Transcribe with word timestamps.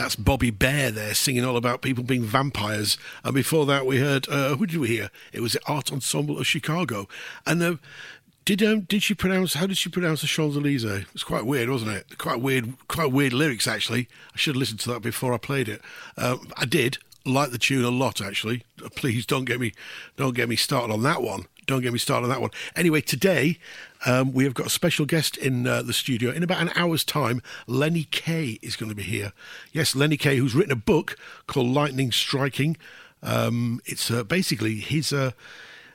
That's 0.00 0.16
Bobby 0.16 0.48
Bare 0.48 0.90
there 0.90 1.12
singing 1.12 1.44
all 1.44 1.58
about 1.58 1.82
people 1.82 2.02
being 2.02 2.22
vampires. 2.22 2.96
And 3.22 3.34
before 3.34 3.66
that, 3.66 3.84
we 3.84 3.98
heard, 3.98 4.26
uh, 4.30 4.56
who 4.56 4.64
did 4.64 4.78
we 4.78 4.88
hear? 4.88 5.10
It 5.30 5.40
was 5.40 5.52
the 5.52 5.60
Art 5.66 5.92
Ensemble 5.92 6.38
of 6.38 6.46
Chicago. 6.46 7.06
And 7.44 7.62
uh, 7.62 7.74
did 8.46 8.62
um, 8.62 8.80
did 8.80 9.02
she 9.02 9.12
pronounce, 9.12 9.52
how 9.52 9.66
did 9.66 9.76
she 9.76 9.90
pronounce 9.90 10.22
the 10.22 10.26
Champs? 10.26 10.56
It 10.56 11.12
was 11.12 11.22
quite 11.22 11.44
weird, 11.44 11.68
wasn't 11.68 11.90
it? 11.90 12.16
Quite 12.16 12.40
weird, 12.40 12.72
quite 12.88 13.12
weird 13.12 13.34
lyrics, 13.34 13.68
actually. 13.68 14.08
I 14.32 14.38
should 14.38 14.54
have 14.54 14.60
listened 14.60 14.80
to 14.80 14.88
that 14.88 15.02
before 15.02 15.34
I 15.34 15.36
played 15.36 15.68
it. 15.68 15.82
Uh, 16.16 16.38
I 16.56 16.64
did 16.64 16.96
like 17.26 17.50
the 17.50 17.58
tune 17.58 17.84
a 17.84 17.90
lot, 17.90 18.22
actually. 18.22 18.62
Please 18.96 19.26
don't 19.26 19.44
get 19.44 19.60
me, 19.60 19.74
don't 20.16 20.34
get 20.34 20.48
me 20.48 20.56
started 20.56 20.90
on 20.90 21.02
that 21.02 21.20
one. 21.20 21.44
Don't 21.70 21.82
get 21.82 21.92
me 21.92 22.00
started 22.00 22.24
on 22.24 22.30
that 22.30 22.40
one. 22.40 22.50
Anyway, 22.74 23.00
today 23.00 23.56
um, 24.04 24.32
we 24.32 24.42
have 24.42 24.54
got 24.54 24.66
a 24.66 24.70
special 24.70 25.06
guest 25.06 25.36
in 25.36 25.68
uh, 25.68 25.82
the 25.82 25.92
studio. 25.92 26.32
In 26.32 26.42
about 26.42 26.60
an 26.60 26.72
hour's 26.74 27.04
time, 27.04 27.40
Lenny 27.68 28.08
Kaye 28.10 28.58
is 28.60 28.74
going 28.74 28.88
to 28.88 28.96
be 28.96 29.04
here. 29.04 29.32
Yes, 29.70 29.94
Lenny 29.94 30.16
Kaye, 30.16 30.38
who's 30.38 30.52
written 30.52 30.72
a 30.72 30.76
book 30.76 31.16
called 31.46 31.68
Lightning 31.68 32.10
Striking. 32.10 32.76
Um, 33.22 33.80
it's 33.86 34.10
uh, 34.10 34.24
basically 34.24 34.80
his. 34.80 35.12
Uh, 35.12 35.30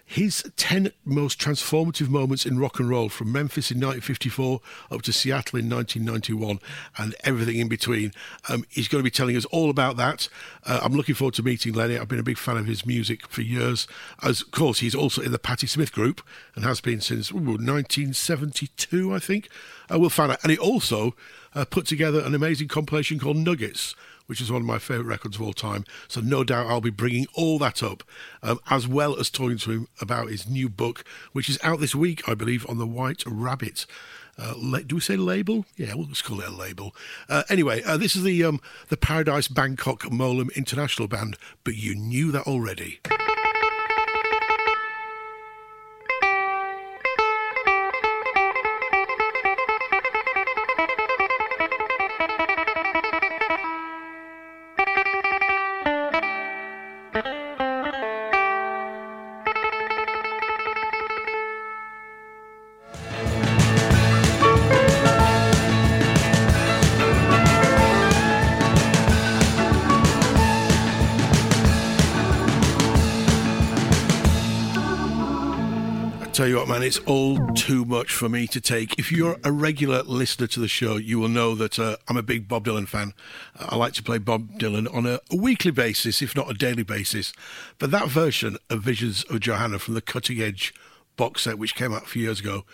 his 0.08 0.44
10 0.56 0.92
most 1.04 1.40
transformative 1.40 2.10
moments 2.10 2.46
in 2.46 2.60
rock 2.60 2.80
and 2.80 2.88
roll 2.88 3.10
from 3.10 3.32
Memphis 3.32 3.72
in 3.72 3.78
1954 3.78 4.62
up 4.92 5.02
to 5.02 5.12
Seattle 5.12 5.60
in 5.60 5.68
1991 5.68 6.60
and 6.98 7.16
everything 7.24 7.56
in 7.56 7.68
between. 7.68 8.14
Um, 8.48 8.66
he's 8.70 8.88
going 8.88 9.00
to 9.00 9.04
be 9.04 9.10
telling 9.12 9.36
us 9.36 9.46
all 9.46 9.72
about 9.72 9.98
that. 9.98 10.30
Uh, 10.64 10.80
I'm 10.84 10.94
looking 10.94 11.16
forward 11.16 11.34
to 11.36 11.44
meeting 11.44 11.74
Lenny. 11.74 11.98
I've 11.98 12.08
been 12.08 12.20
a 12.20 12.24
big 12.24 12.38
fan 12.38 12.58
of 12.58 12.68
his 12.68 12.86
music 12.86 13.28
for 13.28 13.42
years. 13.42 13.88
As, 14.22 14.44
of 14.44 14.52
course, 14.52 14.80
he's 14.80 14.96
also 14.96 15.24
in 15.24 15.32
the 15.32 15.40
Patti 15.40 15.66
Smith 15.66 15.92
group 15.92 16.22
and 16.56 16.64
has 16.64 16.82
been 16.82 17.02
since 17.02 17.32
ooh, 17.32 17.58
1972, 17.58 19.12
I 19.12 19.18
think. 19.18 19.50
Uh, 19.92 19.98
we'll 19.98 20.12
find 20.12 20.32
out. 20.32 20.44
And 20.44 20.52
he 20.52 20.58
also 20.58 21.16
uh, 21.56 21.66
put 21.66 21.88
together 21.88 22.20
an 22.20 22.36
amazing 22.36 22.68
compilation 22.68 23.18
called 23.18 23.38
Nuggets 23.38 23.96
which 24.28 24.42
is 24.42 24.52
one 24.52 24.62
of 24.62 24.68
my 24.68 24.80
favourite 24.80 25.08
records 25.08 25.36
of 25.36 25.42
all 25.42 25.54
time. 25.54 25.86
So 26.08 26.22
no 26.22 26.44
doubt 26.44 26.68
I'll 26.68 26.82
be 26.82 26.90
bringing 26.90 27.28
all 27.34 27.60
that 27.60 27.84
up, 27.84 28.04
um, 28.44 28.60
as 28.70 28.88
well 28.88 29.20
as 29.20 29.30
talking 29.30 29.58
to 29.60 29.72
him 29.72 29.88
about 30.02 30.30
his 30.30 30.48
new 30.48 30.70
book, 30.70 31.04
which 31.32 31.50
is 31.50 31.60
out 31.64 31.80
this 31.80 31.96
week, 31.96 32.28
I 32.28 32.34
believe, 32.34 32.68
on 32.70 32.78
the 32.78 32.88
White 32.88 33.24
Rabbit. 33.26 33.86
Uh, 34.38 34.54
la- 34.58 34.80
do 34.80 34.96
we 34.96 35.02
say 35.02 35.16
label? 35.16 35.66
Yeah, 35.78 35.94
we'll 35.96 36.08
just 36.08 36.26
call 36.26 36.42
it 36.42 36.48
a 36.48 36.52
label. 36.52 36.94
Uh, 37.30 37.44
anyway, 37.50 37.82
uh, 37.84 37.98
this 37.98 38.16
is 38.16 38.24
the 38.24 38.44
um, 38.44 38.60
the 38.90 38.98
Paradise 38.98 39.48
Bangkok 39.48 40.02
Molam 40.04 40.54
International 40.56 41.08
Band, 41.08 41.38
but 41.64 41.76
you 41.76 41.96
knew 41.96 42.32
that 42.32 42.44
already. 42.44 43.00
It's 76.86 77.00
all 77.08 77.48
too 77.56 77.84
much 77.84 78.14
for 78.14 78.30
me 78.30 78.46
to 78.46 78.62
take. 78.62 79.00
If 79.00 79.12
you're 79.12 79.38
a 79.44 79.52
regular 79.52 80.04
listener 80.04 80.46
to 80.46 80.60
the 80.60 80.68
show, 80.68 80.98
you 80.98 81.18
will 81.18 81.30
know 81.30 81.56
that 81.56 81.80
uh, 81.80 81.98
I'm 82.08 82.16
a 82.16 82.22
big 82.22 82.48
Bob 82.48 82.68
Dylan 82.68 82.88
fan. 82.88 83.14
I 83.58 83.76
like 83.76 83.94
to 83.94 84.04
play 84.04 84.20
Bob 84.20 84.60
Dylan 84.60 84.94
on 84.94 85.08
a, 85.08 85.20
a, 85.32 85.36
weekly 85.36 85.72
basis, 85.72 86.22
if 86.22 86.36
not 86.36 86.52
a 86.52 86.54
daily 86.54 86.84
basis. 86.84 87.34
But 87.80 87.90
that 87.90 88.08
version 88.08 88.58
of 88.70 88.84
Visions 88.84 89.24
of 89.32 89.40
Johanna 89.40 89.80
from 89.80 89.96
the 89.96 90.02
Cutting 90.02 90.40
Edge 90.40 90.76
box 91.18 91.42
set, 91.42 91.58
which 91.58 91.74
came 91.74 91.92
out 91.92 92.04
a 92.04 92.08
few 92.08 92.22
years 92.22 92.40
ago, 92.40 92.66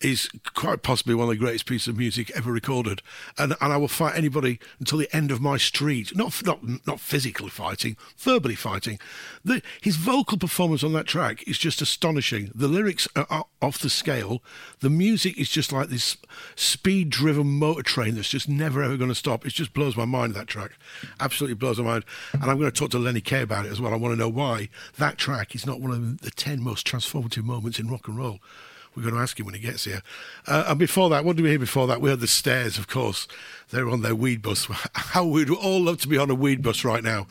is 0.00 0.28
quite 0.54 0.82
possibly 0.82 1.14
one 1.14 1.24
of 1.24 1.30
the 1.30 1.36
greatest 1.36 1.66
pieces 1.66 1.88
of 1.88 1.96
music 1.96 2.30
ever 2.36 2.52
recorded. 2.52 3.02
And 3.36 3.54
and 3.60 3.72
I 3.72 3.76
will 3.76 3.88
fight 3.88 4.16
anybody 4.16 4.60
until 4.78 4.98
the 4.98 5.14
end 5.14 5.30
of 5.30 5.40
my 5.40 5.56
street. 5.56 6.16
Not 6.16 6.44
not 6.44 6.60
not 6.86 7.00
physically 7.00 7.50
fighting, 7.50 7.96
verbally 8.16 8.54
fighting. 8.54 8.98
The, 9.44 9.62
his 9.80 9.96
vocal 9.96 10.38
performance 10.38 10.84
on 10.84 10.92
that 10.92 11.06
track 11.06 11.46
is 11.48 11.58
just 11.58 11.82
astonishing. 11.82 12.52
The 12.54 12.68
lyrics 12.68 13.08
are 13.16 13.46
off 13.60 13.78
the 13.78 13.90
scale. 13.90 14.42
The 14.80 14.90
music 14.90 15.38
is 15.38 15.48
just 15.48 15.72
like 15.72 15.88
this 15.88 16.16
speed-driven 16.54 17.46
motor 17.46 17.82
train 17.82 18.14
that's 18.14 18.28
just 18.28 18.48
never 18.48 18.82
ever 18.82 18.96
going 18.96 19.10
to 19.10 19.14
stop. 19.14 19.46
It 19.46 19.54
just 19.54 19.72
blows 19.72 19.96
my 19.96 20.04
mind. 20.04 20.34
That 20.34 20.46
track 20.46 20.72
absolutely 21.18 21.54
blows 21.54 21.78
my 21.78 21.84
mind. 21.84 22.04
And 22.34 22.44
I'm 22.44 22.58
going 22.58 22.70
to 22.70 22.78
talk 22.78 22.90
to 22.90 22.98
Lenny 22.98 23.20
Kaye 23.20 23.42
about 23.42 23.66
it 23.66 23.72
as 23.72 23.80
well. 23.80 23.92
I 23.92 23.96
want 23.96 24.12
to 24.12 24.18
know 24.18 24.28
why 24.28 24.68
that 24.96 25.18
track 25.18 25.54
is 25.54 25.66
not 25.66 25.80
one 25.80 25.90
of 25.90 26.20
the 26.20 26.30
ten 26.30 26.62
most 26.62 26.86
transformative 26.86 27.44
moments 27.44 27.78
in 27.78 27.88
rock 27.88 28.06
and 28.06 28.16
roll. 28.16 28.38
We're 28.98 29.04
going 29.04 29.14
to 29.14 29.20
ask 29.20 29.38
him 29.38 29.46
when 29.46 29.54
he 29.54 29.60
gets 29.60 29.84
here. 29.84 30.02
Uh, 30.44 30.64
and 30.66 30.76
before 30.76 31.08
that, 31.10 31.24
what 31.24 31.36
did 31.36 31.42
we 31.42 31.50
hear 31.50 31.58
before 31.60 31.86
that? 31.86 32.00
We 32.00 32.10
heard 32.10 32.18
the 32.18 32.26
Stairs, 32.26 32.78
of 32.78 32.88
course. 32.88 33.28
They're 33.70 33.88
on 33.88 34.02
their 34.02 34.16
weed 34.16 34.42
bus. 34.42 34.66
How 34.94 35.24
we'd 35.24 35.50
all 35.50 35.84
love 35.84 36.00
to 36.00 36.08
be 36.08 36.18
on 36.18 36.28
a 36.30 36.34
weed 36.34 36.62
bus 36.62 36.84
right 36.84 37.04
now. 37.04 37.28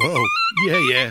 Whoa. 0.00 0.24
Yeah, 0.66 0.78
yeah. 0.78 1.10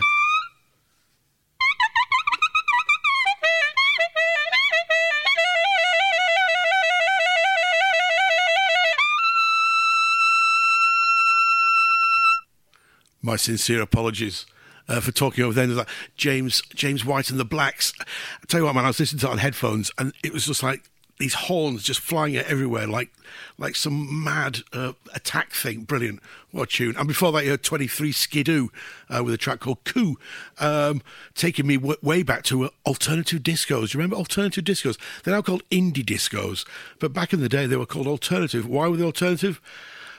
My 13.28 13.36
sincere 13.36 13.82
apologies. 13.82 14.46
Uh, 14.90 15.00
for 15.00 15.12
talking 15.12 15.44
over 15.44 15.66
like 15.66 15.86
James 16.16 16.62
James 16.74 17.04
White 17.04 17.28
and 17.28 17.38
the 17.38 17.44
Blacks. 17.44 17.92
I 18.00 18.46
tell 18.46 18.60
you 18.60 18.64
what, 18.64 18.74
man, 18.74 18.84
I 18.84 18.88
was 18.88 18.98
listening 18.98 19.20
to 19.20 19.26
it 19.26 19.32
on 19.32 19.36
headphones, 19.36 19.90
and 19.98 20.14
it 20.24 20.32
was 20.32 20.46
just 20.46 20.62
like 20.62 20.88
these 21.18 21.34
horns 21.34 21.82
just 21.82 22.00
flying 22.00 22.36
everywhere, 22.36 22.86
like 22.86 23.10
like 23.58 23.76
some 23.76 24.24
mad 24.24 24.60
uh, 24.72 24.92
attack 25.14 25.52
thing. 25.52 25.82
Brilliant, 25.82 26.20
what 26.52 26.70
tune! 26.70 26.96
And 26.96 27.06
before 27.06 27.32
that, 27.32 27.44
you 27.44 27.50
heard 27.50 27.62
Twenty 27.62 27.86
Three 27.86 28.12
Skidoo 28.12 28.68
uh, 29.10 29.22
with 29.22 29.34
a 29.34 29.36
track 29.36 29.60
called 29.60 29.84
"Coup," 29.84 30.16
um, 30.58 31.02
taking 31.34 31.66
me 31.66 31.76
w- 31.76 31.98
way 32.00 32.22
back 32.22 32.44
to 32.44 32.64
uh, 32.64 32.68
alternative 32.86 33.42
discos. 33.42 33.92
You 33.92 33.98
remember 33.98 34.16
alternative 34.16 34.64
discos? 34.64 34.96
They're 35.22 35.34
now 35.34 35.42
called 35.42 35.68
indie 35.70 36.04
discos, 36.04 36.66
but 36.98 37.12
back 37.12 37.32
in 37.34 37.40
the 37.40 37.48
day 37.50 37.66
they 37.66 37.76
were 37.76 37.84
called 37.84 38.06
alternative. 38.06 38.66
Why 38.66 38.88
were 38.88 38.96
they 38.96 39.04
alternative? 39.04 39.60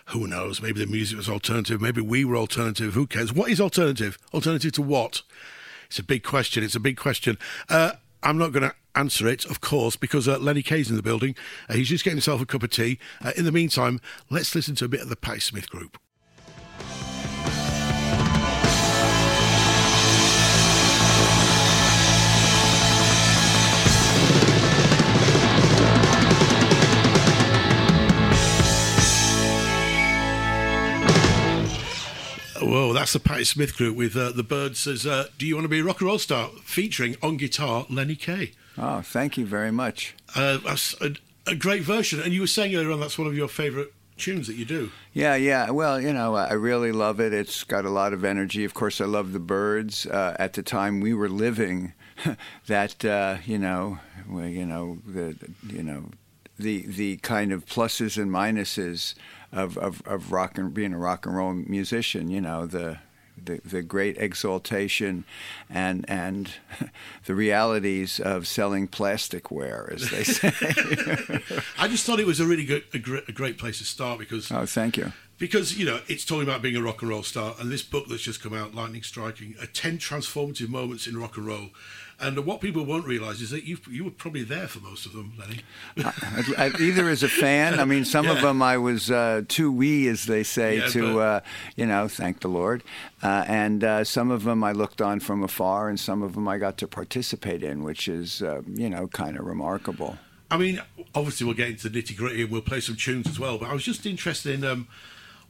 Who 0.10 0.28
knows? 0.28 0.62
Maybe 0.62 0.80
the 0.80 0.92
music 0.92 1.18
was 1.18 1.30
alternative. 1.30 1.82
Maybe 1.82 2.02
we 2.02 2.26
were 2.26 2.36
alternative. 2.36 2.96
Who 2.96 3.06
cares? 3.06 3.32
What 3.32 3.52
is 3.52 3.62
alternative? 3.62 4.18
Alternative 4.34 4.72
to 4.74 4.82
what? 4.82 5.22
It's 5.86 6.00
a 6.00 6.04
big 6.04 6.24
question. 6.24 6.64
It's 6.64 6.76
a 6.76 6.80
big 6.80 6.98
question. 6.98 7.38
Uh, 7.70 7.94
I'm 8.24 8.38
not 8.38 8.52
going 8.52 8.64
to 8.64 8.76
answer 8.96 9.28
it, 9.28 9.46
of 9.46 9.62
course, 9.62 9.96
because 9.96 10.28
uh, 10.28 10.40
Lenny 10.40 10.64
Kaye's 10.64 10.90
in 10.90 10.96
the 10.96 11.04
building. 11.04 11.36
Uh, 11.70 11.76
he's 11.76 11.90
just 11.90 12.04
getting 12.04 12.18
himself 12.18 12.42
a 12.42 12.46
cup 12.48 12.64
of 12.64 12.72
tea. 12.72 12.98
Uh, 13.24 13.34
in 13.38 13.46
the 13.46 13.52
meantime, 13.52 14.02
let's 14.32 14.56
listen 14.56 14.76
to 14.76 14.86
a 14.86 14.90
bit 14.90 15.02
of 15.02 15.10
the 15.10 15.16
Patti 15.16 15.40
Smith 15.40 15.70
group. 15.70 16.00
That's 32.60 33.14
the 33.14 33.20
Patti 33.20 33.46
Smith 33.46 33.78
group 33.78 33.96
with 33.96 34.16
uh, 34.16 34.32
the 34.32 34.44
Byrds 34.44 34.80
says, 34.80 35.06
uh, 35.06 35.28
"Do 35.38 35.46
You 35.46 35.56
Want 35.56 35.66
to 35.66 35.70
Be 35.70 35.80
a 35.80 35.84
Rock 35.84 36.02
and 36.02 36.08
Roll 36.08 36.20
Star?" 36.20 36.50
featuring 36.64 37.16
on 37.22 37.38
guitar 37.38 37.86
Lenny 37.90 38.16
Kaye. 38.16 38.52
Oh, 38.78 39.02
thank 39.02 39.38
you 39.38 39.46
very 39.46 39.72
much. 39.72 40.16
Uh, 40.36 40.58
that's 40.58 41.00
a, 41.02 41.16
a, 41.48 41.56
great 41.56 41.84
version, 41.84 42.22
and 42.22 42.34
you 42.34 42.42
were 42.42 42.48
saying 42.48 42.76
earlier 42.76 42.92
on 42.92 43.00
that's 43.00 43.18
one 43.18 43.28
of 43.28 43.36
your 43.36 43.48
favourite 43.48 43.90
tunes 44.18 44.48
that 44.48 44.56
you 44.56 44.66
do. 44.66 44.92
Yeah, 45.14 45.36
yeah. 45.36 45.70
Well, 45.70 46.00
you 46.00 46.14
know, 46.14 46.36
I 46.36 46.54
really 46.54 46.92
love 46.92 47.20
it. 47.20 47.34
It's 47.34 47.64
got 47.64 47.86
a 47.86 47.90
lot 47.90 48.14
of 48.14 48.24
energy. 48.24 48.64
Of 48.66 48.74
course, 48.74 49.02
I 49.02 49.06
love 49.06 49.34
the 49.34 49.40
Byrds. 49.40 50.06
Uh, 50.06 50.36
at 50.38 50.54
the 50.54 50.64
time 50.64 51.00
we 51.00 51.14
were 51.14 51.30
living, 51.30 51.94
that 52.68 53.04
uh, 53.06 53.38
you 53.46 53.58
know, 53.58 54.00
you 54.30 54.66
know 54.66 55.00
the 55.06 55.36
you 55.68 55.84
know 55.84 56.10
the 56.58 56.86
the 56.86 57.18
kind 57.18 57.52
of 57.52 57.66
pluses 57.66 58.22
and 58.22 58.32
minuses 58.32 59.16
of, 59.52 59.78
of, 59.78 60.02
of 60.06 60.32
rock 60.32 60.58
and 60.58 60.74
being 60.74 60.94
a 60.94 60.98
rock 60.98 61.26
and 61.26 61.36
roll 61.36 61.54
musician. 61.54 62.30
You 62.30 62.42
know 62.42 62.66
the 62.66 63.00
the, 63.46 63.62
the 63.64 63.82
great 63.82 64.18
exaltation 64.18 65.26
and 65.70 66.06
and 66.08 66.52
the 67.26 67.36
realities 67.36 68.20
of 68.20 68.48
selling 68.48 68.88
plasticware, 68.88 69.92
as 69.94 70.10
they 70.10 70.24
say. 70.24 70.52
I 71.78 71.88
just 71.88 72.06
thought 72.06 72.20
it 72.20 72.28
was 72.28 72.40
a 72.40 72.46
really 72.46 72.66
good, 72.66 72.84
a 72.94 73.00
great, 73.00 73.28
a 73.28 73.32
great 73.32 73.58
place 73.58 73.80
to 73.80 73.86
start 73.86 74.20
because. 74.20 74.52
Oh, 74.52 74.66
thank 74.66 74.98
you. 74.98 75.14
Because 75.38 75.78
you 75.78 75.86
know 75.86 76.02
it's 76.08 76.26
talking 76.26 76.44
about 76.44 76.62
being 76.62 76.76
a 76.76 76.82
rock 76.82 77.02
and 77.02 77.10
roll 77.10 77.24
star, 77.24 77.56
and 77.60 77.72
this 77.72 77.82
book 77.82 78.08
that's 78.10 78.24
just 78.24 78.44
come 78.44 78.54
out, 78.54 78.76
"Lightning 78.76 79.04
Striking," 79.04 79.56
a 79.62 79.68
ten 79.68 79.98
transformative 79.98 80.68
moments 80.68 81.08
in 81.08 81.18
rock 81.18 81.38
and 81.38 81.48
roll, 81.48 81.70
and 82.22 82.46
what 82.46 82.62
people 82.62 82.86
won't 82.86 83.06
realise 83.06 83.42
is 83.42 83.50
that 83.52 83.64
you 83.64 83.78
you 83.90 84.04
were 84.06 84.12
probably 84.12 84.44
there 84.44 84.68
for 84.68 84.80
most 84.80 85.06
of 85.06 85.14
them, 85.14 85.34
Lenny. 85.38 85.62
I, 85.98 86.44
I, 86.58 86.82
either 86.82 87.10
as 87.10 87.24
a 87.24 87.30
fan, 87.30 87.80
I 87.80 87.86
mean, 87.86 88.06
some 88.06 88.26
yeah. 88.26 88.34
of 88.34 88.42
them 88.42 88.62
I 88.62 88.78
was 88.78 89.10
uh, 89.10 89.44
too 89.48 89.72
wee, 89.72 90.08
as 90.08 90.26
they 90.26 90.44
say, 90.44 90.78
yeah, 90.78 90.88
to 90.88 91.14
but... 91.14 91.20
uh, 91.20 91.40
you 91.76 91.86
know, 91.86 92.08
thank 92.08 92.42
the 92.42 92.48
Lord, 92.48 92.84
uh, 93.24 93.46
and 93.48 93.84
uh, 93.84 94.04
some 94.04 94.32
of 94.32 94.44
them 94.44 94.64
I 94.64 94.72
looked 94.72 95.02
on 95.02 95.20
from 95.20 95.44
afar, 95.44 95.90
and 95.90 96.00
some 96.00 96.22
of 96.22 96.36
them 96.36 96.48
I 96.48 96.58
got 96.58 96.78
to 96.80 96.88
participate 96.88 97.64
in, 97.64 97.84
which 97.84 98.08
is 98.08 98.42
uh, 98.42 98.62
you 98.68 98.90
know 98.90 99.08
kind 99.08 99.38
of 99.38 99.46
remarkable. 99.46 100.18
I 100.52 100.58
mean, 100.58 100.82
obviously 101.14 101.46
we'll 101.46 101.56
get 101.56 101.70
into 101.70 101.90
the 101.90 102.02
nitty 102.02 102.18
gritty 102.18 102.42
and 102.42 102.52
we'll 102.52 102.62
play 102.62 102.80
some 102.80 102.96
tunes 102.96 103.28
as 103.28 103.40
well, 103.40 103.58
but 103.58 103.70
I 103.70 103.74
was 103.74 103.84
just 103.84 104.06
interested 104.06 104.56
in 104.56 104.66
um, 104.66 104.88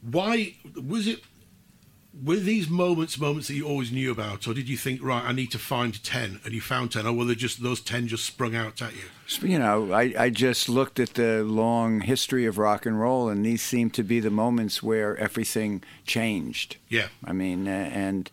why 0.02 0.54
was 0.74 1.06
it 1.06 1.22
were 2.12 2.36
these 2.36 2.68
moments 2.68 3.18
moments 3.18 3.48
that 3.48 3.54
you 3.54 3.66
always 3.66 3.92
knew 3.92 4.10
about, 4.10 4.46
or 4.48 4.54
did 4.54 4.68
you 4.68 4.76
think, 4.76 5.02
right, 5.02 5.24
I 5.24 5.32
need 5.32 5.50
to 5.52 5.58
find 5.58 6.02
ten, 6.02 6.40
and 6.44 6.52
you 6.52 6.60
found 6.60 6.92
ten, 6.92 7.06
or 7.06 7.12
were 7.12 7.24
they 7.24 7.34
just 7.34 7.62
those 7.62 7.80
ten 7.80 8.08
just 8.08 8.24
sprung 8.24 8.54
out 8.54 8.82
at 8.82 8.92
you? 8.94 9.48
You 9.48 9.58
know, 9.60 9.92
I, 9.92 10.12
I 10.18 10.30
just 10.30 10.68
looked 10.68 10.98
at 10.98 11.14
the 11.14 11.44
long 11.44 12.00
history 12.00 12.46
of 12.46 12.58
rock 12.58 12.84
and 12.84 13.00
roll, 13.00 13.28
and 13.28 13.46
these 13.46 13.62
seem 13.62 13.90
to 13.90 14.02
be 14.02 14.18
the 14.18 14.30
moments 14.30 14.82
where 14.82 15.16
everything 15.16 15.84
changed. 16.04 16.76
Yeah, 16.88 17.08
I 17.24 17.32
mean, 17.32 17.68
and 17.68 18.30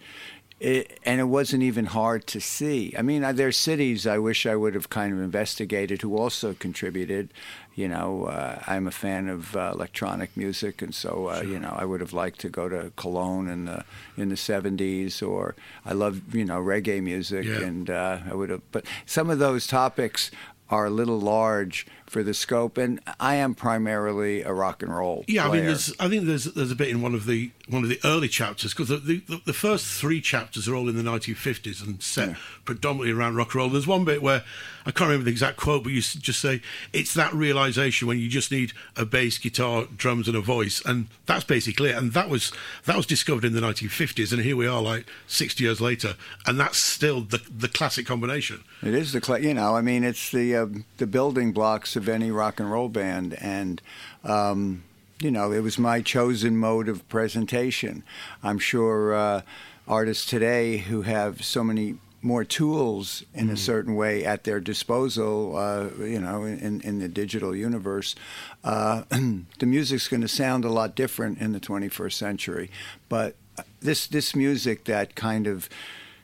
it, 0.60 1.00
and 1.04 1.20
it 1.20 1.26
wasn't 1.26 1.62
even 1.62 1.86
hard 1.86 2.26
to 2.28 2.42
see. 2.42 2.94
I 2.98 3.04
mean, 3.04 3.22
there 3.36 3.48
are 3.48 3.52
cities 3.52 4.08
I 4.08 4.18
wish 4.18 4.46
I 4.46 4.56
would 4.56 4.74
have 4.74 4.90
kind 4.90 5.14
of 5.14 5.20
investigated 5.20 6.02
who 6.02 6.18
also 6.18 6.54
contributed. 6.54 7.32
You 7.76 7.88
know, 7.88 8.26
uh, 8.26 8.64
I'm 8.66 8.88
a 8.88 8.92
fan 8.92 9.30
of 9.30 9.56
uh, 9.56 9.72
electronic 9.74 10.36
music, 10.36 10.82
and 10.82 10.96
so 10.96 11.28
uh, 11.28 11.42
sure. 11.42 11.50
you 11.52 11.60
know, 11.60 11.76
I 11.78 11.86
would 11.86 12.02
have 12.02 12.12
liked 12.12 12.40
to 12.40 12.50
go 12.50 12.68
to 12.70 12.92
Cologne 12.96 13.48
in 13.48 13.66
the 13.66 13.86
in 14.18 14.30
the 14.30 14.36
'70s, 14.36 15.22
or 15.22 15.56
I 15.86 15.94
love 15.94 16.34
you 16.34 16.44
know 16.44 16.60
reggae 16.60 17.04
music, 17.04 17.46
yeah. 17.46 17.62
and 17.62 17.90
uh, 17.90 18.20
I 18.28 18.34
would 18.34 18.50
have. 18.50 18.62
But 18.72 18.86
some 19.06 19.30
of 19.30 19.38
those 19.38 19.68
topics 19.68 20.32
are 20.70 20.88
a 20.88 20.90
little 20.90 21.20
large 21.20 21.86
for 22.08 22.24
the 22.24 22.34
scope, 22.34 22.78
and 22.78 23.00
I 23.20 23.36
am 23.36 23.54
primarily 23.54 24.42
a 24.42 24.54
rock 24.54 24.82
and 24.82 24.96
roll. 24.96 25.26
Yeah, 25.28 25.48
player. 25.48 25.52
I 25.52 25.56
mean, 25.56 25.66
there's, 25.68 25.94
I 26.00 26.10
think 26.10 26.26
there's 26.26 26.46
there's 26.46 26.72
a 26.72 26.76
bit 26.76 26.90
in 26.90 27.02
one 27.02 27.14
of 27.14 27.26
the 27.26 27.52
one 27.68 27.84
of 27.84 27.90
the 27.90 28.00
early 28.04 28.30
chapters 28.30 28.74
because 28.74 28.88
the, 28.88 28.98
the, 28.98 29.42
the 29.46 29.54
first 29.54 29.86
three 29.86 30.22
chapters 30.22 30.68
are 30.68 30.76
all 30.76 30.88
in 30.88 30.96
the 30.96 31.04
1950s 31.04 31.86
and 31.86 32.02
set 32.02 32.30
yeah. 32.30 32.36
predominantly 32.64 33.12
around 33.12 33.36
rock 33.36 33.48
and 33.48 33.56
roll. 33.56 33.70
There's 33.70 33.88
one 33.88 34.06
bit 34.06 34.22
where 34.22 34.44
I 34.86 34.92
can't 34.92 35.10
remember 35.10 35.26
the 35.26 35.32
exact 35.32 35.58
quote, 35.58 35.84
but 35.84 35.92
you 35.92 36.00
just 36.00 36.40
say 36.40 36.62
it's 36.94 37.14
that 37.16 37.34
realization 37.34 38.08
when 38.08 38.20
you 38.20 38.30
just 38.30 38.54
need 38.54 38.72
a 38.96 39.06
bass 39.06 39.38
guitar, 39.38 39.86
drums, 39.98 40.30
and 40.30 40.38
a 40.38 40.40
voice, 40.40 40.82
and 40.86 41.08
that's 41.26 41.44
basically 41.44 41.90
it. 41.90 41.98
And 41.98 42.14
that 42.14 42.30
was 42.30 42.54
that 42.86 42.96
was 42.96 43.06
discovered 43.06 43.44
in 43.44 43.54
the 43.54 43.60
1950s, 43.60 44.32
and 44.32 44.42
here 44.42 44.56
we 44.56 44.66
are, 44.66 44.82
like 44.82 45.06
60 45.28 45.62
years 45.62 45.82
later, 45.82 46.16
and 46.46 46.58
that's 46.58 46.78
still 46.78 47.20
the 47.20 47.42
the 47.54 47.68
classic 47.68 48.06
combination. 48.06 48.64
It 48.82 48.94
is 48.94 49.12
the 49.12 49.22
cl- 49.22 49.44
you 49.44 49.54
know, 49.54 49.76
I 49.76 49.82
mean, 49.82 50.06
it's 50.06 50.32
the 50.32 50.56
uh, 50.56 50.68
the 50.98 51.08
building 51.08 51.52
blocks 51.52 51.97
of 51.98 52.08
any 52.08 52.32
rock 52.32 52.60
and 52.60 52.72
roll 52.72 52.90
band, 52.90 53.34
and 53.42 53.82
um, 54.24 54.84
you 55.20 55.32
know, 55.32 55.52
it 55.52 55.62
was 55.62 55.78
my 55.80 56.02
chosen 56.02 56.58
mode 56.58 56.88
of 56.88 57.08
presentation. 57.10 58.04
I'm 58.44 58.60
sure 58.60 59.16
uh, 59.16 59.42
artists 59.88 60.26
today 60.26 60.78
who 60.78 61.02
have 61.02 61.44
so 61.44 61.64
many 61.64 61.98
more 62.22 62.44
tools 62.44 63.24
in 63.34 63.48
mm. 63.48 63.54
a 63.54 63.58
certain 63.58 63.96
way 63.96 64.26
at 64.26 64.44
their 64.44 64.60
disposal, 64.60 65.56
uh, 65.56 65.90
you 66.04 66.20
know, 66.20 66.44
in, 66.44 66.82
in 66.82 67.00
the 67.00 67.08
digital 67.08 67.56
universe, 67.56 68.16
uh, 68.64 69.04
the 69.10 69.66
music's 69.66 70.08
going 70.08 70.22
to 70.22 70.28
sound 70.28 70.66
a 70.66 70.70
lot 70.70 70.96
different 70.96 71.40
in 71.40 71.54
the 71.54 71.60
21st 71.60 72.14
century. 72.14 72.72
But 73.08 73.36
this 73.80 74.08
this 74.08 74.36
music 74.36 74.86
that 74.86 75.16
kind 75.16 75.48
of 75.48 75.70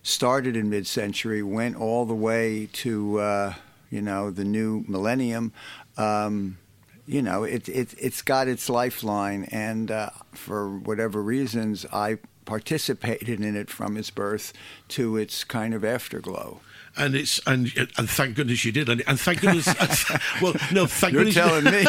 started 0.03 0.55
in 0.55 0.69
mid-century 0.69 1.41
went 1.41 1.75
all 1.75 2.05
the 2.05 2.13
way 2.13 2.67
to 2.73 3.19
uh, 3.19 3.53
you 3.93 4.01
know 4.01 4.31
the 4.31 4.43
new 4.43 4.83
millennium. 4.87 5.53
Um, 5.97 6.57
you 7.05 7.21
know, 7.21 7.43
it, 7.43 7.69
it, 7.69 7.93
it's 7.99 8.21
got 8.23 8.47
its 8.47 8.69
lifeline, 8.69 9.43
and 9.51 9.91
uh, 9.91 10.09
for 10.31 10.77
whatever 10.79 11.21
reasons, 11.21 11.85
I 11.93 12.17
participated 12.45 13.39
in 13.39 13.55
it 13.55 13.69
from 13.69 13.95
its 13.95 14.09
birth 14.09 14.51
to 14.89 15.15
its 15.17 15.43
kind 15.43 15.73
of 15.73 15.85
afterglow 15.85 16.59
and 16.95 17.15
it's 17.15 17.39
and 17.47 17.71
and 17.97 18.07
thank 18.09 18.35
goodness 18.35 18.63
you 18.65 18.71
did, 18.71 18.87
and, 18.87 19.01
and 19.07 19.19
thank 19.19 19.41
goodness. 19.41 19.67
well, 20.41 20.53
no, 20.71 20.85
thank 20.85 21.13
You're 21.13 21.25
goodness. 21.25 21.35
telling 21.35 21.63
me. 21.63 21.85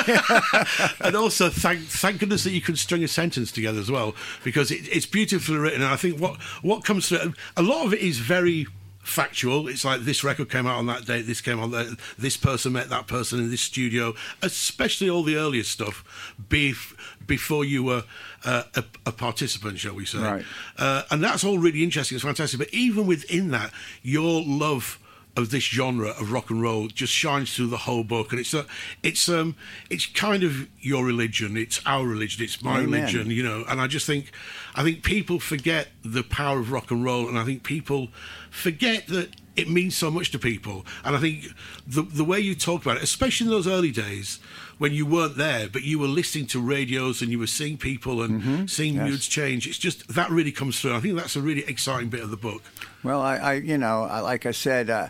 and 1.01 1.15
also 1.15 1.51
thank 1.51 1.81
thank 1.81 2.21
goodness 2.21 2.45
that 2.45 2.53
you 2.53 2.63
can 2.63 2.75
string 2.75 3.05
a 3.05 3.09
sentence 3.09 3.53
together 3.53 3.81
as 3.81 3.91
well, 3.91 4.15
because 4.45 4.71
it, 4.71 4.89
it's 4.91 5.05
beautifully 5.05 5.59
written. 5.59 5.83
And 5.83 5.91
I 5.91 5.97
think 5.97 6.21
what 6.21 6.41
what 6.63 6.85
comes 6.85 7.09
through, 7.09 7.35
a 7.55 7.63
lot 7.63 7.85
of 7.85 7.93
it 7.93 8.01
is 8.01 8.19
very 8.19 8.67
factual. 9.05 9.69
It's 9.69 9.85
like 9.85 10.01
this 10.01 10.25
record 10.25 10.51
came 10.51 10.67
out 10.67 10.79
on 10.79 10.87
that 10.87 11.05
date, 11.05 11.23
this 11.23 11.41
came 11.41 11.61
on 11.61 11.71
that, 11.71 11.97
this 12.19 12.37
person 12.37 12.73
met 12.73 12.89
that 12.89 13.07
person 13.07 13.39
in 13.39 13.51
this 13.51 13.61
studio, 13.61 14.15
especially 14.43 15.09
all 15.09 15.23
the 15.23 15.37
earlier 15.37 15.63
stuff 15.63 16.35
bef- 16.49 16.97
before 17.27 17.65
you 17.65 17.85
were 17.85 18.05
uh, 18.45 18.65
a, 18.75 18.85
a, 19.07 19.13
participant, 19.13 19.79
shall 19.79 19.95
we 19.95 20.07
say. 20.07 20.19
Right. 20.19 20.45
Uh, 20.77 21.03
and 21.11 21.23
that's 21.23 21.45
all 21.45 21.59
really 21.59 21.83
interesting. 21.83 22.17
It's 22.17 22.25
fantastic. 22.25 22.59
But 22.59 22.73
even 22.73 23.07
within 23.07 23.51
that, 23.51 23.73
your 24.03 24.43
love 24.43 24.99
of 25.37 25.51
this 25.51 25.65
genre 25.65 26.11
of 26.11 26.33
rock 26.33 26.51
and 26.51 26.63
roll 26.63 26.87
just 26.89 27.13
shines 27.13 27.55
through 27.55 27.67
the 27.67 27.79
whole 27.79 28.05
book, 28.05 28.31
and 28.31 28.41
it's 28.41 28.55
a, 28.55 28.67
it's 29.03 29.29
um, 29.29 29.57
it's 29.91 30.07
kind 30.07 30.43
of 30.43 30.69
your 30.81 31.05
religion, 31.05 31.57
it's 31.57 31.81
our 31.87 32.07
religion, 32.07 32.45
it's 32.45 32.63
my 32.63 32.79
Amen. 32.79 32.91
religion, 32.91 33.31
you 33.31 33.43
know. 33.43 33.65
And 33.69 33.81
I 33.81 33.87
just 33.87 34.07
think, 34.07 34.31
I 34.75 34.83
think 34.83 35.03
people 35.03 35.41
forget 35.41 35.89
the 36.05 36.23
power 36.23 36.61
of 36.61 36.71
rock 36.71 36.91
and 36.91 37.05
roll, 37.05 37.29
and 37.29 37.39
I 37.39 37.45
think 37.45 37.65
people 37.65 38.09
forget 38.51 39.09
that 39.09 39.31
it 39.57 39.69
means 39.69 39.97
so 39.97 40.11
much 40.11 40.31
to 40.33 40.39
people. 40.39 40.85
And 41.05 41.17
I 41.17 41.21
think 41.21 41.47
the 41.87 42.03
the 42.03 42.25
way 42.25 42.41
you 42.41 42.55
talk 42.55 42.83
about 42.83 42.97
it, 42.97 43.03
especially 43.03 43.47
in 43.47 43.51
those 43.51 43.67
early 43.67 43.91
days 43.91 44.39
when 44.79 44.93
you 44.93 45.07
weren't 45.07 45.37
there, 45.37 45.69
but 45.69 45.83
you 45.83 45.99
were 45.99 46.09
listening 46.09 46.47
to 46.47 46.61
radios 46.61 47.23
and 47.23 47.31
you 47.31 47.39
were 47.39 47.47
seeing 47.47 47.77
people 47.77 48.23
and 48.23 48.43
mm-hmm. 48.43 48.67
seeing 48.67 48.95
yes. 48.95 49.09
moods 49.09 49.29
change, 49.29 49.67
it's 49.67 49.79
just 49.79 50.09
that 50.15 50.31
really 50.31 50.53
comes 50.53 50.81
through. 50.81 50.95
I 50.95 51.01
think 51.01 51.17
that's 51.17 51.37
a 51.37 51.41
really 51.41 51.65
exciting 51.67 52.09
bit 52.09 52.21
of 52.21 52.31
the 52.31 52.37
book. 52.37 52.63
Well, 53.03 53.21
I, 53.21 53.37
I 53.37 53.53
you 53.55 53.79
know, 53.79 54.05
I, 54.05 54.21
like 54.21 54.47
I 54.47 54.53
said. 54.53 54.91
Uh, 54.91 55.09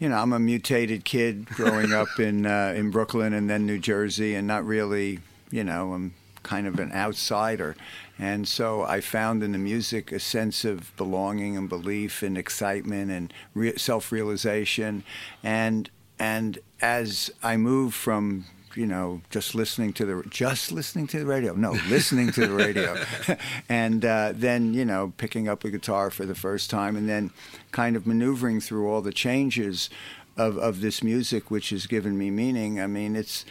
you 0.00 0.08
know, 0.08 0.16
I'm 0.16 0.32
a 0.32 0.40
mutated 0.40 1.04
kid 1.04 1.46
growing 1.46 1.92
up 2.02 2.18
in 2.18 2.46
uh, 2.46 2.74
in 2.76 2.90
Brooklyn 2.90 3.32
and 3.32 3.48
then 3.48 3.64
New 3.64 3.78
Jersey, 3.78 4.34
and 4.34 4.46
not 4.46 4.66
really, 4.66 5.20
you 5.52 5.62
know, 5.62 5.92
I'm 5.92 6.14
kind 6.42 6.66
of 6.66 6.78
an 6.78 6.92
outsider. 6.92 7.76
And 8.18 8.46
so 8.46 8.82
I 8.82 9.00
found 9.00 9.42
in 9.42 9.52
the 9.52 9.58
music 9.58 10.12
a 10.12 10.20
sense 10.20 10.64
of 10.64 10.96
belonging 10.96 11.56
and 11.56 11.68
belief 11.68 12.22
and 12.22 12.38
excitement 12.38 13.10
and 13.10 13.32
re- 13.54 13.76
self-realization. 13.76 15.02
And 15.42 15.90
and 16.18 16.58
as 16.80 17.30
I 17.42 17.56
moved 17.56 17.94
from 17.94 18.44
you 18.76 18.86
know 18.86 19.20
just 19.30 19.54
listening 19.54 19.92
to 19.94 20.04
the 20.04 20.28
just 20.30 20.70
listening 20.70 21.06
to 21.08 21.18
the 21.18 21.26
radio? 21.26 21.54
No 21.54 21.72
listening 21.88 22.30
to 22.32 22.46
the 22.46 22.52
radio. 22.52 22.96
And 23.68 24.04
uh, 24.04 24.32
then 24.34 24.74
you 24.74 24.84
know 24.84 25.12
picking 25.16 25.48
up 25.48 25.64
a 25.64 25.70
guitar 25.70 26.10
for 26.10 26.24
the 26.24 26.34
first 26.34 26.70
time 26.70 26.96
and 26.96 27.08
then 27.08 27.30
kind 27.72 27.96
of 27.96 28.06
maneuvering 28.06 28.60
through 28.60 28.88
all 28.88 29.00
the 29.00 29.12
changes 29.12 29.90
of, 30.36 30.56
of 30.58 30.80
this 30.80 31.02
music 31.02 31.50
which 31.50 31.70
has 31.70 31.86
given 31.86 32.16
me 32.16 32.30
meaning. 32.30 32.80
I 32.80 32.86
mean 32.86 33.16
it's 33.16 33.44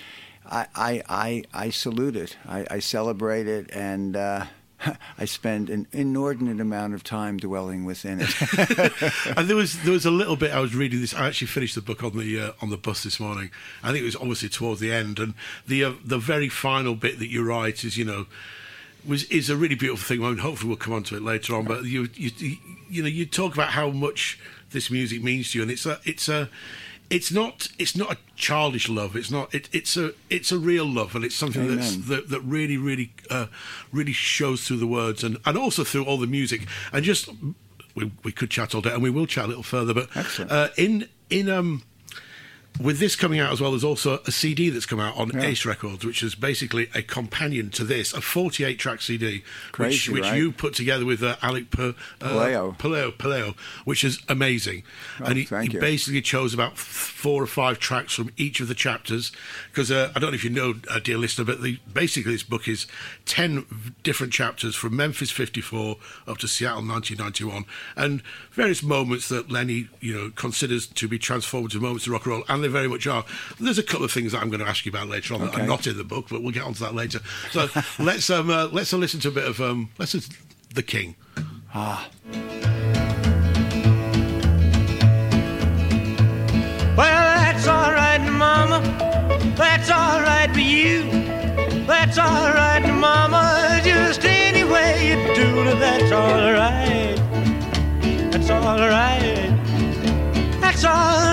I, 0.54 0.68
I, 0.76 1.04
I, 1.10 1.44
I 1.54 1.70
salute 1.72 2.16
it. 2.16 2.38
I, 2.48 2.66
I 2.70 2.80
celebrate 2.80 3.48
it, 3.48 3.72
and 3.74 4.16
uh, 4.16 4.46
I 5.18 5.26
spend 5.26 5.72
an 5.72 5.88
inordinate 5.92 6.62
amount 6.62 6.94
of 6.94 7.04
time 7.04 7.38
dwelling 7.38 7.86
within 7.86 8.20
it. 8.22 8.30
and 9.38 9.50
there 9.50 9.56
was 9.56 9.82
there 9.82 9.94
was 9.94 10.06
a 10.06 10.12
little 10.12 10.36
bit 10.36 10.52
I 10.52 10.60
was 10.60 10.76
reading 10.76 11.02
this. 11.02 11.16
I 11.16 11.28
actually 11.28 11.48
finished 11.48 11.74
the 11.74 11.82
book 11.82 12.04
on 12.04 12.18
the 12.18 12.40
uh, 12.40 12.52
on 12.62 12.70
the 12.70 12.78
bus 12.78 13.04
this 13.04 13.20
morning. 13.20 13.50
I 13.82 13.88
think 13.88 14.04
it 14.04 14.06
was 14.06 14.16
obviously 14.16 14.50
towards 14.50 14.80
the 14.80 14.94
end, 14.94 15.18
and 15.18 15.34
the 15.68 15.84
uh, 15.86 15.94
the 16.06 16.20
very 16.20 16.50
final 16.50 16.94
bit 16.94 17.18
that 17.18 17.30
you 17.30 17.44
write 17.44 17.84
is 17.84 17.98
you 17.98 18.06
know 18.06 18.28
was 19.08 19.24
is 19.26 19.50
a 19.50 19.58
really 19.58 19.76
beautiful 19.76 20.06
thing. 20.06 20.22
Well, 20.22 20.36
hopefully 20.36 20.70
we'll 20.70 20.78
come 20.78 20.94
on 20.94 21.04
to 21.04 21.16
it 21.16 21.24
later 21.24 21.56
on. 21.56 21.66
But 21.66 21.86
you 21.86 22.10
you 22.14 22.58
you 22.90 23.02
know 23.02 23.10
you 23.10 23.26
talk 23.26 23.56
about 23.56 23.70
how 23.70 23.90
much 23.90 24.40
this 24.70 24.92
music 24.92 25.24
means 25.24 25.52
to 25.52 25.58
you, 25.58 25.62
and 25.64 25.72
it's 25.72 25.88
a 25.88 26.00
it's 26.06 26.30
a 26.30 26.48
it's 27.14 27.32
not 27.32 27.70
it's 27.78 27.96
not 27.96 28.12
a 28.12 28.18
childish 28.36 28.90
love. 28.90 29.16
It's 29.16 29.30
not 29.30 29.54
it, 29.54 29.70
it's 29.72 29.96
a 29.96 30.14
it's 30.30 30.52
a 30.52 30.58
real 30.58 30.86
love, 30.86 31.16
and 31.16 31.24
it's 31.24 31.36
something 31.36 31.62
Amen. 31.62 31.78
that's 31.78 31.96
that, 32.08 32.30
that 32.30 32.42
really 32.42 32.78
really 32.78 33.14
uh, 33.30 33.48
really 33.92 34.14
shows 34.14 34.68
through 34.68 34.78
the 34.78 34.88
words 34.88 35.24
and 35.24 35.38
and 35.46 35.58
also 35.58 35.84
through 35.84 36.06
all 36.06 36.18
the 36.18 36.28
music. 36.28 36.66
And 36.92 37.06
just 37.06 37.30
we 37.96 38.12
we 38.24 38.32
could 38.32 38.50
chat 38.50 38.74
all 38.74 38.82
day, 38.82 38.92
and 38.92 39.04
we 39.04 39.12
will 39.12 39.28
chat 39.28 39.46
a 39.46 39.48
little 39.48 39.64
further. 39.64 39.94
But 39.94 40.10
uh, 40.50 40.70
in 40.76 41.08
in 41.30 41.50
um 41.50 41.84
with 42.82 43.00
this 43.00 43.16
coming 43.16 43.40
out 43.40 43.52
as 43.52 43.62
well, 43.62 43.72
there's 43.72 43.84
also 43.84 44.20
a 44.26 44.32
CD 44.32 44.70
that's 44.70 44.86
come 44.86 45.00
out 45.00 45.16
on 45.16 45.32
Yeah. 45.34 45.44
Ace 45.44 45.66
Records, 45.66 46.04
which 46.04 46.24
is 46.24 46.34
basically 46.36 46.90
a 46.96 47.02
companion 47.02 47.70
to 47.72 47.84
this, 47.84 48.14
a 48.14 48.22
48 48.22 48.80
track 48.80 49.02
CD, 49.02 49.44
Crazy, 49.72 50.12
which, 50.12 50.22
which 50.22 50.30
right? 50.32 50.38
you 50.38 50.52
put 50.52 50.74
together 50.74 51.06
with 51.06 51.22
uh, 51.22 51.36
Alec 51.42 51.70
per, 51.70 51.90
uh, 51.90 51.94
Palao. 52.20 52.78
Palao, 52.78 53.12
Palao, 53.14 53.56
which 53.86 54.04
is 54.04 54.20
amazing. 54.28 54.84
Oh, 55.20 55.26
and 55.26 55.38
he, 55.38 55.44
he 55.44 55.70
basically 55.78 56.22
chose 56.22 56.54
about 56.54 56.78
four 56.78 57.44
or 57.44 57.48
five 57.48 57.80
tracks 57.80 58.14
from 58.14 58.32
each 58.38 58.60
of 58.60 58.68
the 58.68 58.76
chapters. 58.76 59.32
Because 59.70 59.92
uh, 59.92 60.12
I 60.16 60.20
don't 60.20 60.32
know 60.32 60.36
if 60.36 60.44
you 60.44 60.50
know, 60.50 60.74
uh, 60.90 61.00
dear 61.00 61.18
listener, 61.18 61.46
but 61.46 61.62
the, 61.62 61.80
basically 61.94 62.32
this 62.32 62.44
book 62.44 62.68
is 62.68 62.88
10 63.26 63.94
different 64.02 64.34
chapters 64.34 64.76
from 64.76 64.96
Memphis 64.96 65.30
54 65.30 65.98
up 66.28 66.38
to 66.40 66.48
Seattle 66.48 66.86
1991, 66.88 67.66
and 67.96 68.24
various 68.52 68.82
moments 68.82 69.30
that 69.30 69.52
Lenny, 69.52 69.90
you 70.00 70.14
know, 70.14 70.32
considers 70.36 70.88
to 70.88 71.08
be 71.08 71.20
transformative 71.20 71.80
moments 71.80 72.08
of 72.08 72.14
rock 72.14 72.26
and 72.26 72.34
roll, 72.34 72.44
and 72.50 72.63
they 72.64 72.70
very 72.70 72.88
much 72.88 73.06
are. 73.08 73.26
There's 73.60 73.78
a 73.78 73.84
couple 73.84 74.06
of 74.06 74.12
things 74.12 74.32
that 74.32 74.42
I'm 74.42 74.50
going 74.50 74.62
to 74.62 74.68
ask 74.68 74.86
you 74.86 74.92
about 74.92 75.08
later 75.08 75.34
on 75.34 75.42
that 75.42 75.60
are 75.60 75.68
not 75.68 75.88
in 75.88 75.98
the 75.98 76.04
book, 76.04 76.28
but 76.30 76.42
we'll 76.42 76.52
get 76.52 76.64
onto 76.64 76.84
that 76.84 76.96
later. 76.96 77.20
So 77.52 77.68
let's 78.00 78.30
um, 78.30 78.50
uh, 78.50 78.68
let's 78.72 78.94
uh, 78.94 78.98
listen 78.98 79.20
to 79.22 79.28
a 79.30 79.32
bit 79.32 79.46
of 79.46 79.60
um, 79.62 79.90
let's 79.98 80.14
listen 80.14 80.34
to 80.34 80.76
the 80.76 80.84
King. 80.84 81.16
Ah. 81.74 82.10
Well, 86.96 87.38
that's 87.38 87.68
all 87.68 87.92
right, 87.92 88.20
Mama. 88.20 88.82
That's 89.58 89.90
all 89.90 90.22
right 90.22 90.52
for 90.54 90.60
you. 90.60 91.04
That's 91.88 92.18
all 92.18 92.54
right, 92.54 92.86
Mama. 92.94 93.82
Just 93.84 94.24
any 94.26 94.64
way 94.64 95.10
you 95.10 95.36
do 95.36 95.62
it, 95.64 95.80
that's 95.80 96.12
all 96.12 96.54
right. 96.54 97.16
That's 98.32 98.50
all 98.50 98.78
right. 98.78 99.50
That's 100.62 100.84
all 100.86 100.94
right, 100.94 101.33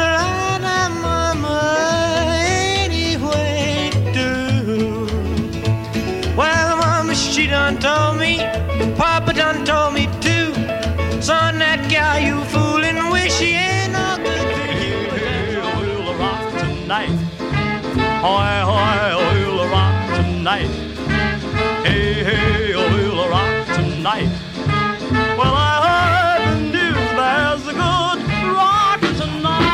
Hoy, 18.21 18.61
hoy, 18.69 19.17
we'll 19.47 19.67
rock 19.71 20.15
tonight. 20.15 20.69
Hey, 21.87 22.23
hey, 22.23 22.75
we'll 22.75 23.31
rock 23.31 23.67
tonight. 23.69 24.29
Well, 25.39 25.55
I 25.57 26.37
heard 26.37 26.55
the 26.55 26.61
news 26.61 27.11
there's 27.17 27.67
a 27.67 27.73
good 27.73 28.21
rock 28.55 29.01
tonight. 29.01 29.71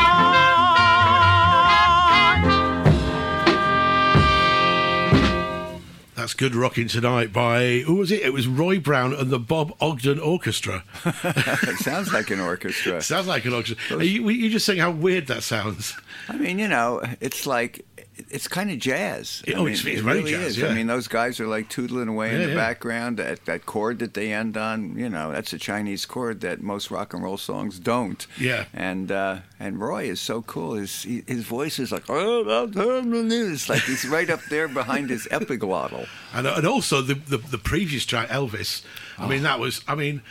That's 6.15 6.33
Good 6.33 6.55
Rocking 6.55 6.87
Tonight 6.87 7.33
by, 7.33 7.79
who 7.79 7.95
was 7.95 8.13
it? 8.13 8.21
It 8.21 8.31
was 8.31 8.47
Roy 8.47 8.79
Brown 8.79 9.13
and 9.13 9.29
the 9.29 9.39
Bob 9.39 9.75
Ogden 9.81 10.19
Orchestra. 10.21 10.85
it 11.05 11.79
sounds 11.79 12.13
like 12.13 12.31
an 12.31 12.39
orchestra. 12.39 13.01
sounds 13.03 13.27
like 13.27 13.43
an 13.43 13.51
orchestra. 13.53 14.01
You, 14.01 14.29
you 14.29 14.49
just 14.49 14.65
saying 14.65 14.79
how 14.79 14.91
weird 14.91 15.27
that 15.27 15.43
sounds. 15.43 15.95
I 16.29 16.37
mean, 16.37 16.59
you 16.59 16.69
know, 16.69 17.01
it's 17.19 17.45
like 17.45 17.85
it's 18.29 18.47
kind 18.47 18.69
of 18.71 18.79
jazz. 18.79 19.43
I 19.47 19.51
oh, 19.53 19.63
mean, 19.63 19.73
it's- 19.73 19.85
it's 19.85 19.99
it 19.99 20.03
very 20.03 20.19
really 20.19 20.31
jazz, 20.31 20.57
is. 20.57 20.63
I 20.63 20.73
mean, 20.73 20.87
those 20.87 21.07
guys 21.07 21.39
are 21.39 21.47
like 21.47 21.69
tootling 21.69 22.09
away 22.09 22.33
in 22.35 22.41
the 22.41 22.49
yeah. 22.49 22.55
background. 22.55 23.17
That 23.17 23.45
that 23.45 23.65
chord 23.65 23.99
that 23.99 24.13
they 24.13 24.33
end 24.33 24.57
on, 24.57 24.97
you 24.97 25.09
know, 25.09 25.31
that's 25.31 25.53
a 25.53 25.57
Chinese 25.57 26.05
chord 26.05 26.41
that 26.41 26.61
most 26.61 26.91
rock 26.91 27.13
and 27.13 27.23
roll 27.23 27.37
songs 27.37 27.79
don't. 27.79 28.25
Yeah. 28.39 28.65
And 28.73 29.11
uh, 29.11 29.39
and 29.59 29.79
Roy 29.79 30.03
is 30.09 30.19
so 30.19 30.41
cool. 30.41 30.75
His 30.75 31.03
his 31.03 31.43
voice 31.43 31.79
is 31.79 31.91
like 31.91 32.05
oh, 32.09 32.69
it's 32.75 33.69
like 33.69 33.81
he's 33.83 34.05
right 34.07 34.29
up 34.29 34.41
there 34.49 34.67
behind 34.67 35.09
his 35.09 35.27
epiglottal. 35.27 36.07
And, 36.33 36.47
and 36.47 36.67
also 36.67 37.01
the, 37.01 37.15
the 37.15 37.37
the 37.37 37.57
previous 37.57 38.05
track, 38.05 38.29
Elvis. 38.29 38.83
I 39.17 39.27
mean, 39.27 39.43
that 39.43 39.59
was. 39.59 39.81
I 39.87 39.95
mean, 39.95 40.21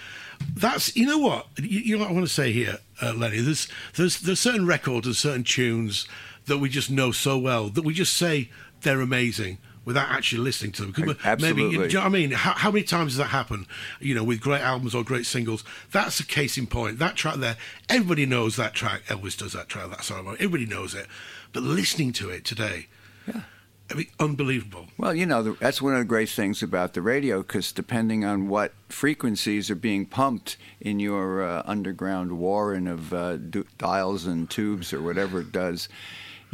that's. 0.54 0.94
You 0.96 1.06
know 1.06 1.18
what? 1.18 1.46
You, 1.58 1.80
you 1.80 1.96
know 1.96 2.02
what 2.02 2.10
I 2.10 2.14
want 2.14 2.26
to 2.26 2.32
say 2.32 2.52
here, 2.52 2.78
uh, 3.02 3.12
Lenny. 3.14 3.40
There's 3.40 3.68
there's 3.94 4.20
there's 4.20 4.40
certain 4.40 4.66
records 4.66 5.06
and 5.06 5.16
certain 5.16 5.44
tunes 5.44 6.06
that 6.46 6.58
we 6.58 6.68
just 6.68 6.90
know 6.90 7.12
so 7.12 7.36
well 7.38 7.68
that 7.68 7.82
we 7.82 7.92
just 7.94 8.16
say 8.16 8.50
they're 8.82 9.00
amazing. 9.00 9.58
Without 9.84 10.08
actually 10.10 10.40
listening 10.42 10.72
to 10.72 10.82
them, 10.82 10.92
'Cause 10.92 11.04
maybe 11.06 11.18
Absolutely. 11.24 11.62
you 11.70 11.78
know 11.92 12.00
what 12.00 12.06
I 12.06 12.08
mean. 12.08 12.30
How, 12.32 12.54
how 12.54 12.72
many 12.72 12.82
times 12.84 13.12
does 13.12 13.18
that 13.18 13.26
happen? 13.28 13.68
You 14.00 14.16
know, 14.16 14.24
with 14.24 14.40
great 14.40 14.60
albums 14.60 14.96
or 14.96 15.04
great 15.04 15.26
singles. 15.26 15.62
That's 15.92 16.18
a 16.18 16.26
case 16.26 16.58
in 16.58 16.66
point. 16.66 16.98
That 16.98 17.14
track 17.14 17.36
there, 17.36 17.56
everybody 17.88 18.26
knows 18.26 18.56
that 18.56 18.74
track. 18.74 19.04
Elvis 19.06 19.36
does 19.38 19.52
that 19.52 19.68
track. 19.68 19.88
That 19.90 20.02
song. 20.02 20.26
Everybody 20.40 20.66
knows 20.66 20.92
it. 20.92 21.06
But 21.52 21.62
listening 21.62 22.12
to 22.14 22.30
it 22.30 22.44
today, 22.44 22.88
yeah. 23.28 23.42
I 23.88 23.94
mean, 23.94 24.08
unbelievable. 24.18 24.88
Well, 24.98 25.14
you 25.14 25.24
know, 25.24 25.52
that's 25.60 25.80
one 25.80 25.92
of 25.92 26.00
the 26.00 26.04
great 26.04 26.30
things 26.30 26.64
about 26.64 26.94
the 26.94 27.00
radio 27.00 27.42
because 27.42 27.70
depending 27.70 28.24
on 28.24 28.48
what 28.48 28.72
frequencies 28.88 29.70
are 29.70 29.76
being 29.76 30.04
pumped 30.04 30.56
in 30.80 30.98
your 30.98 31.44
uh, 31.44 31.62
underground 31.64 32.38
warren 32.38 32.88
of 32.88 33.12
uh, 33.14 33.36
dials 33.78 34.26
and 34.26 34.50
tubes 34.50 34.92
or 34.92 35.00
whatever 35.00 35.42
it 35.42 35.52
does, 35.52 35.88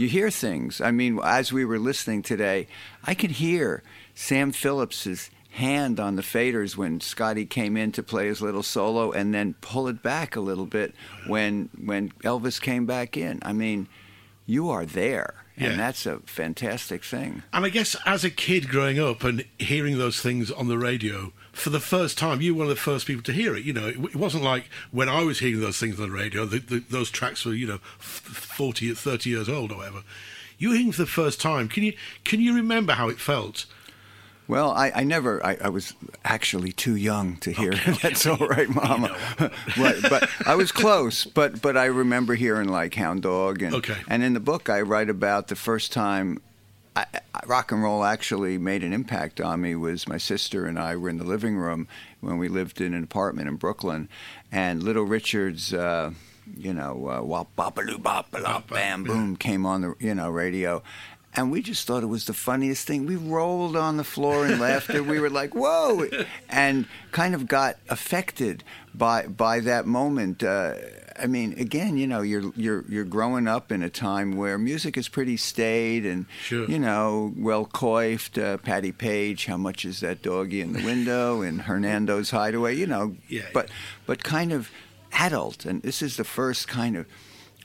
you 0.03 0.09
hear 0.09 0.31
things. 0.31 0.81
I 0.81 0.91
mean, 0.91 1.19
as 1.23 1.53
we 1.53 1.65
were 1.65 1.79
listening 1.79 2.23
today, 2.23 2.67
I 3.05 3.15
could 3.15 3.33
hear 3.33 3.83
Sam 4.15 4.53
Phillips's 4.53 5.31
hand 5.53 6.01
on 6.01 6.17
the 6.17 6.23
faders 6.23 6.77
when 6.77 7.01
Scotty 7.01 7.47
came 7.47 7.77
in 7.77 7.93
to 7.93 8.03
play 8.03 8.27
his 8.27 8.41
little 8.43 8.63
solo 8.63 9.13
and 9.13 9.35
then 9.35 9.55
pull 9.61 9.87
it 9.87 10.03
back 10.03 10.35
a 10.35 10.41
little 10.41 10.67
bit 10.67 10.95
when 11.27 11.69
when 11.83 12.11
Elvis 12.25 12.61
came 12.61 12.87
back 12.87 13.17
in. 13.17 13.39
I 13.43 13.53
mean, 13.53 13.87
you 14.47 14.71
are 14.71 14.85
there. 14.85 15.35
Yeah. 15.57 15.69
And 15.69 15.81
that's 15.81 16.07
a 16.07 16.19
fantastic 16.21 17.05
thing. 17.05 17.43
And 17.53 17.65
I 17.65 17.69
guess 17.69 17.95
as 18.07 18.25
a 18.25 18.31
kid 18.31 18.69
growing 18.69 18.99
up 18.99 19.23
and 19.23 19.45
hearing 19.59 19.99
those 19.99 20.21
things 20.21 20.51
on 20.51 20.69
the 20.69 20.79
radio 20.79 21.33
for 21.53 21.71
the 21.71 21.81
first 21.81 22.17
time, 22.19 22.41
you 22.41 22.55
were 22.55 22.59
one 22.65 22.71
of 22.71 22.77
the 22.77 22.81
first 22.81 23.07
people 23.07 23.23
to 23.25 23.33
hear 23.33 23.55
it. 23.55 23.65
You 23.65 23.73
know, 23.75 23.87
it, 23.87 23.97
it 23.97 24.17
wasn't 24.17 24.43
like 24.45 24.71
when 24.91 25.09
I 25.09 25.23
was 25.23 25.39
hearing 25.41 25.61
those 25.61 25.79
things 25.79 26.01
on 26.01 26.09
the 26.09 26.15
radio, 26.15 26.45
the, 26.47 26.59
the, 26.59 26.79
those 26.91 27.11
tracks 27.11 27.45
were, 27.45 27.53
you 27.55 27.67
know, 27.67 27.79
f- 27.99 28.23
40, 28.57 28.95
30 28.95 29.31
years 29.31 29.49
old 29.49 29.71
or 29.73 29.77
whatever. 29.79 30.03
You 30.59 30.71
were 30.71 30.75
hearing 30.77 30.93
for 30.93 31.03
the 31.03 31.07
first 31.09 31.41
time. 31.41 31.69
Can 31.69 31.83
you 31.83 31.93
can 32.25 32.41
you 32.41 32.55
remember 32.55 32.93
how 32.95 33.09
it 33.09 33.19
felt? 33.21 33.67
Well, 34.49 34.71
I, 34.73 34.93
I 34.95 35.05
never, 35.05 35.45
I, 35.47 35.57
I 35.63 35.69
was 35.69 35.95
actually 36.25 36.73
too 36.73 36.97
young 36.97 37.37
to 37.39 37.53
hear. 37.53 37.73
That's 38.03 38.27
all 38.27 38.37
right, 38.49 38.69
Mama. 38.69 39.17
right, 39.79 39.97
but 40.11 40.29
I 40.47 40.57
was 40.57 40.73
close. 40.73 41.25
But 41.25 41.63
but 41.63 41.77
I 41.77 41.87
remember 41.87 42.35
hearing 42.35 42.69
like 42.69 42.95
Hound 42.95 43.23
Dog, 43.23 43.63
and 43.63 43.75
Okay. 43.75 43.97
and 44.09 44.23
in 44.23 44.35
the 44.35 44.41
book 44.41 44.69
I 44.69 44.81
write 44.83 45.09
about 45.11 45.49
the 45.49 45.57
first 45.57 45.93
time 45.93 46.39
I, 46.95 47.07
rock 47.47 47.73
and 47.73 47.83
roll 47.83 48.05
actually 48.05 48.59
made 48.59 48.85
an 48.85 48.93
impact 48.93 49.41
on 49.41 49.61
me. 49.61 49.75
Was 49.75 50.07
my 50.07 50.19
sister 50.19 50.67
and 50.67 50.79
I 50.79 50.97
were 50.97 51.09
in 51.09 51.19
the 51.19 51.25
living 51.25 51.57
room 51.57 51.89
when 52.21 52.39
we 52.39 52.49
lived 52.49 52.81
in 52.81 52.95
an 52.95 53.05
apartment 53.05 53.49
in 53.49 53.57
Brooklyn, 53.57 54.09
and 54.51 54.83
Little 54.83 55.05
Richard's. 55.05 55.73
Uh, 55.73 56.13
you 56.57 56.75
know, 56.75 57.09
uh, 57.09 57.23
wop 57.23 57.55
bop 57.55 57.79
bop 58.03 58.69
bam 58.69 59.05
boom 59.05 59.37
came 59.37 59.65
on 59.65 59.81
the 59.81 59.95
you 60.01 60.15
know 60.15 60.29
radio, 60.29 60.83
and 61.35 61.51
we 61.51 61.63
just 61.63 61.87
thought 61.87 62.03
it 62.03 62.07
was 62.07 62.27
the 62.27 62.35
funniest 62.35 62.87
thing. 62.87 63.07
We 63.07 63.17
rolled 63.17 63.77
on 63.77 63.97
the 63.97 64.05
floor 64.05 64.47
in 64.47 64.59
laughter. 64.59 65.03
We 65.03 65.19
were 65.21 65.31
like, 65.31 65.55
"Whoa!" 65.55 66.09
and 66.49 66.87
kind 67.11 67.35
of 67.35 67.47
got 67.49 67.77
affected 67.89 68.65
by 68.95 69.27
by 69.27 69.61
that 69.61 69.87
moment. 69.87 70.43
Uh, 70.43 70.75
I 71.19 71.27
mean, 71.27 71.53
again, 71.59 71.97
you 71.97 72.07
know, 72.07 72.23
you're 72.23 72.53
you're 72.57 72.85
you're 72.89 73.05
growing 73.05 73.47
up 73.49 73.71
in 73.73 73.83
a 73.83 73.91
time 73.91 74.37
where 74.37 74.59
music 74.59 74.97
is 74.97 75.09
pretty 75.09 75.37
staid 75.37 76.05
and 76.07 76.27
Sure. 76.43 76.67
you 76.69 76.79
know 76.79 77.33
well 77.37 77.65
coiffed. 77.67 78.37
Uh, 78.39 78.57
Patti 78.59 78.93
Page, 78.93 79.47
how 79.47 79.57
much 79.57 79.85
is 79.85 80.01
that 80.01 80.23
doggy 80.23 80.61
in 80.61 80.73
the 80.73 80.85
window? 80.85 81.43
And 81.43 81.63
Hernando's 81.63 82.31
Hideaway, 82.31 82.77
you 82.77 82.87
know. 82.87 83.17
Yeah. 83.29 83.49
But 83.55 83.69
but 84.07 84.23
kind 84.23 84.53
of 84.53 84.71
adult, 85.13 85.65
and 85.67 85.83
this 85.83 86.03
is 86.03 86.17
the 86.17 86.25
first 86.25 86.69
kind 86.69 86.97
of 86.97 87.07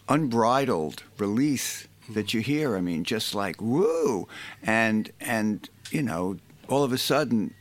unbridled 0.10 1.04
release 1.18 1.88
that 2.10 2.34
you 2.34 2.42
hear. 2.42 2.76
I 2.78 2.82
mean, 2.82 3.04
just 3.04 3.36
like 3.36 3.62
woo, 3.62 4.28
and 4.64 5.12
and 5.20 5.70
you 5.92 6.02
know, 6.04 6.38
all 6.68 6.84
of 6.84 6.92
a 6.92 6.98
sudden, 6.98 7.54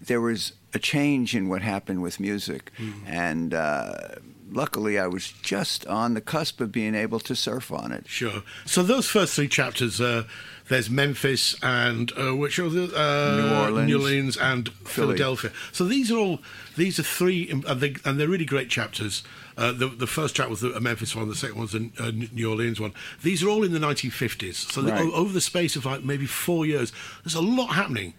there 0.00 0.20
was 0.20 0.52
a 0.74 0.78
change 0.78 1.34
in 1.34 1.48
what 1.48 1.62
happened 1.62 2.02
with 2.02 2.18
music, 2.20 2.70
and 3.06 3.54
uh, 3.54 4.16
luckily 4.50 4.98
I 4.98 5.06
was 5.06 5.32
just 5.42 5.86
on 5.86 6.14
the 6.14 6.20
cusp 6.20 6.60
of 6.60 6.72
being 6.72 6.94
able 6.94 7.20
to 7.20 7.34
surf 7.34 7.72
on 7.72 7.92
it. 7.92 8.06
Sure. 8.08 8.42
So 8.64 8.82
those 8.82 9.06
first 9.06 9.34
three 9.34 9.48
chapters, 9.48 10.00
uh, 10.00 10.24
there's 10.68 10.90
Memphis 10.90 11.56
and 11.62 12.12
uh, 12.18 12.34
which 12.36 12.58
are 12.58 12.68
the 12.68 12.84
uh, 12.84 13.36
New 13.36 13.54
Orleans. 13.54 13.88
New 13.88 13.98
Orleans 13.98 14.36
and 14.36 14.68
Philly. 14.70 15.16
Philadelphia. 15.16 15.52
So 15.72 15.84
these 15.84 16.10
are 16.10 16.16
all 16.18 16.40
these 16.76 16.98
are 16.98 17.02
three, 17.02 17.50
and 17.50 17.62
they, 17.64 17.96
and 18.04 18.18
they're 18.18 18.28
really 18.28 18.44
great 18.44 18.70
chapters. 18.70 19.22
Uh, 19.56 19.72
the 19.72 19.86
the 19.88 20.06
first 20.06 20.34
track 20.36 20.48
was 20.48 20.60
the 20.60 20.72
a 20.74 20.80
Memphis 20.80 21.14
one, 21.14 21.28
the 21.28 21.34
second 21.34 21.58
one's 21.58 21.72
the 21.72 21.90
uh, 21.98 22.10
New 22.32 22.50
Orleans 22.50 22.80
one. 22.80 22.92
These 23.22 23.42
are 23.42 23.48
all 23.48 23.62
in 23.64 23.72
the 23.72 23.78
1950s. 23.78 24.72
So 24.72 24.82
Right. 24.82 25.00
o- 25.02 25.12
over 25.12 25.32
the 25.32 25.40
space 25.40 25.76
of 25.76 25.84
like 25.84 26.02
maybe 26.04 26.26
four 26.26 26.64
years, 26.66 26.92
there's 27.24 27.34
a 27.34 27.40
lot 27.42 27.74
happening 27.74 28.14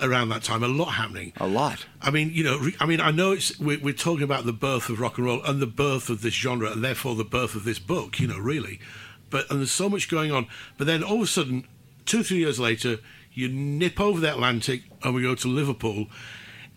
around 0.00 0.28
that 0.30 0.42
time. 0.44 0.62
A 0.62 0.68
lot 0.68 0.92
happening. 0.92 1.32
A 1.38 1.46
lot. 1.48 1.84
I 2.00 2.10
mean, 2.10 2.30
you 2.32 2.44
know, 2.44 2.58
re- 2.58 2.76
I 2.80 2.86
mean, 2.86 3.00
I 3.00 3.10
know 3.10 3.32
it's 3.32 3.58
we're, 3.58 3.80
we're 3.80 3.92
talking 3.92 4.22
about 4.22 4.46
the 4.46 4.52
birth 4.52 4.88
of 4.88 4.98
rock 5.00 5.18
and 5.18 5.26
roll 5.26 5.42
and 5.44 5.60
the 5.60 5.66
birth 5.66 6.08
of 6.08 6.22
this 6.22 6.34
genre, 6.34 6.70
and 6.72 6.82
therefore 6.84 7.14
the 7.16 7.24
birth 7.24 7.54
of 7.54 7.64
this 7.64 7.78
book. 7.78 8.18
You 8.20 8.28
know, 8.28 8.38
really, 8.38 8.80
but 9.28 9.50
and 9.50 9.58
there's 9.60 9.70
so 9.70 9.88
much 9.90 10.08
going 10.08 10.32
on. 10.32 10.46
But 10.78 10.86
then 10.86 11.02
all 11.02 11.16
of 11.16 11.22
a 11.22 11.26
sudden, 11.26 11.66
two 12.06 12.22
three 12.22 12.38
years 12.38 12.58
later, 12.58 12.98
you 13.34 13.48
nip 13.48 14.00
over 14.00 14.20
the 14.20 14.30
Atlantic 14.32 14.84
and 15.02 15.14
we 15.14 15.22
go 15.22 15.34
to 15.34 15.48
Liverpool. 15.48 16.06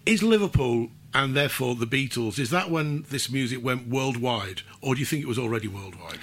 Is 0.05 0.21
Liverpool 0.23 0.89
and 1.13 1.35
therefore 1.35 1.75
the 1.75 1.87
Beatles? 1.87 2.39
Is 2.39 2.49
that 2.49 2.69
when 2.69 3.05
this 3.09 3.29
music 3.29 3.63
went 3.63 3.87
worldwide, 3.87 4.61
or 4.81 4.95
do 4.95 4.99
you 4.99 5.05
think 5.05 5.23
it 5.23 5.27
was 5.27 5.39
already 5.39 5.67
worldwide? 5.67 6.19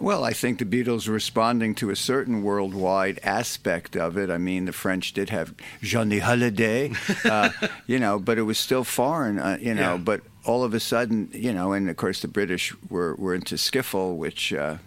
Well, 0.00 0.24
I 0.24 0.32
think 0.32 0.58
the 0.58 0.64
Beatles 0.64 1.06
were 1.06 1.12
responding 1.12 1.74
to 1.76 1.90
a 1.90 1.96
certain 1.96 2.42
worldwide 2.42 3.20
aspect 3.22 3.96
of 3.96 4.16
it. 4.16 4.30
I 4.30 4.38
mean, 4.38 4.64
the 4.64 4.72
French 4.72 5.12
did 5.12 5.28
have 5.28 5.54
Johnny 5.82 6.20
Hallyday, 6.20 6.96
uh, 7.30 7.68
you 7.86 7.98
know, 7.98 8.18
but 8.18 8.38
it 8.38 8.42
was 8.42 8.56
still 8.56 8.82
foreign, 8.82 9.38
uh, 9.38 9.58
you 9.60 9.74
know. 9.74 9.96
Yeah. 9.96 9.98
But 9.98 10.22
all 10.50 10.64
of 10.64 10.74
a 10.74 10.80
sudden, 10.80 11.30
you 11.32 11.52
know, 11.52 11.72
and 11.72 11.88
of 11.88 11.96
course 11.96 12.20
the 12.20 12.28
British 12.28 12.74
were, 12.90 13.14
were 13.14 13.34
into 13.34 13.54
skiffle, 13.54 14.16
which 14.16 14.52
uh, 14.52 14.78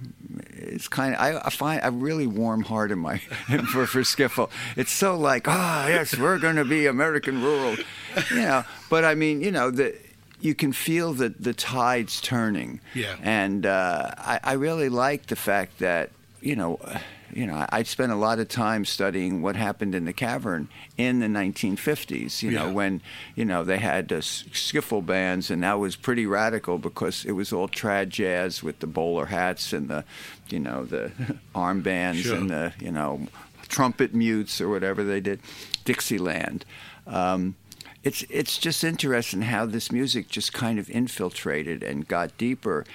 is 0.51 0.88
kind 0.88 1.15
of 1.15 1.22
I, 1.22 1.39
I 1.46 1.50
find 1.50 1.79
a 1.84 1.91
really 1.91 2.27
warm 2.27 2.63
heart 2.63 2.91
in 2.91 3.00
my 3.00 3.17
for 3.72 3.88
for 3.88 4.01
skiffle. 4.01 4.50
It's 4.75 4.91
so 4.91 5.17
like, 5.17 5.48
ah, 5.48 5.88
yes, 5.88 6.17
we're 6.17 6.39
going 6.39 6.58
to 6.58 6.65
be 6.65 6.86
American 6.86 7.41
rural, 7.41 7.77
you 8.29 8.41
know. 8.41 8.63
But 8.89 9.05
I 9.05 9.15
mean, 9.15 9.41
you 9.41 9.51
know, 9.51 9.72
the 9.72 9.96
you 10.41 10.53
can 10.53 10.74
feel 10.74 11.13
the 11.13 11.29
the 11.29 11.53
tides 11.53 12.20
turning. 12.20 12.82
Yeah. 12.93 13.15
And 13.22 13.65
uh, 13.65 14.12
I, 14.17 14.39
I 14.43 14.53
really 14.53 14.89
like 14.89 15.27
the 15.27 15.38
fact 15.38 15.79
that 15.79 16.12
you 16.41 16.58
know, 16.58 16.79
you 17.35 17.45
know, 17.47 17.65
I, 17.69 17.83
spent 17.83 18.11
a 18.11 18.15
lot 18.15 18.39
of 18.39 18.47
time 18.47 18.85
studying 18.85 19.41
what 19.41 19.55
happened 19.55 19.95
in 19.95 20.05
the 20.05 20.13
cavern 20.13 20.69
in 20.97 21.19
the 21.19 21.27
1950s. 21.27 22.41
You 22.41 22.51
know, 22.51 22.71
when 22.71 23.01
you 23.35 23.45
know 23.45 23.63
they 23.63 23.77
had 23.77 24.11
uh, 24.11 24.17
skiffle 24.17 25.05
bands, 25.05 25.51
and 25.51 25.63
that 25.63 25.79
was 25.79 25.95
pretty 25.95 26.25
radical 26.25 26.77
because 26.77 27.25
it 27.25 27.33
was 27.33 27.51
all 27.51 27.67
trad 27.67 28.09
jazz 28.09 28.63
with 28.63 28.79
the 28.79 28.87
bowler 28.87 29.27
hats 29.27 29.73
and 29.73 29.89
the, 29.89 30.03
you 30.49 30.59
know, 30.59 30.85
the 30.85 31.11
armbands 31.55 32.23
Sure. 32.23 32.35
and 32.37 32.49
the 32.49 32.73
you 32.79 32.91
know, 32.91 33.27
trumpet 33.67 34.13
mutes 34.13 34.61
or 34.61 34.69
whatever 34.69 35.03
they 35.03 35.19
did, 35.19 35.39
Dixieland. 35.85 36.65
Um, 37.07 37.55
it's 38.03 38.23
it's 38.29 38.57
just 38.57 38.83
interesting 38.83 39.43
how 39.43 39.65
this 39.65 39.89
music 39.91 40.27
just 40.27 40.51
kind 40.51 40.77
of 40.77 40.89
infiltrated 40.89 41.83
and 41.83 42.05
got 42.07 42.37
deeper. 42.37 42.85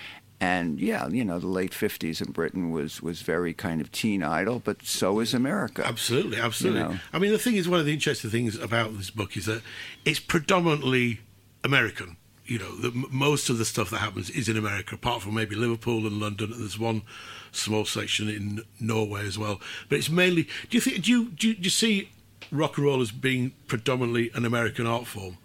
And 0.40 0.78
yeah, 0.78 1.08
you 1.08 1.24
know, 1.24 1.40
the 1.40 1.48
late 1.48 1.72
'50s 1.72 2.24
in 2.24 2.30
Britain 2.30 2.70
was 2.70 3.02
was 3.02 3.22
very 3.22 3.52
kind 3.52 3.80
of 3.80 3.90
teen 3.90 4.22
idol, 4.22 4.60
but 4.60 4.84
so 4.84 5.18
is 5.18 5.34
America. 5.34 5.84
Absolutely, 5.84 6.38
absolutely. 6.38 6.80
know. 6.82 7.00
I 7.12 7.18
mean, 7.18 7.32
the 7.32 7.38
thing 7.38 7.56
is, 7.56 7.68
one 7.68 7.80
of 7.80 7.86
the 7.86 7.92
interesting 7.92 8.30
things 8.30 8.56
about 8.56 8.96
this 8.96 9.10
book 9.10 9.36
is 9.36 9.46
that 9.46 9.62
it's 10.04 10.20
predominantly 10.20 11.20
American. 11.64 12.16
You 12.46 12.60
know, 12.60 12.76
the, 12.76 12.92
most 13.10 13.50
of 13.50 13.58
the 13.58 13.64
stuff 13.64 13.90
that 13.90 13.98
happens 13.98 14.30
is 14.30 14.48
in 14.48 14.56
America, 14.56 14.94
apart 14.94 15.22
from 15.22 15.34
maybe 15.34 15.56
Liverpool 15.56 16.06
and 16.06 16.20
London. 16.20 16.52
And 16.52 16.62
there's 16.62 16.78
one 16.78 17.02
small 17.50 17.84
section 17.84 18.28
in 18.28 18.62
Norway 18.78 19.26
as 19.26 19.36
well. 19.36 19.60
But 19.88 19.98
it's 19.98 20.08
mainly. 20.08 20.44
Do 20.70 20.76
you 20.76 20.80
think? 20.80 21.02
Do 21.02 21.10
you 21.10 21.24
do 21.30 21.48
you, 21.48 21.54
do 21.54 21.62
you 21.62 21.70
see 21.70 22.10
rock 22.52 22.78
and 22.78 22.86
roll 22.86 23.02
as 23.02 23.10
being 23.10 23.54
predominantly 23.66 24.30
an 24.34 24.44
American 24.44 24.86
art 24.86 25.08
form? 25.08 25.36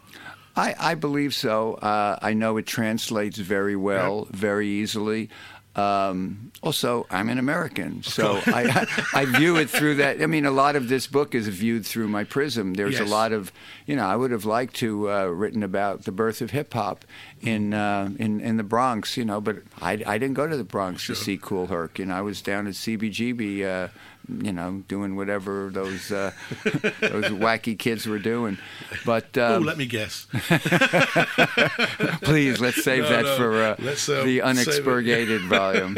I, 0.56 0.76
I 0.80 0.96
believe 0.96 1.34
so. 1.34 1.76
Uh, 1.76 2.18
I 2.22 2.34
know 2.34 2.58
it 2.58 2.66
translates 2.66 3.38
very 3.38 3.76
well, 3.76 4.28
very 4.32 4.68
easily. 4.68 5.30
Um, 5.76 6.52
also, 6.62 7.08
I'm 7.10 7.30
an 7.30 7.40
American, 7.40 8.04
so 8.04 8.40
I, 8.46 8.86
I 9.12 9.26
view 9.26 9.56
it 9.56 9.72
through 9.72 9.96
that. 9.96 10.22
I 10.22 10.28
mean, 10.28 10.46
a 10.46 10.52
lot 10.52 10.76
of 10.76 10.88
this 10.88 11.08
book 11.08 11.34
is 11.34 11.48
viewed 11.48 11.84
through 11.84 12.10
my 12.10 12.24
prism. 12.26 12.76
There's 12.76 13.00
Yes. 13.00 13.02
a 13.02 13.06
lot 13.12 13.32
of, 13.32 13.52
you 13.88 13.96
know, 13.96 14.06
I 14.06 14.16
would 14.16 14.30
have 14.30 14.46
liked 14.46 14.76
to 14.76 15.10
uh, 15.12 15.26
written 15.26 15.64
about 15.64 16.04
the 16.04 16.12
birth 16.12 16.42
of 16.42 16.52
hip 16.52 16.72
hop 16.74 17.06
in 17.42 17.74
uh, 17.74 18.12
in 18.20 18.40
in 18.40 18.58
the 18.58 18.64
Bronx, 18.64 19.18
you 19.18 19.26
know, 19.26 19.42
but 19.42 19.64
I, 19.82 19.94
I 20.06 20.20
didn't 20.20 20.36
go 20.36 20.46
to 20.48 20.56
the 20.56 20.64
Bronx 20.64 21.08
to 21.08 21.16
see 21.16 21.38
Kool 21.38 21.66
Herc. 21.66 21.98
You 21.98 22.06
know, 22.06 22.14
I 22.18 22.22
was 22.22 22.44
down 22.44 22.68
at 22.68 22.74
CBGB. 22.76 23.66
Uh, 23.66 23.88
you 24.28 24.54
know, 24.54 24.84
doing 24.88 25.16
whatever 25.16 25.70
those 25.74 26.12
uh, 26.12 26.32
those 26.64 27.26
wacky 27.26 27.78
kids 27.78 28.08
were 28.08 28.20
doing, 28.20 28.58
but 29.06 29.38
oh, 29.38 29.58
um, 29.58 29.64
let 29.64 29.78
me 29.78 29.86
guess. 29.86 30.28
Please, 32.22 32.60
let's 32.60 32.84
save 32.84 33.04
No, 33.04 33.10
that 33.10 33.24
no. 33.26 33.36
for 33.38 33.62
uh, 33.62 33.72
um, 33.72 34.26
the 34.26 34.40
unexpurgated 34.42 35.48
volume. 35.48 35.98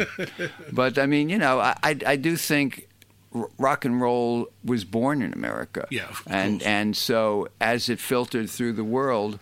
But 0.72 0.98
I 0.98 1.06
mean, 1.06 1.28
you 1.28 1.38
know, 1.38 1.60
I, 1.60 1.76
I, 1.82 1.98
I 2.06 2.16
do 2.16 2.36
think 2.36 2.88
r- 3.34 3.48
rock 3.58 3.84
and 3.84 4.00
roll 4.00 4.48
was 4.64 4.84
born 4.84 5.22
in 5.22 5.32
America. 5.32 5.86
Yeah, 5.90 6.08
of 6.08 6.22
and 6.26 6.60
course. 6.60 6.66
and 6.66 6.96
so 6.96 7.48
as 7.60 7.88
it 7.88 8.00
filtered 8.00 8.50
through 8.50 8.72
the 8.74 8.84
world, 8.84 9.38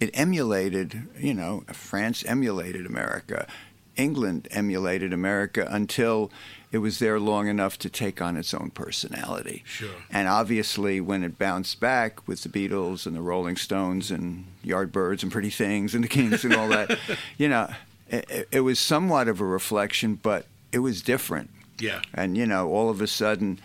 it 0.00 0.10
emulated. 0.14 1.08
You 1.18 1.34
know, 1.34 1.64
France 1.72 2.24
emulated 2.26 2.86
America. 2.86 3.46
England 3.96 4.46
emulated 4.50 5.14
America 5.14 5.66
until 5.70 6.30
it 6.76 6.80
was 6.80 6.98
there 6.98 7.18
long 7.18 7.48
enough 7.48 7.78
to 7.78 7.88
take 7.88 8.20
on 8.20 8.36
its 8.36 8.52
own 8.52 8.68
personality. 8.68 9.62
Sure. 9.64 9.88
And 10.10 10.28
obviously, 10.28 11.00
when 11.00 11.24
it 11.24 11.38
bounced 11.38 11.80
back 11.80 12.28
with 12.28 12.42
the 12.42 12.50
Beatles 12.50 13.06
and 13.06 13.16
the 13.16 13.22
Rolling 13.22 13.56
Stones 13.56 14.10
and 14.10 14.44
Yardbirds 14.62 15.22
and 15.22 15.32
Pretty 15.32 15.48
Things 15.48 15.94
and 15.94 16.04
the 16.04 16.08
Kinks 16.08 16.44
and 16.44 16.54
all 16.54 16.68
that, 16.68 16.98
you 17.38 17.48
know, 17.48 17.70
it, 18.10 18.46
it 18.52 18.60
was 18.60 18.78
somewhat 18.78 19.26
of 19.26 19.40
a 19.40 19.44
reflection, 19.46 20.16
but 20.16 20.44
it 20.70 20.80
was 20.80 21.00
different. 21.00 21.48
Yeah. 21.78 22.02
And, 22.12 22.36
you 22.36 22.44
know, 22.44 22.68
all 22.68 22.90
of 22.90 23.00
a 23.00 23.06
sudden, 23.06 23.58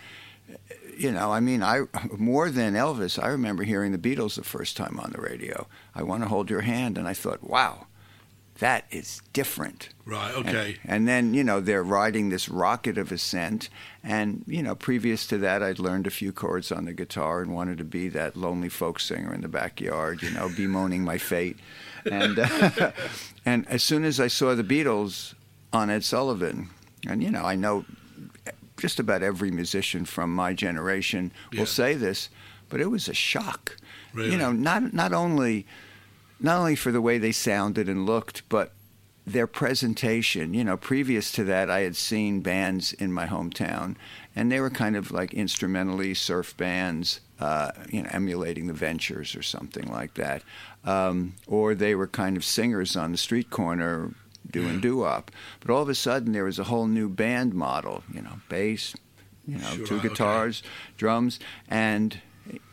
you 0.96 1.12
know, 1.12 1.30
I 1.30 1.40
mean, 1.40 1.62
I 1.62 1.82
more 2.16 2.48
than 2.48 2.72
Elvis, 2.72 3.22
I 3.22 3.28
remember 3.28 3.64
hearing 3.64 3.92
the 3.92 3.98
Beatles 3.98 4.36
the 4.36 4.42
first 4.42 4.74
time 4.74 4.98
on 4.98 5.12
the 5.12 5.20
radio. 5.20 5.66
I 5.94 6.02
want 6.02 6.22
to 6.22 6.30
hold 6.30 6.48
your 6.48 6.62
hand, 6.62 6.96
and 6.96 7.06
I 7.06 7.12
thought, 7.12 7.44
wow, 7.44 7.88
that 8.62 8.84
is 8.92 9.20
different. 9.32 9.88
Right. 10.06 10.32
Okay. 10.36 10.76
And, 10.84 11.08
then, 11.08 11.34
you 11.34 11.42
know, 11.42 11.60
they're 11.60 11.82
riding 11.82 12.28
this 12.28 12.48
rocket 12.48 12.96
of 12.96 13.10
ascent. 13.10 13.68
And, 14.04 14.44
you 14.46 14.62
know, 14.62 14.76
previous 14.76 15.26
to 15.26 15.38
that, 15.38 15.64
I'd 15.64 15.80
learned 15.80 16.06
a 16.06 16.10
few 16.10 16.30
chords 16.32 16.70
on 16.70 16.84
the 16.84 16.92
guitar 16.92 17.42
and 17.42 17.52
wanted 17.52 17.78
to 17.78 17.84
be 17.84 18.08
that 18.10 18.36
lonely 18.36 18.68
folk 18.68 19.00
singer 19.00 19.34
in 19.34 19.40
the 19.40 19.48
backyard, 19.48 20.22
you 20.22 20.30
know, 20.30 20.48
bemoaning 20.48 21.02
my 21.02 21.18
fate. 21.18 21.56
And, 22.08 22.38
uh, 22.38 22.92
and 23.44 23.66
as 23.66 23.82
soon 23.82 24.04
as 24.04 24.20
I 24.20 24.28
saw 24.28 24.54
the 24.54 24.62
Beatles 24.62 25.34
on 25.72 25.90
Ed 25.90 26.04
Sullivan, 26.04 26.70
and, 27.08 27.20
you 27.20 27.32
know, 27.32 27.42
I 27.42 27.56
know 27.56 27.84
just 28.78 29.00
about 29.00 29.24
every 29.24 29.50
musician 29.50 30.04
from 30.04 30.32
my 30.32 30.52
generation 30.52 31.32
will 31.52 31.66
say 31.66 31.94
this, 31.94 32.28
but 32.68 32.80
it 32.80 32.86
was 32.92 33.08
a 33.08 33.14
shock. 33.14 33.76
Really? 34.14 34.30
You 34.30 34.38
know, 34.38 34.52
not 34.52 34.92
not 34.92 35.12
only 35.12 35.66
not 36.42 36.58
only 36.58 36.76
for 36.76 36.92
the 36.92 37.00
way 37.00 37.18
they 37.18 37.32
sounded 37.32 37.88
and 37.88 38.04
looked, 38.04 38.48
but 38.48 38.72
their 39.24 39.46
presentation. 39.46 40.52
You 40.52 40.64
know, 40.64 40.76
previous 40.76 41.30
to 41.32 41.44
that, 41.44 41.70
I 41.70 41.80
had 41.80 41.96
seen 41.96 42.40
bands 42.40 42.92
in 42.92 43.12
my 43.12 43.26
hometown, 43.26 43.94
and 44.34 44.50
they 44.50 44.60
were 44.60 44.70
kind 44.70 44.96
of 44.96 45.12
like 45.12 45.32
instrumentally 45.32 46.14
surf 46.14 46.56
bands, 46.56 47.20
uh, 47.38 47.70
you 47.88 48.02
know, 48.02 48.08
emulating 48.12 48.66
the 48.66 48.72
Ventures 48.72 49.36
or 49.36 49.42
something 49.42 49.90
like 49.90 50.14
that, 50.14 50.42
um, 50.84 51.34
or 51.46 51.74
they 51.74 51.94
were 51.94 52.08
kind 52.08 52.36
of 52.36 52.44
singers 52.44 52.96
on 52.96 53.12
the 53.12 53.18
street 53.18 53.50
corner 53.50 54.12
doing 54.50 54.80
doo-wop. 54.80 55.30
But 55.60 55.72
all 55.72 55.82
of 55.82 55.88
a 55.88 55.94
sudden, 55.94 56.32
there 56.32 56.44
was 56.44 56.58
a 56.58 56.64
whole 56.64 56.86
new 56.86 57.08
band 57.08 57.54
model. 57.54 58.02
You 58.12 58.22
know, 58.22 58.40
bass, 58.48 58.94
you 59.46 59.58
know, 59.58 59.70
Sure, 59.76 59.86
two 59.86 59.96
okay. 59.96 60.08
guitars, 60.08 60.62
drums, 60.96 61.38
and 61.68 62.20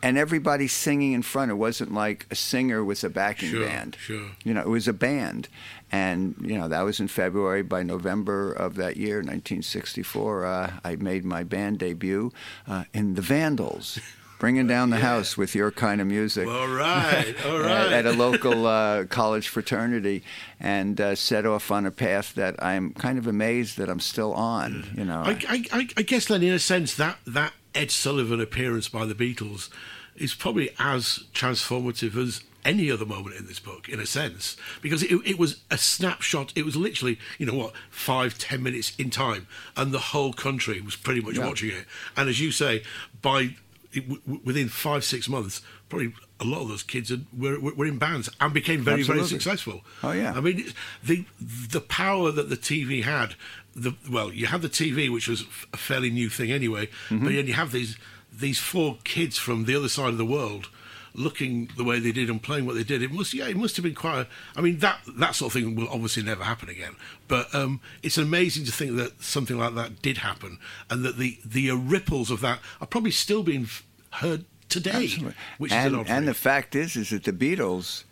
and 0.01 0.17
everybody 0.17 0.67
singing 0.67 1.13
in 1.13 1.21
front. 1.21 1.51
It 1.51 1.55
wasn't 1.55 1.93
like 1.93 2.25
a 2.31 2.35
singer 2.35 2.83
with 2.83 3.03
a 3.03 3.09
backing 3.09 3.49
Sure, 3.49 3.65
band. 3.65 3.97
sure. 3.99 4.31
You 4.43 4.53
know, 4.53 4.61
it 4.61 4.67
was 4.69 4.87
a 4.87 4.93
band, 4.93 5.47
and 5.91 6.35
you 6.41 6.57
know 6.57 6.67
that 6.67 6.81
was 6.81 6.99
in 6.99 7.07
February. 7.07 7.63
By 7.63 7.83
November 7.83 8.51
of 8.51 8.75
that 8.75 8.97
year, 8.97 9.17
1964, 9.17 10.45
uh, 10.45 10.71
I 10.83 10.95
made 10.95 11.25
my 11.25 11.43
band 11.43 11.79
debut 11.79 12.31
uh, 12.67 12.83
in 12.93 13.15
the 13.15 13.21
Vandals. 13.21 13.99
Bringing 14.39 14.67
down 14.67 14.89
the 14.89 14.99
house 14.99 15.35
with 15.37 15.53
your 15.53 15.69
kind 15.69 15.99
of 15.99 16.07
music 16.07 16.47
All 16.47 16.67
right. 16.69 17.35
All 17.45 17.65
at, 17.65 17.91
at 17.91 18.05
a 18.05 18.11
local 18.13 18.65
uh, 18.65 19.03
college 19.05 19.49
fraternity 19.49 20.23
and 20.61 20.99
uh, 20.99 21.15
set 21.15 21.45
off 21.45 21.69
on 21.71 21.85
a 21.85 21.91
path 21.91 22.33
that 22.35 22.61
I'm 22.63 22.93
kind 22.93 23.17
of 23.17 23.27
amazed 23.27 23.77
that 23.77 23.89
I'm 23.89 23.99
still 23.99 24.33
on. 24.33 24.87
You 24.95 25.03
know, 25.03 25.23
I, 25.25 25.31
I, 25.47 25.65
I, 25.73 25.87
I 25.97 26.01
guess 26.03 26.25
then, 26.27 26.41
in 26.41 26.53
a 26.53 26.59
sense, 26.59 26.95
that 26.95 27.17
that 27.27 27.53
Ed 27.75 27.91
Sullivan 27.91 28.39
appearance 28.39 28.87
by 28.87 29.05
the 29.05 29.13
Beatles 29.13 29.69
is 30.15 30.33
probably 30.33 30.69
as 30.79 31.25
transformative 31.33 32.15
as 32.15 32.41
any 32.65 32.91
other 32.91 33.05
moment 33.05 33.35
in 33.35 33.45
this 33.45 33.59
book, 33.59 33.87
in 33.89 33.99
a 33.99 34.05
sense, 34.05 34.57
because 34.81 35.01
it, 35.03 35.11
it 35.25 35.37
was 35.39 35.61
a 35.71 35.77
snapshot. 35.77 36.51
It 36.55 36.65
was 36.65 36.75
literally, 36.75 37.17
you 37.37 37.45
know 37.45 37.55
what, 37.55 37.73
five, 37.89 38.37
ten 38.37 38.63
minutes 38.63 38.93
in 38.97 39.09
time, 39.09 39.47
and 39.75 39.91
the 39.91 39.99
whole 39.99 40.33
country 40.33 40.79
was 40.81 40.95
pretty 40.95 41.21
much 41.21 41.35
Yeah. 41.37 41.47
watching 41.47 41.69
it. 41.71 41.85
And 42.17 42.27
as 42.29 42.39
you 42.39 42.51
say, 42.51 42.83
by 43.21 43.55
it, 43.93 44.07
w- 44.07 44.41
within 44.43 44.69
five, 44.69 45.03
six 45.03 45.27
months, 45.27 45.61
probably 45.89 46.13
a 46.39 46.43
lot 46.45 46.61
of 46.61 46.69
those 46.69 46.83
kids 46.83 47.09
had, 47.09 47.25
were, 47.37 47.59
were 47.59 47.73
were 47.73 47.85
in 47.85 47.97
bands 47.97 48.29
and 48.39 48.53
became 48.53 48.81
very, 48.81 49.03
very 49.03 49.19
successful. 49.29 49.81
Oh, 50.03 50.11
yeah. 50.11 50.33
I 50.35 50.41
mean, 50.41 50.71
the 51.03 51.25
the 51.39 51.81
power 51.81 52.31
that 52.31 52.49
the 52.49 52.57
TV 52.57 53.03
had. 53.03 53.35
The 53.75 53.95
well, 54.09 54.33
you 54.33 54.47
had 54.47 54.61
the 54.61 54.69
TV, 54.69 55.11
which 55.11 55.27
was 55.27 55.41
a 55.73 55.77
fairly 55.77 56.09
new 56.09 56.29
thing 56.29 56.51
anyway, 56.51 56.87
Mm-hmm. 57.09 57.23
but 57.25 57.33
then 57.33 57.47
you 57.47 57.53
have 57.53 57.71
these 57.71 57.97
these 58.31 58.59
four 58.59 58.97
kids 59.03 59.37
from 59.37 59.65
the 59.65 59.75
other 59.75 59.89
side 59.89 60.09
of 60.09 60.17
the 60.17 60.25
world 60.25 60.69
looking 61.13 61.69
the 61.77 61.83
way 61.83 61.99
they 61.99 62.11
did 62.11 62.29
and 62.29 62.41
playing 62.41 62.65
what 62.65 62.75
they 62.75 62.83
did. 62.83 63.01
It 63.01 63.11
must, 63.11 63.33
yeah, 63.33 63.47
it 63.47 63.57
must 63.57 63.75
have 63.77 63.83
been 63.83 63.95
quite. 63.95 64.21
A, 64.21 64.27
I 64.55 64.61
mean, 64.61 64.79
that 64.79 64.99
that 65.17 65.35
sort 65.35 65.53
of 65.53 65.61
thing 65.61 65.75
will 65.75 65.89
obviously 65.89 66.23
never 66.23 66.43
happen 66.43 66.69
again. 66.69 66.95
But 67.27 67.53
um, 67.53 67.81
it's 68.03 68.17
amazing 68.17 68.65
to 68.65 68.71
think 68.71 68.95
that 68.97 69.21
something 69.23 69.57
like 69.57 69.75
that 69.75 70.01
did 70.01 70.17
happen, 70.17 70.59
and 70.89 71.03
that 71.03 71.17
the 71.17 71.39
the 71.45 71.71
uh, 71.71 71.75
ripples 71.75 72.31
of 72.31 72.41
that 72.41 72.59
are 72.81 72.87
probably 72.87 73.11
still 73.11 73.43
being 73.43 73.67
heard 74.11 74.45
today, 74.69 75.05
Absolutely. 75.05 75.33
which 75.57 75.71
and, 75.71 75.93
is 75.95 76.01
an 76.01 76.07
and 76.07 76.27
the 76.27 76.33
fact 76.33 76.75
is, 76.75 76.95
is 76.95 77.09
that 77.09 77.23
the 77.23 77.33
Beatles, 77.33 78.03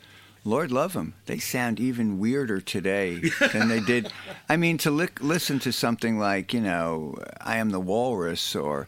Lord 0.43 0.71
love 0.71 0.93
them, 0.93 1.13
they 1.25 1.37
sound 1.37 1.79
even 1.79 2.19
weirder 2.19 2.59
today 2.61 3.21
than 3.53 3.69
they 3.69 3.79
did. 3.79 4.11
I 4.49 4.57
mean, 4.57 4.77
to 4.79 4.91
li- 4.91 5.07
listen 5.21 5.59
to 5.59 5.71
something 5.71 6.17
like 6.17 6.53
you 6.53 6.61
know, 6.61 7.15
I 7.39 7.57
am 7.57 7.69
the 7.69 7.79
Walrus, 7.79 8.55
or 8.55 8.87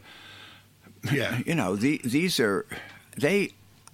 yeah, 1.12 1.40
you 1.46 1.54
know, 1.54 1.76
the, 1.76 2.00
these 2.04 2.40
are 2.40 2.66
they. 3.16 3.52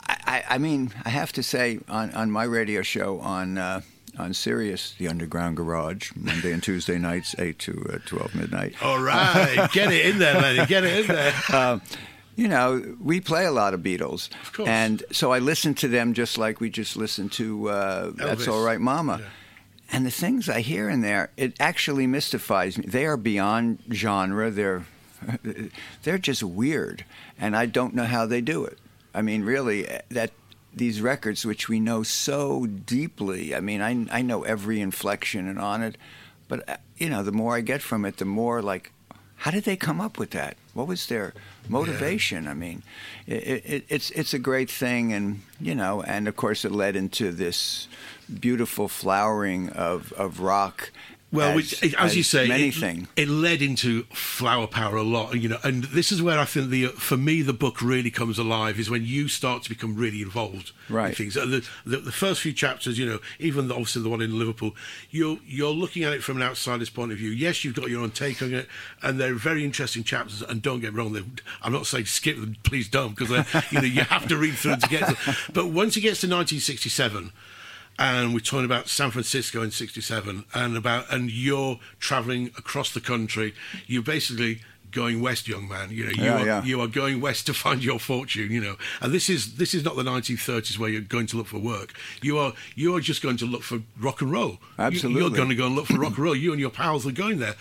I, 0.09 0.45
I, 0.51 0.59
mean, 0.59 0.93
I 1.05 1.11
have 1.11 1.33
to 1.33 1.43
say 1.43 1.81
on 1.89 2.13
on 2.13 2.31
my 2.31 2.45
radio 2.45 2.83
show 2.83 3.21
on. 3.21 3.59
Uh, 3.59 3.81
on 4.19 4.33
Sirius, 4.33 4.95
the 4.97 5.09
Underground 5.09 5.59
Garage, 5.59 6.11
Monday 6.17 6.51
and 6.51 6.63
Tuesday 6.63 6.97
nights, 6.97 7.35
eight 7.39 7.59
to 7.59 7.87
uh, 7.93 7.99
twelve 8.07 8.35
midnight. 8.35 8.75
all 8.83 8.99
right, 8.99 9.69
get 9.75 9.93
it 9.93 10.07
in 10.07 10.19
there, 10.19 10.41
Lenny, 10.41 10.65
get 10.65 10.85
it 10.85 11.01
in 11.01 11.07
there. 11.15 11.35
Um, 11.53 11.83
you 12.35 12.49
know, 12.49 12.97
we 12.99 13.21
play 13.21 13.45
a 13.45 13.51
lot 13.51 13.75
of 13.75 13.81
Beatles, 13.81 14.31
Of 14.41 14.55
course. 14.55 14.69
and 14.71 15.03
so 15.13 15.33
I 15.35 15.39
listen 15.39 15.75
to 15.75 15.89
them 15.89 16.15
just 16.15 16.39
like 16.39 16.61
we 16.61 16.71
just 16.71 16.97
listened 16.97 17.33
to 17.33 17.69
uh, 17.69 18.13
"That's 18.15 18.49
All 18.49 18.65
Right, 18.65 18.81
Mama." 18.81 19.19
Yeah. 19.21 19.27
And 19.93 20.07
the 20.07 20.11
things 20.11 20.49
I 20.49 20.61
hear 20.61 20.89
in 20.89 21.03
there, 21.03 21.29
it 21.37 21.55
actually 21.61 22.07
mystifies 22.07 22.79
me. 22.79 22.87
They 22.87 23.05
are 23.05 23.19
beyond 23.19 23.81
genre. 23.93 24.51
They're 24.51 24.87
they're 26.05 26.17
just 26.19 26.43
weird, 26.43 27.05
and 27.39 27.55
I 27.55 27.67
don't 27.67 27.95
know 27.95 28.05
how 28.07 28.25
they 28.25 28.41
do 28.41 28.65
it. 28.65 28.79
I 29.17 29.23
mean, 29.23 29.43
really, 29.45 29.89
eh, 29.89 30.03
that 30.11 30.33
these 30.75 31.01
records, 31.01 31.47
which 31.47 31.69
we 31.69 31.81
know 31.81 32.03
so 32.03 32.67
deeply. 32.67 33.55
I 33.55 33.61
mean, 33.61 33.81
I 33.81 34.19
I 34.19 34.23
know 34.23 34.45
every 34.45 34.81
inflection 34.81 35.49
and 35.49 35.59
on 35.59 35.83
it, 35.83 35.97
but 36.49 36.69
uh, 36.69 36.77
you 36.99 37.09
know, 37.09 37.23
the 37.23 37.33
more 37.33 37.57
I 37.57 37.63
get 37.63 37.83
from 37.83 38.05
it, 38.05 38.19
the 38.19 38.27
more 38.27 38.61
like, 38.61 38.93
how 39.37 39.51
did 39.51 39.65
they 39.65 39.77
come 39.77 40.01
up 40.01 40.19
with 40.19 40.31
that? 40.31 40.57
What 40.75 40.87
was 40.87 41.07
their 41.07 41.33
motivation? 41.69 42.47
I 42.47 42.55
mean, 42.55 42.83
it, 43.27 43.65
it, 43.65 43.85
it's 43.89 44.11
it's 44.11 44.35
a 44.35 44.39
great 44.39 44.71
thing, 44.71 45.15
and 45.15 45.41
you 45.59 45.75
know, 45.75 46.03
and 46.03 46.29
of 46.29 46.37
course, 46.37 46.67
it 46.67 46.73
led 46.73 46.95
into 46.95 47.33
this 47.33 47.89
beautiful 48.41 48.87
flowering 48.87 49.71
of 49.71 50.13
of 50.13 50.41
rock. 50.41 50.91
Well, 51.33 51.51
as, 51.51 51.57
which, 51.57 51.95
as, 51.97 52.17
you 52.17 52.23
say, 52.23 52.47
it, 52.49 53.07
it 53.17 53.29
led 53.29 53.61
into 53.61 54.05
flower 54.05 54.69
power 54.69 54.97
a 54.97 55.03
lot, 55.03 55.35
you 55.35 55.49
know. 55.49 55.59
And 55.65 55.85
this 55.85 56.13
is 56.13 56.23
where 56.23 56.39
I 56.39 56.45
think 56.45 56.71
the 56.71 56.87
for 56.87 57.17
me 57.17 57.43
the 57.43 57.53
book 57.53 57.83
really 57.83 58.13
comes 58.13 58.39
alive 58.39 58.79
is 58.79 58.89
when 58.89 59.05
you 59.05 59.27
start 59.27 59.65
to 59.65 59.69
become 59.69 59.97
really 59.97 60.23
involved 60.23 60.71
in 60.89 60.95
Right. 60.95 61.17
things. 61.17 61.37
Uh, 61.37 61.45
the, 61.47 61.69
the, 61.85 61.97
the 61.97 62.13
first 62.13 62.41
few 62.43 62.53
chapters, 62.53 62.97
you 62.97 63.07
know, 63.07 63.19
even 63.41 63.67
the, 63.67 63.75
obviously 63.75 64.03
the 64.03 64.09
one 64.09 64.23
in 64.23 64.39
Liverpool, 64.39 64.77
you're 65.11 65.39
you're 65.45 65.73
looking 65.73 66.05
at 66.05 66.13
it 66.13 66.23
from 66.23 66.37
an 66.37 66.45
outsider's 66.45 66.91
point 66.91 67.11
of 67.11 67.19
view. 67.19 67.31
Yes, 67.31 67.65
you've 67.65 67.75
got 67.75 67.91
your 67.91 68.03
own 68.03 68.13
take 68.13 68.41
on 68.41 68.55
it, 68.55 68.69
and 69.03 69.19
they're 69.19 69.35
very 69.35 69.65
interesting 69.65 70.05
chapters. 70.05 70.43
And 70.43 70.63
don't 70.63 70.81
get 70.81 70.95
me 70.95 71.03
wrong, 71.03 71.39
I'm 71.61 71.73
not 71.73 71.87
saying 71.87 72.07
skip 72.07 72.37
them, 72.41 72.57
please 72.63 72.89
don't, 72.89 73.17
because 73.17 73.31
you 73.73 73.81
know 73.81 73.87
you 73.87 74.03
have 74.03 74.29
to 74.29 74.37
read 74.37 74.55
through 74.55 74.77
to 74.77 74.89
get. 74.89 75.09
to 75.09 75.37
But 75.53 75.67
once 75.71 75.97
it 75.97 76.03
gets 76.03 76.21
to 76.21 76.27
1967 76.29 77.33
and 77.99 78.35
we're 78.35 78.41
talking 78.41 78.65
about 78.67 78.89
San 78.89 79.11
Francisco 79.11 79.63
in 79.63 79.71
'67, 79.71 80.45
and 80.55 80.77
about 80.77 81.11
and 81.13 81.31
you're 81.31 81.79
traveling 82.01 82.47
across 82.59 82.93
the 82.93 83.01
country. 83.01 83.55
You're 83.87 84.03
basically 84.03 84.61
going 84.93 85.21
west, 85.21 85.47
young 85.49 85.69
man. 85.69 85.91
You 85.91 86.05
know, 86.05 86.11
you 86.11 86.25
Yeah, 86.25 86.39
are 86.43 86.47
yeah. 86.47 86.65
you 86.65 86.81
are 86.81 86.87
going 86.87 87.21
west 87.21 87.45
to 87.47 87.55
find 87.55 87.83
your 87.85 87.99
fortune. 87.99 88.51
You 88.51 88.61
know, 88.61 88.77
and 89.01 89.13
this 89.13 89.29
is 89.29 89.57
this 89.57 89.75
is 89.75 89.85
not 89.85 89.97
the 89.97 90.03
1930s 90.05 90.79
where 90.79 90.89
you're 90.91 91.01
going 91.03 91.27
to 91.29 91.37
look 91.37 91.49
for 91.49 91.59
work. 91.59 91.93
You 92.23 92.39
are 92.39 92.53
you 92.75 92.95
are 92.97 93.01
just 93.01 93.23
going 93.23 93.37
to 93.39 93.47
look 93.47 93.63
for 93.63 93.81
rock 93.99 94.21
and 94.23 94.31
roll. 94.33 94.51
You- 94.53 94.59
Absolutely. 94.79 95.21
you're 95.23 95.31
going 95.31 95.49
to 95.51 95.55
go 95.55 95.67
and 95.67 95.75
look 95.75 95.87
for 95.87 95.99
rock 95.99 96.17
and 96.17 96.25
roll. 96.25 96.37
You 96.37 96.53
and 96.53 96.61
your 96.61 96.71
pals 96.71 97.07
are 97.07 97.13
going 97.13 97.39
there. 97.39 97.57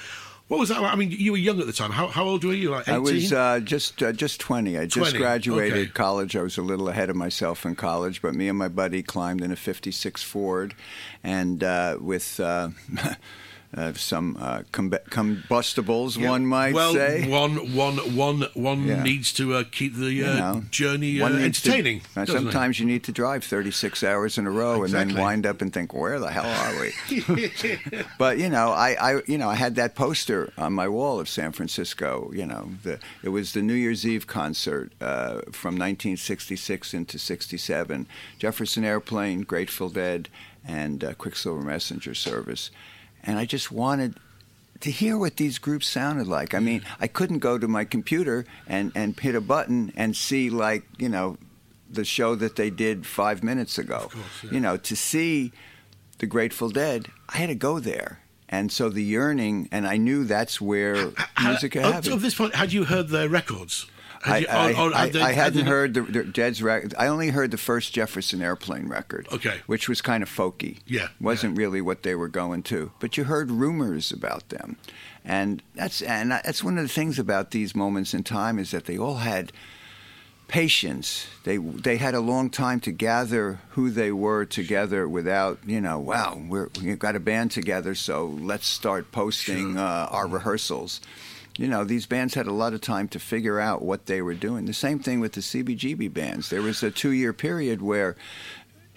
What 0.48 0.60
was 0.60 0.70
that? 0.70 0.80
like? 0.82 0.94
I 0.94 0.96
mean, 0.96 1.10
you 1.12 1.32
were 1.32 1.40
young 1.40 1.60
at 1.60 1.66
the 1.66 1.74
time. 1.74 1.90
How, 1.90 2.08
how 2.08 2.24
old 2.24 2.44
were 2.44 2.54
you? 2.54 2.70
Like 2.70 2.88
18? 2.88 2.94
I 2.94 3.00
was 3.00 3.34
uh, 3.34 3.60
just 3.64 4.04
uh, 4.04 4.12
just 4.12 4.40
twenty. 4.40 4.78
I 4.78 4.86
just 4.86 5.12
20, 5.12 5.18
graduated 5.18 5.78
okay. 5.78 5.92
college. 5.92 6.36
I 6.36 6.44
was 6.44 6.58
a 6.58 6.62
little 6.62 6.88
ahead 6.88 7.10
of 7.10 7.16
myself 7.16 7.66
in 7.66 7.76
college, 7.76 8.22
but 8.22 8.36
me 8.36 8.48
and 8.48 8.58
my 8.58 8.68
buddy 8.68 9.02
climbed 9.02 9.42
in 9.42 9.52
a 9.52 9.56
'56 9.56 10.22
Ford, 10.24 10.76
and 11.24 11.64
uh, 11.64 11.98
with. 12.00 12.40
Uh, 13.76 13.82
Uh, 13.86 13.94
some 13.94 14.38
uh, 14.40 14.62
com- 14.72 14.94
combustibles, 15.10 16.18
Yeah. 16.18 16.30
one 16.30 16.46
might 16.46 16.74
well, 16.74 16.94
say. 16.94 17.28
one, 17.30 17.74
one, 17.76 17.98
one, 18.16 18.46
one 18.54 18.86
Yeah. 18.88 19.04
needs 19.04 19.34
to 19.34 19.54
uh, 19.56 19.64
keep 19.70 19.96
the 19.96 20.06
uh, 20.06 20.10
You 20.10 20.24
know, 20.24 20.64
journey 20.72 21.22
uh, 21.22 21.30
to- 21.30 21.36
entertaining. 21.44 22.02
uh, 22.18 22.22
it? 22.22 22.28
sometimes 22.30 22.80
you 22.80 22.86
need 22.86 23.04
to 23.04 23.12
drive 23.12 23.44
36 23.44 24.02
hours 24.04 24.38
in 24.38 24.48
a 24.48 24.52
row 24.52 24.84
and 24.84 24.94
then 24.94 25.14
wind 25.14 25.46
up 25.46 25.62
and 25.62 25.72
think, 25.74 25.94
where 25.94 26.20
the 26.20 26.32
hell 26.32 26.46
are 26.46 26.82
we? 26.82 27.22
but 28.18 28.38
you 28.38 28.50
know, 28.50 28.70
I, 28.72 28.96
I, 29.00 29.22
you 29.28 29.38
know, 29.38 29.50
I 29.50 29.56
had 29.56 29.76
that 29.76 29.94
poster 29.96 30.52
on 30.58 30.74
my 30.74 30.88
wall 30.88 31.20
of 31.20 31.28
San 31.30 31.52
Francisco. 31.52 32.32
You 32.34 32.46
know, 32.46 32.70
the, 32.84 33.00
it 33.24 33.30
was 33.30 33.52
the 33.54 33.62
New 33.62 33.74
Year's 33.74 34.06
Eve 34.06 34.26
concert 34.26 34.92
uh, 35.02 35.42
from 35.52 35.76
1966 35.78 36.94
into 36.94 37.20
'67. 37.20 38.08
Jefferson 38.40 38.84
Airplane, 38.86 39.42
Grateful 39.42 39.90
Dead, 39.90 40.30
and 40.68 41.04
uh, 41.04 41.14
Quicksilver 41.14 41.62
Messenger 41.62 42.16
Service, 42.16 42.72
and 43.26 43.38
I 43.40 43.46
just 43.46 43.72
wanted 43.72 44.16
to 44.82 44.92
hear 44.92 45.18
what 45.18 45.38
these 45.38 45.58
groups 45.58 45.88
sounded 45.88 46.28
like. 46.28 46.54
I 46.54 46.60
mean, 46.60 46.84
I 47.00 47.08
couldn't 47.08 47.40
go 47.40 47.58
to 47.58 47.68
my 47.68 47.86
computer 47.86 48.46
and, 48.68 48.92
and 48.94 49.18
hit 49.20 49.34
a 49.36 49.42
button 49.42 49.92
and 49.96 50.16
see 50.16 50.50
like, 50.50 50.84
you 50.98 51.10
know, 51.10 51.38
the 51.90 52.04
show 52.04 52.36
that 52.36 52.56
they 52.56 52.70
did 52.70 53.06
five 53.06 53.44
minutes 53.44 53.78
ago. 53.78 54.10
course, 54.12 54.26
yeah. 54.44 54.52
You 54.52 54.60
know, 54.60 54.78
to 54.78 54.96
see 54.96 55.52
the 56.20 56.26
Grateful 56.26 56.70
Dead, 56.70 57.08
I 57.30 57.38
had 57.38 57.48
to 57.50 57.56
go 57.56 57.80
there. 57.80 58.20
And 58.50 58.72
so 58.72 58.90
the 58.90 59.02
yearning, 59.04 59.70
and 59.72 59.88
I 59.88 59.98
knew 59.98 60.24
that's 60.24 60.62
where 60.62 61.12
music 61.42 61.72
could 61.74 61.84
Up 61.84 61.94
happen. 61.94 62.12
to 62.12 62.18
this 62.18 62.36
point, 62.36 62.54
had 62.56 62.72
you 62.72 62.84
heard 62.86 63.10
their 63.10 63.28
records? 63.30 63.88
I, 64.26 64.38
you- 64.40 64.48
I, 64.50 64.72
or- 64.74 64.90
or 64.90 64.96
I, 64.96 65.10
they- 65.10 65.22
I 65.22 65.32
had 65.34 65.54
hadn't 65.56 65.68
heard 65.68 65.94
the, 65.94 66.02
the 66.02 66.24
Dead's 66.24 66.62
record. 66.64 66.94
I 66.98 67.08
only 67.08 67.30
heard 67.30 67.52
the 67.52 67.58
first 67.58 67.94
Jefferson 67.94 68.42
Airplane 68.42 68.88
record. 68.88 69.28
Okay. 69.32 69.58
Which 69.68 69.88
was 69.90 70.02
kind 70.02 70.24
of 70.24 70.30
folky. 70.30 70.80
Yeah, 70.88 71.10
Wasn't 71.22 71.58
really 71.58 71.82
what 71.82 72.04
they 72.04 72.16
were 72.16 72.28
going 72.30 72.64
to. 72.64 72.92
But 73.00 73.18
you 73.18 73.26
heard 73.26 73.52
rumors 73.52 74.12
about 74.12 74.50
them. 74.50 74.78
And 75.24 75.62
that's 75.74 76.02
and 76.04 76.32
that's 76.32 76.64
one 76.64 76.78
of 76.78 76.84
the 76.84 76.90
things 76.94 77.18
about 77.18 77.52
these 77.52 77.76
moments 77.76 78.14
in 78.14 78.24
time 78.24 78.60
is 78.60 78.72
that 78.72 78.86
they 78.86 78.98
all 78.98 79.16
had 79.16 79.52
patience. 80.48 81.28
They 81.44 81.58
they 81.58 81.98
had 81.98 82.14
a 82.14 82.20
long 82.20 82.50
time 82.50 82.80
to 82.82 82.92
gather 82.92 83.60
who 83.72 83.90
they 83.90 84.12
were 84.12 84.46
together 84.46 85.08
without, 85.08 85.60
you 85.66 85.82
know, 85.82 86.00
wow, 86.00 86.40
we're 86.48 86.70
we've 86.84 87.00
got 87.00 87.16
a 87.16 87.20
band 87.20 87.52
together, 87.52 87.96
so 87.96 88.28
let's 88.28 88.68
start 88.68 89.12
posting 89.12 89.78
uh, 89.78 90.08
our 90.12 90.28
rehearsals. 90.28 91.02
You 91.58 91.68
know, 91.68 91.84
these 91.86 92.06
bands 92.06 92.34
had 92.34 92.48
a 92.48 92.52
lot 92.52 92.74
of 92.74 92.82
time 92.82 93.08
to 93.10 93.20
figure 93.20 93.60
out 93.60 93.82
what 93.82 94.08
they 94.08 94.22
were 94.22 94.34
doing. 94.34 94.66
The 94.66 94.74
same 94.74 95.00
thing 95.00 95.22
with 95.22 95.34
the 95.34 95.42
CBGB 95.42 96.14
bands. 96.14 96.50
There 96.50 96.62
was 96.62 96.84
a 96.84 96.92
two-year 96.92 97.32
period 97.32 97.82
where 97.82 98.18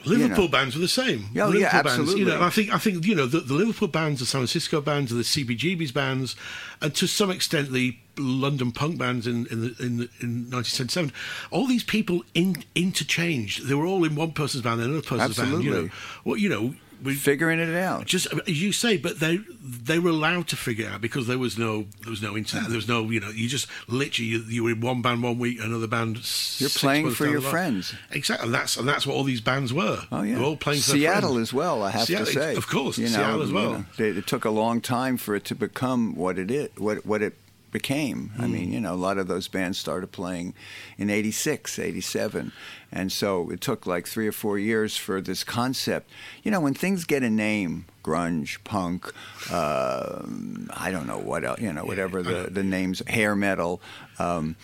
Liverpool 0.05 0.45
know. 0.45 0.51
bands 0.51 0.75
were 0.75 0.81
the 0.81 0.89
same. 0.89 1.27
Oh, 1.27 1.31
yeah, 1.33 1.45
oh, 1.45 1.49
Liverpool 1.49 1.61
yeah, 1.61 1.83
Bands, 1.83 2.15
you 2.15 2.25
know, 2.25 2.43
I 2.43 2.51
think 2.51 2.73
I 2.73 2.79
think 2.79 3.05
you 3.05 3.15
know 3.15 3.27
the, 3.27 3.41
the 3.41 3.55
Liverpool 3.55 3.89
bands, 3.89 4.21
the 4.21 4.27
San 4.27 4.41
Francisco 4.41 4.81
bands, 4.81 5.13
the 5.13 5.23
CBGB's 5.23 5.93
bands, 5.93 6.37
and 6.81 6.95
to 6.95 7.07
some 7.07 7.31
extent 7.31 7.73
the 7.73 7.97
London 8.17 8.73
punk 8.73 8.99
bands 8.99 9.27
in 9.27 9.47
in, 9.47 9.61
the, 9.61 9.67
in, 9.81 9.97
the, 9.99 10.09
in 10.21 10.51
1977. 10.51 11.13
All 11.51 11.67
these 11.67 11.83
people 11.83 12.25
in, 12.35 12.63
interchanged. 12.75 13.67
They 13.67 13.75
were 13.75 13.87
all 13.87 14.05
in 14.05 14.15
one 14.15 14.33
person's 14.33 14.63
band 14.63 14.81
and 14.81 14.91
another 14.91 15.07
person's 15.07 15.37
band. 15.37 15.65
You 15.65 15.71
know, 15.71 15.89
well, 16.25 16.37
you 16.37 16.49
know, 16.49 16.75
we 17.03 17.15
figuring 17.15 17.59
it 17.61 17.75
out. 17.75 18.07
just 18.07 18.27
as 18.47 18.61
you 18.63 18.73
say, 18.73 18.97
but 18.97 19.21
they 19.21 19.39
they 19.63 19.99
were 19.99 20.11
allowed 20.11 20.49
to 20.49 20.57
figure 20.57 20.87
it 20.87 20.93
out 20.93 21.01
because 21.01 21.27
there 21.27 21.39
was 21.39 21.57
no 21.59 21.87
there 22.03 22.11
was 22.11 22.23
no 22.23 22.37
internet, 22.37 22.69
there 22.69 22.77
was 22.77 22.89
no 22.89 23.09
you 23.11 23.21
know 23.21 23.31
you 23.31 23.49
just 23.49 23.69
literally 23.89 24.29
you, 24.29 24.39
you 24.49 24.65
were 24.65 24.71
in 24.71 24.81
one 24.81 25.03
band 25.03 25.23
one 25.23 25.39
week, 25.39 25.59
another 25.63 25.87
band. 25.87 26.19
You're 26.59 26.71
playing 26.71 27.11
for 27.11 27.27
your 27.27 27.41
friends. 27.41 27.95
Exactly, 28.11 28.47
and 28.47 28.55
that's 28.55 28.77
and 28.77 28.89
that's 28.89 29.07
what 29.07 29.15
all 29.15 29.25
these 29.25 29.41
bands 29.41 29.73
were. 29.73 30.01
Oh 30.11 30.23
yeah, 30.23 30.35
They 30.35 30.41
were 30.41 30.47
all 30.47 30.57
playing 30.57 30.81
for 30.81 30.93
Seattle 30.93 31.39
as 31.39 31.53
well. 31.53 31.83
I 31.83 31.91
have 31.91 32.07
Seattle, 32.07 32.27
to 32.27 32.33
say, 32.33 32.57
of 32.57 32.67
course, 32.69 32.99
you 32.99 33.05
know, 33.07 33.11
Seattle 33.17 33.43
as 33.43 33.49
you 33.51 33.55
well. 33.55 33.73
know, 33.73 33.85
it, 33.99 34.19
it 34.19 34.27
took 34.27 34.45
a 34.45 34.51
long 34.51 34.81
time 34.81 35.17
for 35.17 35.35
it 35.35 35.45
to 35.47 35.55
become 35.55 36.15
what 36.15 36.39
it 36.39 36.51
is, 36.51 36.69
what 36.77 37.05
what 37.07 37.23
it 37.23 37.35
became. 37.71 38.31
I 38.39 38.47
mean, 38.47 38.73
you 38.73 38.81
know, 38.81 38.95
a 38.95 38.97
lot 38.97 39.19
of 39.19 39.27
those 39.29 39.49
bands 39.49 39.79
started 39.79 40.13
playing 40.13 40.55
in 40.97 41.11
86, 41.11 41.79
87. 41.79 42.53
And 42.91 43.13
so 43.13 43.51
it 43.51 43.61
took 43.61 43.87
like 43.87 44.07
three 44.07 44.27
or 44.27 44.33
four 44.33 44.59
years 44.59 44.97
for 44.97 45.21
this 45.21 45.45
concept. 45.45 46.11
You 46.43 46.51
know, 46.51 46.61
when 46.61 46.75
things 46.75 47.05
get 47.05 47.23
a 47.23 47.31
name, 47.31 47.85
grunge, 48.03 48.63
punk, 48.65 49.13
uh, 49.51 50.23
I 50.71 50.91
don't 50.91 51.07
know 51.07 51.19
what 51.19 51.45
else, 51.45 51.61
you 51.61 51.73
know, 51.73 51.85
whatever 51.85 52.23
the, 52.23 52.49
the 52.51 52.63
names, 52.63 53.03
hair 53.07 53.37
metal, 53.37 53.81
um, 54.19 54.57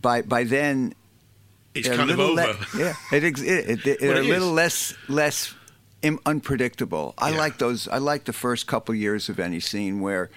by, 0.00 0.22
by 0.22 0.44
then, 0.44 0.94
It's 1.74 1.88
kind 1.88 2.10
of 2.10 2.20
over. 2.20 2.34
le- 2.42 2.56
yeah, 2.78 2.94
it, 3.12 3.24
ex- 3.24 3.42
it, 3.42 3.68
it, 3.70 3.86
it- 3.86 4.00
Well, 4.00 4.12
they're 4.14 4.22
it 4.22 4.26
a 4.26 4.28
little 4.28 4.48
is. 4.50 4.54
less 4.54 4.94
less 5.08 5.54
Im- 6.02 6.20
unpredictable. 6.24 7.14
I 7.18 7.30
Yeah. 7.30 7.38
like 7.38 7.58
those. 7.58 7.88
I 7.88 7.98
like 7.98 8.24
the 8.24 8.32
first 8.32 8.68
couple 8.68 8.94
years 8.94 9.28
of 9.28 9.40
any 9.40 9.58
scene 9.58 10.00
where 10.00 10.30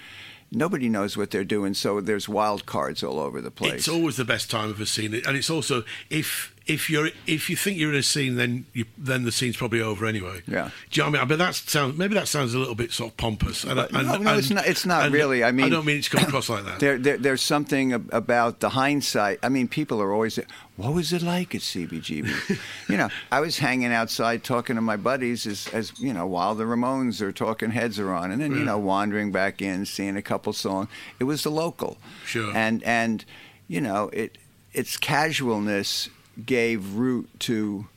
nobody 0.51 0.89
knows 0.89 1.15
what 1.17 1.31
they're 1.31 1.43
doing, 1.43 1.73
so 1.73 2.01
there's 2.01 2.27
wild 2.27 2.65
cards 2.65 3.03
all 3.03 3.19
over 3.19 3.41
the 3.41 3.51
place. 3.51 3.73
It's 3.73 3.87
always 3.87 4.17
the 4.17 4.25
best 4.25 4.51
time 4.51 4.69
of 4.69 4.79
a 4.81 4.85
scene, 4.85 5.13
and 5.13 5.37
it's 5.37 5.49
also 5.49 5.83
if 6.09 6.53
if 6.67 6.89
you're 6.89 7.09
if 7.25 7.49
you 7.49 7.55
think 7.55 7.77
you're 7.77 7.91
in 7.91 7.97
a 7.97 8.03
scene, 8.03 8.35
then 8.35 8.65
you, 8.73 8.85
then 8.97 9.23
the 9.23 9.31
scene's 9.31 9.57
probably 9.57 9.81
over 9.81 10.05
anyway. 10.05 10.41
Yeah. 10.47 10.69
Do 10.91 11.01
you 11.01 11.03
know 11.05 11.11
what 11.11 11.17
I 11.17 11.21
mean? 11.23 11.27
But 11.29 11.37
that 11.39 11.55
sounds 11.55 11.97
maybe 11.97 12.13
that 12.13 12.27
sounds 12.27 12.53
a 12.53 12.59
little 12.59 12.75
bit 12.75 12.91
sort 12.91 13.11
of 13.11 13.17
pompous. 13.17 13.63
And, 13.63 13.79
and, 13.79 13.91
no, 14.07 14.17
no, 14.17 14.37
it's 14.37 14.49
not- 14.51 14.67
it's 14.67 14.85
not 14.85 15.11
really. 15.11 15.43
I 15.43 15.51
mean- 15.51 15.65
I 15.65 15.69
don't 15.69 15.85
mean 15.85 15.97
it 15.97 16.03
to 16.03 16.09
come 16.11 16.23
across 16.25 16.49
like 16.49 16.65
that. 16.65 16.79
there, 16.83 16.97
there, 16.99 17.17
there's 17.17 17.41
something 17.41 17.93
about 17.93 18.59
the 18.59 18.69
hindsight. 18.69 19.39
I 19.41 19.49
mean, 19.49 19.67
people 19.67 20.01
are 20.01 20.13
always, 20.13 20.37
what 20.81 20.93
was 20.93 21.13
it 21.13 21.21
like 21.21 21.53
at 21.53 21.61
CBGB? 21.61 22.59
you 22.89 22.97
know, 22.97 23.09
I 23.31 23.39
was 23.39 23.57
hanging 23.59 23.93
outside 23.93 24.43
talking 24.43 24.75
to 24.75 24.81
my 24.81 24.97
buddies 24.97 25.45
as, 25.45 25.67
as 25.73 25.97
you 25.99 26.13
know, 26.13 26.25
while 26.25 26.55
the 26.55 26.63
Ramones 26.63 27.21
or 27.21 27.31
Talking 27.31 27.71
Heads 27.71 27.99
are 27.99 28.11
on, 28.13 28.31
and 28.31 28.41
then 28.41 28.51
you 28.53 28.63
know, 28.63 28.77
wandering 28.77 29.31
back 29.31 29.61
in, 29.61 29.85
seeing 29.85 30.17
a 30.17 30.21
couple 30.21 30.53
songs. 30.53 30.89
It 31.19 31.25
was 31.25 31.43
the 31.43 31.51
local, 31.51 31.97
Sure. 32.25 32.51
and 32.55 32.81
and 32.83 33.23
you 33.67 33.79
know, 33.81 34.09
it 34.11 34.37
its 34.73 34.97
casualness 34.97 36.09
gave 36.45 36.95
root 36.95 37.29
to, 37.39 37.87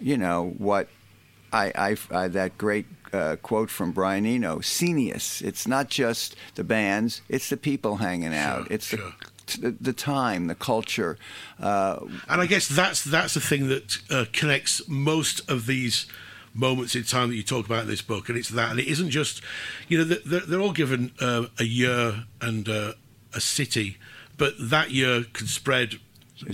you 0.00 0.18
know, 0.18 0.54
what 0.58 0.88
I, 1.52 1.72
I, 1.74 1.96
I 2.10 2.28
that 2.28 2.58
great 2.58 2.86
uh, 3.12 3.36
quote 3.42 3.70
from 3.70 3.92
Brian 3.92 4.26
Eno, 4.26 4.60
Scenius. 4.60 5.40
It's 5.40 5.66
not 5.66 5.88
just 5.88 6.36
the 6.56 6.64
bands; 6.64 7.22
it's 7.28 7.48
the 7.48 7.56
people 7.56 7.96
hanging 7.96 8.34
out. 8.34 8.64
Sure, 8.64 8.72
it's 8.72 8.86
sure. 8.86 8.98
the, 8.98 9.12
the 9.56 9.92
time, 9.92 10.46
the 10.46 10.54
culture. 10.54 11.16
Uh, 11.60 12.00
And 12.28 12.40
I 12.40 12.46
guess 12.46 12.68
that's 12.68 13.02
that's 13.02 13.34
the 13.34 13.40
thing 13.40 13.68
that 13.68 13.98
uh, 14.10 14.24
connects 14.32 14.82
most 14.88 15.48
of 15.50 15.66
these 15.66 16.06
moments 16.54 16.94
in 16.94 17.04
time 17.04 17.28
that 17.28 17.36
you 17.36 17.42
talk 17.42 17.66
about 17.66 17.82
in 17.82 17.88
this 17.88 18.02
book, 18.02 18.28
and 18.28 18.38
it's 18.38 18.48
that, 18.48 18.70
and 18.70 18.80
it 18.80 18.86
isn't 18.88 19.10
just, 19.10 19.42
you 19.88 19.98
know, 19.98 20.04
they're, 20.04 20.40
they're 20.40 20.60
all 20.60 20.72
given 20.72 21.12
uh, 21.20 21.46
a 21.58 21.64
year 21.64 22.24
and 22.40 22.68
uh, 22.68 22.92
a 23.34 23.40
city, 23.40 23.96
but 24.36 24.54
that 24.58 24.90
year 24.90 25.24
can 25.32 25.46
spread 25.46 26.00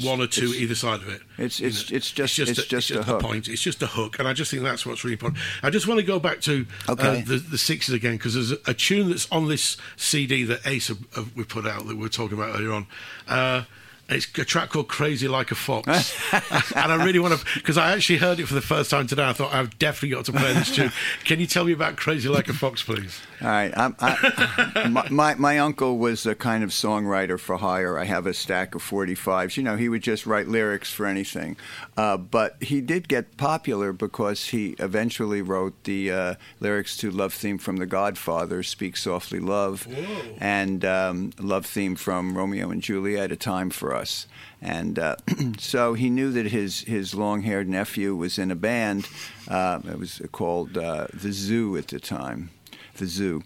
one 0.03 0.21
or 0.21 0.27
two 0.27 0.47
it's- 0.47 0.61
either 0.61 0.75
side 0.75 1.01
of 1.03 1.09
it. 1.09 1.21
it's- 1.39 1.61
You 1.61 1.67
it's- 1.69 1.91
know, 1.91 1.97
it's 1.97 2.11
just- 2.11 2.39
it's 2.39 2.65
just 2.67 2.91
a 2.91 3.03
hook. 3.03 3.21
point. 3.21 3.49
It's 3.49 3.63
just 3.63 3.83
a 3.83 3.87
hook, 3.87 4.19
and 4.19 4.27
I 4.29 4.33
just 4.33 4.51
think 4.51 4.63
that's 4.63 4.85
what's 4.87 5.05
really 5.05 5.15
important. 5.15 5.43
I 5.63 5.71
just 5.71 5.87
want 5.87 5.99
to 6.01 6.07
go 6.07 6.19
back 6.19 6.41
to 6.43 6.67
Okay. 6.89 7.21
uh, 7.21 7.25
the 7.25 7.39
the 7.39 7.59
sixties 7.59 7.95
again 7.95 8.17
because 8.17 8.35
there's 8.35 8.53
a, 8.53 8.59
a 8.67 8.75
tune 8.75 9.11
that's 9.11 9.29
on 9.31 9.49
this 9.49 9.77
CD 9.97 10.45
that 10.45 10.67
Ace 10.67 10.89
have, 10.89 10.99
have, 11.15 11.29
we 11.35 11.45
put 11.45 11.67
out 11.67 11.87
that 11.87 11.97
we 11.97 12.03
were 12.03 12.09
talking 12.09 12.37
about 12.39 12.55
earlier 12.55 12.73
on. 12.73 12.87
Uh, 13.29 13.63
it's 14.09 14.27
a 14.39 14.45
track 14.45 14.71
called 14.71 14.89
"Crazy 14.89 15.29
Like 15.29 15.51
a 15.51 15.55
Fox," 15.55 15.89
and 16.33 16.93
I 16.93 17.05
really 17.05 17.19
want 17.19 17.39
to 17.39 17.45
because 17.55 17.79
I 17.79 17.93
actually 17.93 18.19
heard 18.19 18.39
it 18.39 18.47
for 18.47 18.55
the 18.55 18.61
first 18.61 18.91
time 18.91 19.07
today. 19.07 19.25
I 19.29 19.33
thought 19.33 19.55
I've 19.55 19.79
definitely 19.79 20.11
got 20.11 20.25
to 20.27 20.33
play 20.33 20.53
this 20.53 20.75
tune. 20.75 20.93
Can 21.25 21.41
you 21.41 21.47
tell 21.47 21.65
me 21.65 21.73
about 21.73 21.97
"Crazy 21.97 22.29
Like 22.29 22.49
a 22.49 22.53
Fox," 22.53 22.83
please? 22.83 23.21
all 23.41 23.49
right, 23.49 23.73
I, 23.77 24.89
my, 24.89 25.09
my 25.11 25.35
my 25.35 25.59
uncle 25.59 25.99
was 25.99 26.27
a 26.27 26.35
kind 26.35 26.65
of 26.65 26.71
songwriter 26.71 27.39
for 27.39 27.57
hire. 27.57 27.99
I 27.99 28.05
have 28.05 28.27
a 28.27 28.35
stack 28.35 28.75
of 28.75 28.83
45s. 28.83 29.57
You 29.57 29.63
know, 29.63 29.77
he 29.77 29.89
would 29.89 30.03
just 30.03 30.27
write 30.27 30.49
lyrics 30.49 30.93
for 30.93 31.07
anything. 31.07 31.57
Uh, 31.97 32.17
but 32.17 32.63
he 32.63 32.81
did 32.81 33.09
get 33.09 33.37
popular 33.37 33.93
because 33.93 34.49
he 34.49 34.77
eventually 34.79 35.43
wrote 35.43 35.85
the 35.85 36.11
uh, 36.11 36.35
lyrics 36.61 36.97
to 36.99 37.11
love 37.11 37.35
theme 37.35 37.59
from 37.59 37.77
The 37.77 37.87
Godfather, 37.87 38.63
"Speak 38.63 38.97
Softly, 38.97 39.41
Love," 39.41 39.89
and 40.39 40.85
um, 40.85 41.33
love 41.39 41.67
theme 41.67 41.97
from 41.97 42.37
Romeo 42.37 42.71
and 42.71 42.83
Juliet, 42.83 43.33
"A 43.33 43.37
Time 43.37 43.71
for 43.71 43.94
Us." 43.95 44.27
And 44.61 44.99
uh, 44.99 45.17
so 45.59 45.95
he 45.95 46.11
knew 46.11 46.31
that 46.33 46.47
his 46.47 46.81
his 46.81 47.15
long 47.15 47.43
haired 47.43 47.69
nephew 47.69 48.15
was 48.15 48.39
in 48.39 48.51
a 48.51 48.57
band. 48.57 49.09
Uh, 49.49 49.81
it 49.87 49.99
was 49.99 50.21
called 50.33 50.77
uh, 50.77 51.07
the 51.13 51.33
Zoo 51.33 51.77
at 51.77 51.89
the 51.89 52.01
time 52.01 52.51
the 52.97 53.07
zoo, 53.07 53.43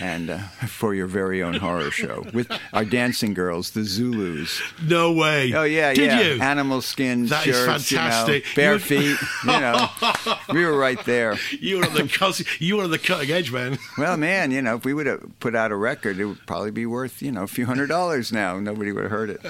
and 0.00 0.30
uh, 0.30 0.38
for 0.66 0.94
your 0.94 1.06
very 1.06 1.42
own 1.42 1.54
horror 1.54 1.90
show 1.90 2.24
with 2.32 2.50
our 2.72 2.84
dancing 2.84 3.34
girls, 3.34 3.70
the 3.70 3.84
Zulus. 3.84 4.60
No 4.86 5.12
way. 5.12 5.52
Oh 5.54 5.64
yeah, 5.64 5.92
Did 5.94 6.06
yeah. 6.12 6.20
you? 6.20 6.40
Animal 6.40 6.80
skin 6.82 7.26
That 7.26 7.46
is 7.46 7.56
shirts, 7.56 7.90
fantastic. 7.90 8.44
you 8.44 8.50
know, 8.50 8.54
bare 8.56 8.78
feet. 8.78 9.16
You 9.44 9.60
know, 9.60 9.88
we 10.52 10.64
were 10.64 10.76
right 10.76 11.02
there. 11.04 11.36
You 11.58 11.78
were 11.78 11.86
on 11.86 11.94
the 11.94 12.08
cus- 12.08 12.60
you 12.60 12.76
were 12.76 12.84
on 12.84 12.90
the 12.90 12.98
cutting 12.98 13.30
edge, 13.30 13.50
man. 13.52 13.78
Well, 13.98 14.16
man, 14.16 14.50
you 14.50 14.62
know, 14.62 14.76
if 14.76 14.84
we 14.84 14.94
would 14.94 15.06
have 15.06 15.24
put 15.40 15.54
out 15.54 15.72
a 15.72 15.76
record, 15.76 16.18
it 16.18 16.24
would 16.26 16.46
probably 16.46 16.70
be 16.70 16.86
worth 16.86 17.22
you 17.22 17.32
know 17.32 17.42
a 17.42 17.46
few 17.48 17.66
hundred 17.66 17.88
dollars 17.88 18.32
now. 18.32 18.58
Nobody 18.60 18.92
would 18.92 19.02
have 19.04 19.10
heard 19.10 19.30
it. 19.30 19.40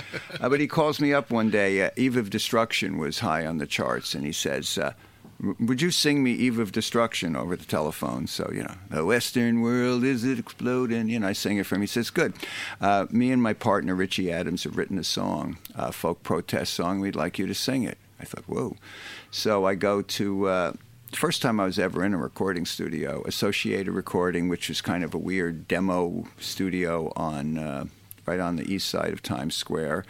Uh, 0.41 0.49
but 0.49 0.61
he 0.61 0.67
calls 0.67 1.01
me 1.01 1.13
up 1.13 1.31
one 1.31 1.51
day. 1.51 1.83
Uh, 1.85 1.91
Eve 1.97 2.17
of 2.17 2.31
Destruction 2.31 2.99
was 2.99 3.19
high 3.21 3.47
on 3.47 3.59
the 3.59 3.67
charts, 3.67 4.15
and 4.15 4.25
he 4.25 4.33
says. 4.33 4.79
Uh, 5.41 5.47
"W- 5.47 5.67
would 5.67 5.83
you 5.83 5.91
sing 5.91 6.23
me 6.23 6.33
Eve 6.33 6.59
of 6.59 6.73
Destruction 6.73 7.37
over 7.37 7.57
the 7.57 7.65
telephone? 7.65 8.27
So, 8.27 8.51
you 8.53 8.63
know, 8.63 8.75
the 8.91 9.05
Western 9.05 9.61
world 9.61 10.05
is 10.05 10.25
exploding? 10.25 11.09
You 11.09 11.21
know, 11.21 11.29
I 11.29 11.33
sing 11.33 11.59
it 11.59 11.67
for 11.67 11.75
him. 11.77 11.81
He 11.81 11.87
says, 11.87 12.11
good. 12.11 12.35
Uh, 12.81 13.07
me 13.11 13.33
and 13.33 13.43
my 13.43 13.53
partner, 13.53 13.95
Richie 13.95 14.31
Adams, 14.31 14.65
have 14.65 14.77
written 14.77 14.99
a 14.99 15.05
song, 15.05 15.59
a 15.75 15.93
folk 15.93 16.23
protest 16.23 16.75
song. 16.75 17.01
We'd 17.01 17.17
like 17.17 17.39
you 17.39 17.47
to 17.47 17.55
sing 17.55 17.85
it. 17.85 17.99
I 18.21 18.25
thought, 18.25 18.45
whoa. 18.47 18.77
So 19.31 19.65
I 19.65 19.75
go 19.75 20.03
to, 20.03 20.47
uh, 20.49 20.73
first 21.13 21.43
time 21.43 21.59
I 21.59 21.65
was 21.65 21.79
ever 21.79 22.05
in 22.05 22.13
a 22.15 22.19
recording 22.19 22.67
studio, 22.67 23.23
Associated 23.27 23.93
Recording, 23.93 24.49
which 24.49 24.69
was 24.69 24.81
kind 24.81 25.03
of 25.03 25.15
a 25.15 25.19
weird 25.19 25.67
demo 25.67 26.27
studio 26.39 27.13
on, 27.17 27.59
uh, 27.59 27.85
right 28.27 28.41
on 28.41 28.57
the 28.57 28.71
east 28.71 28.89
side 28.89 29.13
of 29.13 29.23
Times 29.23 29.55
Square 29.55 30.05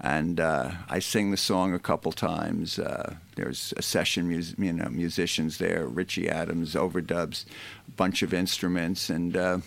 and 0.00 0.40
uh, 0.40 0.72
I 0.88 0.98
sing 0.98 1.30
the 1.30 1.36
song 1.36 1.72
a 1.72 1.78
couple 1.78 2.12
times. 2.12 2.78
Uh, 2.78 3.14
there's 3.36 3.72
a 3.76 3.82
session, 3.82 4.28
mus- 4.28 4.54
you 4.58 4.72
know, 4.72 4.88
musicians 4.90 5.58
there. 5.58 5.86
Richie 5.86 6.28
Adams 6.28 6.74
overdubs 6.74 7.44
a 7.88 7.90
bunch 7.92 8.22
of 8.22 8.34
instruments, 8.34 9.08
and 9.08 9.36
uh, 9.36 9.58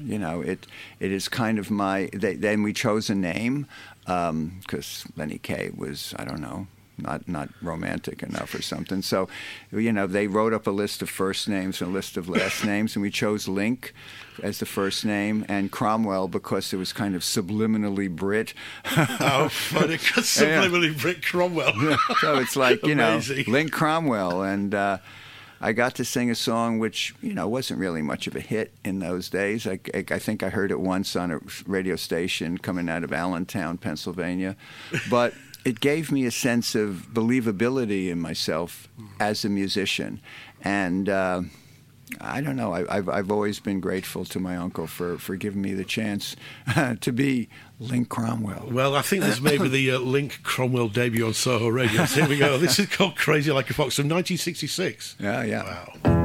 you 0.00 0.18
know, 0.18 0.40
it 0.40 0.66
it 1.00 1.10
is 1.10 1.28
kind 1.28 1.58
of 1.58 1.70
my. 1.70 2.08
They, 2.12 2.34
then 2.34 2.62
we 2.62 2.72
chose 2.72 3.10
a 3.10 3.14
name 3.14 3.66
because 4.04 5.06
Lenny 5.16 5.38
Kaye 5.38 5.70
was 5.76 6.14
I 6.18 6.24
don't 6.24 6.40
know. 6.40 6.66
Not 6.96 7.28
not 7.28 7.48
romantic 7.60 8.22
enough 8.22 8.54
or 8.54 8.62
something. 8.62 9.02
So, 9.02 9.28
you 9.72 9.92
know, 9.92 10.06
they 10.06 10.28
wrote 10.28 10.52
up 10.52 10.68
a 10.68 10.70
list 10.70 11.02
of 11.02 11.10
first 11.10 11.48
names 11.48 11.80
and 11.80 11.90
a 11.90 11.92
list 11.92 12.16
of 12.16 12.28
last 12.28 12.64
names, 12.64 12.94
and 12.94 13.02
we 13.02 13.10
chose 13.10 13.48
Link 13.48 13.92
as 14.42 14.58
the 14.58 14.66
first 14.66 15.04
name 15.04 15.44
and 15.48 15.70
Cromwell 15.70 16.28
because 16.28 16.72
it 16.72 16.76
was 16.76 16.92
kind 16.92 17.14
of 17.14 17.22
subliminally 17.22 18.08
Brit. 18.14 18.54
Oh, 18.96 19.48
funny. 19.50 19.96
Because 19.96 20.36
Yeah. 20.40 20.64
subliminally 20.64 21.00
Brick 21.00 21.22
Cromwell. 21.22 21.72
so 22.20 22.38
it's 22.38 22.56
like 22.56 22.84
you 22.86 22.94
know 22.94 23.20
Link 23.46 23.72
Cromwell, 23.72 24.42
and 24.42 24.74
uh, 24.74 24.98
I 25.60 25.72
got 25.72 25.94
to 25.96 26.04
sing 26.04 26.30
a 26.30 26.34
song 26.34 26.78
which 26.78 27.14
you 27.22 27.32
know 27.34 27.48
wasn't 27.48 27.80
really 27.80 28.02
much 28.02 28.26
of 28.26 28.36
a 28.36 28.40
hit 28.40 28.72
in 28.84 28.98
those 28.98 29.28
days. 29.28 29.66
I, 29.66 29.78
I, 29.94 30.04
I 30.10 30.18
think 30.18 30.42
I 30.42 30.48
heard 30.50 30.70
it 30.70 30.80
once 30.80 31.16
on 31.16 31.30
a 31.30 31.40
radio 31.66 31.96
station 31.96 32.58
coming 32.58 32.88
out 32.88 33.04
of 33.04 33.12
Allentown, 33.12 33.78
Pennsylvania, 33.78 34.56
but 35.08 35.32
it 35.64 35.80
gave 35.80 36.12
me 36.12 36.26
a 36.26 36.30
sense 36.30 36.74
of 36.74 37.08
believability 37.12 38.08
in 38.10 38.20
myself 38.20 38.88
as 39.20 39.44
a 39.44 39.48
musician, 39.48 40.20
and. 40.62 41.08
Uh, 41.08 41.42
I 42.20 42.40
don't 42.40 42.56
know. 42.56 42.72
I, 42.72 42.96
I've 42.96 43.08
I've 43.08 43.30
always 43.30 43.60
been 43.60 43.80
grateful 43.80 44.24
to 44.26 44.38
my 44.38 44.56
uncle 44.56 44.86
for, 44.86 45.18
for 45.18 45.36
giving 45.36 45.62
me 45.62 45.74
the 45.74 45.84
chance 45.84 46.36
to 47.00 47.12
be 47.12 47.48
Link 47.78 48.08
Cromwell. 48.08 48.68
Well, 48.70 48.94
I 48.94 49.02
think 49.02 49.22
there's 49.22 49.40
maybe 49.40 49.68
the 49.68 49.92
uh, 49.92 49.98
Link 49.98 50.40
Cromwell 50.42 50.88
debut 50.88 51.26
on 51.26 51.34
Soho 51.34 51.68
Radio. 51.68 52.04
So 52.04 52.20
here 52.20 52.28
we 52.28 52.38
go. 52.38 52.58
This 52.58 52.78
is 52.78 52.86
called 52.86 53.16
Crazy 53.16 53.50
Like 53.50 53.70
a 53.70 53.74
Fox 53.74 53.96
from 53.96 54.04
1966. 54.04 55.16
Yeah, 55.18 55.42
yeah. 55.42 55.86
Wow. 56.04 56.23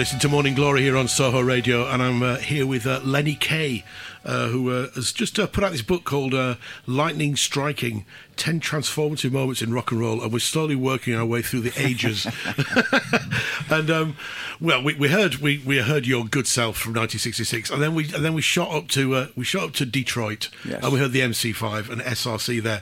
Listening 0.00 0.18
to 0.18 0.30
Morning 0.30 0.54
Glory 0.54 0.80
here 0.80 0.96
on 0.96 1.08
Soho 1.08 1.42
Radio, 1.42 1.86
and 1.86 2.02
I'm 2.02 2.22
uh, 2.22 2.36
here 2.36 2.64
with 2.64 2.86
uh, 2.86 3.00
Lenny 3.04 3.34
Kaye, 3.34 3.84
uh, 4.24 4.48
who 4.48 4.70
uh, 4.70 4.90
has 4.92 5.12
just 5.12 5.38
uh, 5.38 5.46
put 5.46 5.62
out 5.62 5.72
this 5.72 5.82
book 5.82 6.04
called 6.04 6.32
uh, 6.32 6.54
Lightning 6.86 7.36
Striking 7.36 8.06
10 8.36 8.60
Transformative 8.60 9.30
Moments 9.30 9.60
in 9.60 9.74
Rock 9.74 9.90
and 9.90 10.00
Roll, 10.00 10.22
and 10.22 10.32
we're 10.32 10.38
slowly 10.38 10.74
working 10.74 11.14
our 11.14 11.26
way 11.26 11.42
through 11.42 11.60
the 11.60 11.72
ages. 11.76 12.26
and, 13.70 13.90
um, 13.90 14.16
well, 14.58 14.82
we, 14.82 14.94
we 14.94 15.08
heard 15.08 15.34
we, 15.34 15.58
we 15.66 15.76
heard 15.80 16.06
your 16.06 16.24
good 16.24 16.46
self 16.46 16.78
from 16.78 16.92
1966, 16.94 17.68
and 17.68 17.82
then 17.82 17.94
we 17.94 18.04
and 18.14 18.24
then 18.24 18.32
we 18.32 18.40
shot 18.40 18.74
up 18.74 18.88
to 18.88 19.14
uh, 19.14 19.26
we 19.36 19.44
shot 19.44 19.64
up 19.64 19.72
to 19.74 19.84
Detroit, 19.84 20.48
Yes. 20.64 20.82
and 20.82 20.94
we 20.94 20.98
heard 20.98 21.12
the 21.12 21.20
MC5 21.20 21.90
and 21.90 22.00
SRC 22.00 22.62
there. 22.62 22.80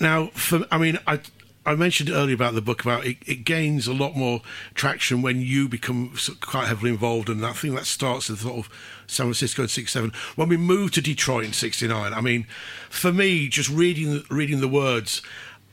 Now, 0.00 0.26
for, 0.34 0.66
I 0.72 0.78
mean, 0.78 0.98
I 1.06 1.20
I 1.64 1.76
mentioned 1.76 2.10
earlier 2.10 2.34
about 2.34 2.54
the 2.54 2.60
book 2.60 2.82
about 2.82 3.06
it, 3.06 3.18
it 3.24 3.44
gains 3.44 3.86
a 3.86 3.92
lot 3.92 4.16
more 4.16 4.42
traction 4.74 5.22
when 5.22 5.40
you 5.40 5.68
become 5.68 6.12
quite 6.40 6.66
heavily 6.66 6.90
involved, 6.90 7.28
and 7.28 7.46
I 7.46 7.52
think 7.52 7.76
that 7.76 7.86
starts 7.86 8.28
in 8.28 8.36
sort 8.36 8.66
of 8.66 8.72
San 9.06 9.26
Francisco 9.26 9.62
in 9.62 9.68
'67. 9.68 10.12
When 10.34 10.48
we 10.48 10.56
moved 10.56 10.94
to 10.94 11.00
Detroit 11.00 11.44
in 11.44 11.52
'69, 11.52 12.12
I 12.12 12.20
mean, 12.20 12.46
for 12.90 13.12
me, 13.12 13.48
just 13.48 13.68
reading 13.68 14.24
reading 14.28 14.60
the 14.60 14.66
words, 14.68 15.22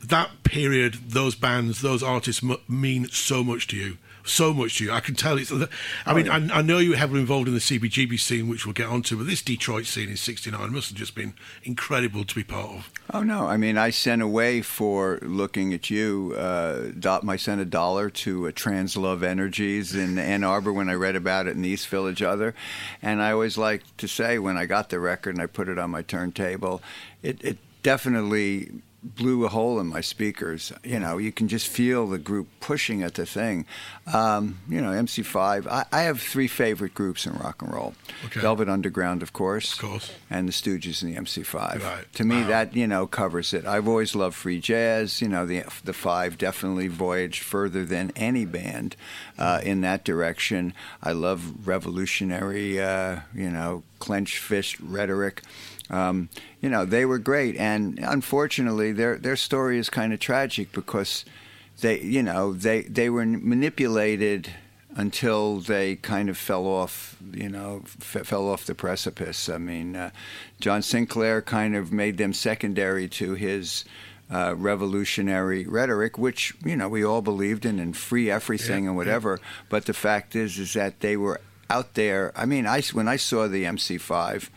that 0.02 0.44
period, 0.44 0.94
those 1.08 1.34
bands, 1.34 1.82
those 1.82 2.02
artists 2.02 2.42
m- 2.42 2.56
mean 2.68 3.08
so 3.08 3.42
much 3.42 3.66
to 3.68 3.76
you. 3.76 3.98
So 4.30 4.54
much 4.54 4.78
to 4.78 4.84
you. 4.84 4.92
I 4.92 5.00
can 5.00 5.14
tell 5.14 5.36
it's. 5.38 5.52
I 6.06 6.14
mean, 6.14 6.28
I, 6.28 6.58
I 6.58 6.62
know 6.62 6.78
you 6.78 6.90
were 6.90 6.96
heavily 6.96 7.20
involved 7.20 7.48
in 7.48 7.54
the 7.54 7.60
CBGB 7.60 8.18
scene, 8.20 8.48
which 8.48 8.64
we'll 8.64 8.72
get 8.72 8.86
onto, 8.86 9.16
but 9.16 9.26
this 9.26 9.42
Detroit 9.42 9.86
scene 9.86 10.08
in 10.08 10.16
'69 10.16 10.72
must 10.72 10.90
have 10.90 10.98
just 10.98 11.14
been 11.14 11.34
incredible 11.64 12.24
to 12.24 12.34
be 12.34 12.44
part 12.44 12.70
of. 12.70 12.90
Oh 13.12 13.22
no! 13.22 13.46
I 13.46 13.56
mean, 13.56 13.76
I 13.76 13.90
sent 13.90 14.22
away 14.22 14.62
for 14.62 15.18
looking 15.22 15.74
at 15.74 15.90
you. 15.90 16.34
Uh, 16.38 16.92
dot, 16.98 17.28
I 17.28 17.36
sent 17.36 17.60
a 17.60 17.64
dollar 17.64 18.08
to 18.10 18.48
uh, 18.48 18.52
Trans 18.54 18.96
Love 18.96 19.22
Energies 19.22 19.94
in 19.94 20.18
Ann 20.18 20.44
Arbor 20.44 20.72
when 20.72 20.88
I 20.88 20.94
read 20.94 21.16
about 21.16 21.46
it 21.46 21.56
in 21.56 21.62
the 21.62 21.68
East 21.68 21.88
Village 21.88 22.22
Other, 22.22 22.54
and 23.02 23.20
I 23.20 23.32
always 23.32 23.58
like 23.58 23.82
to 23.96 24.06
say 24.06 24.38
when 24.38 24.56
I 24.56 24.66
got 24.66 24.90
the 24.90 25.00
record 25.00 25.34
and 25.34 25.42
I 25.42 25.46
put 25.46 25.68
it 25.68 25.78
on 25.78 25.90
my 25.90 26.02
turntable, 26.02 26.82
it, 27.22 27.42
it 27.42 27.58
definitely 27.82 28.70
blew 29.02 29.44
a 29.44 29.48
hole 29.48 29.80
in 29.80 29.86
my 29.86 30.00
speakers. 30.02 30.72
You 30.84 30.98
know, 31.00 31.16
you 31.18 31.32
can 31.32 31.48
just 31.48 31.68
feel 31.68 32.06
the 32.06 32.18
group 32.18 32.48
pushing 32.60 33.02
at 33.02 33.14
the 33.14 33.24
thing. 33.26 33.64
Um, 34.12 34.58
you 34.68 34.80
know, 34.80 34.90
MC5. 34.90 35.66
I, 35.66 35.84
I 35.92 36.02
have 36.02 36.20
three 36.20 36.48
favorite 36.48 36.92
groups 36.94 37.26
in 37.26 37.32
rock 37.34 37.62
and 37.62 37.72
roll: 37.72 37.94
Okay. 38.26 38.40
Velvet 38.40 38.68
Underground, 38.68 39.22
of 39.22 39.32
course, 39.32 39.72
Of 39.74 39.78
course. 39.80 40.12
and 40.28 40.46
the 40.48 40.52
Stooges 40.52 41.02
and 41.02 41.14
the 41.14 41.20
MC5. 41.20 41.82
Right. 41.82 42.12
To 42.14 42.24
me, 42.24 42.42
Wow. 42.42 42.48
that 42.48 42.76
you 42.76 42.86
know 42.86 43.06
covers 43.06 43.54
it. 43.54 43.66
I've 43.66 43.88
always 43.88 44.14
loved 44.14 44.36
free 44.36 44.60
jazz. 44.60 45.22
You 45.22 45.28
know, 45.28 45.46
the 45.46 45.64
the 45.84 45.92
five 45.94 46.36
definitely 46.38 46.88
voyaged 46.88 47.42
further 47.42 47.84
than 47.84 48.12
any 48.16 48.44
band 48.44 48.96
uh, 49.38 49.60
in 49.62 49.80
that 49.82 50.04
direction. 50.04 50.74
I 51.02 51.12
love 51.12 51.66
revolutionary, 51.66 52.80
uh, 52.80 53.20
you 53.34 53.50
know, 53.50 53.82
clenched 53.98 54.38
fist 54.38 54.78
rhetoric. 54.80 55.42
Um, 55.90 56.28
you 56.60 56.68
know, 56.68 56.84
they 56.84 57.04
were 57.04 57.18
great, 57.18 57.56
and 57.56 57.98
unfortunately, 57.98 58.92
their 58.92 59.18
their 59.18 59.36
story 59.36 59.78
is 59.78 59.90
kind 59.90 60.12
of 60.12 60.20
tragic 60.20 60.72
because 60.72 61.24
they, 61.80 62.00
you 62.00 62.22
know, 62.22 62.52
they 62.52 62.82
they 62.82 63.10
were 63.10 63.26
manipulated 63.26 64.50
until 64.96 65.60
they 65.60 65.96
kind 65.96 66.28
of 66.28 66.36
fell 66.36 66.66
off, 66.66 67.16
you 67.32 67.48
know, 67.48 67.82
f- 67.84 68.26
fell 68.26 68.48
off 68.48 68.66
the 68.66 68.74
precipice. 68.74 69.48
I 69.48 69.58
mean, 69.58 69.96
uh, 69.96 70.10
John 70.60 70.82
Sinclair 70.82 71.42
kind 71.42 71.76
of 71.76 71.92
made 71.92 72.18
them 72.18 72.32
secondary 72.32 73.08
to 73.08 73.34
his 73.34 73.84
uh, 74.32 74.54
revolutionary 74.56 75.64
rhetoric, 75.66 76.18
which 76.18 76.54
you 76.64 76.76
know 76.76 76.88
we 76.88 77.04
all 77.04 77.22
believed 77.22 77.64
in 77.64 77.78
and 77.78 77.96
free 77.96 78.30
everything 78.30 78.84
Yeah, 78.84 78.90
and 78.90 78.96
whatever. 78.96 79.40
But 79.68 79.86
the 79.86 79.94
fact 79.94 80.36
is, 80.36 80.58
is 80.58 80.74
that 80.74 81.00
they 81.00 81.16
were 81.16 81.40
out 81.68 81.94
there. 81.94 82.32
I 82.36 82.46
mean, 82.46 82.66
I 82.66 82.82
when 82.92 83.08
I 83.08 83.16
saw 83.16 83.48
the 83.48 83.64
MC5. 83.64 84.48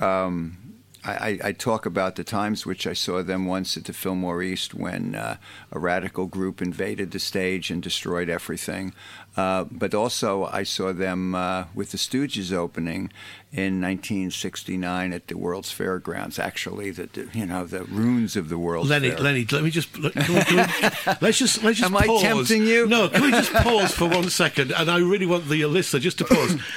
Um, 0.00 0.58
I, 1.06 1.12
I, 1.12 1.48
I 1.48 1.52
talk 1.52 1.86
about 1.86 2.16
the 2.16 2.24
times 2.24 2.66
which 2.66 2.86
I 2.86 2.92
saw 2.92 3.22
them 3.22 3.46
once 3.46 3.76
at 3.76 3.84
the 3.84 3.92
Fillmore 3.92 4.42
East 4.42 4.74
when 4.74 5.14
uh, 5.14 5.36
a 5.70 5.78
radical 5.78 6.26
group 6.26 6.60
invaded 6.60 7.12
the 7.12 7.20
stage 7.20 7.70
and 7.70 7.80
destroyed 7.82 8.28
everything. 8.28 8.92
Uh, 9.36 9.64
but 9.70 9.94
also, 9.94 10.46
I 10.46 10.62
saw 10.64 10.92
them 10.92 11.34
uh, 11.34 11.64
with 11.74 11.92
the 11.92 11.98
Stooges 11.98 12.52
opening 12.52 13.12
in 13.52 13.80
1969 13.80 15.12
at 15.12 15.28
the 15.28 15.36
World's 15.36 15.70
Fairgrounds. 15.70 16.38
Actually, 16.38 16.90
the, 16.90 17.06
the 17.12 17.28
you 17.32 17.46
know 17.46 17.64
the 17.64 17.84
ruins 17.84 18.34
of 18.34 18.48
the 18.48 18.58
World's 18.58 18.90
Lenny, 18.90 19.10
Fair. 19.10 19.18
Lenny, 19.18 19.46
let 19.52 19.62
me 19.62 19.70
just 19.70 19.92
can 19.92 20.02
we, 20.02 20.10
can 20.10 20.56
we, 20.56 20.62
let's 21.20 21.38
just 21.38 21.62
let's 21.62 21.78
just 21.78 21.90
Am 21.90 21.96
I 21.96 22.06
pause. 22.06 22.22
tempting 22.22 22.66
you? 22.66 22.86
No, 22.86 23.08
can 23.08 23.22
we 23.22 23.30
just 23.30 23.52
pause 23.52 23.92
for 23.92 24.08
one 24.08 24.30
second? 24.30 24.72
And 24.72 24.90
I 24.90 24.98
really 24.98 25.26
want 25.26 25.48
the 25.48 25.64
listener 25.66 26.00
just 26.00 26.18
to 26.18 26.24
pause. 26.24 26.56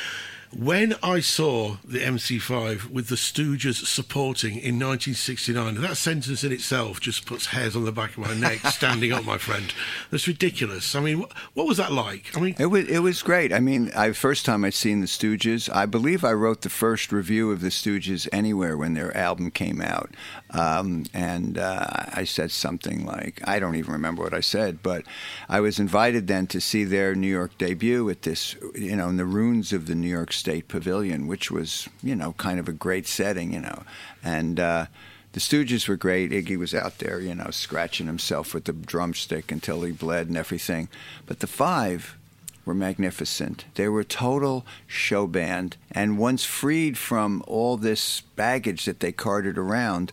When 0.58 0.96
I 1.04 1.20
saw 1.20 1.78
the 1.86 2.00
MC5 2.00 2.90
with 2.90 3.08
the 3.08 3.16
Stooges 3.16 3.86
supporting 3.86 4.54
in 4.54 4.80
1969, 4.80 5.76
that 5.76 5.96
sentence 5.96 6.44
in 6.44 6.52
itself 6.52 7.00
just 7.00 7.28
puts 7.28 7.48
hairs 7.48 7.76
on 7.76 7.86
the 7.86 7.92
back 7.92 8.12
of 8.12 8.18
my 8.18 8.34
neck 8.34 8.58
standing 8.66 9.14
up, 9.14 9.24
my 9.26 9.38
friend. 9.38 9.72
That's 10.10 10.28
ridiculous. 10.28 10.96
I 10.96 11.02
mean, 11.02 11.22
wh- 11.22 11.56
what 11.56 11.68
was 11.68 11.78
that 11.78 11.92
like? 11.92 12.36
I 12.36 12.40
mean, 12.40 12.56
It 12.58 12.66
was 12.66 12.88
it 12.90 13.00
was 13.00 13.22
great. 13.22 13.54
I 13.54 13.60
mean, 13.60 13.92
I 13.96 14.12
first 14.14 14.44
time 14.44 14.66
I'd 14.66 14.74
seen 14.74 15.02
the 15.02 15.06
Stooges. 15.08 15.70
I 15.74 15.86
believe 15.86 16.24
I 16.24 16.34
wrote 16.34 16.62
the 16.62 16.70
first 16.70 17.12
review 17.12 17.52
of 17.52 17.62
the 17.62 17.70
Stooges 17.70 18.28
anywhere 18.34 18.76
when 18.76 18.96
their 18.96 19.16
album 19.16 19.52
came 19.52 19.82
out, 19.82 20.16
um, 20.50 21.06
and 21.14 21.60
uh, 21.60 21.86
I 22.12 22.24
said 22.24 22.50
something 22.50 23.06
like 23.06 23.40
I 23.48 23.60
don't 23.60 23.76
even 23.76 23.94
remember 23.94 24.24
what 24.24 24.34
I 24.34 24.42
said, 24.42 24.82
but 24.82 25.04
I 25.48 25.60
was 25.60 25.80
invited 25.80 26.26
then 26.26 26.48
to 26.48 26.60
see 26.60 26.86
their 26.86 27.14
New 27.14 27.28
York 27.32 27.56
debut 27.60 28.10
at 28.10 28.24
this, 28.24 28.56
you 28.74 28.96
know, 28.96 29.10
in 29.10 29.18
the 29.18 29.26
ruins 29.26 29.72
of 29.72 29.86
the 29.86 29.94
New 29.94 30.10
York 30.10 30.34
State 30.40 30.68
Pavilion, 30.68 31.28
which 31.28 31.52
was 31.52 31.90
you 32.02 32.16
know 32.16 32.34
kind 32.34 32.60
of 32.60 32.68
a 32.68 32.74
great 32.74 33.08
setting, 33.08 33.54
you 33.54 33.62
know, 33.62 33.84
and. 34.24 34.60
Uh, 34.60 34.86
the 35.34 35.40
Stooges 35.40 35.88
were 35.88 35.96
great. 35.96 36.32
Iggy 36.32 36.58
was 36.58 36.74
out 36.74 36.98
there, 36.98 37.20
you 37.20 37.36
know, 37.36 37.52
scratching 37.52 38.08
himself 38.08 38.52
with 38.52 38.64
the 38.64 38.74
drumstick 38.74 39.52
until 39.52 39.84
he 39.84 39.92
bled 39.92 40.28
and 40.28 40.36
everything. 40.36 40.90
But 41.28 41.40
the 41.40 41.46
Five 41.46 42.18
were 42.66 42.74
magnificent. 42.74 43.66
They 43.74 43.88
were 43.88 44.02
a 44.02 44.06
total 44.06 44.66
show 44.86 45.28
band. 45.28 45.78
And 45.92 46.18
once 46.18 46.46
freed 46.46 46.98
from 46.98 47.44
all 47.48 47.78
this 47.78 48.22
baggage 48.36 48.86
that 48.86 49.00
they 49.00 49.12
carted 49.12 49.58
around, 49.58 50.12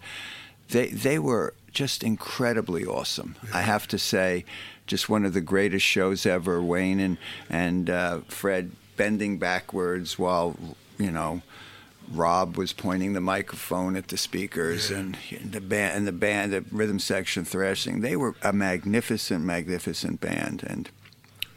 they 0.69 0.89
they 0.89 1.19
were 1.19 1.55
just 1.71 2.03
incredibly 2.03 2.85
awesome. 2.85 3.37
I 3.53 3.61
have 3.61 3.87
to 3.89 3.99
say, 3.99 4.47
just 4.87 5.11
one 5.11 5.27
of 5.27 5.35
the 5.35 5.43
greatest 5.43 5.85
shows 5.85 6.25
ever. 6.25 6.63
Wayne 6.63 6.99
and 6.99 7.19
and 7.51 7.91
uh, 7.91 8.21
Fred 8.29 8.73
bending 8.97 9.39
backwards 9.39 10.19
while 10.19 10.57
you 10.99 11.11
know. 11.11 11.43
Rob 12.09 12.57
was 12.57 12.73
pointing 12.73 13.15
the 13.15 13.21
microphone 13.21 13.97
at 13.97 14.07
the 14.07 14.17
speakers, 14.17 14.93
and 14.93 15.19
the 15.45 15.61
band 15.61 15.97
and 15.97 16.07
the 16.07 16.13
band, 16.13 16.53
the 16.53 16.65
rhythm 16.71 17.01
section 17.01 17.45
thrashing. 17.45 18.01
They 18.01 18.15
were 18.15 18.37
a 18.43 18.53
magnificent, 18.53 19.45
magnificent 19.45 20.21
band, 20.21 20.63
and 20.65 20.89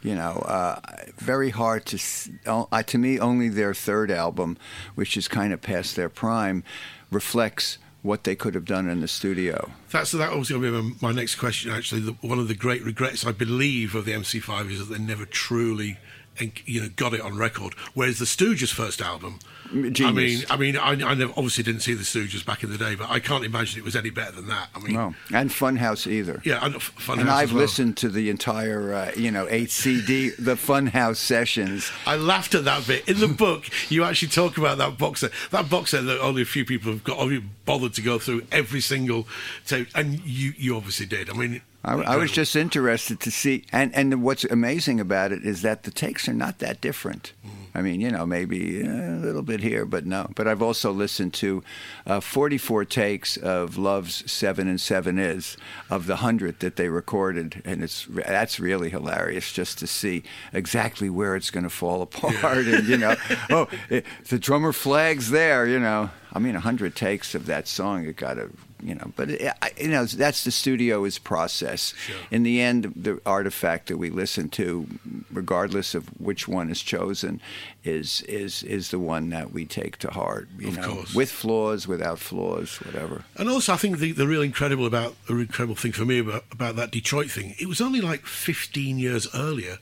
you 0.02 0.14
know, 0.14 0.42
uh, 0.46 0.80
very 1.18 1.50
hard 1.50 1.86
to. 1.86 1.98
Uh, 2.46 2.82
to 2.82 2.98
me, 2.98 3.18
only 3.18 3.48
their 3.48 3.74
third 3.74 4.10
album, 4.10 4.56
which 4.94 5.16
is 5.16 5.28
kind 5.28 5.52
of 5.52 5.60
past 5.60 5.96
their 5.96 6.08
prime, 6.08 6.64
reflects 7.10 7.78
what 8.02 8.24
they 8.24 8.34
could 8.34 8.54
have 8.54 8.64
done 8.64 8.88
in 8.88 9.00
the 9.00 9.08
studio. 9.08 9.70
That's 9.90 10.12
that 10.12 10.34
was 10.34 10.48
going 10.48 10.62
to 10.62 10.82
be 10.82 10.96
my 11.02 11.12
next 11.12 11.34
question. 11.34 11.70
Actually, 11.70 12.00
the, 12.00 12.12
one 12.22 12.38
of 12.38 12.48
the 12.48 12.54
great 12.54 12.82
regrets 12.82 13.26
I 13.26 13.32
believe 13.32 13.94
of 13.94 14.06
the 14.06 14.12
MC5 14.12 14.70
is 14.70 14.78
that 14.78 14.94
they 14.94 15.02
never 15.02 15.26
truly, 15.26 15.98
en- 16.40 16.52
you 16.66 16.80
know, 16.82 16.88
got 16.96 17.14
it 17.14 17.20
on 17.20 17.36
record. 17.36 17.74
Whereas 17.94 18.18
the 18.18 18.24
Stooges' 18.24 18.72
first 18.72 19.00
album, 19.00 19.38
I 19.72 19.74
mean, 20.12 20.42
I 20.50 20.56
mean, 20.56 20.76
I, 20.76 20.90
I 20.90 21.14
never, 21.14 21.32
obviously 21.36 21.62
didn't 21.62 21.82
see 21.82 21.94
the 21.94 22.02
Stooges 22.02 22.44
back 22.44 22.64
in 22.64 22.70
the 22.72 22.78
day, 22.78 22.96
but 22.96 23.08
I 23.08 23.20
can't 23.20 23.44
imagine 23.44 23.78
it 23.78 23.84
was 23.84 23.94
any 23.94 24.10
better 24.10 24.32
than 24.32 24.48
that. 24.48 24.68
I 24.74 24.80
mean, 24.80 24.94
No, 24.94 25.14
and 25.32 25.48
Funhouse 25.50 26.08
either. 26.10 26.42
yeah, 26.44 26.64
and 26.64 26.74
Funhouse 26.74 27.20
And 27.20 27.30
I've 27.30 27.52
well. 27.52 27.62
listened 27.62 27.96
to 27.98 28.08
the 28.08 28.30
entire, 28.30 28.92
uh, 28.92 29.12
you 29.16 29.30
know, 29.30 29.46
eight 29.48 29.70
CD, 29.70 30.30
the 30.30 30.56
Funhouse 30.56 31.16
sessions. 31.16 31.90
I 32.04 32.16
laughed 32.16 32.54
at 32.56 32.64
that 32.64 32.84
bit 32.86 33.08
in 33.08 33.20
the 33.20 33.28
book. 33.28 33.66
You 33.90 34.02
actually 34.02 34.28
talk 34.28 34.58
about 34.58 34.78
that 34.78 34.98
box 34.98 35.20
set. 35.20 35.30
That 35.52 35.70
box 35.70 35.90
set 35.92 36.04
that 36.06 36.20
only 36.20 36.42
a 36.42 36.46
few 36.46 36.64
people 36.64 36.90
have 36.90 37.04
got 37.04 37.30
bothered 37.64 37.94
to 37.94 38.02
go 38.02 38.18
through 38.18 38.42
every 38.50 38.80
single 38.80 39.28
tape, 39.66 39.86
and 39.94 40.18
you 40.24 40.52
you 40.56 40.76
obviously 40.76 41.06
did. 41.06 41.30
I 41.30 41.34
mean, 41.34 41.62
I, 41.82 41.94
I 41.94 42.16
was 42.16 42.30
just 42.30 42.56
interested 42.56 43.20
to 43.20 43.30
see, 43.30 43.64
and 43.72 43.94
and 43.94 44.22
what's 44.22 44.44
amazing 44.44 45.00
about 45.00 45.32
it 45.32 45.44
is 45.44 45.62
that 45.62 45.84
the 45.84 45.90
takes 45.90 46.28
are 46.28 46.34
not 46.34 46.58
that 46.58 46.80
different. 46.80 47.32
I 47.74 47.82
mean, 47.82 48.00
you 48.00 48.10
know, 48.10 48.26
maybe 48.26 48.82
uh, 48.82 48.90
a 48.90 49.20
little 49.20 49.42
bit 49.42 49.60
here, 49.60 49.84
but 49.84 50.04
no. 50.04 50.28
But 50.34 50.48
I've 50.48 50.62
also 50.62 50.90
listened 50.90 51.32
to 51.34 51.62
uh, 52.04 52.20
44 52.20 52.84
takes 52.84 53.36
of 53.36 53.78
Love's 53.78 54.30
Seven 54.30 54.66
and 54.66 54.80
Seven 54.80 55.18
Is 55.18 55.56
of 55.88 56.06
the 56.06 56.16
hundred 56.16 56.60
that 56.60 56.76
they 56.76 56.88
recorded, 56.88 57.62
and 57.64 57.82
it's 57.82 58.06
that's 58.10 58.58
really 58.58 58.90
hilarious 58.90 59.52
just 59.52 59.78
to 59.78 59.86
see 59.86 60.24
exactly 60.52 61.08
where 61.08 61.36
it's 61.36 61.50
going 61.50 61.64
to 61.64 61.70
fall 61.70 62.02
apart, 62.02 62.66
and 62.66 62.86
you 62.86 62.98
know, 62.98 63.14
oh, 63.50 63.68
it, 63.88 64.04
the 64.28 64.38
drummer 64.38 64.72
flags 64.72 65.30
there, 65.30 65.66
you 65.66 65.78
know. 65.78 66.10
I 66.32 66.38
mean, 66.40 66.56
a 66.56 66.60
hundred 66.60 66.94
takes 66.94 67.34
of 67.34 67.46
that 67.46 67.68
song, 67.68 68.04
it 68.04 68.16
got 68.16 68.34
to 68.34 68.50
you 68.82 68.94
know, 68.94 69.12
but 69.16 69.30
it, 69.30 69.52
I, 69.62 69.70
you 69.78 69.88
know 69.88 70.04
that's 70.04 70.44
the 70.44 70.50
studio 70.50 71.04
is 71.04 71.18
process. 71.18 71.94
In 72.30 72.42
the 72.42 72.60
end, 72.60 72.92
the 72.96 73.20
artifact 73.26 73.88
that 73.88 73.96
we 73.98 74.10
listen 74.10 74.48
to, 74.50 74.86
regardless 75.32 75.94
of 75.94 76.08
which 76.20 76.48
one 76.48 76.70
is 76.70 76.82
chosen, 76.82 77.40
is 77.84 78.22
is 78.22 78.62
is 78.62 78.90
the 78.90 78.98
one 78.98 79.30
that 79.30 79.52
we 79.52 79.64
take 79.64 79.96
to 79.98 80.10
heart. 80.10 80.48
You 80.58 80.68
Of 80.68 80.76
know, 80.78 80.94
course. 80.94 81.14
with 81.14 81.30
flaws, 81.30 81.86
without 81.88 82.18
flaws, 82.18 82.76
whatever. 82.84 83.24
And 83.36 83.48
also, 83.48 83.72
I 83.72 83.76
think 83.76 83.98
the, 83.98 84.12
the 84.12 84.26
real 84.26 84.42
incredible 84.42 84.86
about 84.86 85.14
the 85.26 85.36
incredible 85.36 85.74
thing 85.76 85.92
for 85.92 86.04
me 86.04 86.18
about, 86.18 86.44
about 86.52 86.76
that 86.76 86.90
Detroit 86.90 87.30
thing, 87.30 87.54
it 87.60 87.66
was 87.68 87.80
only 87.80 88.00
like 88.00 88.26
15 88.26 88.98
years 88.98 89.26
earlier. 89.34 89.78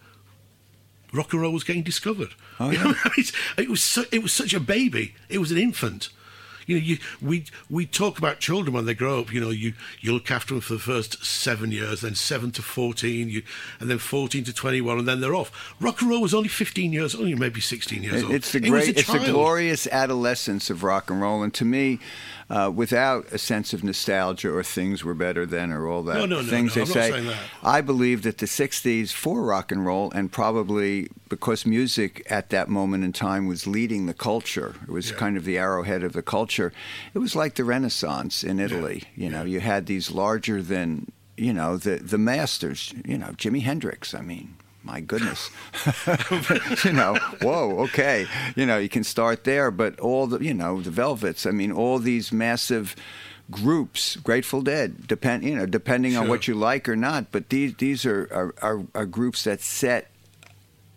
Rock 1.12 1.32
and 1.32 1.40
roll 1.40 1.52
was 1.52 1.64
getting 1.64 1.82
discovered. 1.82 2.34
Oh, 2.60 2.68
You 2.70 2.78
yeah. 2.78 2.84
know, 2.92 2.94
it 3.56 3.68
was 3.70 3.82
su- 3.82 4.04
it 4.12 4.22
was 4.22 4.32
such 4.32 4.52
a 4.52 4.60
baby. 4.60 5.14
It 5.30 5.38
was 5.38 5.50
an 5.50 5.56
infant. 5.58 6.10
You 6.68 6.76
know, 6.76 6.84
you 6.84 6.98
we 7.22 7.44
we 7.70 7.86
talk 7.86 8.18
about 8.18 8.40
children 8.40 8.74
when 8.74 8.84
they 8.84 8.92
grow 8.94 9.20
up. 9.20 9.32
You 9.32 9.40
know, 9.40 9.48
you 9.50 9.72
you 10.00 10.12
look 10.12 10.30
after 10.30 10.52
them 10.52 10.60
for 10.60 10.74
the 10.74 10.78
first 10.78 11.24
seven 11.24 11.72
years, 11.72 12.02
then 12.02 12.14
seven 12.14 12.50
to 12.52 12.62
fourteen, 12.62 13.30
you, 13.30 13.42
and 13.80 13.88
then 13.88 13.98
fourteen 13.98 14.44
to 14.44 14.52
twenty-one, 14.52 14.98
and 14.98 15.08
then 15.08 15.20
they're 15.20 15.34
off. 15.34 15.74
Rock 15.80 16.02
and 16.02 16.10
roll 16.10 16.20
was 16.20 16.34
only 16.34 16.48
fifteen 16.50 16.92
years, 16.92 17.14
only 17.14 17.34
maybe 17.34 17.62
sixteen 17.62 18.02
years 18.02 18.22
It- 18.22 18.24
old. 18.26 18.34
It's 18.34 18.52
the 18.52 18.60
great, 18.60 18.98
it's 18.98 19.10
the 19.10 19.18
glorious 19.18 19.86
adolescence 19.86 20.68
of 20.68 20.82
rock 20.84 21.10
and 21.10 21.22
roll, 21.22 21.42
and 21.42 21.54
to 21.54 21.64
me, 21.64 22.00
uh, 22.50 22.70
without 22.74 23.26
a 23.32 23.38
sense 23.38 23.72
of 23.74 23.84
nostalgia 23.84 24.50
or 24.50 24.62
things 24.62 25.04
were 25.04 25.14
better 25.14 25.44
then 25.44 25.70
or 25.70 25.86
all 25.86 26.02
that. 26.02 26.14
No, 26.14 26.26
no, 26.26 26.40
no, 26.40 26.48
things 26.48 26.74
no, 26.76 26.84
they 26.84 27.12
I'm 27.14 27.24
say. 27.26 27.36
I 27.62 27.80
believe 27.82 28.22
that 28.22 28.38
the 28.38 28.46
'60s 28.46 29.12
for 29.12 29.42
rock 29.42 29.70
and 29.70 29.84
roll, 29.84 30.10
and 30.12 30.32
probably 30.32 31.08
because 31.28 31.66
music 31.66 32.26
at 32.30 32.48
that 32.50 32.68
moment 32.68 33.04
in 33.04 33.12
time 33.12 33.46
was 33.46 33.66
leading 33.66 34.06
the 34.06 34.14
culture, 34.14 34.74
it 34.82 34.90
was 34.90 35.10
Yeah. 35.10 35.16
kind 35.16 35.36
of 35.36 35.44
the 35.44 35.58
arrowhead 35.58 36.02
of 36.02 36.12
the 36.14 36.22
culture. 36.22 36.72
It 37.12 37.18
was 37.18 37.36
like 37.36 37.56
the 37.56 37.64
Renaissance 37.64 38.42
in 38.42 38.58
Italy. 38.60 39.04
You 39.14 39.28
know, 39.28 39.42
you 39.44 39.60
had 39.60 39.84
these 39.86 40.10
larger 40.10 40.62
than 40.62 41.12
you 41.36 41.52
know 41.52 41.76
the 41.76 41.96
the 41.96 42.18
masters. 42.18 42.94
You 43.06 43.18
know, 43.18 43.28
Jimi 43.36 43.62
Hendrix. 43.62 44.14
I 44.14 44.22
mean. 44.22 44.54
My 44.82 45.00
goodness, 45.00 45.50
you 46.84 46.92
know. 46.92 47.16
Whoa, 47.42 47.80
okay. 47.80 48.26
You 48.56 48.64
know, 48.64 48.78
you 48.78 48.88
can 48.88 49.04
start 49.04 49.44
there, 49.44 49.70
but 49.70 49.98
all 50.00 50.26
the, 50.26 50.38
you 50.38 50.54
know, 50.54 50.80
the 50.80 50.90
Velvets. 50.90 51.46
I 51.46 51.50
mean, 51.50 51.72
all 51.72 51.98
these 51.98 52.32
massive 52.32 52.94
groups, 53.50 54.16
Grateful 54.16 54.62
Dead, 54.62 55.06
depend, 55.06 55.42
you 55.42 55.56
know, 55.56 55.66
depending 55.66 56.16
on 56.16 56.28
what 56.28 56.48
you 56.48 56.54
like 56.54 56.88
or 56.88 56.96
not. 56.96 57.32
But 57.32 57.48
these 57.48 57.74
these 57.74 58.06
are 58.06 58.28
are, 58.32 58.54
are, 58.62 58.82
are 58.94 59.06
groups 59.06 59.44
that 59.44 59.60
set 59.60 60.10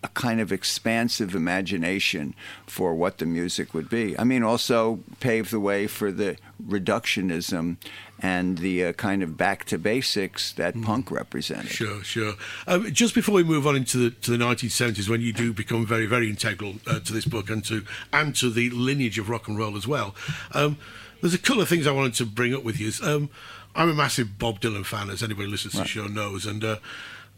a 0.03 0.07
kind 0.09 0.41
of 0.41 0.51
expansive 0.51 1.35
imagination 1.35 2.33
for 2.65 2.95
what 2.95 3.19
the 3.19 3.25
music 3.25 3.73
would 3.73 3.89
be. 3.89 4.17
I 4.17 4.23
mean, 4.23 4.41
also 4.41 4.99
paved 5.19 5.51
the 5.51 5.59
way 5.59 5.85
for 5.85 6.11
the 6.11 6.37
reductionism 6.65 7.77
and 8.19 8.59
the 8.59 8.85
uh, 8.85 8.93
kind 8.93 9.21
of 9.23 9.37
back 9.37 9.65
to 9.65 9.77
basics 9.77 10.53
that 10.53 10.79
punk 10.81 11.11
represented. 11.11 11.71
Mm. 11.71 11.75
Sure, 11.75 12.03
sure. 12.03 12.33
Um, 12.67 12.91
just 12.91 13.13
before 13.13 13.35
we 13.35 13.43
move 13.43 13.67
on 13.67 13.75
into 13.75 13.97
the 13.97 14.09
to 14.11 14.31
the 14.31 14.43
1970s, 14.43 15.09
when 15.09 15.21
you 15.21 15.33
do 15.33 15.53
become 15.53 15.85
very, 15.85 16.05
very 16.05 16.29
integral 16.29 16.75
uh, 16.87 16.99
to 16.99 17.13
this 17.13 17.25
book 17.25 17.49
and 17.49 17.63
to 17.65 17.83
and 18.13 18.35
to 18.35 18.49
the 18.49 18.69
lineage 18.71 19.19
of 19.19 19.29
rock 19.29 19.47
and 19.47 19.57
roll 19.57 19.75
as 19.75 19.87
well, 19.87 20.15
um, 20.53 20.77
there's 21.21 21.33
a 21.33 21.39
couple 21.39 21.61
of 21.61 21.69
things 21.69 21.85
I 21.85 21.91
wanted 21.91 22.15
to 22.15 22.25
bring 22.25 22.53
up 22.53 22.63
with 22.63 22.79
you. 22.79 22.91
Um, 23.03 23.29
I'm 23.75 23.89
a 23.89 23.93
massive 23.93 24.37
Bob 24.37 24.59
Dylan 24.59 24.85
fan, 24.85 25.09
as 25.09 25.23
anybody 25.23 25.45
who 25.45 25.51
listens 25.51 25.73
to 25.73 25.79
the 25.79 25.87
show 25.87 26.07
knows, 26.07 26.45
and 26.45 26.63
uh, 26.63 26.77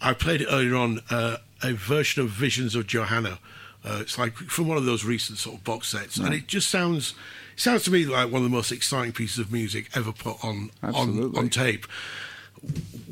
I 0.02 0.14
played 0.14 0.42
it 0.42 0.48
earlier 0.50 0.76
on 0.76 1.00
uh, 1.10 1.38
a 1.64 1.74
version 1.74 2.22
of 2.22 2.30
Visions 2.30 2.76
of 2.76 2.88
Johanna. 2.88 3.40
Uh, 3.86 3.98
it's 4.02 4.18
like 4.18 4.36
from 4.36 4.68
one 4.68 4.78
of 4.78 4.86
those 4.86 5.04
recent 5.04 5.38
sort 5.40 5.58
of 5.58 5.64
box 5.64 5.90
sets, 5.90 6.18
and 6.18 6.34
it 6.34 6.48
just 6.48 6.70
sounds 6.70 7.14
it 7.54 7.60
sounds 7.60 7.84
to 7.84 7.92
me 7.92 8.06
like 8.06 8.32
one 8.32 8.42
of 8.42 8.44
the 8.44 8.56
most 8.56 8.72
exciting 8.72 9.12
pieces 9.12 9.40
of 9.40 9.52
music 9.52 9.90
ever 9.96 10.12
put 10.12 10.44
on 10.44 10.72
on, 10.82 10.90
Absolutely. 10.90 11.40
on 11.40 11.50
tape. 11.50 11.86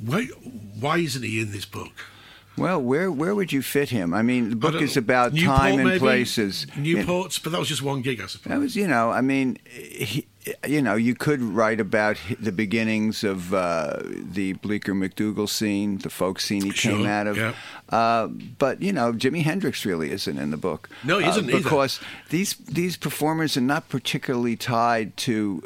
Why, 0.05 0.25
why 0.79 0.99
isn't 0.99 1.23
he 1.23 1.41
in 1.41 1.51
this 1.51 1.65
book? 1.65 1.91
Well, 2.57 2.81
where 2.81 3.11
where 3.11 3.35
would 3.35 3.51
you 3.51 3.61
fit 3.61 3.89
him? 3.89 4.13
I 4.13 4.21
mean, 4.21 4.49
the 4.49 4.55
book 4.55 4.81
is 4.81 4.95
about 4.95 5.33
Newport, 5.33 5.57
time 5.57 5.79
and 5.79 5.83
maybe? 5.89 5.99
places. 5.99 6.67
Newport's, 6.77 7.39
but 7.39 7.51
that 7.51 7.59
was 7.59 7.67
just 7.67 7.81
one 7.81 8.01
gig, 8.01 8.21
I 8.21 8.27
suppose. 8.27 8.51
That 8.51 8.59
was, 8.59 8.75
you 8.75 8.87
know, 8.87 9.09
I 9.09 9.21
mean, 9.21 9.57
he, 9.65 10.27
you 10.67 10.81
know, 10.81 10.95
you 10.95 11.13
could 11.15 11.41
write 11.41 11.79
about 11.79 12.17
the 12.39 12.51
beginnings 12.51 13.23
of 13.23 13.53
uh, 13.53 13.99
the 14.03 14.53
Bleecker 14.53 14.93
MacDougal 14.93 15.47
scene, 15.49 15.97
the 15.99 16.09
folk 16.09 16.39
scene 16.39 16.63
he 16.63 16.71
came 16.71 17.05
out 17.05 17.27
of. 17.27 17.37
yeah. 17.37 17.53
Uh, 17.89 18.27
but 18.27 18.81
you 18.81 18.91
know, 18.91 19.13
Jimi 19.13 19.43
Hendrix 19.43 19.85
really 19.85 20.11
isn't 20.11 20.37
in 20.37 20.49
the 20.51 20.57
book. 20.57 20.89
No, 21.03 21.19
he 21.19 21.25
Uh, 21.25 21.29
isn't 21.29 21.49
either. 21.49 21.57
because 21.61 21.99
these 22.29 22.55
these 22.55 22.97
performers 22.97 23.55
are 23.57 23.61
not 23.61 23.89
particularly 23.89 24.55
tied 24.55 25.15
to 25.17 25.61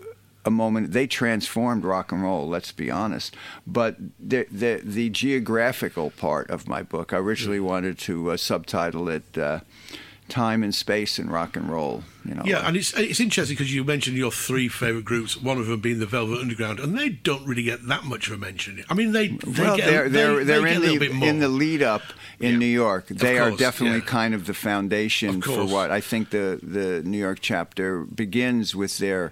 a 0.48 0.52
moment 0.52 0.92
they 0.92 1.08
transformed 1.08 1.84
rock 1.84 2.12
and 2.12 2.22
roll 2.22 2.48
let's 2.48 2.72
be 2.72 2.92
honest 2.92 3.36
but 3.66 3.96
the 4.20 4.46
the, 4.52 4.80
the 4.84 5.10
geographical 5.10 6.12
part 6.12 6.48
of 6.52 6.68
my 6.68 6.84
book 6.84 7.12
i 7.14 7.18
originally 7.18 7.60
wanted 7.60 7.98
to 7.98 8.30
uh, 8.30 8.38
subtitle 8.38 9.10
it 9.10 9.36
uh, 9.40 9.60
time 10.28 10.64
and 10.64 10.74
space 10.74 11.20
in 11.20 11.30
rock 11.30 11.56
and 11.56 11.70
roll 11.70 12.04
you 12.24 12.34
know 12.34 12.42
Yeah, 12.44 12.68
and 12.68 12.76
it's 12.76 12.94
it's 12.98 13.20
interesting 13.20 13.56
because 13.56 13.74
you 13.74 13.84
mentioned 13.84 14.18
your 14.18 14.32
three 14.32 14.68
favourite 14.68 15.06
groups, 15.06 15.40
one 15.40 15.60
of 15.60 15.68
them 15.68 15.80
being 15.80 16.00
the 16.00 16.06
Velvet 16.08 16.40
Underground, 16.40 16.80
and 16.80 16.98
they 16.98 17.10
don't 17.10 17.46
really 17.46 17.64
get 17.64 17.88
that 17.88 18.04
much 18.06 18.28
of 18.28 18.34
a 18.34 18.38
mention. 18.38 18.84
I 18.90 18.96
mean, 18.96 19.12
they, 19.12 19.28
they 19.28 19.62
well, 19.64 19.78
get, 19.78 19.86
they're 19.86 20.10
they, 20.10 20.20
they're 20.20 20.36
they 20.38 20.44
they're 20.46 20.68
in 20.68 20.78
a 20.78 20.80
little 20.80 21.00
bit 21.00 21.12
the 21.20 21.26
in 21.28 21.40
the 21.40 21.48
lead 21.48 21.84
up 21.84 22.02
in 22.40 22.54
Yeah. 22.54 22.58
New 22.58 22.66
York. 22.66 23.08
They 23.08 23.38
are 23.38 23.52
definitely 23.52 24.00
yeah. 24.00 24.06
kind 24.06 24.34
of 24.34 24.46
the 24.48 24.54
foundation 24.56 25.36
Of 25.36 25.44
for 25.44 25.66
what 25.66 25.92
I 25.92 26.02
think 26.02 26.32
the 26.32 26.60
the 26.64 27.04
New 27.04 27.20
York 27.20 27.40
chapter 27.42 28.00
begins 28.04 28.76
with 28.76 28.98
their 28.98 29.32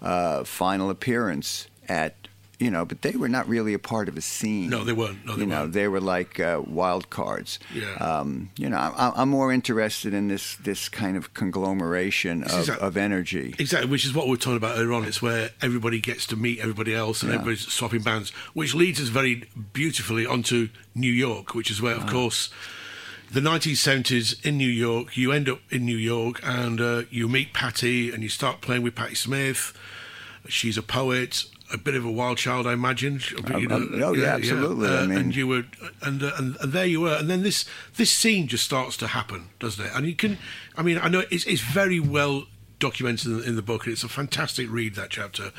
uh, 0.00 0.44
final 0.44 0.90
appearance 0.90 1.68
at. 1.88 2.21
You 2.62 2.70
know, 2.70 2.84
but 2.84 3.02
they 3.02 3.12
were 3.16 3.28
not 3.28 3.48
really 3.48 3.74
a 3.74 3.78
part 3.78 4.08
of 4.08 4.16
a 4.16 4.20
scene. 4.20 4.70
No, 4.70 4.84
they 4.84 4.92
weren't. 4.92 5.24
No, 5.26 5.34
they 5.34 5.40
you 5.42 5.46
know, 5.46 5.62
weren't. 5.62 5.72
they 5.72 5.88
were 5.88 6.00
like 6.00 6.38
uh, 6.38 6.62
wild 6.66 7.10
cards. 7.10 7.58
Yeah. 7.74 7.92
Um, 7.94 8.50
you 8.56 8.68
know, 8.68 8.76
I, 8.78 9.12
I'm 9.16 9.28
more 9.30 9.52
interested 9.52 10.14
in 10.14 10.28
this 10.28 10.56
this 10.56 10.88
kind 10.88 11.16
of 11.16 11.34
conglomeration 11.34 12.44
of, 12.44 12.68
a- 12.68 12.80
of 12.80 12.96
energy. 12.96 13.54
Exactly, 13.58 13.90
which 13.90 14.04
is 14.04 14.14
what 14.14 14.26
we 14.26 14.30
were 14.32 14.36
talking 14.36 14.56
about 14.58 14.76
earlier 14.78 14.92
on. 14.92 15.04
It's 15.04 15.20
where 15.20 15.50
everybody 15.60 16.00
gets 16.00 16.26
to 16.28 16.36
meet 16.36 16.60
everybody 16.60 16.94
else 16.94 17.22
and 17.22 17.30
Yeah. 17.32 17.38
everybody's 17.40 17.66
swapping 17.72 18.02
bands, 18.02 18.30
which 18.54 18.74
leads 18.74 19.00
us 19.00 19.08
very 19.08 19.44
beautifully 19.72 20.24
onto 20.26 20.68
New 20.94 21.12
York, 21.12 21.54
which 21.54 21.70
is 21.70 21.82
where, 21.82 21.94
of 21.96 22.06
course, 22.06 22.50
the 23.30 23.40
1970s 23.40 24.44
in 24.44 24.56
New 24.58 24.68
York, 24.68 25.16
you 25.16 25.32
end 25.32 25.48
up 25.48 25.60
in 25.70 25.84
New 25.86 25.96
York 25.96 26.40
and 26.44 26.80
uh, 26.80 27.02
you 27.10 27.28
meet 27.28 27.52
Patti 27.54 28.10
and 28.12 28.22
you 28.22 28.28
start 28.28 28.60
playing 28.60 28.82
with 28.82 28.94
Patti 28.94 29.14
Smith. 29.14 29.72
She's 30.48 30.76
a 30.76 30.82
poet. 30.82 31.44
A 31.72 31.78
bit 31.78 31.94
of 31.94 32.04
a 32.04 32.10
wild 32.10 32.36
child, 32.38 32.66
I 32.66 32.74
imagine. 32.74 33.20
You 33.58 33.66
know, 33.68 33.76
um, 33.76 33.90
oh, 34.02 34.12
yeah, 34.12 34.34
absolutely. 34.34 34.88
I 34.88 35.02
Uh, 35.02 35.06
mean- 35.06 35.18
and 35.18 35.34
you 35.36 35.46
were, 35.46 35.64
and, 36.02 36.22
uh, 36.22 36.32
and 36.36 36.56
and 36.60 36.72
there 36.72 36.84
you 36.84 37.00
were, 37.00 37.14
and 37.16 37.30
then 37.30 37.42
this 37.42 37.64
this 37.96 38.10
scene 38.10 38.46
just 38.46 38.64
starts 38.64 38.96
to 38.98 39.06
happen, 39.08 39.46
doesn't 39.58 39.84
it? 39.84 39.90
And 39.94 40.06
you 40.06 40.14
can, 40.14 40.36
I 40.76 40.82
mean, 40.82 40.98
I 40.98 41.08
know 41.08 41.22
it's 41.30 41.44
it's 41.46 41.62
very 41.62 41.98
well 41.98 42.44
documented 42.78 43.32
in, 43.32 43.42
in 43.44 43.56
the 43.56 43.62
book, 43.62 43.84
and 43.86 43.92
it's 43.94 44.04
a 44.04 44.08
fantastic 44.08 44.70
read 44.70 44.94
that 44.96 45.08
chapter 45.10 45.50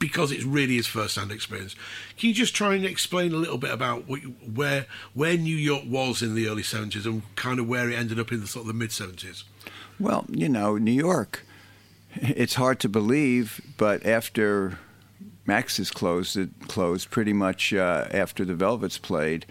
because 0.00 0.32
it's 0.32 0.42
really 0.42 0.74
his 0.74 0.88
first-hand 0.88 1.30
experience. 1.30 1.76
Can 2.18 2.30
you 2.30 2.34
just 2.34 2.56
try 2.56 2.74
and 2.74 2.84
explain 2.84 3.32
a 3.32 3.36
little 3.36 3.58
bit 3.58 3.70
about 3.70 4.08
what 4.08 4.20
you, 4.22 4.30
where 4.54 4.86
where 5.14 5.36
New 5.36 5.56
York 5.56 5.84
was 5.86 6.22
in 6.22 6.34
the 6.34 6.48
early 6.48 6.64
seventies 6.64 7.06
and 7.06 7.22
kind 7.36 7.60
of 7.60 7.68
where 7.68 7.88
it 7.88 7.94
ended 7.94 8.18
up 8.18 8.32
in 8.32 8.40
the 8.40 8.48
sort 8.48 8.62
of 8.64 8.66
the 8.68 8.74
mid 8.74 8.90
seventies? 8.90 9.44
Well, 10.00 10.24
you 10.28 10.48
know, 10.48 10.76
New 10.76 10.90
York, 11.08 11.44
it's 12.16 12.54
hard 12.54 12.80
to 12.80 12.88
believe, 12.88 13.60
but 13.76 14.04
after 14.04 14.78
Max's 15.46 15.90
closed, 15.90 16.36
it 16.36 16.50
closed 16.68 17.10
pretty 17.10 17.32
much 17.32 17.72
uh, 17.74 18.06
after 18.10 18.44
the 18.44 18.54
Velvets 18.54 18.98
played. 18.98 19.46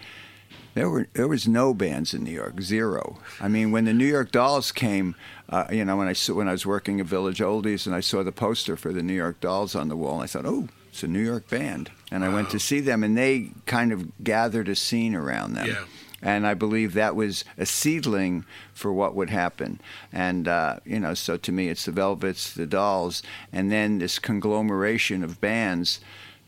There 0.74 0.88
were 0.88 1.06
there 1.12 1.28
was 1.28 1.46
no 1.46 1.74
bands 1.74 2.14
in 2.14 2.24
New 2.24 2.30
York, 2.30 2.62
zero. 2.62 3.18
I 3.40 3.48
mean, 3.48 3.72
when 3.72 3.84
the 3.84 3.92
New 3.92 4.06
York 4.06 4.32
Dolls 4.32 4.72
came, 4.72 5.14
uh, 5.50 5.66
you 5.70 5.84
know, 5.84 5.96
when 5.96 6.08
I 6.08 6.14
saw, 6.14 6.32
when 6.32 6.48
I 6.48 6.52
was 6.52 6.64
working 6.64 6.98
at 6.98 7.06
Village 7.06 7.40
Oldies 7.40 7.86
and 7.86 7.94
I 7.94 8.00
saw 8.00 8.22
the 8.22 8.32
poster 8.32 8.74
for 8.76 8.90
the 8.90 9.02
New 9.02 9.12
York 9.12 9.40
Dolls 9.40 9.74
on 9.74 9.90
the 9.90 9.96
wall, 9.96 10.22
I 10.22 10.26
thought, 10.26 10.46
oh, 10.46 10.68
it's 10.88 11.02
a 11.02 11.08
New 11.08 11.20
York 11.20 11.48
band, 11.50 11.90
and 12.10 12.24
I 12.24 12.30
went 12.30 12.48
to 12.50 12.58
see 12.58 12.80
them, 12.80 13.04
and 13.04 13.16
they 13.16 13.50
kind 13.66 13.92
of 13.92 14.24
gathered 14.24 14.68
a 14.68 14.74
scene 14.74 15.14
around 15.14 15.52
them. 15.54 15.66
Yeah. 15.66 15.84
And 16.22 16.46
I 16.46 16.54
believe 16.54 16.94
that 16.94 17.16
was 17.16 17.44
a 17.58 17.66
seedling 17.66 18.44
for 18.72 18.92
what 18.92 19.14
would 19.14 19.30
happen. 19.30 19.80
And, 20.12 20.46
uh, 20.46 20.78
you 20.84 21.00
know, 21.00 21.14
so 21.14 21.36
to 21.36 21.52
me, 21.52 21.68
it's 21.68 21.84
the 21.84 21.92
Velvets, 21.92 22.54
the 22.54 22.66
Dolls, 22.66 23.22
and 23.52 23.72
then 23.72 23.98
this 23.98 24.18
conglomeration 24.20 25.24
of 25.24 25.40
bands 25.40 25.98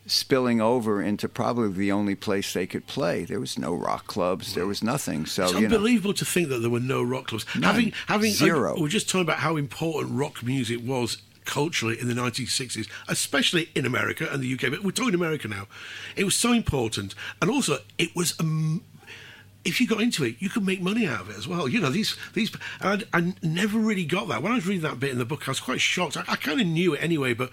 spilling 0.07 0.61
over 0.61 1.01
into 1.01 1.27
probably 1.27 1.69
the 1.69 1.91
only 1.91 2.15
place 2.15 2.53
they 2.53 2.67
could 2.67 2.85
play. 2.87 3.25
There 3.25 3.39
was 3.39 3.57
no 3.57 3.73
rock 3.73 4.07
clubs, 4.07 4.53
there 4.53 4.67
was 4.67 4.83
nothing. 4.83 5.25
So, 5.25 5.43
It's 5.45 5.53
you 5.53 5.61
know. 5.61 5.75
unbelievable 5.75 6.13
to 6.13 6.25
think 6.25 6.49
that 6.49 6.59
there 6.59 6.69
were 6.69 6.79
no 6.79 7.01
rock 7.01 7.27
clubs. 7.27 7.45
None. 7.55 7.63
Having 7.63 7.93
having 8.07 8.31
Zero. 8.31 8.75
we 8.75 8.83
we're 8.83 8.87
just 8.87 9.09
talking 9.09 9.21
about 9.23 9.39
how 9.39 9.57
important 9.57 10.13
rock 10.15 10.43
music 10.43 10.79
was 10.83 11.17
culturally 11.45 11.99
in 11.99 12.07
the 12.07 12.13
1960s, 12.13 12.87
especially 13.07 13.69
in 13.75 13.85
America 13.85 14.27
and 14.31 14.43
the 14.43 14.53
UK. 14.53 14.71
But 14.71 14.83
we're 14.83 14.91
talking 14.91 15.13
America 15.15 15.47
now. 15.47 15.67
It 16.15 16.23
was 16.23 16.35
so 16.35 16.53
important, 16.53 17.15
and 17.41 17.49
also 17.49 17.79
it 17.97 18.15
was. 18.15 18.39
Um, 18.39 18.83
if 19.65 19.81
you 19.81 19.87
got 19.87 19.99
into 19.99 20.23
it, 20.23 20.35
you 20.39 20.47
could 20.49 20.63
make 20.65 20.81
money 20.81 21.07
out 21.07 21.21
of 21.21 21.29
it 21.31 21.37
as 21.37 21.47
well. 21.47 21.67
You 21.67 21.81
know, 21.81 21.89
these 21.89 22.15
these. 22.33 22.51
I, 22.81 23.01
I 23.11 23.33
never 23.41 23.79
really 23.79 24.05
got 24.05 24.27
that 24.27 24.43
when 24.43 24.51
I 24.51 24.55
was 24.55 24.67
reading 24.67 24.83
that 24.83 24.99
bit 24.99 25.09
in 25.11 25.17
the 25.17 25.25
book. 25.25 25.47
I 25.47 25.51
was 25.51 25.59
quite 25.59 25.81
shocked. 25.81 26.15
I, 26.17 26.23
I 26.27 26.35
kind 26.35 26.61
of 26.61 26.67
knew 26.67 26.93
it 26.93 27.03
anyway, 27.03 27.33
but 27.33 27.49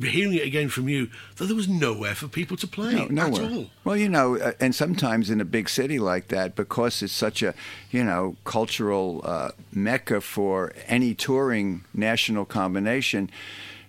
hearing 0.00 0.34
it 0.34 0.46
again 0.46 0.68
from 0.68 0.88
you, 0.88 1.10
that 1.36 1.46
there 1.46 1.56
was 1.56 1.68
nowhere 1.68 2.14
for 2.14 2.28
people 2.28 2.56
to 2.58 2.66
play 2.66 2.94
No, 2.94 3.02
at 3.04 3.10
nowhere. 3.10 3.42
all. 3.50 3.66
Well, 3.84 3.96
you 3.96 4.08
know, 4.08 4.36
uh, 4.38 4.52
and 4.60 4.74
sometimes 4.74 5.30
in 5.30 5.40
a 5.40 5.44
big 5.44 5.68
city 5.68 5.98
like 5.98 6.28
that, 6.28 6.54
because 6.54 7.02
it's 7.02 7.12
such 7.12 7.42
a, 7.42 7.54
you 7.90 8.04
know, 8.04 8.36
cultural 8.44 9.20
uh, 9.24 9.50
mecca 9.72 10.20
for 10.20 10.72
any 10.86 11.14
touring 11.14 11.84
national 11.92 12.44
combination, 12.44 13.30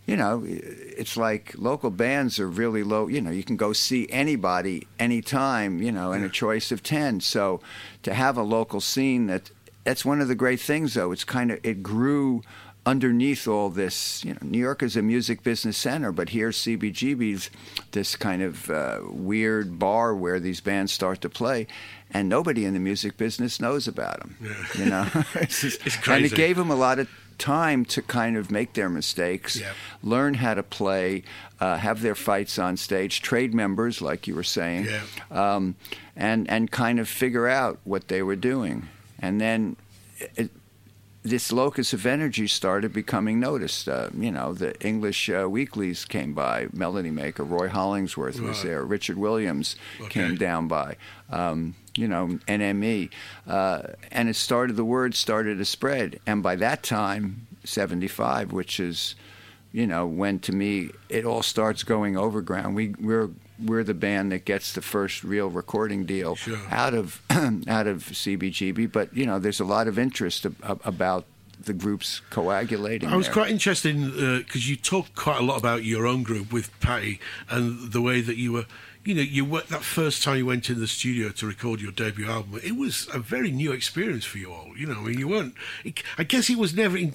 you 0.09 0.17
know, 0.17 0.43
it's 0.45 1.15
like 1.17 1.53
local 1.57 1.91
bands 1.91 2.39
are 2.39 2.47
really 2.47 2.83
low. 2.83 3.07
You 3.07 3.21
know, 3.21 3.31
you 3.31 3.43
can 3.43 3.57
go 3.57 3.73
see 3.73 4.07
anybody 4.09 4.87
anytime, 4.99 5.81
you 5.81 5.91
know, 5.91 6.11
in 6.13 6.23
a 6.23 6.29
choice 6.29 6.71
of 6.71 6.81
10. 6.81 7.19
So 7.21 7.61
to 8.03 8.13
have 8.13 8.35
a 8.37 8.41
local 8.43 8.81
scene 8.81 9.27
that, 9.27 9.51
that's 9.83 10.03
one 10.05 10.19
of 10.21 10.27
the 10.27 10.35
great 10.35 10.59
things, 10.59 10.93
though. 10.95 11.11
It's 11.11 11.23
kind 11.23 11.51
of, 11.51 11.59
it 11.63 11.83
grew 11.83 12.41
underneath 12.85 13.47
all 13.47 13.69
this, 13.69 14.23
you 14.25 14.33
know, 14.33 14.39
New 14.41 14.57
York 14.57 14.81
is 14.81 14.95
a 14.95 15.01
music 15.01 15.43
business 15.43 15.77
center, 15.77 16.11
but 16.11 16.29
here's 16.29 16.57
CBGB's 16.57 17.49
this 17.91 18.15
kind 18.15 18.41
of 18.41 18.69
uh, 18.69 19.01
weird 19.09 19.77
bar 19.77 20.15
where 20.15 20.39
these 20.39 20.59
bands 20.61 20.91
start 20.91 21.21
to 21.21 21.29
play, 21.29 21.67
and 22.11 22.27
nobody 22.29 22.65
in 22.65 22.73
the 22.73 22.79
music 22.79 23.15
business 23.17 23.59
knows 23.61 23.87
about 23.87 24.19
them. 24.21 24.35
You 24.77 24.85
know, 24.85 25.05
it's 25.35 25.61
just- 25.65 25.85
It's 25.85 25.97
and 26.07 26.25
it 26.25 26.33
gave 26.35 26.55
them 26.57 26.71
a 26.71 26.75
lot 26.75 26.97
of 26.99 27.07
time 27.39 27.85
to 27.85 28.01
kind 28.03 28.37
of 28.37 28.51
make 28.51 28.73
their 28.73 28.89
mistakes, 28.89 29.59
learn 30.03 30.35
how 30.35 30.53
to 30.53 30.61
play, 30.63 31.23
uh, 31.59 31.77
have 31.77 32.01
their 32.01 32.15
fights 32.15 32.59
on 32.59 32.77
stage, 32.77 33.21
trade 33.21 33.53
members, 33.53 34.01
like 34.01 34.27
you 34.27 34.35
were 34.35 34.43
saying, 34.43 34.87
um, 35.31 35.75
and 36.15 36.47
and 36.49 36.69
kind 36.69 36.99
of 36.99 37.07
figure 37.09 37.47
out 37.47 37.79
what 37.83 38.07
they 38.09 38.21
were 38.21 38.35
doing, 38.35 38.87
and 39.19 39.39
then. 39.41 39.75
It, 40.35 40.51
this 41.21 41.51
locus 41.51 41.91
of 41.91 42.05
energy 42.05 42.47
started 42.47 42.93
becoming 42.93 43.41
noticed. 43.41 43.89
Uh, 43.89 44.09
you 44.17 44.31
know, 44.31 44.53
the 44.53 44.73
English 44.81 45.29
uh, 45.29 45.47
weeklies 45.49 46.05
came 46.05 46.33
by. 46.33 46.67
Melody 46.71 47.11
Maker, 47.11 47.43
Roy 47.43 47.67
Hollingsworth 47.67 48.39
was 48.39 48.59
Right. 48.59 48.67
there. 48.67 48.83
Richard 48.85 49.17
Williams 49.17 49.75
Okay. 49.99 50.09
came 50.09 50.35
down 50.37 50.69
by. 50.69 50.95
Um, 51.29 51.75
you 51.99 52.07
know, 52.07 52.39
NME, 52.47 53.09
uh, 53.47 53.81
and 54.11 54.29
it 54.29 54.35
started. 54.35 54.75
The 54.77 54.85
word 54.85 55.13
started 55.15 55.57
to 55.57 55.65
spread, 55.65 56.19
and 56.25 56.41
by 56.41 56.55
that 56.55 56.81
time, 56.83 57.47
'75, 57.65 58.51
which 58.53 58.79
is, 58.79 59.15
you 59.73 59.85
know, 59.85 60.07
when 60.07 60.39
to 60.39 60.51
me 60.53 60.91
it 61.09 61.25
all 61.25 61.43
starts 61.43 61.83
going 61.83 62.17
overground. 62.17 62.75
We 62.75 62.95
we're 62.99 63.29
we're 63.63 63.83
the 63.83 63.93
band 63.93 64.31
that 64.31 64.45
gets 64.45 64.71
the 64.71 64.81
first 64.81 65.23
real 65.23 65.49
recording 65.49 66.05
deal 66.05 66.35
Sure. 66.35 66.57
out 66.71 66.93
of 66.93 67.21
out 67.67 67.87
of 67.87 68.03
CBGB. 68.05 68.89
But 68.91 69.15
you 69.15 69.25
know, 69.25 69.37
there's 69.39 69.59
a 69.59 69.65
lot 69.65 69.87
of 69.87 69.99
interest 69.99 70.45
ab- 70.45 70.55
ab- 70.63 70.81
about 70.85 71.25
the 71.61 71.73
groups 71.73 72.21
coagulating. 72.29 73.09
I 73.09 73.17
was 73.17 73.25
there. 73.25 73.33
quite 73.33 73.51
interested 73.51 73.93
in 73.93 74.11
because 74.39 74.69
you 74.69 74.77
talked 74.77 75.13
quite 75.15 75.41
a 75.41 75.43
lot 75.43 75.57
about 75.59 75.83
your 75.83 76.07
own 76.07 76.23
group 76.23 76.53
with 76.53 76.67
Patti 76.79 77.19
and 77.49 77.91
the 77.91 78.01
way 78.01 78.21
that 78.21 78.37
you 78.37 78.53
were. 78.53 78.65
You 79.09 79.15
know, 79.15 79.21
you 79.21 79.43
were, 79.43 79.61
that 79.61 79.81
first 79.81 80.21
time 80.21 80.37
you 80.37 80.45
went 80.45 80.69
in 80.69 80.79
the 80.79 80.87
studio 80.87 81.29
to 81.29 81.47
record 81.47 81.81
your 81.81 81.91
debut 81.91 82.29
album. 82.29 82.61
It 82.63 82.75
was 82.75 83.07
a 83.11 83.17
very 83.17 83.49
new 83.49 83.71
experience 83.71 84.23
for 84.23 84.37
you 84.37 84.53
all. 84.53 84.77
You 84.77 84.85
know, 84.85 84.99
I 84.99 85.03
mean, 85.03 85.17
you 85.17 85.27
weren't. 85.27 85.55
It, 85.83 86.03
I 86.19 86.23
guess 86.23 86.47
it 86.47 86.59
was 86.59 86.75
never. 86.75 86.95
In, 86.95 87.13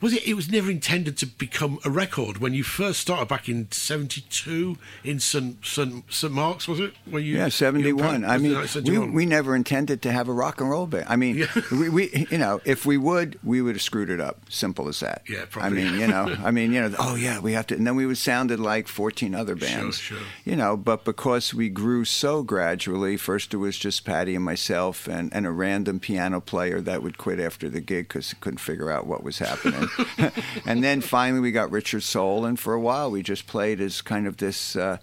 was 0.00 0.12
it? 0.12 0.26
It 0.26 0.34
was 0.34 0.50
never 0.50 0.70
intended 0.70 1.16
to 1.18 1.26
become 1.26 1.78
a 1.84 1.90
record 1.90 2.38
when 2.38 2.54
you 2.54 2.62
first 2.62 3.00
started 3.00 3.28
back 3.28 3.48
in 3.48 3.70
'72 3.70 4.76
in 5.04 5.20
St 5.20 5.64
St 5.64 6.04
St 6.12 6.32
Mark's. 6.32 6.66
Was 6.68 6.80
it? 6.80 6.94
When 7.04 7.22
you 7.24 7.36
Yeah, 7.36 7.48
seventy 7.48 7.92
one. 7.92 8.24
I 8.24 8.38
mean, 8.38 8.56
we, 8.84 8.98
we 8.98 9.26
never 9.26 9.54
intended 9.54 10.02
to 10.02 10.12
have 10.12 10.28
a 10.28 10.32
rock 10.32 10.60
and 10.60 10.70
roll 10.70 10.86
band. 10.86 11.06
I 11.08 11.16
mean, 11.16 11.36
Yeah. 11.36 11.46
we, 11.70 11.88
we 11.88 12.26
you 12.30 12.38
know 12.38 12.60
if 12.64 12.86
we 12.86 12.96
would, 12.96 13.38
we 13.42 13.60
would 13.62 13.74
have 13.76 13.82
screwed 13.82 14.10
it 14.10 14.20
up. 14.20 14.38
Simple 14.48 14.88
as 14.88 15.00
that. 15.00 15.22
Yeah, 15.28 15.44
probably. 15.50 15.82
I 15.82 15.84
mean, 15.84 16.00
you 16.00 16.06
know, 16.06 16.36
I 16.44 16.50
mean, 16.50 16.72
you 16.72 16.80
know, 16.80 16.94
oh 16.98 17.14
yeah, 17.14 17.40
we 17.40 17.52
have 17.52 17.66
to, 17.68 17.74
and 17.76 17.86
then 17.86 17.96
we 17.96 18.06
would 18.06 18.18
sounded 18.18 18.60
like 18.60 18.88
fourteen 18.88 19.34
other 19.34 19.54
bands. 19.56 19.98
sure. 19.98 20.18
You 20.44 20.56
know, 20.56 20.76
but 20.76 21.04
because 21.04 21.54
we 21.54 21.68
grew 21.68 22.04
so 22.04 22.42
gradually, 22.42 23.16
first 23.16 23.54
it 23.54 23.58
was 23.58 23.78
just 23.78 24.04
Patti 24.04 24.34
and 24.34 24.44
myself, 24.44 25.06
and, 25.08 25.32
and 25.34 25.46
a 25.46 25.50
random 25.50 26.00
piano 26.00 26.40
player 26.40 26.80
that 26.80 27.02
would 27.02 27.18
quit 27.18 27.40
after 27.40 27.68
the 27.68 27.80
gig 27.80 28.08
because 28.08 28.34
couldn't 28.40 28.58
figure 28.58 28.90
out 28.90 29.06
what 29.06 29.22
was 29.22 29.38
happening. 29.38 29.88
and 30.66 30.82
then 30.82 31.00
finally 31.00 31.40
we 31.40 31.52
got 31.52 31.70
Richard 31.70 32.02
Sohl, 32.02 32.46
and 32.46 32.58
for 32.58 32.74
a 32.74 32.80
while 32.80 33.10
we 33.10 33.22
just 33.22 33.46
played 33.46 33.80
as 33.80 34.00
kind 34.02 34.26
of 34.26 34.36
this. 34.38 34.76
Uh, 34.76 34.98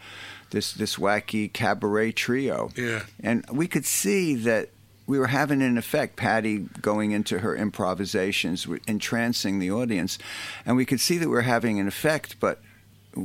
this 0.50 0.72
this 0.72 0.96
wacky 0.96 1.52
cabaret 1.52 2.14
trio, 2.14 2.72
Yeah. 2.78 3.02
and 3.20 3.44
we 3.52 3.68
could 3.68 3.86
see 3.86 4.34
that 4.36 4.70
we 5.06 5.20
were 5.20 5.28
having 5.28 5.62
an 5.62 5.78
effect. 5.78 6.16
Patti 6.16 6.60
going 6.82 7.12
into 7.12 7.40
her 7.40 7.54
improvisations, 7.54 8.66
entrancing 8.88 9.60
the 9.60 9.70
audience, 9.72 10.18
and 10.66 10.78
we 10.78 10.86
could 10.86 11.02
see 11.02 11.18
that 11.18 11.28
we 11.28 11.34
were 11.34 11.42
having 11.42 11.82
an 11.82 11.88
effect. 11.90 12.40
But 12.40 12.62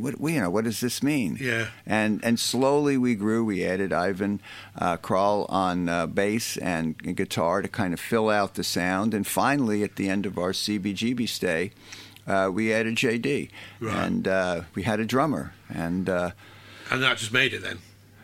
what 0.00 0.20
we, 0.20 0.34
you 0.34 0.40
know, 0.40 0.50
what 0.50 0.64
does 0.64 0.80
this 0.80 1.02
mean? 1.02 1.36
Yeah. 1.40 1.68
And 1.86 2.24
and 2.24 2.38
slowly 2.40 2.96
we 2.96 3.14
grew. 3.14 3.44
We 3.44 3.64
added 3.64 3.92
Ivan 3.92 4.40
uh, 4.78 4.96
Kral 4.96 5.46
on 5.50 5.88
uh, 5.88 6.06
bass 6.06 6.56
and 6.56 6.96
guitar 7.16 7.62
to 7.62 7.68
kind 7.68 7.92
of 7.94 8.00
fill 8.00 8.30
out 8.30 8.54
the 8.54 8.64
sound, 8.64 9.14
and 9.14 9.26
finally 9.26 9.82
at 9.82 9.96
the 9.96 10.08
end 10.08 10.26
of 10.26 10.38
our 10.38 10.52
CBGB 10.52 11.28
stay. 11.28 11.70
Uh, 12.24 12.48
we 12.54 12.72
added 12.72 12.94
JD, 12.94 13.50
Right. 13.80 13.96
and 14.06 14.28
uh, 14.28 14.60
we 14.76 14.84
had 14.84 15.00
a 15.00 15.04
drummer, 15.04 15.54
and 15.68 16.08
uh, 16.08 16.30
and 16.90 17.02
that 17.02 17.18
just 17.18 17.32
made 17.32 17.52
it 17.52 17.62
then. 17.64 17.78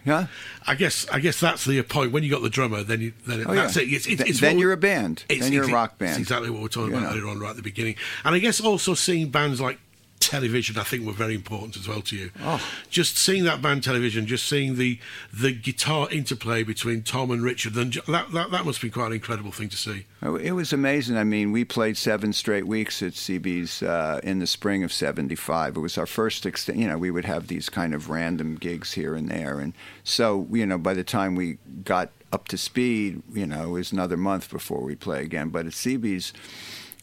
yeah, 0.04 0.28
I 0.68 0.76
guess 0.76 1.04
I 1.10 1.18
guess 1.18 1.40
that's 1.40 1.64
the 1.64 1.82
point. 1.82 2.12
When 2.12 2.22
you 2.22 2.30
got 2.30 2.42
the 2.42 2.48
drummer, 2.48 2.84
then 2.84 3.00
you, 3.00 3.12
then 3.26 3.44
oh, 3.44 3.54
that's 3.56 3.74
yeah. 3.74 3.82
it. 3.82 3.86
It's, 3.92 4.06
it's, 4.06 4.18
Th- 4.18 4.30
it's 4.30 4.40
then 4.40 4.56
you're 4.60 4.70
a 4.70 4.76
band. 4.76 5.24
It's 5.28 5.40
Then 5.40 5.52
you're 5.52 5.64
a 5.68 5.72
rock 5.72 5.94
It's 5.94 5.98
band. 5.98 6.20
exactly 6.20 6.48
what 6.48 6.62
we're 6.62 6.68
talking 6.68 6.92
You 6.92 6.98
about 6.98 7.10
earlier 7.16 7.26
on, 7.26 7.40
right 7.40 7.50
at 7.50 7.56
the 7.56 7.62
beginning. 7.62 7.96
And 8.24 8.36
I 8.36 8.38
guess 8.38 8.60
also 8.60 8.94
seeing 8.94 9.30
bands 9.30 9.60
like 9.60 9.80
television, 10.20 10.78
I 10.78 10.82
think, 10.82 11.06
were 11.06 11.12
very 11.12 11.34
important 11.34 11.76
as 11.76 11.88
well 11.88 12.00
to 12.02 12.16
you. 12.16 12.30
Oh. 12.42 12.60
Just 12.90 13.16
seeing 13.16 13.44
that 13.44 13.62
band 13.62 13.82
television, 13.82 14.26
just 14.26 14.46
seeing 14.46 14.76
the 14.76 14.98
the 15.32 15.52
guitar 15.52 16.08
interplay 16.10 16.62
between 16.62 17.02
Tom 17.02 17.30
and 17.30 17.42
Richard, 17.42 17.74
then 17.74 17.92
that 18.06 18.32
that, 18.32 18.50
that 18.50 18.64
must 18.64 18.80
be 18.80 18.90
quite 18.90 19.08
an 19.08 19.12
incredible 19.14 19.52
thing 19.52 19.68
to 19.70 19.76
see. 19.76 20.06
Oh, 20.22 20.36
It 20.36 20.52
was 20.52 20.72
amazing. 20.72 21.16
I 21.16 21.24
mean, 21.24 21.52
we 21.52 21.64
played 21.64 21.96
seven 21.96 22.32
straight 22.32 22.66
weeks 22.66 23.02
at 23.02 23.12
CB's 23.12 23.82
uh, 23.82 24.20
in 24.22 24.38
the 24.38 24.46
spring 24.46 24.82
of 24.84 24.92
'75. 24.92 25.76
It 25.76 25.80
was 25.80 25.98
our 25.98 26.06
first. 26.06 26.44
Ext- 26.44 26.76
you 26.76 26.86
know, 26.86 26.98
we 26.98 27.10
would 27.10 27.24
have 27.24 27.46
these 27.46 27.68
kind 27.68 27.94
of 27.94 28.10
random 28.10 28.56
gigs 28.56 28.92
here 28.92 29.14
and 29.14 29.28
there, 29.28 29.60
and 29.60 29.72
so 30.04 30.46
you 30.50 30.66
know, 30.66 30.78
by 30.78 30.94
the 30.94 31.04
time 31.04 31.34
we 31.34 31.58
got 31.84 32.10
up 32.32 32.48
to 32.48 32.58
speed, 32.58 33.22
you 33.32 33.46
know, 33.46 33.68
it 33.68 33.70
was 33.70 33.92
another 33.92 34.16
month 34.16 34.50
before 34.50 34.82
we 34.82 34.94
play 34.94 35.22
again. 35.22 35.48
But 35.48 35.66
at 35.66 35.72
CB's, 35.72 36.32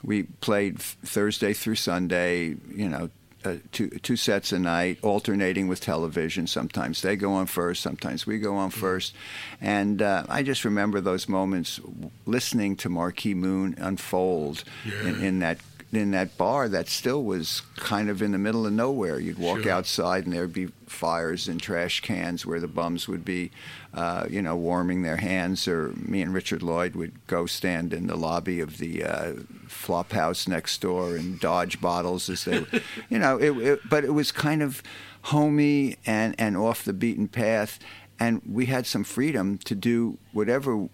we 0.05 0.23
played 0.41 0.79
Thursday 0.79 1.53
through 1.53 1.75
Sunday. 1.75 2.55
You 2.73 2.89
know. 2.89 3.09
Uh, 3.43 3.57
two 3.71 3.89
two 4.01 4.15
sets 4.15 4.51
a 4.51 4.57
night, 4.57 4.97
alternating 5.03 5.67
with 5.67 5.79
television. 5.79 6.47
Sometimes 6.47 7.03
they 7.03 7.15
go 7.15 7.33
on 7.33 7.45
first, 7.45 7.83
sometimes 7.83 8.25
we 8.25 8.39
go 8.39 8.55
on 8.55 8.71
first, 8.71 9.13
and 9.61 10.01
uh, 10.01 10.23
I 10.27 10.41
just 10.41 10.65
remember 10.65 10.99
those 10.99 11.29
moments, 11.29 11.79
listening 12.25 12.75
to 12.77 12.89
Marquee 12.89 13.35
Moon 13.35 13.75
unfold 13.77 14.63
in, 15.03 15.23
in 15.23 15.39
that 15.41 15.59
in 15.93 16.09
that 16.11 16.39
bar 16.39 16.67
that 16.69 16.87
still 16.89 17.23
was 17.23 17.61
kind 17.75 18.09
of 18.09 18.23
in 18.23 18.31
the 18.31 18.39
middle 18.39 18.65
of 18.65 18.73
nowhere. 18.73 19.19
You'd 19.19 19.37
walk 19.37 19.61
Sure. 19.61 19.71
outside 19.73 20.25
and 20.25 20.33
there'd 20.33 20.51
be 20.51 20.69
fires 20.87 21.47
and 21.47 21.61
trash 21.61 22.01
cans 22.01 22.47
where 22.47 22.59
the 22.59 22.67
bums 22.67 23.07
would 23.07 23.23
be, 23.23 23.51
uh, 23.95 24.27
you 24.29 24.41
know, 24.41 24.55
warming 24.57 25.01
their 25.03 25.15
hands. 25.17 25.67
Or 25.67 25.93
me 25.95 26.21
and 26.21 26.33
Richard 26.33 26.61
Lloyd 26.61 26.95
would 26.95 27.13
go 27.27 27.45
stand 27.45 27.93
in 27.93 28.07
the 28.07 28.17
lobby 28.17 28.59
of 28.59 28.77
the 28.77 29.03
uh, 29.03 29.33
flop 29.67 30.11
house 30.11 30.47
next 30.47 30.81
door 30.81 31.15
and 31.15 31.39
dodge 31.39 31.79
bottles 31.79 32.29
as 32.29 32.43
they, 32.43 32.65
you 33.09 33.17
know, 33.17 33.37
it, 33.37 33.51
it, 33.57 33.79
but 33.89 34.03
it 34.03 34.13
was 34.13 34.31
kind 34.31 34.61
of 34.61 34.83
homey 35.23 35.95
and, 36.05 36.35
and 36.37 36.57
off 36.57 36.83
the 36.83 36.93
beaten 36.93 37.29
path. 37.29 37.79
And 38.19 38.41
we 38.49 38.65
had 38.65 38.85
some 38.85 39.03
freedom 39.03 39.57
to 39.59 39.75
do 39.75 40.17
whatever 40.33 40.89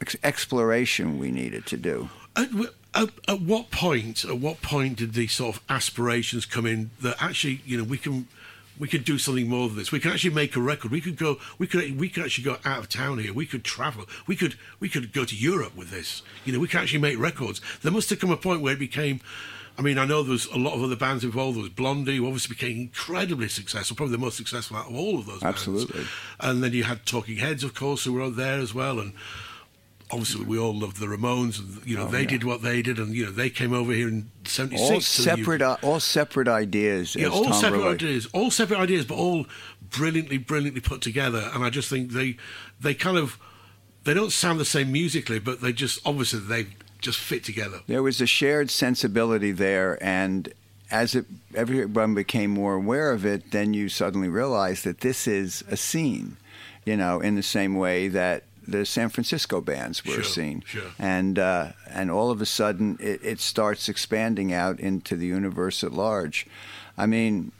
ex- 0.00 0.16
exploration 0.22 1.18
we 1.18 1.32
needed 1.32 1.66
to 1.66 1.76
do. 1.76 2.08
At, 2.36 2.50
at, 2.94 3.08
at 3.26 3.40
what 3.40 3.70
point? 3.72 4.24
At 4.24 4.38
what 4.38 4.62
point 4.62 4.98
did 4.98 5.14
these 5.14 5.32
sort 5.32 5.56
of 5.56 5.62
aspirations 5.68 6.46
come 6.46 6.66
in 6.66 6.90
that 7.02 7.16
actually, 7.20 7.62
you 7.66 7.78
know, 7.78 7.84
we 7.84 7.98
can 7.98 8.28
we 8.78 8.88
could 8.88 9.04
do 9.04 9.18
something 9.18 9.48
more 9.48 9.68
than 9.68 9.76
this. 9.76 9.92
We 9.92 10.00
could 10.00 10.12
actually 10.12 10.34
make 10.34 10.56
a 10.56 10.60
record. 10.60 10.90
We 10.90 11.00
could 11.00 11.16
go. 11.16 11.38
We 11.58 11.66
could. 11.66 11.98
We 11.98 12.08
could 12.08 12.24
actually 12.24 12.44
go 12.44 12.56
out 12.64 12.78
of 12.78 12.88
town 12.88 13.18
here. 13.18 13.32
We 13.32 13.46
could 13.46 13.64
travel. 13.64 14.04
We 14.26 14.36
could. 14.36 14.56
We 14.80 14.88
could 14.88 15.12
go 15.12 15.24
to 15.24 15.34
Europe 15.34 15.76
with 15.76 15.90
this. 15.90 16.22
You 16.44 16.52
know, 16.52 16.58
we 16.58 16.68
can 16.68 16.80
actually 16.80 17.00
make 17.00 17.18
records. 17.18 17.60
There 17.82 17.92
must 17.92 18.10
have 18.10 18.20
come 18.20 18.30
a 18.30 18.36
point 18.36 18.60
where 18.60 18.74
it 18.74 18.78
became. 18.78 19.20
I 19.76 19.82
mean, 19.82 19.96
I 19.96 20.06
know 20.06 20.24
there 20.24 20.32
was 20.32 20.46
a 20.46 20.58
lot 20.58 20.74
of 20.74 20.82
other 20.82 20.96
bands 20.96 21.22
involved. 21.22 21.56
There 21.56 21.62
was 21.62 21.70
Blondie, 21.70 22.16
who 22.16 22.26
obviously 22.26 22.54
became 22.54 22.80
incredibly 22.80 23.48
successful, 23.48 23.96
probably 23.96 24.16
the 24.16 24.18
most 24.18 24.36
successful 24.36 24.76
out 24.76 24.88
of 24.88 24.96
all 24.96 25.20
of 25.20 25.26
those 25.26 25.40
bands. 25.40 25.68
Absolutely. 25.68 26.04
And 26.40 26.64
then 26.64 26.72
you 26.72 26.82
had 26.82 27.06
Talking 27.06 27.36
Heads, 27.36 27.62
of 27.62 27.74
course, 27.74 28.04
who 28.04 28.14
were 28.14 28.28
there 28.28 28.58
as 28.58 28.74
well. 28.74 28.98
And 28.98 29.12
obviously, 30.10 30.44
we 30.44 30.58
all 30.58 30.74
loved 30.74 30.98
the 30.98 31.06
Ramones. 31.06 31.58
And, 31.58 31.84
you 31.86 31.96
know, 31.96 32.04
Oh, 32.06 32.10
they 32.10 32.22
yeah. 32.22 32.28
did 32.28 32.44
what 32.44 32.62
they 32.62 32.82
did. 32.82 32.98
And, 32.98 33.14
you 33.14 33.26
know, 33.26 33.30
they 33.32 33.50
came 33.50 33.72
over 33.72 33.92
here 33.92 34.08
in 34.08 34.30
76. 34.44 34.80
All 34.82 34.88
to 34.88 34.94
the 34.94 35.02
separate, 35.02 35.62
uh, 35.62 35.76
all 35.82 36.00
separate 36.00 36.48
ideas. 36.48 37.14
Yeah, 37.14 37.28
all 37.28 37.44
Tom 37.44 37.52
separate 37.54 37.78
Roy- 37.80 37.92
ideas, 37.94 38.26
all 38.32 38.50
separate 38.50 38.78
ideas, 38.78 39.04
but 39.04 39.16
all 39.16 39.46
brilliantly, 39.90 40.38
brilliantly 40.38 40.80
put 40.80 41.00
together. 41.02 41.50
And 41.54 41.64
I 41.64 41.70
just 41.70 41.88
think 41.90 42.12
they, 42.12 42.36
they 42.80 42.94
kind 42.94 43.16
of, 43.18 43.38
they 44.04 44.14
don't 44.14 44.32
sound 44.32 44.58
the 44.60 44.64
same 44.64 44.90
musically, 44.92 45.38
but 45.38 45.60
they 45.60 45.72
just 45.72 45.98
obviously 46.06 46.40
they 46.40 46.66
just 47.00 47.18
fit 47.18 47.44
together. 47.44 47.80
There 47.86 48.02
was 48.02 48.20
a 48.20 48.26
shared 48.26 48.70
sensibility 48.70 49.52
there, 49.52 50.02
and 50.02 50.48
as 50.90 51.14
it, 51.14 51.26
everyone 51.54 52.14
became 52.14 52.50
more 52.50 52.74
aware 52.74 53.12
of 53.12 53.26
it, 53.26 53.50
then 53.50 53.74
you 53.74 53.88
suddenly 53.90 54.28
realize 54.28 54.82
that 54.84 55.00
this 55.00 55.28
is 55.28 55.62
a 55.68 55.76
scene, 55.76 56.38
you 56.86 56.96
know, 56.96 57.20
in 57.20 57.34
the 57.36 57.42
same 57.42 57.74
way 57.76 58.08
that 58.08 58.44
the 58.68 58.84
San 58.84 59.08
Francisco 59.08 59.60
bands 59.60 60.04
were 60.04 60.12
Sure, 60.12 60.20
a 60.20 60.24
scene, 60.24 60.62
sure. 60.66 60.90
and 60.98 61.38
uh, 61.38 61.72
and 61.88 62.10
all 62.10 62.30
of 62.30 62.40
a 62.42 62.46
sudden 62.46 62.96
it, 63.00 63.20
it 63.22 63.40
starts 63.40 63.88
expanding 63.88 64.52
out 64.52 64.78
into 64.78 65.16
the 65.16 65.26
universe 65.26 65.82
at 65.82 65.92
large. 65.92 66.46
I 66.96 67.06
mean, 67.06 67.52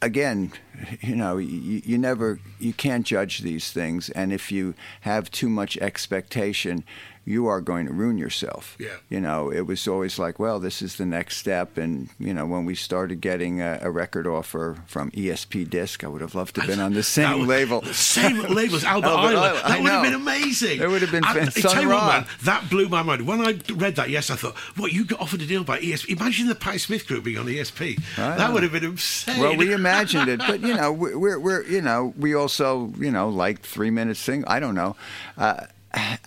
again, 0.00 0.52
you 1.00 1.14
know, 1.16 1.38
you, 1.38 1.80
you 1.84 1.96
never, 1.96 2.40
you 2.58 2.72
can't 2.72 3.06
judge 3.06 3.38
these 3.38 3.70
things, 3.70 4.10
and 4.10 4.32
if 4.32 4.50
you 4.50 4.74
have 5.02 5.30
too 5.30 5.48
much 5.48 5.78
expectation, 5.78 6.84
you 7.24 7.46
are 7.46 7.60
going 7.60 7.86
to 7.86 7.92
ruin 7.92 8.18
yourself. 8.18 8.76
Yeah. 8.80 8.96
You 9.08 9.20
know, 9.20 9.50
it 9.52 9.60
was 9.62 9.86
always 9.86 10.18
like, 10.18 10.38
well, 10.40 10.58
this 10.58 10.82
is 10.82 10.96
the 10.96 11.06
next 11.06 11.36
step, 11.36 11.78
and 11.78 12.08
you 12.18 12.34
know, 12.34 12.46
when 12.46 12.64
we 12.64 12.74
started 12.74 13.20
getting 13.20 13.60
a, 13.60 13.78
a 13.82 13.90
record 13.90 14.26
offer 14.26 14.78
from 14.86 15.10
ESP 15.12 15.70
Disc, 15.70 16.02
I 16.02 16.08
would 16.08 16.20
have 16.20 16.34
loved 16.34 16.56
to 16.56 16.62
have 16.62 16.70
been 16.70 16.80
on 16.80 16.94
the 16.94 17.02
same 17.18 17.40
was- 17.40 17.48
label. 17.48 17.82
Same 17.84 18.38
label 18.42 18.76
as 18.76 18.84
Albert, 18.84 19.06
Albert 19.08 19.36
Ayler. 19.36 19.36
Island, 19.36 19.56
That 19.64 19.70
I 19.70 19.80
would 19.80 19.90
have 19.92 20.02
been 20.02 20.14
amazing. 20.14 20.80
It 20.80 20.88
would 20.88 21.02
have 21.02 21.12
been 21.12 21.24
I, 21.24 21.34
fan- 21.34 21.50
tell 21.62 21.80
you 21.82 21.88
what, 21.90 22.06
man, 22.06 22.26
that 22.44 22.68
blew 22.68 22.88
my 22.88 23.02
mind. 23.02 23.26
When 23.26 23.40
I 23.40 23.58
read 23.74 23.96
that, 23.96 24.10
yes, 24.10 24.30
I 24.30 24.34
thought, 24.36 24.56
what, 24.76 24.92
you 24.92 25.04
got 25.04 25.20
offered 25.20 25.42
a 25.42 25.46
deal 25.46 25.62
by 25.64 25.78
ESP. 25.78 26.18
Imagine 26.20 26.48
the 26.48 26.54
Patti 26.56 26.78
Smith 26.78 27.06
group 27.06 27.24
being 27.24 27.38
on 27.38 27.46
ESP. 27.46 28.00
I 28.18 28.36
that 28.36 28.38
know. 28.48 28.54
would 28.54 28.62
have 28.64 28.72
been 28.72 28.84
insane. 28.84 29.40
Well, 29.40 29.56
we 29.56 29.72
imagined 29.72 30.28
it, 30.28 30.40
but 30.40 30.60
you 30.60 30.74
know, 30.80 30.92
we- 30.92 31.14
we're, 31.14 31.38
we're 31.38 31.62
you 31.66 31.82
know, 31.82 32.12
we 32.18 32.34
also 32.34 32.92
you 32.98 33.10
know 33.12 33.28
like 33.28 33.60
three 33.62 33.90
minutes 33.90 34.18
sing. 34.18 34.44
I 34.46 34.58
don't 34.58 34.74
know. 34.74 34.96
Uh, 35.38 35.66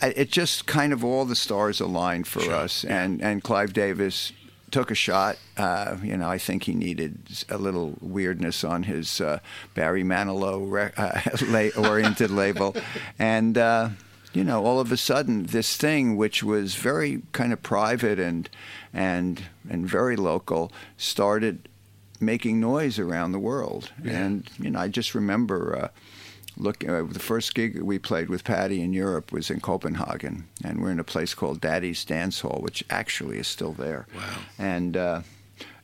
it 0.02 0.32
just 0.32 0.66
kind 0.66 0.94
of 0.94 1.04
all 1.04 1.26
the 1.26 1.36
stars 1.36 1.80
aligned 1.80 2.28
for 2.28 2.42
Sure, 2.42 2.54
us, 2.54 2.84
and 2.86 3.22
and 3.22 3.44
Clive 3.44 3.74
Davis 3.74 4.32
took 4.72 4.92
a 4.92 4.96
shot. 4.96 5.38
Uh, 5.58 5.98
you 6.04 6.18
know, 6.18 6.30
I 6.30 6.38
think 6.38 6.64
he 6.64 6.74
needed 6.74 7.18
a 7.50 7.58
little 7.58 7.96
weirdness 8.02 8.64
on 8.64 8.84
his 8.84 9.22
uh, 9.22 9.40
Barry 9.74 10.04
Manilow 10.04 10.70
re- 10.70 10.92
uh, 10.98 11.22
la- 11.48 11.90
oriented 11.90 12.32
label, 12.44 12.76
and. 13.20 13.58
Uh, 13.58 13.90
you 14.34 14.44
know, 14.44 14.66
all 14.66 14.82
of 14.82 14.92
a 14.92 14.98
sudden, 14.98 15.46
this 15.46 15.78
thing, 15.78 16.18
which 16.18 16.44
was 16.44 16.76
very 16.76 17.22
kind 17.32 17.54
of 17.54 17.64
private 17.64 18.20
and 18.20 18.50
and 18.94 19.44
and 19.70 19.88
very 19.88 20.18
local, 20.18 20.74
started 20.98 21.70
making 22.20 22.60
noise 22.60 23.00
around 23.00 23.32
the 23.32 23.40
world. 23.40 23.94
And 24.04 24.46
you 24.60 24.72
know, 24.72 24.80
I 24.80 24.90
just 24.90 25.16
remember 25.16 25.84
uh, 25.84 25.88
look 26.58 26.88
uh, 26.88 27.04
the 27.04 27.20
first 27.20 27.54
gig 27.56 27.82
we 27.82 28.00
played 28.00 28.30
with 28.30 28.44
Patti 28.44 28.82
in 28.82 28.94
Europe 28.94 29.32
was 29.32 29.50
in 29.50 29.60
Copenhagen, 29.60 30.48
and 30.64 30.82
we're 30.82 30.92
in 30.92 31.00
a 31.00 31.04
place 31.04 31.34
called 31.34 31.62
Daddy's 31.62 32.06
Dance 32.06 32.42
Hall, 32.42 32.60
which 32.62 32.84
actually 32.90 33.38
is 33.38 33.48
still 33.48 33.74
there. 33.74 34.08
Wow. 34.16 34.38
And 34.58 34.98
uh, 34.98 35.22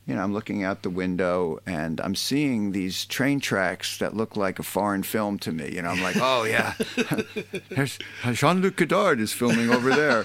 you 0.06 0.14
know, 0.16 0.22
I'm 0.22 0.32
looking 0.32 0.64
out 0.64 0.82
the 0.82 0.90
window 0.90 1.60
and 1.66 2.00
I'm 2.00 2.14
seeing 2.16 2.72
these 2.72 3.04
train 3.04 3.38
tracks 3.40 3.98
that 3.98 4.16
look 4.16 4.36
like 4.36 4.58
a 4.58 4.62
foreign 4.64 5.02
film 5.04 5.38
to 5.40 5.52
me. 5.52 5.70
You 5.74 5.82
know, 5.82 5.90
I'm 5.90 6.02
like, 6.02 6.16
oh 6.18 6.44
yeah, 6.44 6.74
there's 7.70 7.98
Jean-Luc 8.32 8.76
Godard 8.76 9.20
is 9.20 9.32
filming 9.32 9.70
over 9.70 9.90
there, 9.94 10.24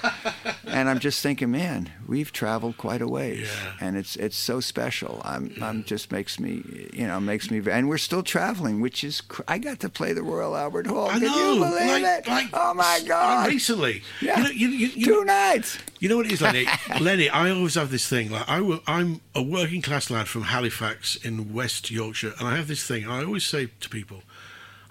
and 0.65 0.89
I'm 0.89 0.99
just 0.99 1.21
thinking, 1.21 1.51
man, 1.51 1.91
we've 2.07 2.32
traveled 2.32 2.78
quite 2.78 3.01
a 3.01 3.07
ways, 3.07 3.49
Yeah. 3.51 3.73
and 3.88 3.97
it's 3.97 4.15
it's 4.15 4.36
so 4.38 4.59
special. 4.59 5.21
I'm 5.23 5.53
I'm 5.61 5.84
just 5.84 6.11
makes 6.11 6.39
me, 6.39 6.89
you 6.93 7.07
know, 7.07 7.19
makes 7.19 7.51
me, 7.51 7.61
and 7.69 7.88
we're 7.89 7.97
still 7.97 8.23
traveling, 8.23 8.82
which 8.82 9.03
is 9.03 9.21
cr- 9.21 9.43
I 9.47 9.57
got 9.59 9.80
to 9.82 9.89
play 9.89 10.13
the 10.13 10.23
Royal 10.23 10.55
Albert 10.55 10.88
Hall. 10.88 11.07
I 11.09 11.13
Can 11.19 11.23
know. 11.23 11.53
you 11.53 11.59
believe 11.59 12.01
like, 12.01 12.03
it? 12.03 12.28
like, 12.28 12.49
oh 12.53 12.73
my 12.73 12.99
God! 13.07 13.47
Recently. 13.47 14.01
Yeah. 14.21 14.38
You 14.38 14.43
know, 14.43 14.49
you, 14.49 14.67
you, 14.69 14.88
you, 14.88 15.05
Two 15.05 15.25
nights. 15.25 15.78
You 16.00 16.10
know 16.10 16.18
what 16.18 16.28
it 16.28 16.32
is, 16.32 16.41
Lenny? 16.41 16.68
Lenny, 17.02 17.30
I 17.30 17.50
always 17.50 17.76
have 17.76 17.89
this 17.89 18.08
thing. 18.08 18.32
Like 18.32 18.48
I 18.48 18.62
will, 18.62 18.82
I'm 18.86 19.22
a 19.34 19.41
working 19.41 19.82
class 19.82 20.10
lad 20.10 20.28
from 20.28 20.43
Halifax 20.43 21.16
in 21.16 21.54
West 21.54 21.89
Yorkshire, 21.89 22.34
and 22.39 22.48
I 22.48 22.56
have 22.56 22.68
this 22.68 22.86
thing. 22.86 23.04
And 23.04 23.12
I 23.12 23.24
always 23.24 23.45
say 23.45 23.70
to 23.80 23.89
people, 23.89 24.24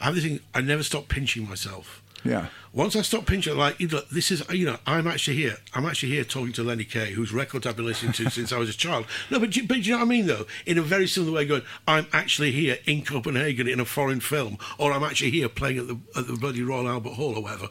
I 0.01 0.05
have 0.05 0.15
this 0.15 0.25
thing. 0.25 0.41
I 0.55 0.61
never 0.61 0.83
stop 0.83 1.09
pinching 1.09 1.49
myself. 1.49 2.03
Yeah. 2.25 2.47
Once 2.73 2.95
I 2.95 3.03
stop 3.03 3.25
pinching, 3.25 3.57
like 3.57 3.81
know, 3.81 4.01
this 4.13 4.31
is 4.31 4.43
you 4.51 4.67
know, 4.67 4.77
I'm 4.87 5.07
actually 5.07 5.37
here. 5.37 5.57
I'm 5.73 5.87
actually 5.87 6.13
here 6.13 6.25
talking 6.25 6.53
to 6.55 6.63
Lenny 6.63 6.85
Kaye, 6.85 7.13
whose 7.13 7.33
records 7.33 7.67
I've 7.67 7.77
been 7.77 7.87
listening 7.87 8.13
to 8.15 8.31
since 8.31 8.53
I 8.53 8.59
was 8.59 8.69
a 8.69 8.77
child. 8.77 9.07
No, 9.31 9.39
but 9.39 9.51
do, 9.51 9.67
but 9.67 9.75
do 9.75 9.81
you 9.83 9.93
know 9.93 9.99
what 9.99 10.05
I 10.05 10.09
mean 10.09 10.27
though? 10.27 10.47
In 10.67 10.77
a 10.77 10.83
very 10.83 11.07
similar 11.07 11.33
way, 11.33 11.47
going, 11.47 11.63
I'm 11.87 12.07
actually 12.13 12.53
here 12.53 12.79
in 12.85 13.03
Copenhagen 13.03 13.69
in 13.69 13.81
a 13.81 13.85
foreign 13.85 14.21
film, 14.21 14.59
or 14.77 14.93
I'm 14.93 15.05
actually 15.05 15.31
here 15.31 15.49
playing 15.49 15.79
at 15.79 15.87
the 15.87 15.99
at 16.17 16.27
the 16.27 16.35
bloody 16.35 16.63
Royal 16.63 16.89
Albert 16.89 17.15
Hall 17.15 17.37
or 17.37 17.43
whatever. 17.43 17.69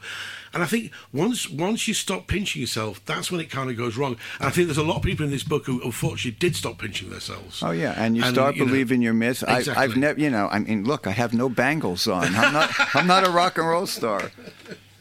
And 0.56 0.62
I 0.62 0.66
think 0.66 0.90
once 1.12 1.50
once 1.50 1.86
you 1.86 1.92
stop 1.92 2.28
pinching 2.28 2.62
yourself, 2.62 3.04
that's 3.04 3.30
when 3.30 3.42
it 3.42 3.50
kind 3.50 3.68
of 3.68 3.76
goes 3.76 3.98
wrong. 3.98 4.16
And 4.40 4.48
I 4.48 4.50
think 4.50 4.68
there's 4.68 4.78
a 4.78 4.82
lot 4.82 4.96
of 4.96 5.02
people 5.02 5.22
in 5.22 5.30
this 5.30 5.44
book 5.44 5.66
who 5.66 5.82
unfortunately 5.82 6.30
did 6.30 6.56
stop 6.56 6.78
pinching 6.78 7.10
themselves. 7.10 7.62
Oh 7.62 7.72
yeah, 7.72 7.92
and 7.94 8.16
you 8.16 8.22
start 8.22 8.56
you 8.56 8.62
know, 8.64 8.68
believing 8.68 9.02
your 9.02 9.12
myth. 9.12 9.44
I, 9.46 9.62
I've 9.76 9.98
never, 9.98 10.18
you 10.18 10.30
know, 10.30 10.48
I 10.48 10.60
mean, 10.60 10.84
look, 10.84 11.06
I 11.06 11.10
have 11.10 11.34
no 11.34 11.50
bangles 11.50 12.08
on. 12.08 12.34
I'm 12.34 12.54
not, 12.54 12.70
I'm 12.94 13.06
not 13.06 13.28
a 13.28 13.30
rock 13.30 13.58
and 13.58 13.68
roll 13.68 13.86
star. 13.86 14.32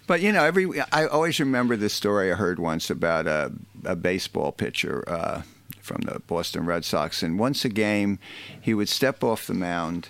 But 0.08 0.20
you 0.20 0.34
know, 0.34 0.44
every 0.44 0.68
I 0.92 1.06
always 1.06 1.40
remember 1.40 1.78
this 1.78 1.94
story 1.94 2.34
I 2.34 2.36
heard 2.36 2.60
once 2.60 2.90
about 2.90 3.26
a, 3.26 3.54
a 3.86 3.96
baseball 3.96 4.52
pitcher 4.52 5.06
uh, 5.08 5.44
from 5.80 6.02
the 6.02 6.20
Boston 6.20 6.66
Red 6.66 6.84
Sox, 6.84 7.24
and 7.24 7.40
once 7.40 7.64
a 7.64 7.70
game, 7.70 8.20
he 8.60 8.74
would 8.74 8.90
step 8.90 9.24
off 9.24 9.48
the 9.48 9.54
mound 9.54 10.10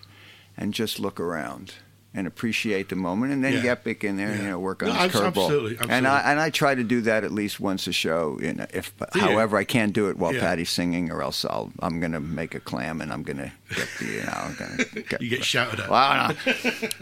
and 0.57 0.73
just 0.73 0.99
look 0.99 1.19
around 1.19 1.75
and 2.17 2.27
appreciate 2.27 2.87
the 2.89 2.95
moment, 2.95 3.33
and 3.33 3.43
then 3.43 3.53
Yeah. 3.53 3.61
get 3.61 3.83
back 3.83 4.03
in 4.03 4.15
there 4.17 4.29
and 4.29 4.41
you 4.41 4.47
know 4.49 4.57
work 4.59 4.81
on 4.81 4.89
No, 4.89 4.95
his 4.95 5.11
curveball. 5.11 5.25
absolutely, 5.27 5.71
absolutely. 5.73 5.95
And 5.95 6.07
I 6.07 6.19
and 6.31 6.39
I 6.39 6.49
try 6.49 6.73
to 6.73 6.83
do 6.83 7.01
that 7.01 7.23
at 7.25 7.31
least 7.31 7.59
once 7.59 7.87
a 7.87 7.91
show. 7.93 8.39
You 8.41 8.53
know, 8.53 8.65
if 8.73 8.93
you? 9.13 9.21
however 9.21 9.57
I 9.57 9.65
can't 9.65 9.91
do 9.93 10.09
it 10.09 10.17
while 10.17 10.33
Yeah. 10.33 10.39
Patti's 10.41 10.69
singing, 10.69 11.11
or 11.11 11.21
else 11.21 11.43
I'll 11.45 11.71
I'm 11.79 11.99
gonna 11.99 12.19
make 12.21 12.55
a 12.55 12.59
clam 12.59 13.01
and 13.01 13.11
I'm 13.11 13.23
gonna 13.23 13.51
get 13.75 13.87
the 13.99 14.05
you 14.05 14.23
know 14.23 14.31
I'm 14.33 14.55
gonna 14.55 14.83
get, 15.09 15.21
You 15.21 15.29
get 15.29 15.43
shouted 15.43 15.79
at. 15.81 16.35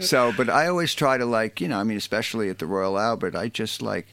So, 0.00 0.32
but 0.36 0.50
I 0.50 0.66
always 0.66 0.94
try 0.94 1.16
to 1.18 1.24
like 1.26 1.60
you 1.60 1.68
know 1.68 1.78
I 1.78 1.84
mean 1.84 1.96
especially 1.96 2.50
at 2.50 2.58
the 2.58 2.66
Royal 2.66 2.98
Albert 2.98 3.36
I 3.36 3.48
just 3.48 3.80
like 3.82 4.06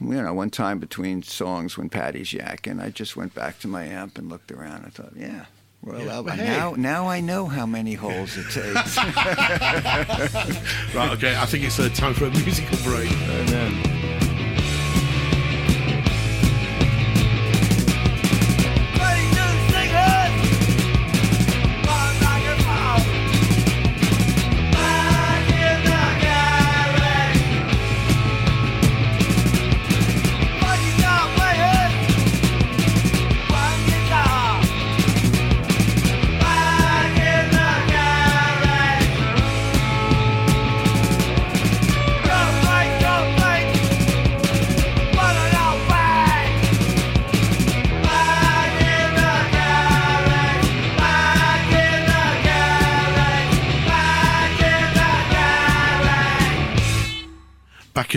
you 0.00 0.22
know 0.22 0.32
one 0.32 0.50
time 0.50 0.78
between 0.78 1.22
songs 1.22 1.76
when 1.76 1.88
Patti's 1.90 2.28
yakking 2.32 2.80
I 2.80 2.90
just 2.90 3.16
went 3.16 3.34
back 3.34 3.58
to 3.60 3.68
my 3.68 3.84
amp 3.84 4.16
and 4.16 4.28
looked 4.28 4.52
around 4.52 4.84
I 4.86 4.90
thought 4.90 5.12
yeah. 5.16 5.46
Royal 5.82 6.26
Yeah, 6.26 6.34
hey. 6.34 6.44
Now, 6.44 6.74
now 6.76 7.08
I 7.08 7.20
know 7.20 7.46
how 7.46 7.66
many 7.66 7.94
holes 7.94 8.36
it 8.36 8.50
takes. 8.50 8.96
Right, 10.94 11.10
okay. 11.12 11.36
I 11.36 11.46
think 11.46 11.64
it's 11.64 11.78
uh, 11.78 11.88
time 11.90 12.14
for 12.14 12.24
a 12.26 12.30
musical 12.30 12.76
break. 12.84 13.08
Back 13.10 13.99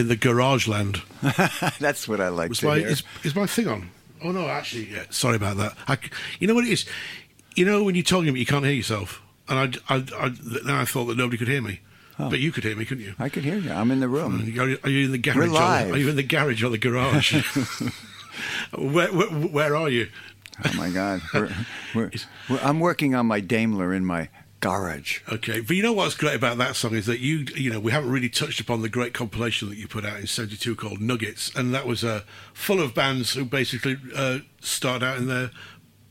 in 0.04 0.10
the 0.10 0.16
garage 0.16 0.68
land. 0.68 1.02
That's 1.80 2.08
what 2.08 2.20
I 2.22 2.28
like 2.28 2.50
Was 2.50 2.60
to 2.60 2.68
my 2.68 2.80
hear. 2.80 2.88
is, 2.90 3.04
is 3.24 3.36
my 3.36 3.48
thing 3.48 3.68
on? 3.68 3.90
Oh 4.24 4.32
no, 4.32 4.48
actually, 4.48 4.86
yeah. 4.92 5.06
Sorry 5.10 5.36
about 5.38 5.58
that. 5.58 5.76
I 5.88 5.98
you 6.40 6.48
know 6.48 6.54
what 6.54 6.66
it 6.66 6.72
is? 6.72 6.86
You 7.56 7.66
know 7.66 7.84
when 7.84 7.96
you're 7.96 8.04
talking, 8.04 8.32
but 8.32 8.40
you 8.40 8.46
can't 8.46 8.66
hear 8.66 8.74
yourself, 8.74 9.22
and 9.50 9.80
I, 9.90 9.96
I, 9.96 10.04
I 10.18 10.30
then 10.30 10.70
I 10.76 10.86
thought 10.86 11.06
that 11.06 11.18
nobody 11.18 11.38
could 11.38 11.48
hear 11.48 11.62
me, 11.62 11.80
but 12.18 12.40
you 12.40 12.52
could 12.52 12.64
hear 12.64 12.76
me, 12.76 12.86
couldn't 12.86 13.04
you? 13.04 13.16
I 13.20 13.30
could 13.30 13.44
hear 13.44 13.58
you. 13.58 13.72
I'm 13.72 13.92
in 13.92 14.00
the 14.00 14.08
room. 14.10 14.42
Are 14.42 14.68
you, 14.68 14.78
are 14.84 14.90
you 14.90 15.06
in 15.06 15.12
the 15.12 15.18
garage? 15.18 15.38
or 15.38 15.48
the- 15.48 15.54
live. 15.54 15.92
are 15.94 15.98
you 15.98 16.10
in 16.10 16.16
the 16.16 16.24
garage 16.24 16.64
or 16.64 16.70
the 16.70 16.78
garage? 16.78 17.34
where, 18.78 19.08
where, 19.12 19.28
where 19.30 19.76
are 19.76 19.90
you? 19.90 20.10
Oh 20.66 20.74
my 20.76 20.90
God. 20.90 21.22
We're, 21.34 21.50
we're, 21.96 22.12
we're, 22.50 22.60
I'm 22.62 22.80
working 22.80 23.16
on 23.16 23.26
my 23.26 23.40
Daimler 23.40 23.92
in 23.94 24.06
my 24.06 24.30
garage. 24.64 25.20
Okay, 25.30 25.60
but 25.60 25.76
you 25.76 25.84
know 25.84 25.92
what's 25.92 26.16
great 26.16 26.36
about 26.36 26.58
that 26.58 26.78
song 26.78 26.96
is 26.96 27.06
that 27.06 27.20
you, 27.20 27.46
you 27.54 27.70
know, 27.70 27.82
we 27.82 27.92
haven't 27.92 28.10
really 28.10 28.30
touched 28.30 28.62
upon 28.62 28.82
the 28.82 28.88
great 28.88 29.14
compilation 29.14 29.68
that 29.70 29.78
you 29.78 29.90
put 29.90 30.06
out 30.06 30.22
in 30.22 30.26
'72 30.26 30.74
called 30.76 31.02
Nuggets, 31.02 31.54
and 31.54 31.74
that 31.76 31.86
was 31.86 32.04
uh, 32.04 32.22
full 32.54 32.82
of 32.82 32.96
bands 32.96 33.34
who 33.34 33.44
basically 33.44 33.98
uh, 34.16 34.40
started 34.62 35.06
out 35.06 35.18
in 35.18 35.28
their 35.28 35.52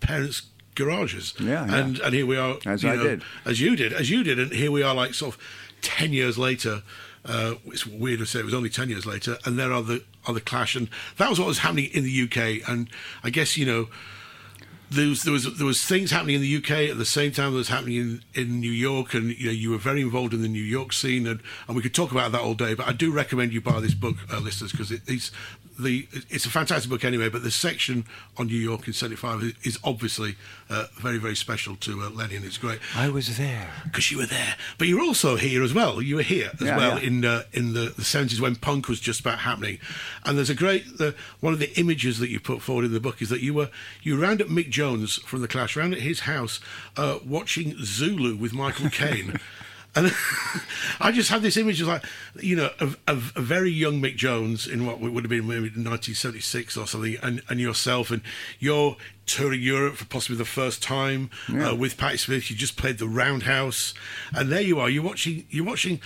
parents' 0.00 0.42
garages. 0.74 1.32
Yeah, 1.40 1.66
yeah. 1.66 1.76
and 1.78 1.98
and 2.00 2.14
here 2.14 2.26
we 2.26 2.36
are, 2.36 2.59
As 2.66 2.82
you 2.82 2.90
I 2.90 2.96
know, 2.96 3.03
did. 3.05 3.22
as 3.46 3.59
you 3.59 3.74
did, 3.74 3.94
as 3.94 4.11
you 4.11 4.22
did, 4.22 4.38
and 4.38 4.53
here 4.53 4.70
we 4.70 4.82
are, 4.82 4.94
like 4.94 5.14
sort 5.14 5.34
of 5.34 5.40
ten 5.80 6.12
years 6.12 6.36
later. 6.36 6.82
Uh, 7.24 7.55
it's 7.66 7.86
weird 7.86 8.18
to 8.18 8.26
say 8.26 8.40
it 8.40 8.44
was 8.44 8.53
only 8.53 8.68
ten 8.68 8.90
years 8.90 9.07
later, 9.07 9.38
and 9.46 9.59
there 9.59 9.72
are 9.72 9.82
the 9.82 10.05
are 10.26 10.34
the 10.34 10.40
Clash, 10.42 10.76
and 10.76 10.90
that 11.16 11.30
was 11.30 11.38
what 11.38 11.48
was 11.48 11.61
happening 11.61 11.88
in 11.94 12.05
the 12.05 12.22
UK. 12.24 12.68
And 12.68 12.90
I 13.24 13.30
guess 13.30 13.57
you 13.57 13.64
know 13.64 13.88
there 14.93 15.09
was, 15.09 15.22
there 15.22 15.32
was 15.32 15.57
there 15.57 15.66
was 15.66 15.82
things 15.82 16.11
happening 16.11 16.36
in 16.36 16.43
the 16.43 16.57
UK 16.57 16.90
at 16.90 16.99
the 16.99 17.05
same 17.05 17.32
time 17.32 17.53
that 17.53 17.59
was 17.59 17.68
happening 17.68 17.97
in, 17.97 18.22
in 18.34 18.61
New 18.61 18.70
York, 18.70 19.14
and 19.14 19.36
you 19.38 19.47
know 19.47 19.53
you 19.53 19.70
were 19.70 19.78
very 19.78 20.01
involved 20.01 20.34
in 20.34 20.43
the 20.43 20.49
New 20.49 20.62
York 20.62 20.93
scene, 20.93 21.26
and, 21.26 21.40
and 21.66 21.76
we 21.76 21.82
could 21.82 21.95
talk 21.95 22.12
about 22.12 22.32
that 22.32 22.40
all 22.40 22.55
day. 22.55 22.74
But 22.74 22.88
I 22.88 22.93
do 22.93 23.11
recommend 23.11 23.53
you 23.53 23.61
buy 23.61 23.80
this 23.80 23.95
book, 23.95 24.16
uh, 24.30 24.38
listeners, 24.38 24.72
because 24.72 24.90
it, 24.90 25.03
it's 25.07 25.30
the 25.79 26.07
it's 26.31 26.47
a 26.47 26.51
fantastic 26.51 26.91
book 26.91 27.05
anyway. 27.05 27.29
But 27.29 27.43
the 27.43 27.51
section 27.51 28.05
on 28.37 28.47
New 28.47 28.57
York 28.57 28.87
in 28.87 28.93
'75 28.93 29.43
is, 29.43 29.53
is 29.64 29.79
obviously 29.85 30.37
uh, 30.70 30.87
very 30.97 31.18
very 31.18 31.37
special 31.37 31.77
to 31.77 32.03
uh, 32.03 32.11
Lenny, 32.11 32.37
and 32.37 32.45
it's 32.45 32.59
great 32.59 32.79
I 32.97 33.09
was 33.09 33.37
there. 33.39 33.70
because 33.85 34.11
you 34.11 34.18
were 34.18 34.27
there. 34.27 34.57
But 34.79 34.89
you 34.89 34.97
were 34.99 35.05
also 35.05 35.37
here 35.37 35.62
as 35.62 35.73
well. 35.75 36.01
You 36.03 36.16
were 36.16 36.23
here 36.23 36.51
as 36.55 36.61
Yeah, 36.61 36.77
well 36.77 36.99
yeah. 37.01 37.07
in 37.09 37.25
uh, 37.25 37.43
in 37.53 37.73
the 37.73 37.93
the 37.97 38.05
seventies 38.05 38.41
when 38.41 38.57
punk 38.57 38.89
was 38.89 39.01
just 39.01 39.20
about 39.20 39.39
happening. 39.41 39.79
And 40.25 40.37
there's 40.37 40.51
a 40.51 40.55
great 40.55 40.99
the, 40.99 41.14
one 41.41 41.53
of 41.53 41.59
the 41.59 41.73
images 41.79 42.18
that 42.18 42.29
you 42.31 42.41
put 42.41 42.62
forward 42.62 42.85
in 42.85 42.93
the 42.93 43.01
book 43.01 43.20
is 43.23 43.29
that 43.31 43.41
you 43.41 43.55
were 43.55 43.70
you 44.03 44.20
round 44.20 44.41
at 44.41 44.49
Mick 44.49 44.70
Jones 44.70 45.16
from 45.27 45.41
the 45.41 45.49
Clash, 45.49 45.77
round 45.77 45.95
at 45.95 46.01
his 46.01 46.20
house, 46.20 46.61
uh, 46.97 47.18
watching 47.27 47.75
Zulu 47.85 48.37
with 48.37 48.53
Michael 48.53 48.91
Caine. 48.91 49.39
And 49.95 50.12
I 51.01 51.12
just 51.12 51.30
had 51.30 51.43
this 51.43 51.57
image 51.57 51.80
of 51.80 51.88
like, 51.88 52.05
you 52.40 52.57
know, 52.57 52.70
of, 52.80 52.99
of 53.07 53.32
a 53.36 53.40
very 53.40 53.70
young 53.70 54.01
Mick 54.01 54.16
Jones 54.16 54.66
in 54.66 54.86
what 54.86 55.01
would 55.01 55.22
have 55.24 55.30
been 55.30 55.47
maybe 55.47 55.68
1976 55.68 56.76
or 56.76 56.86
something, 56.86 57.16
and, 57.22 57.43
and 57.49 57.61
yourself, 57.61 58.11
and 58.11 58.22
you're 58.59 58.97
touring 59.26 59.61
Europe 59.61 59.97
for 59.97 60.07
possibly 60.07 60.36
the 60.36 60.45
first 60.45 60.82
time 60.82 61.30
uh, 61.51 61.74
with 61.76 61.97
Patti 61.97 62.16
Smith. 62.16 62.51
You 62.51 62.57
just 62.57 62.76
played 62.76 62.99
the 62.99 63.09
Roundhouse, 63.09 63.95
and 64.34 64.51
there 64.51 64.62
you 64.62 64.80
are. 64.80 64.88
You're 64.88 65.05
watching. 65.05 65.47
You're 65.51 65.66
watching. 65.66 66.01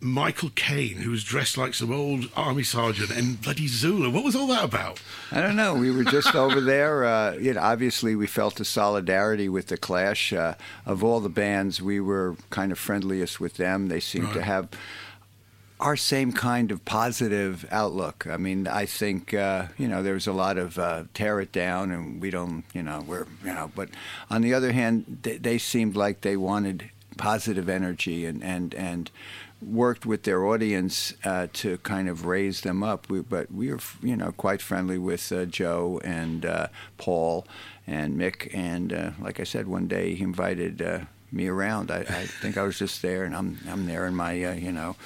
Michael 0.00 0.50
Caine, 0.54 0.98
who 0.98 1.10
was 1.10 1.24
dressed 1.24 1.58
like 1.58 1.74
some 1.74 1.92
old 1.92 2.30
army 2.36 2.62
sergeant, 2.62 3.10
and 3.10 3.40
bloody 3.40 3.66
Zulu. 3.66 4.10
What 4.10 4.24
was 4.24 4.36
all 4.36 4.46
that 4.46 4.64
about? 4.64 5.00
I 5.32 5.40
don't 5.40 5.56
know. 5.56 5.74
We 5.74 5.90
were 5.90 6.04
just 6.04 6.34
over 6.36 6.60
there. 6.60 7.04
Uh, 7.04 7.32
you 7.34 7.54
know, 7.54 7.60
obviously, 7.60 8.14
we 8.14 8.28
felt 8.28 8.60
a 8.60 8.64
solidarity 8.64 9.48
with 9.48 9.66
the 9.66 9.76
Clash. 9.76 10.32
Uh, 10.32 10.54
of 10.86 11.02
all 11.02 11.18
the 11.20 11.28
bands, 11.28 11.82
we 11.82 11.98
were 11.98 12.36
kind 12.50 12.70
of 12.70 12.78
friendliest 12.78 13.40
with 13.40 13.56
them. 13.56 13.88
They 13.88 14.00
seemed 14.00 14.32
to 14.34 14.42
have 14.42 14.68
our 15.80 15.96
same 15.96 16.32
kind 16.32 16.70
of 16.70 16.84
positive 16.84 17.66
outlook. 17.70 18.26
I 18.28 18.36
mean, 18.36 18.66
I 18.66 18.86
think 18.86 19.34
uh, 19.34 19.66
you 19.76 19.88
know 19.88 20.02
there 20.02 20.14
was 20.14 20.26
a 20.28 20.32
lot 20.32 20.58
of 20.58 20.78
uh, 20.78 21.04
tear 21.12 21.40
it 21.40 21.50
down, 21.50 21.90
and 21.90 22.20
we 22.20 22.30
don't, 22.30 22.64
you 22.72 22.82
know, 22.82 23.04
we're 23.06 23.26
you 23.44 23.52
know. 23.52 23.70
But 23.74 23.88
on 24.30 24.42
the 24.42 24.54
other 24.54 24.72
hand, 24.72 25.18
they, 25.22 25.38
they 25.38 25.58
seemed 25.58 25.96
like 25.96 26.20
they 26.20 26.36
wanted 26.36 26.90
positive 27.16 27.68
energy 27.68 28.24
and 28.24 28.42
and 28.44 28.74
and 28.74 29.10
worked 29.60 30.06
with 30.06 30.22
their 30.22 30.44
audience 30.46 31.14
uh, 31.24 31.48
to 31.52 31.78
kind 31.78 32.08
of 32.08 32.24
raise 32.26 32.60
them 32.60 32.82
up. 32.82 33.08
We, 33.10 33.20
but 33.20 33.50
we 33.52 33.70
were, 33.72 33.80
you 34.02 34.16
know, 34.16 34.32
quite 34.32 34.62
friendly 34.62 34.98
with 34.98 35.32
uh, 35.32 35.44
Joe 35.46 36.00
and 36.04 36.46
uh, 36.46 36.68
Paul 36.96 37.46
and 37.86 38.16
Mick. 38.16 38.50
And 38.54 38.92
uh, 38.92 39.10
like 39.20 39.40
I 39.40 39.44
said, 39.44 39.66
one 39.66 39.88
day 39.88 40.14
he 40.14 40.22
invited 40.22 40.80
uh, 40.80 41.00
me 41.32 41.48
around. 41.48 41.90
I, 41.90 41.98
I 42.00 42.26
think 42.26 42.56
I 42.56 42.62
was 42.62 42.78
just 42.78 43.02
there, 43.02 43.24
and 43.24 43.34
I'm 43.34 43.58
I'm 43.68 43.86
there 43.86 44.06
in 44.06 44.14
my, 44.14 44.42
uh, 44.44 44.54
you 44.54 44.72
know. 44.72 44.96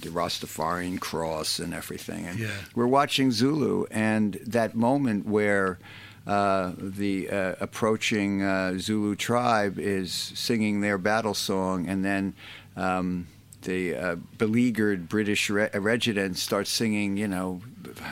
The 0.00 0.08
Rastafarian 0.10 0.98
cross 1.00 1.60
and 1.60 1.72
everything, 1.72 2.26
and 2.26 2.38
Yeah. 2.38 2.50
we're 2.74 2.88
watching 2.88 3.30
Zulu, 3.30 3.84
and 3.92 4.34
that 4.44 4.74
moment 4.74 5.24
where 5.26 5.78
uh, 6.26 6.72
the 6.76 7.30
uh, 7.30 7.54
approaching 7.60 8.42
uh, 8.42 8.76
Zulu 8.78 9.14
tribe 9.14 9.78
is 9.78 10.12
singing 10.12 10.80
their 10.80 10.98
battle 10.98 11.32
song, 11.34 11.88
and 11.88 12.04
then 12.04 12.34
um, 12.76 13.28
the 13.62 13.94
uh, 13.94 14.16
beleaguered 14.36 15.08
British 15.08 15.50
re- 15.50 15.70
regiment 15.74 16.38
starts 16.38 16.70
singing, 16.70 17.16
you 17.16 17.28
know, 17.28 17.60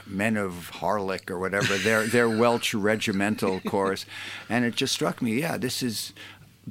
Men 0.06 0.36
of 0.36 0.70
Harlech 0.74 1.30
or 1.30 1.38
whatever, 1.38 1.76
their 1.78 2.06
their 2.06 2.28
Welsh 2.28 2.74
regimental 2.74 3.60
chorus, 3.60 4.06
and 4.48 4.64
it 4.64 4.74
just 4.74 4.92
struck 4.92 5.22
me, 5.22 5.40
yeah, 5.40 5.56
this 5.56 5.82
is 5.82 6.12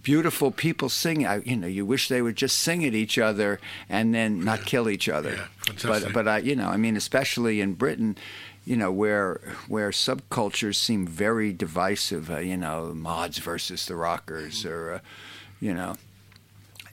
beautiful 0.01 0.51
people 0.51 0.89
singing. 0.89 1.25
I, 1.25 1.39
you 1.39 1.55
know, 1.55 1.67
you 1.67 1.85
wish 1.85 2.07
they 2.07 2.21
would 2.21 2.35
just 2.35 2.59
sing 2.59 2.85
at 2.85 2.93
each 2.93 3.17
other 3.17 3.59
and 3.89 4.13
then 4.13 4.43
not 4.43 4.65
kill 4.65 4.89
each 4.89 5.07
other. 5.09 5.47
Yeah, 5.67 5.73
but 5.83 6.13
but 6.13 6.27
I, 6.27 6.37
you 6.39 6.55
know, 6.55 6.67
I 6.67 6.77
mean, 6.77 6.95
especially 6.95 7.61
in 7.61 7.73
Britain, 7.73 8.17
you 8.65 8.75
know, 8.75 8.91
where 8.91 9.39
where 9.67 9.91
subcultures 9.91 10.75
seem 10.75 11.07
very 11.07 11.53
divisive. 11.53 12.29
Uh, 12.29 12.39
you 12.39 12.57
know, 12.57 12.93
mods 12.93 13.37
versus 13.39 13.85
the 13.85 13.95
rockers, 13.95 14.65
or 14.65 14.93
uh, 14.93 14.99
you 15.59 15.73
know, 15.73 15.95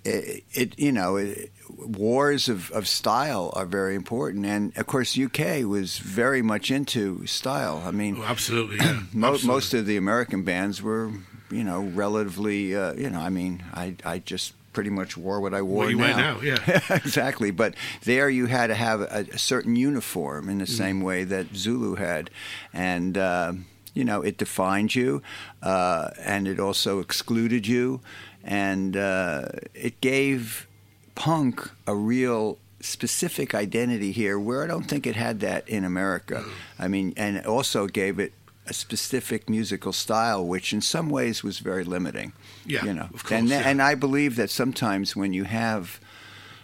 it, 0.04 0.44
it 0.52 0.78
you 0.78 0.92
know, 0.92 1.16
it, 1.16 1.50
wars 1.76 2.48
of, 2.48 2.70
of 2.72 2.86
style 2.88 3.50
are 3.54 3.66
very 3.66 3.94
important, 3.94 4.46
and 4.46 4.76
of 4.76 4.86
course, 4.86 5.18
UK 5.18 5.64
was 5.64 5.98
very 5.98 6.42
much 6.42 6.70
into 6.70 7.26
style. 7.26 7.82
I 7.84 7.90
mean, 7.90 8.16
Oh, 8.18 8.24
absolutely, 8.24 8.76
yeah. 8.76 9.00
Mo- 9.12 9.28
Absolutely. 9.34 9.46
most 9.48 9.74
of 9.74 9.86
the 9.86 9.96
American 9.96 10.42
bands 10.44 10.82
were, 10.82 11.10
you 11.50 11.64
know, 11.64 11.82
relatively, 11.82 12.74
uh, 12.76 12.94
you 12.94 13.10
know, 13.10 13.20
I 13.20 13.28
mean, 13.30 13.62
I, 13.74 13.94
I 14.04 14.18
just 14.20 14.54
pretty 14.72 14.90
much 14.90 15.16
wore 15.18 15.38
what 15.40 15.52
I 15.52 15.60
wore 15.60 15.84
What 15.84 15.90
you 15.90 15.96
now. 15.98 16.04
wear 16.06 16.16
now, 16.16 16.40
yeah. 16.40 16.80
exactly. 16.96 17.50
But 17.50 17.74
there 18.04 18.30
you 18.30 18.46
had 18.46 18.68
to 18.68 18.74
have 18.74 19.02
a, 19.02 19.26
a 19.32 19.38
certain 19.38 19.76
uniform 19.76 20.48
in 20.48 20.58
the 20.58 20.64
Mm-hmm. 20.64 20.74
same 20.84 21.00
way 21.02 21.24
that 21.24 21.54
Zulu 21.54 21.96
had. 21.96 22.30
And, 22.72 23.18
uh, 23.18 23.52
you 23.92 24.04
know, 24.04 24.22
it 24.22 24.38
defined 24.38 24.94
you 24.94 25.20
uh, 25.62 26.08
and 26.24 26.48
it 26.48 26.58
also 26.58 27.00
excluded 27.00 27.66
you. 27.66 28.00
And 28.42 28.96
uh, 28.96 29.48
it 29.74 30.00
gave 30.00 30.66
punk 31.14 31.70
a 31.86 31.94
real 31.94 32.58
specific 32.80 33.54
identity 33.54 34.12
here 34.12 34.38
where 34.38 34.64
I 34.64 34.66
don't 34.66 34.84
think 34.84 35.06
it 35.06 35.16
had 35.16 35.40
that 35.40 35.68
in 35.68 35.84
America. 35.84 36.44
I 36.78 36.88
mean, 36.88 37.14
and 37.16 37.44
also 37.46 37.86
gave 37.86 38.18
it 38.18 38.32
a 38.66 38.72
specific 38.72 39.48
musical 39.48 39.92
style, 39.92 40.46
which 40.46 40.72
in 40.72 40.80
some 40.80 41.08
ways 41.08 41.42
was 41.42 41.58
very 41.58 41.84
limiting. 41.84 42.32
Yeah, 42.64 42.84
you 42.84 42.94
know, 42.94 43.08
of 43.14 43.24
course, 43.24 43.32
and 43.32 43.48
yeah. 43.48 43.62
and 43.64 43.82
I 43.82 43.94
believe 43.94 44.36
that 44.36 44.50
sometimes 44.50 45.16
when 45.16 45.32
you 45.32 45.44
have 45.44 46.00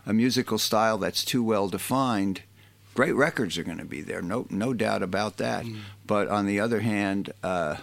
a 0.06 0.12
musical 0.12 0.58
style 0.58 0.98
that's 0.98 1.24
too 1.24 1.42
well 1.42 1.68
defined, 1.68 2.42
great 2.94 3.14
records 3.14 3.58
are 3.58 3.64
going 3.64 3.78
to 3.78 3.84
be 3.84 4.00
there. 4.00 4.22
No, 4.22 4.46
no 4.50 4.72
doubt 4.72 5.02
about 5.02 5.36
that. 5.36 5.64
Mm. 5.64 5.78
But 6.06 6.28
on 6.28 6.46
the 6.46 6.58
other 6.60 6.80
hand, 6.80 7.32
uh, 7.42 7.76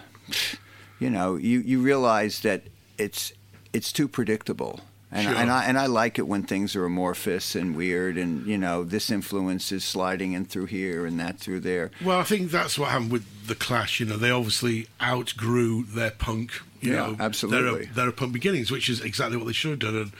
you 0.98 1.08
know, 1.08 1.36
you, 1.36 1.60
you 1.60 1.80
realize 1.80 2.40
that 2.40 2.62
it's 2.98 3.32
it's 3.72 3.92
too 3.92 4.08
predictable. 4.08 4.80
And, 5.16 5.24
Sure. 5.28 5.34
and 5.36 5.50
I 5.50 5.64
and 5.64 5.78
I 5.78 5.86
like 5.86 6.18
it 6.18 6.26
when 6.28 6.42
things 6.42 6.76
are 6.76 6.84
amorphous 6.84 7.54
and 7.54 7.74
weird, 7.76 8.18
and 8.18 8.46
you 8.46 8.58
know 8.58 8.84
this 8.84 9.10
influence 9.10 9.72
is 9.72 9.82
sliding 9.84 10.32
in 10.34 10.44
through 10.44 10.66
here 10.66 11.06
and 11.06 11.18
that 11.20 11.38
through 11.38 11.60
there. 11.60 11.90
Well, 12.04 12.18
I 12.20 12.22
think 12.24 12.50
that's 12.50 12.78
what 12.78 12.90
happened 12.90 13.12
with 13.12 13.46
the 13.46 13.54
Clash. 13.54 13.98
You 14.00 14.06
know, 14.06 14.16
they 14.16 14.30
obviously 14.30 14.88
outgrew 15.00 15.84
their 15.84 16.10
punk. 16.10 16.52
You 16.80 16.92
Yeah, 16.92 17.06
know, 17.06 17.16
absolutely. 17.20 17.86
Their, 17.86 17.94
their 18.04 18.12
punk 18.12 18.32
beginnings, 18.32 18.70
which 18.70 18.88
is 18.88 19.00
exactly 19.00 19.36
what 19.38 19.46
they 19.46 19.52
should 19.54 19.70
have 19.70 19.78
done. 19.80 19.96
And 19.96 20.12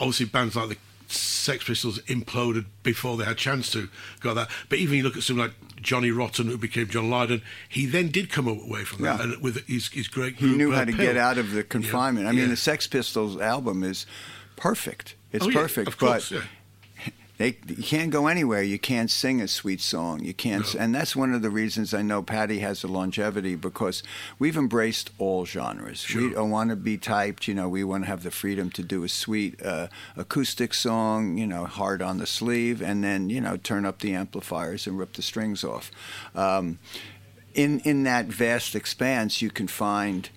obviously, 0.00 0.26
bands 0.26 0.56
like 0.56 0.70
the 0.70 0.76
Sex 1.06 1.64
Pistols 1.64 1.98
imploded 2.02 2.64
before 2.82 3.16
they 3.16 3.24
had 3.24 3.32
a 3.32 3.36
chance 3.36 3.70
to 3.72 3.88
got 4.20 4.34
that. 4.34 4.48
But 4.68 4.78
even 4.78 4.96
you 4.96 5.02
look 5.04 5.16
at 5.16 5.22
someone 5.22 5.48
like 5.48 5.56
Johnny 5.82 6.10
Rotten, 6.10 6.46
who 6.48 6.56
became 6.58 6.86
John 6.88 7.10
Lydon, 7.10 7.42
he 7.68 7.86
then 7.86 8.08
did 8.08 8.30
come 8.30 8.46
away 8.46 8.84
from 8.84 9.02
that 9.04 9.20
Yeah. 9.20 9.34
with 9.40 9.66
his, 9.66 9.88
his 9.88 10.08
great 10.08 10.36
Group, 10.38 10.50
He 10.52 10.56
knew 10.56 10.72
how 10.72 10.84
to 10.84 10.92
Pill. 10.92 11.04
get 11.06 11.16
out 11.16 11.38
of 11.38 11.52
the 11.52 11.64
confinement. 11.64 12.26
I 12.26 12.32
mean, 12.32 12.42
yeah. 12.42 12.46
the 12.48 12.56
Sex 12.56 12.86
Pistols 12.86 13.40
album 13.40 13.82
is 13.82 14.06
perfect. 14.60 15.14
It's 15.32 15.44
Oh, 15.46 15.48
yeah, 15.48 15.60
perfect, 15.62 15.88
of 15.88 15.96
course, 15.98 16.30
but 16.30 16.36
yeah. 16.38 17.10
they 17.38 17.56
you 17.68 17.82
can't 17.82 18.10
go 18.10 18.26
anywhere. 18.26 18.62
You 18.62 18.78
can't 18.78 19.10
sing 19.10 19.40
a 19.40 19.48
sweet 19.48 19.80
song. 19.80 20.22
You 20.24 20.34
can't, 20.34 20.74
No. 20.74 20.80
and 20.80 20.94
that's 20.94 21.14
one 21.16 21.32
of 21.32 21.40
the 21.40 21.48
reasons 21.50 21.94
I 21.94 22.02
know 22.02 22.22
Patti 22.22 22.58
has 22.58 22.84
a 22.84 22.88
longevity 22.88 23.54
because 23.56 24.02
we've 24.38 24.56
embraced 24.58 25.10
all 25.18 25.46
genres. 25.46 26.04
We 26.08 26.12
Sure. 26.20 26.30
don't 26.30 26.50
want 26.50 26.70
to 26.70 26.76
be 26.76 26.98
typed. 26.98 27.48
You 27.48 27.54
know, 27.54 27.68
we 27.68 27.82
want 27.84 28.04
to 28.04 28.08
have 28.08 28.22
the 28.24 28.30
freedom 28.30 28.70
to 28.72 28.82
do 28.82 29.04
a 29.04 29.08
sweet 29.08 29.62
uh, 29.64 29.86
acoustic 30.16 30.74
song. 30.74 31.38
You 31.38 31.46
know, 31.46 31.64
hard 31.64 32.02
on 32.02 32.18
the 32.18 32.26
sleeve, 32.26 32.82
and 32.82 33.02
then 33.02 33.30
you 33.30 33.40
know 33.40 33.56
turn 33.56 33.86
up 33.86 34.00
the 34.00 34.12
amplifiers 34.14 34.86
and 34.86 34.98
rip 34.98 35.12
the 35.14 35.22
strings 35.22 35.64
off. 35.64 35.90
Um, 36.34 36.78
in 37.54 37.80
in 37.80 38.02
that 38.04 38.26
vast 38.26 38.74
expanse, 38.74 39.40
you 39.40 39.50
can 39.50 39.66
find 39.68 40.28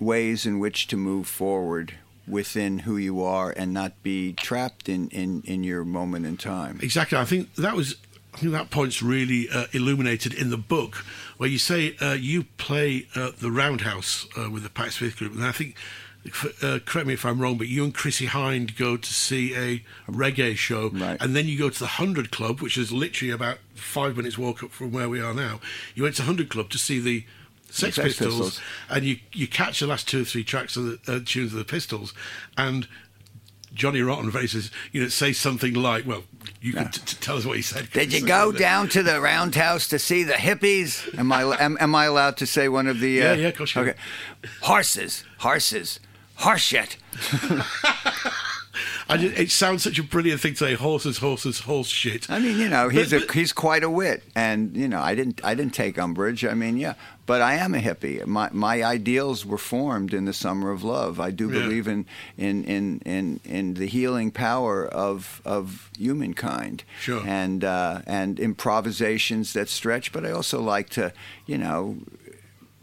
ways 0.00 0.46
in 0.46 0.58
which 0.58 0.86
to 0.88 0.96
move 0.96 1.26
forward 1.28 1.94
within 2.26 2.80
who 2.80 2.96
you 2.96 3.22
are 3.22 3.50
and 3.50 3.72
not 3.72 4.02
be 4.02 4.32
trapped 4.32 4.88
in, 4.88 5.08
in, 5.10 5.42
in 5.44 5.64
your 5.64 5.84
moment 5.84 6.24
in 6.26 6.36
time. 6.36 6.78
Exactly. 6.82 7.18
I 7.18 7.24
think 7.24 7.54
that 7.56 7.74
was. 7.74 7.96
I 8.34 8.38
think 8.38 8.52
that 8.52 8.70
point's 8.70 9.02
really 9.02 9.46
uh, 9.52 9.66
illuminated 9.72 10.32
in 10.32 10.48
the 10.48 10.56
book, 10.56 11.04
where 11.36 11.50
you 11.50 11.58
say 11.58 11.94
uh, 12.00 12.12
you 12.12 12.44
play 12.56 13.06
uh, 13.14 13.32
the 13.38 13.50
Roundhouse 13.50 14.26
uh, 14.38 14.50
with 14.50 14.62
the 14.62 14.70
Pat 14.70 14.92
Smith 14.92 15.16
group, 15.18 15.32
and 15.34 15.44
I 15.44 15.52
think. 15.52 15.76
Uh, 16.62 16.78
correct 16.86 17.08
me 17.08 17.14
if 17.14 17.26
I'm 17.26 17.40
wrong, 17.40 17.58
but 17.58 17.66
you 17.66 17.82
and 17.82 17.92
Chrissie 17.92 18.28
Hynde 18.28 18.76
go 18.78 18.96
to 18.96 19.12
see 19.12 19.56
a 19.56 19.82
reggae 20.08 20.54
show, 20.56 20.88
Right. 20.90 21.20
and 21.20 21.34
then 21.34 21.46
you 21.48 21.58
go 21.58 21.68
to 21.68 21.78
the 21.80 21.88
Hundred 21.98 22.30
Club, 22.30 22.60
which 22.60 22.78
is 22.78 22.92
literally 22.92 23.32
about 23.32 23.58
five 23.74 24.16
minutes 24.16 24.38
walk 24.38 24.62
up 24.62 24.70
from 24.70 24.92
where 24.92 25.08
we 25.08 25.20
are 25.20 25.34
now. 25.34 25.58
You 25.96 26.04
went 26.04 26.14
to 26.16 26.22
Hundred 26.22 26.48
Club 26.48 26.70
to 26.70 26.78
see 26.78 27.00
the 27.00 27.24
Sex, 27.72 27.96
Sex 27.96 28.08
Pistols, 28.08 28.32
Pistols. 28.34 28.60
and 28.90 29.04
you 29.04 29.16
you 29.32 29.48
catch 29.48 29.80
the 29.80 29.86
last 29.86 30.06
two 30.08 30.22
or 30.22 30.24
three 30.24 30.44
tracks 30.44 30.76
of 30.76 30.84
the 30.84 31.12
uh, 31.12 31.20
tunes 31.24 31.52
of 31.52 31.58
the 31.58 31.64
Pistols, 31.64 32.12
and 32.56 32.86
Johnny 33.74 34.02
Rotten 34.02 34.30
very 34.30 34.46
says, 34.46 34.70
you 34.92 35.00
know, 35.02 35.08
say 35.08 35.32
something 35.32 35.72
like, 35.72 36.06
well, 36.06 36.24
you 36.60 36.74
can 36.74 36.90
t- 36.90 37.00
t- 37.06 37.16
tell 37.20 37.38
us 37.38 37.46
what 37.46 37.56
he 37.56 37.62
said. 37.62 37.88
Did 37.90 38.12
you 38.14 38.26
go 38.26 38.52
down 38.52 38.88
to 38.90 39.02
the 39.02 39.18
roundhouse 39.20 39.88
to 39.88 39.98
see 39.98 40.22
the 40.24 40.34
hippies? 40.34 41.18
Am 41.18 41.32
I 41.32 41.42
am, 41.60 41.78
am 41.80 41.94
I 41.94 42.04
allowed 42.04 42.36
to 42.38 42.46
say 42.46 42.68
one 42.68 42.86
of 42.86 43.00
the? 43.00 43.22
Uh, 43.22 43.24
Yeah, 43.24 43.32
yeah, 43.34 43.48
of 43.48 43.56
course 43.56 43.74
you 43.74 43.80
Okay, 43.80 43.94
horses, 44.60 45.24
horses, 45.38 45.98
horse 46.36 46.60
shit. 46.60 46.98
I 49.12 49.16
just, 49.18 49.38
it 49.38 49.50
sounds 49.50 49.82
such 49.82 49.98
a 49.98 50.02
brilliant 50.02 50.40
thing 50.40 50.52
to 50.54 50.58
say. 50.58 50.74
Horses, 50.74 51.18
horses, 51.18 51.60
horse 51.60 51.88
shit. 51.88 52.28
I 52.30 52.38
mean, 52.38 52.58
you 52.58 52.68
know, 52.68 52.88
he's 52.88 53.10
But- 53.10 53.28
a 53.30 53.32
he's 53.32 53.52
quite 53.52 53.84
a 53.84 53.90
wit, 53.90 54.22
and 54.34 54.76
you 54.76 54.88
know, 54.88 55.00
I 55.00 55.14
didn't 55.14 55.40
I 55.44 55.54
didn't 55.54 55.74
take 55.74 55.98
umbrage. 55.98 56.44
I 56.44 56.54
mean, 56.54 56.76
yeah, 56.76 56.94
but 57.26 57.40
I 57.42 57.54
am 57.54 57.74
a 57.74 57.78
hippie. 57.78 58.24
My 58.26 58.48
my 58.52 58.82
ideals 58.82 59.44
were 59.46 59.58
formed 59.58 60.12
in 60.14 60.24
the 60.24 60.32
summer 60.32 60.70
of 60.70 60.82
love. 60.82 61.20
I 61.20 61.30
do 61.30 61.46
Yeah. 61.50 61.60
believe 61.60 61.86
in 61.88 62.06
in 62.38 62.64
in 62.64 63.00
in 63.04 63.40
in 63.44 63.74
the 63.74 63.86
healing 63.86 64.30
power 64.30 64.86
of 64.86 65.40
of 65.44 65.90
humankind. 65.98 66.84
Sure. 67.00 67.22
And 67.26 67.64
uh, 67.64 68.00
and 68.06 68.40
improvisations 68.40 69.52
that 69.52 69.68
stretch, 69.68 70.12
but 70.12 70.24
I 70.24 70.30
also 70.30 70.60
like 70.60 70.88
to, 70.90 71.12
you 71.46 71.58
know. 71.58 71.98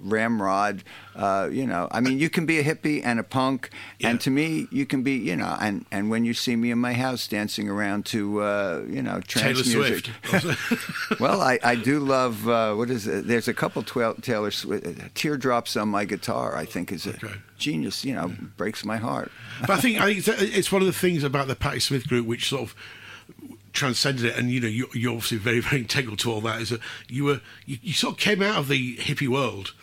Ramrod, 0.02 0.84
uh, 1.16 1.50
you 1.52 1.66
know, 1.68 1.88
I 1.92 2.00
mean, 2.00 2.20
you 2.20 2.30
can 2.30 2.46
be 2.46 2.58
a 2.60 2.64
hippie 2.64 3.02
and 3.04 3.20
a 3.20 3.24
punk, 3.24 3.70
Yeah. 4.00 4.10
and 4.10 4.22
to 4.22 4.30
me, 4.30 4.68
you 4.72 4.86
can 4.86 5.04
be, 5.04 5.14
you 5.14 5.36
know, 5.36 5.58
and, 5.60 5.86
and 5.92 6.10
when 6.10 6.24
you 6.26 6.34
see 6.34 6.56
me 6.56 6.72
in 6.72 6.80
my 6.80 6.94
house 6.94 7.28
dancing 7.28 7.68
around 7.70 8.06
to, 8.08 8.42
uh, 8.42 8.84
you 8.88 9.02
know, 9.02 9.20
trance 9.22 9.62
Taylor 9.72 9.82
music. 9.84 10.10
Swift. 10.24 11.20
well, 11.20 11.42
I, 11.42 11.60
I 11.64 11.76
do 11.76 12.00
love 12.00 12.48
uh, 12.48 12.74
what 12.76 12.90
is 12.90 13.08
it? 13.08 13.28
There's 13.28 13.48
a 13.48 13.54
couple 13.54 13.84
twel- 13.84 14.16
Taylor 14.16 14.52
Swift 14.52 15.14
teardrops 15.16 15.76
on 15.76 15.90
my 15.90 16.06
guitar. 16.06 16.56
I 16.56 16.66
think 16.66 16.92
is 16.92 17.06
a 17.06 17.10
Okay. 17.16 17.34
genius. 17.58 18.06
You 18.06 18.14
know, 18.16 18.32
breaks 18.58 18.86
my 18.86 18.98
heart. 18.98 19.32
but 19.62 19.72
I 19.72 19.78
think 19.82 20.00
I 20.00 20.06
think 20.14 20.20
it's, 20.20 20.28
it's 20.58 20.72
one 20.72 20.82
of 20.82 20.86
the 20.86 20.94
things 20.94 21.24
about 21.24 21.48
the 21.48 21.56
Patti 21.56 21.80
Smith 21.80 22.08
group 22.08 22.26
which 22.26 22.48
sort 22.50 22.62
of 22.62 22.76
transcended 23.74 24.26
it, 24.26 24.38
and 24.38 24.50
you 24.50 24.60
know 24.60 24.68
you, 24.68 24.88
you're 24.94 25.12
obviously 25.14 25.38
very 25.38 25.60
very 25.60 25.82
integral 25.82 26.18
to 26.18 26.32
all 26.32 26.42
that. 26.42 26.62
Is 26.62 26.70
that 26.70 26.80
you 27.08 27.26
were 27.26 27.42
you, 27.66 27.78
you 27.82 27.94
sort 27.94 28.14
of 28.16 28.20
came 28.20 28.42
out 28.42 28.58
of 28.58 28.68
the 28.68 28.98
hippie 28.98 29.28
world, 29.28 29.74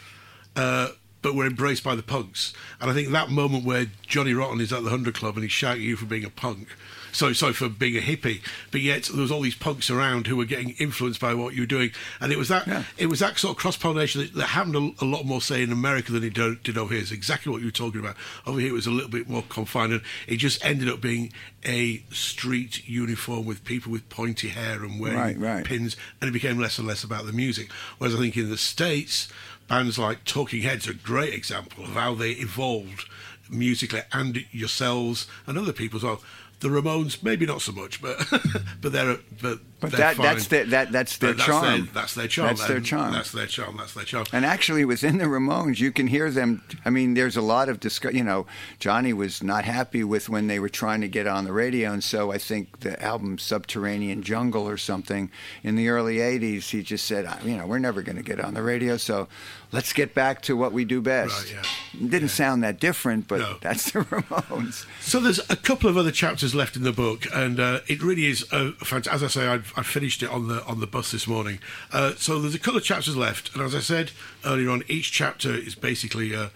uh, 0.57 0.89
but 1.23 1.35
were 1.35 1.47
embraced 1.47 1.83
by 1.85 1.95
the 1.95 2.03
punks, 2.03 2.53
and 2.81 2.91
I 2.91 2.95
think 2.95 3.11
that 3.11 3.31
moment 3.31 3.65
where 3.65 3.87
Johnny 4.07 4.33
Rotten 4.35 4.61
is 4.61 4.73
at 4.73 4.85
the 4.85 4.91
Hundred 4.91 5.15
Club 5.15 5.35
and 5.35 5.43
he's 5.43 5.53
shouting 5.53 5.83
at 5.83 5.87
you 5.89 5.97
for 5.97 6.07
being 6.07 6.25
a 6.25 6.31
punk. 6.31 6.69
Sorry, 7.13 7.35
sorry 7.35 7.55
for 7.55 7.71
being 7.71 7.97
a 7.97 8.01
hippie, 8.03 8.43
but 8.71 8.83
yet 8.83 9.05
there 9.05 9.23
was 9.23 9.31
all 9.33 9.41
these 9.41 9.55
punks 9.55 9.89
around 9.89 10.27
who 10.27 10.37
were 10.37 10.45
getting 10.45 10.71
influenced 10.79 11.19
by 11.19 11.33
what 11.33 11.55
you 11.55 11.63
were 11.63 11.67
doing, 11.67 11.91
and 12.21 12.31
it 12.31 12.37
was 12.37 12.49
that 12.49 12.67
Yeah. 12.67 12.83
it 12.99 13.07
was 13.07 13.21
that 13.21 13.39
sort 13.39 13.53
of 13.57 13.59
cross 13.59 13.75
pollination 13.75 14.21
that, 14.21 14.35
that 14.35 14.49
happened 14.49 14.77
a, 14.77 15.03
a 15.03 15.07
lot 15.07 15.25
more, 15.25 15.41
say, 15.41 15.63
in 15.63 15.73
America 15.73 16.13
than 16.13 16.23
it 16.23 16.35
do- 16.35 16.57
did 16.63 16.77
over 16.77 16.93
here. 16.93 17.01
It's 17.03 17.11
exactly 17.13 17.51
what 17.51 17.61
you 17.63 17.69
were 17.69 17.73
talking 17.73 18.01
about. 18.01 18.17
Over 18.47 18.61
here, 18.61 18.69
it 18.69 18.73
was 18.75 18.87
a 18.87 18.91
little 18.91 19.09
bit 19.11 19.31
more 19.31 19.43
confined, 19.49 19.95
and 19.95 20.03
it 20.27 20.37
just 20.37 20.63
ended 20.63 20.91
up 20.91 21.01
being 21.01 21.33
a 21.65 22.03
street 22.13 22.87
uniform 22.87 23.47
with 23.47 23.65
people 23.65 23.91
with 23.91 24.07
pointy 24.11 24.49
hair 24.49 24.85
and 24.85 25.01
wearing 25.01 25.17
Right, 25.19 25.39
right. 25.39 25.65
pins, 25.65 25.97
and 26.21 26.29
it 26.29 26.33
became 26.33 26.59
less 26.59 26.79
and 26.79 26.87
less 26.87 27.03
about 27.03 27.25
the 27.25 27.33
music. 27.33 27.71
Whereas 27.97 28.15
I 28.15 28.19
think 28.19 28.37
in 28.37 28.51
the 28.51 28.59
States, 28.59 29.29
bands 29.69 29.99
like 29.99 30.25
Talking 30.25 30.63
Heads 30.63 30.89
are 30.89 30.93
a 30.93 30.95
great 30.95 31.35
example 31.35 31.85
of 31.85 31.91
how 31.91 32.15
they 32.15 32.33
evolved 32.33 33.09
musically, 33.51 34.03
and 34.13 34.45
yourselves 34.51 35.27
and 35.47 35.59
other 35.59 35.73
people 35.73 35.99
as 35.99 36.03
well. 36.03 36.21
The 36.61 36.69
Ramones, 36.69 37.23
maybe 37.23 37.45
not 37.45 37.61
so 37.61 37.73
much, 37.73 38.01
but 38.01 38.19
but 38.81 38.93
they're 38.93 39.19
but 39.43 39.59
But 39.79 39.93
they're 39.93 40.15
that 40.15 40.17
that's 40.17 40.47
their 40.47 40.65
that 40.67 40.91
that's 40.91 41.19
their 41.19 41.33
But 41.33 41.37
that's 41.37 41.47
charm. 41.47 41.91
That's 41.93 42.15
their 42.15 42.29
charm. 42.29 42.49
That's 42.49 42.67
their 42.67 42.81
charm. 42.81 43.13
That's 43.13 43.33
their 43.33 43.47
charm. 43.47 43.77
That's 43.77 43.93
their 43.93 44.05
charm. 44.05 44.27
And 44.33 44.47
actually, 44.47 44.87
within 44.87 45.19
the 45.19 45.27
Ramones, 45.27 45.81
you 45.81 45.93
can 45.93 46.07
hear 46.07 46.31
them. 46.31 46.63
I 46.85 46.91
mean, 46.91 47.13
there's 47.13 47.37
a 47.37 47.43
lot 47.43 47.69
of 47.69 47.79
discuss. 47.79 48.15
You 48.15 48.25
know, 48.25 48.47
Johnny 48.79 49.13
was 49.13 49.43
not 49.43 49.65
happy 49.65 50.03
with 50.03 50.31
when 50.31 50.47
they 50.47 50.59
were 50.59 50.71
trying 50.71 51.03
to 51.03 51.09
get 51.09 51.27
on 51.27 51.45
the 51.45 51.53
radio, 51.53 51.93
and 51.93 52.03
so 52.03 52.33
I 52.33 52.39
think 52.39 52.81
the 52.81 53.01
album 53.03 53.37
Subterranean 53.39 54.23
Jungle 54.23 54.67
or 54.67 54.79
something 54.79 55.31
in 55.63 55.77
the 55.77 55.91
early 55.91 56.17
'80s, 56.17 56.71
he 56.71 56.83
just 56.83 57.05
said, 57.05 57.29
you 57.45 57.57
know, 57.57 57.67
we're 57.67 57.79
never 57.79 58.01
going 58.01 58.17
to 58.17 58.23
get 58.23 58.41
on 58.41 58.55
the 58.55 58.63
radio, 58.63 58.97
so 58.97 59.29
let's 59.73 59.93
get 59.93 60.15
back 60.15 60.43
to 60.43 60.57
what 60.57 60.73
we 60.73 60.85
do 60.85 61.01
best. 61.01 61.53
Right, 61.55 61.65
It 61.95 62.11
didn't 62.11 62.29
sound 62.29 62.63
that 62.63 62.79
different, 62.81 63.29
but 63.29 63.41
No. 63.41 63.57
that's 63.61 63.91
the 63.91 64.01
Ramones. 64.01 64.87
So 65.01 65.21
there's 65.21 65.41
a 65.51 65.57
couple 65.57 65.89
of 65.91 65.97
other 65.97 66.11
chapters 66.11 66.55
left 66.55 66.77
in 66.77 66.83
the 66.83 66.93
book, 66.93 67.27
and 67.35 67.59
uh, 67.61 67.81
it 67.87 68.03
really 68.03 68.27
is 68.27 68.43
a 68.53 68.73
fant- 68.85 69.07
As 69.09 69.23
I 69.23 69.29
say, 69.29 69.47
I, 69.49 69.55
I 69.77 69.83
finished 69.83 70.23
it 70.23 70.31
on 70.31 70.49
the 70.49 70.65
on 70.65 70.81
the 70.81 70.87
bus 70.87 71.11
this 71.13 71.27
morning. 71.27 71.59
Uh, 71.93 72.13
so 72.17 72.39
there's 72.41 72.55
a 72.55 72.59
couple 72.59 72.79
of 72.79 72.85
chapters 72.85 73.17
left, 73.17 73.53
and 73.55 73.63
as 73.63 73.75
I 73.75 73.81
said 73.81 74.11
earlier 74.45 74.71
on, 74.71 74.83
each 74.89 75.13
chapter 75.13 75.55
is 75.55 75.75
basically 75.75 76.33
a, 76.35 76.51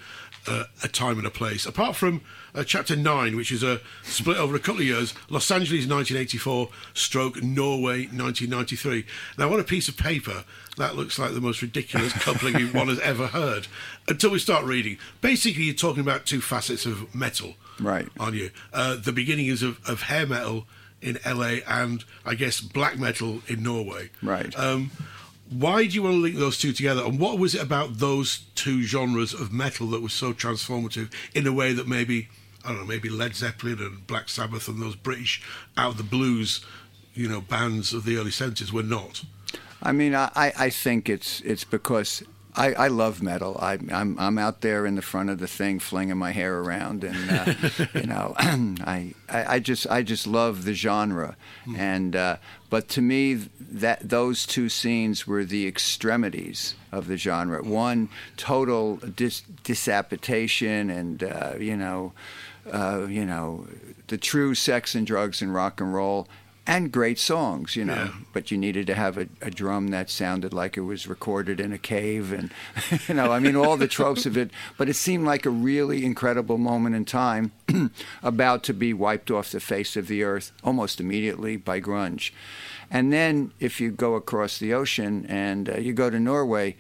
a, 0.47 0.65
a 0.83 0.89
time 0.89 1.19
and 1.19 1.27
a 1.27 1.31
place. 1.31 1.67
Apart 1.67 1.97
from 1.97 2.23
uh, 2.55 2.65
chapter 2.65 2.97
nine, 2.97 3.37
which 3.37 3.53
is 3.53 3.63
a 3.63 3.81
split 4.03 4.37
over 4.37 4.57
a 4.57 4.59
couple 4.59 4.81
of 4.81 4.87
years, 4.87 5.15
Los 5.29 5.51
Angeles 5.51 5.87
1984, 5.87 6.69
stroke 6.95 7.43
Norway 7.43 8.07
1993. 8.07 9.05
Now 9.39 9.53
on 9.53 9.61
a 9.61 9.65
piece 9.65 9.89
of 9.89 9.97
paper, 9.97 10.45
that 10.77 10.97
looks 10.97 11.19
like 11.19 11.35
the 11.35 11.41
most 11.41 11.63
ridiculous 11.63 12.13
coupling 12.25 12.73
one 12.73 12.89
has 12.89 13.01
ever 13.01 13.29
heard. 13.29 13.67
Until 14.09 14.31
we 14.31 14.39
start 14.39 14.65
reading, 14.65 14.99
basically 15.21 15.65
you're 15.65 15.75
talking 15.75 16.01
about 16.03 16.27
two 16.27 16.41
facets 16.41 16.87
of 16.87 17.15
metal 17.15 17.55
Right. 17.79 18.09
on 18.19 18.35
you. 18.35 18.51
Uh, 18.73 18.97
the 18.97 19.13
beginning 19.13 19.47
is 19.47 19.63
of, 19.63 19.79
of 19.89 20.03
hair 20.03 20.27
metal 20.27 20.67
in 21.01 21.19
LA 21.25 21.59
and 21.67 22.05
I 22.27 22.35
guess 22.35 22.61
black 22.61 22.99
metal 22.99 23.41
in 23.47 23.63
Norway. 23.63 24.11
Right. 24.23 24.55
Um, 24.59 24.91
why 25.51 25.87
do 25.87 25.95
you 25.95 26.03
want 26.03 26.15
to 26.15 26.21
link 26.21 26.37
those 26.37 26.59
two 26.59 26.73
together? 26.73 27.05
And 27.05 27.19
what 27.19 27.39
was 27.39 27.55
it 27.55 27.63
about 27.63 27.99
those 27.99 28.45
two 28.55 28.83
genres 28.83 29.35
of 29.35 29.53
metal 29.53 29.89
that 29.89 30.01
was 30.01 30.13
so 30.13 30.33
transformative 30.33 31.13
in 31.35 31.47
a 31.47 31.53
way 31.53 31.73
that 31.73 31.89
maybe 31.89 32.29
I 32.65 32.69
don't 32.69 32.81
know, 32.81 32.87
maybe 32.87 33.09
Led 33.09 33.35
Zeppelin 33.35 33.79
and 33.81 34.07
Black 34.07 34.29
Sabbath 34.29 34.69
and 34.69 34.81
those 34.81 34.95
British 34.95 35.43
out 35.77 35.93
of 35.93 35.97
the 35.97 36.03
blues, 36.03 36.65
you 37.15 37.29
know, 37.29 37.41
bands 37.41 37.93
of 37.93 38.05
the 38.05 38.17
early 38.17 38.31
seventies 38.31 38.73
were 38.73 38.83
not. 38.83 39.25
I 39.83 39.93
mean, 39.93 40.15
I 40.15 40.31
I 40.37 40.71
think 40.71 41.09
it's 41.09 41.41
it's 41.41 41.65
because 41.65 42.23
I, 42.57 42.73
I 42.75 42.89
love 42.89 43.23
metal. 43.23 43.57
I, 43.61 43.79
I'm 43.93 44.19
I'm 44.19 44.39
out 44.39 44.61
there 44.61 44.87
in 44.87 44.97
the 44.97 45.03
front 45.03 45.31
of 45.31 45.39
the 45.39 45.47
thing, 45.47 45.79
flinging 45.79 46.17
my 46.17 46.33
hair 46.33 46.59
around, 46.59 47.05
and 47.05 47.31
uh, 47.31 47.55
you 47.95 48.07
know, 48.07 48.35
I, 48.39 49.15
I 49.29 49.55
I 49.55 49.59
just 49.61 49.87
I 49.89 50.03
just 50.03 50.27
love 50.27 50.65
the 50.65 50.75
genre, 50.75 51.37
and 51.77 52.17
uh, 52.17 52.37
but 52.69 52.89
to 52.91 53.03
me 53.03 53.35
that 53.35 54.09
those 54.09 54.47
two 54.47 54.69
scenes 54.69 55.27
were 55.27 55.45
the 55.45 55.67
extremities 55.67 56.75
of 56.91 57.07
the 57.07 57.17
genre. 57.17 57.63
One 57.63 58.09
total 58.37 58.97
dis, 58.97 59.43
disappetition, 59.63 60.91
and 60.91 61.23
uh, 61.23 61.53
you 61.59 61.77
know, 61.77 62.13
uh, 62.73 63.07
you 63.09 63.25
know, 63.25 63.67
the 64.09 64.19
true 64.19 64.55
sex 64.55 64.95
and 64.95 65.07
drugs 65.07 65.41
and 65.41 65.55
rock 65.55 65.81
and 65.81 65.95
roll. 65.95 66.27
And 66.67 66.93
great 66.93 67.19
songs, 67.19 67.75
you 67.75 67.85
know, 67.85 67.95
Yeah. 67.95 68.13
but 68.33 68.51
you 68.51 68.59
needed 68.59 68.87
to 68.89 68.95
have 68.95 69.19
a, 69.19 69.27
a 69.41 69.51
drum 69.51 69.89
that 69.89 70.09
sounded 70.11 70.53
like 70.53 70.77
it 70.77 70.83
was 70.83 71.07
recorded 71.09 71.59
in 71.59 71.73
a 71.73 71.79
cave 71.79 72.33
and 72.33 72.53
you 73.09 73.15
know 73.15 73.33
i 73.33 73.41
mean 73.41 73.57
all 73.57 73.77
the 73.77 73.89
tropes 73.89 74.25
of 74.27 74.37
it 74.37 74.51
but 74.79 74.89
it 74.89 74.95
seemed 74.95 75.25
like 75.27 75.45
a 75.47 75.51
really 75.51 76.05
incredible 76.05 76.59
moment 76.59 76.95
in 76.95 77.05
time 77.05 77.51
about 78.23 78.63
to 78.63 78.73
be 78.75 78.93
wiped 78.93 79.31
off 79.31 79.51
the 79.51 79.59
face 79.59 79.97
of 79.97 80.07
the 80.07 80.23
earth 80.23 80.53
almost 80.63 81.01
immediately 81.01 81.57
by 81.57 81.81
grunge 81.81 82.31
and 82.91 83.13
then 83.13 83.53
if 83.59 83.81
you 83.81 83.91
go 83.91 84.15
across 84.15 84.59
the 84.59 84.73
ocean 84.73 85.27
and 85.29 85.69
uh, 85.69 85.77
you 85.77 85.93
go 85.93 86.09
to 86.11 86.21
norway 86.21 86.77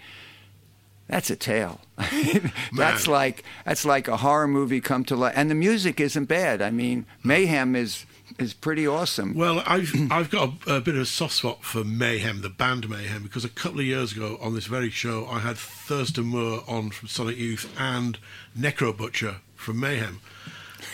that's 1.09 1.28
a 1.28 1.35
tale. 1.35 1.81
that's 2.76 3.09
like 3.09 3.43
that's 3.64 3.85
like 3.85 4.07
a 4.07 4.18
horror 4.18 4.47
movie 4.47 4.81
come 4.81 5.05
to 5.07 5.16
life, 5.16 5.33
and 5.35 5.51
the 5.51 5.57
music 5.57 5.99
isn't 5.99 6.26
bad. 6.26 6.62
I 6.62 6.70
mean, 6.70 7.05
Mayhem 7.24 7.74
is 7.74 8.07
is 8.41 8.55
pretty 8.55 8.86
awesome. 8.86 9.34
Well, 9.34 9.62
I've 9.66 9.93
I've 10.11 10.30
got 10.30 10.53
a, 10.66 10.76
a 10.76 10.80
bit 10.80 10.95
of 10.95 11.03
a 11.03 11.07
soft 11.07 11.34
spot 11.34 11.64
for 11.64 11.84
Mayhem, 11.84 12.43
the 12.43 12.49
band 12.49 12.88
Mayhem, 12.88 13.22
because 13.22 13.45
a 13.45 13.49
couple 13.49 13.80
of 13.80 13.86
years 13.86 14.12
ago 14.12 14.38
on 14.41 14.55
this 14.55 14.66
very 14.66 14.91
show, 14.91 15.26
I 15.26 15.41
had 15.41 15.57
Thurston 15.57 16.24
Moore 16.26 16.62
on 16.68 16.91
from 16.91 17.09
Sonic 17.09 17.36
Youth 17.36 17.72
and 17.78 18.18
Necrobutcher 18.59 19.36
from 19.55 19.80
Mayhem. 19.80 20.20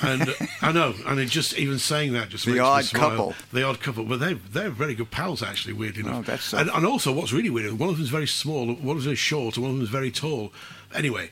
And 0.03 0.35
I 0.63 0.73
know, 0.73 0.95
and 1.07 1.21
it 1.21 1.27
just 1.29 1.57
even 1.59 1.79
saying 1.79 2.13
that 2.15 2.29
just 2.29 2.45
The 2.45 2.53
makes 2.53 2.59
me 2.59 2.65
odd 2.65 2.85
smile. 2.85 3.11
couple. 3.11 3.35
the 3.53 3.63
odd 3.63 3.81
couple. 3.81 4.05
But 4.05 4.21
they 4.21 4.35
they're 4.35 4.71
very 4.71 4.95
good 4.95 5.11
pals, 5.11 5.43
actually. 5.43 5.75
Weirdly 5.75 6.03
oh, 6.05 6.09
enough. 6.09 6.19
Oh, 6.19 6.23
that's 6.23 6.53
and, 6.53 6.69
and 6.71 6.85
also, 6.87 7.13
what's 7.13 7.33
really 7.33 7.51
weird, 7.51 7.79
one 7.79 7.89
of 7.89 7.97
them's 7.97 8.11
very 8.11 8.27
small, 8.27 8.67
one 8.67 8.77
of 8.77 8.85
them's 8.85 9.05
very 9.05 9.17
short, 9.17 9.57
and 9.57 9.65
one 9.65 9.73
of 9.73 9.79
them's 9.79 9.91
very 9.91 10.11
tall. 10.11 10.53
Anyway, 10.95 11.31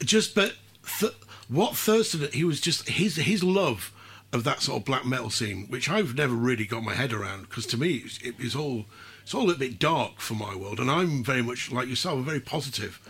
just 0.00 0.34
but 0.34 0.54
th- 0.98 1.14
what 1.48 1.76
Thurston, 1.76 2.28
he 2.32 2.44
was 2.44 2.60
just 2.60 2.88
his 2.88 3.16
his 3.16 3.42
love 3.42 3.92
of 4.34 4.44
that 4.44 4.60
sort 4.60 4.80
of 4.80 4.84
black 4.84 5.06
metal 5.06 5.30
scene, 5.30 5.66
which 5.68 5.88
I've 5.88 6.14
never 6.14 6.34
really 6.34 6.64
got 6.66 6.82
my 6.82 6.94
head 6.94 7.12
around, 7.12 7.42
because 7.42 7.66
to 7.66 7.78
me 7.78 8.02
it's, 8.04 8.18
it 8.18 8.34
is 8.38 8.54
all 8.56 8.86
it's 9.22 9.32
all 9.32 9.50
a 9.50 9.54
bit 9.54 9.78
dark 9.78 10.20
for 10.20 10.34
my 10.34 10.54
world, 10.54 10.78
and 10.78 10.90
I'm 10.90 11.24
very 11.24 11.42
much 11.42 11.72
like 11.72 11.88
yourself, 11.88 12.24
very 12.24 12.40
positive. 12.40 13.00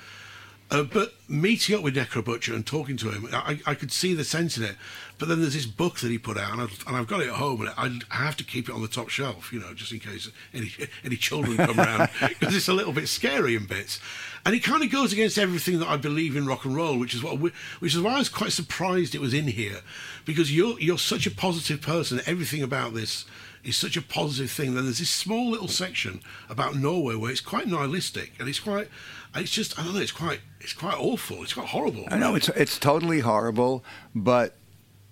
Uh, 0.71 0.83
but 0.83 1.13
meeting 1.29 1.77
up 1.77 1.83
with 1.83 1.95
Necrobutcher 1.95 2.55
and 2.55 2.67
talking 2.67 2.97
to 2.97 3.11
him, 3.11 3.29
I, 3.33 3.61
I 3.67 3.75
could 3.75 3.93
see 3.93 4.15
the 4.15 4.25
sense 4.25 4.57
in 4.57 4.65
it. 4.65 4.77
But 5.19 5.29
then 5.29 5.41
there's 5.41 5.55
this 5.55 5.67
book 5.67 6.01
that 6.01 6.11
he 6.11 6.19
put 6.19 6.37
out, 6.37 6.53
and 6.53 6.63
I've, 6.63 6.85
and 6.89 6.97
I've 6.97 7.07
got 7.07 7.21
it 7.21 7.29
at 7.29 7.35
home, 7.35 7.61
and 7.61 7.71
I, 7.77 8.01
I 8.11 8.25
have 8.25 8.37
to 8.39 8.45
keep 8.45 8.69
it 8.69 8.75
on 8.75 8.83
the 8.83 8.89
top 8.89 9.09
shelf, 9.09 9.53
you 9.53 9.61
know, 9.61 9.73
just 9.75 9.93
in 9.93 10.01
case 10.01 10.29
any 10.53 10.73
any 11.05 11.17
children 11.17 11.57
come 11.57 11.79
around, 11.79 12.09
because 12.29 12.57
it's 12.57 12.69
a 12.69 12.73
little 12.73 12.93
bit 12.93 13.09
scary 13.09 13.55
in 13.55 13.67
bits. 13.67 14.01
And 14.45 14.55
it 14.55 14.65
kind 14.65 14.83
of 14.83 14.91
goes 14.91 15.13
against 15.13 15.39
everything 15.39 15.79
that 15.79 15.89
I 15.89 15.97
believe 15.97 16.35
in 16.35 16.47
rock 16.47 16.65
and 16.65 16.75
roll, 16.75 16.99
which 16.99 17.15
is 17.15 17.23
what 17.23 17.39
which 17.39 17.95
is 17.95 18.01
why 18.01 18.15
I 18.15 18.19
was 18.19 18.29
quite 18.29 18.53
surprised 18.53 19.15
it 19.15 19.21
was 19.21 19.35
in 19.35 19.47
here, 19.47 19.83
because 20.25 20.55
you're 20.55 20.79
you're 20.81 20.99
such 20.99 21.27
a 21.27 21.31
positive 21.31 21.81
person. 21.81 22.21
Everything 22.27 22.63
about 22.63 22.95
this 22.95 23.25
is 23.65 23.77
such 23.77 23.97
a 23.97 24.03
positive 24.03 24.51
thing. 24.51 24.75
Then 24.75 24.85
there's 24.85 24.99
this 24.99 25.11
small 25.11 25.51
little 25.51 25.69
section 25.69 26.21
about 26.49 26.77
Norway 26.77 27.15
where 27.17 27.31
it's 27.31 27.41
quite 27.41 27.67
nihilistic, 27.67 28.33
and 28.39 28.49
it's 28.49 28.61
quite, 28.61 28.89
it's 29.35 29.51
just 29.51 29.79
I 29.79 29.85
don't 29.85 29.95
know, 29.95 30.01
it's 30.01 30.13
quite 30.13 30.41
it's 30.61 30.73
quite 30.73 30.97
awful. 30.99 31.43
It's 31.43 31.55
quite 31.55 31.69
horrible. 31.69 32.05
I 32.11 32.19
know 32.19 32.35
it's 32.35 32.49
it's 32.51 32.79
totally 32.79 33.21
horrible, 33.21 33.85
but 34.15 34.57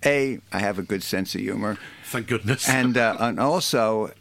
a 0.05 0.39
I 0.51 0.59
have 0.59 0.79
a 0.79 0.83
good 0.83 1.03
sense 1.03 1.35
of 1.35 1.41
humor, 1.41 1.77
Thank 2.05 2.27
goodness. 2.27 2.67
and 2.69 2.97
uh, 2.97 3.17
and 3.19 3.39
also 3.39 4.11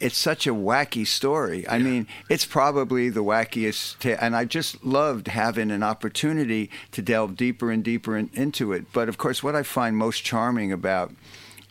it's 0.00 0.18
such 0.18 0.46
a 0.46 0.50
wacky 0.52 1.06
story. 1.06 1.66
I 1.68 1.78
mean, 1.78 2.06
it's 2.28 2.44
probably 2.44 3.08
the 3.08 3.22
wackiest, 3.22 4.00
ta- 4.00 4.18
and 4.20 4.36
I 4.36 4.44
just 4.44 4.84
loved 4.84 5.28
having 5.28 5.70
an 5.70 5.82
opportunity 5.82 6.68
to 6.92 7.00
delve 7.00 7.36
deeper 7.36 7.70
and 7.70 7.82
deeper 7.82 8.16
in, 8.16 8.28
into 8.34 8.72
it. 8.72 8.92
But 8.92 9.08
of 9.08 9.18
course, 9.18 9.42
what 9.42 9.54
I 9.54 9.62
find 9.62 9.96
most 9.96 10.22
charming 10.24 10.72
about 10.72 11.12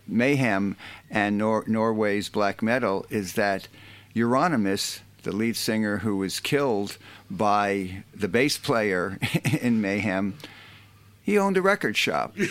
Mayhem 0.08 0.76
and 1.10 1.38
Nor- 1.38 1.66
Norway's 1.68 2.30
black 2.30 2.62
metal 2.62 3.06
is 3.10 3.34
that 3.34 3.68
Euronymous, 4.16 5.00
the 5.24 5.32
lead 5.32 5.56
singer 5.56 6.00
who 6.00 6.18
was 6.18 6.40
killed 6.40 6.98
by 7.30 8.04
the 8.14 8.28
bass 8.28 8.58
player 8.58 9.18
in 9.62 9.82
Mayhem, 9.82 10.38
he 11.24 11.38
owned 11.38 11.58
a 11.58 11.62
record 11.62 11.98
shop. 11.98 12.36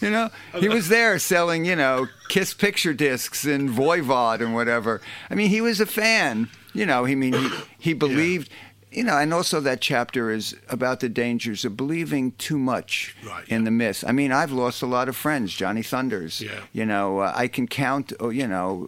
You 0.00 0.10
know, 0.10 0.28
he 0.58 0.68
was 0.68 0.88
there 0.88 1.18
selling, 1.18 1.64
you 1.64 1.76
know, 1.76 2.08
Kiss 2.28 2.52
picture 2.52 2.92
discs 2.92 3.44
and 3.46 3.70
Voivod 3.70 4.40
and 4.42 4.54
whatever. 4.54 5.00
I 5.30 5.34
mean, 5.34 5.48
he 5.48 5.62
was 5.62 5.80
a 5.80 5.86
fan. 5.86 6.50
You 6.74 6.84
know, 6.84 7.06
he 7.06 7.14
mean 7.14 7.32
he, 7.32 7.50
he 7.78 7.92
believed. 7.94 8.50
You 8.94 9.04
know, 9.04 9.18
and 9.18 9.34
also 9.34 9.60
that 9.60 9.80
chapter 9.80 10.30
is 10.30 10.56
about 10.68 11.00
the 11.00 11.08
dangers 11.08 11.64
of 11.64 11.76
believing 11.76 12.32
too 12.38 12.58
much 12.58 13.14
Right, 13.26 13.48
in 13.48 13.60
yeah. 13.62 13.64
the 13.64 13.70
myth. 13.70 14.04
I 14.06 14.12
mean, 14.12 14.30
I've 14.32 14.52
lost 14.52 14.82
a 14.82 14.86
lot 14.86 15.08
of 15.08 15.16
friends. 15.16 15.52
Johnny 15.54 15.82
Thunders. 15.82 16.40
Yeah. 16.40 16.60
You 16.72 16.86
know, 16.86 17.18
uh, 17.18 17.32
I 17.34 17.48
can 17.48 17.66
count. 17.66 18.12
oh, 18.20 18.30
You 18.30 18.46
know, 18.46 18.86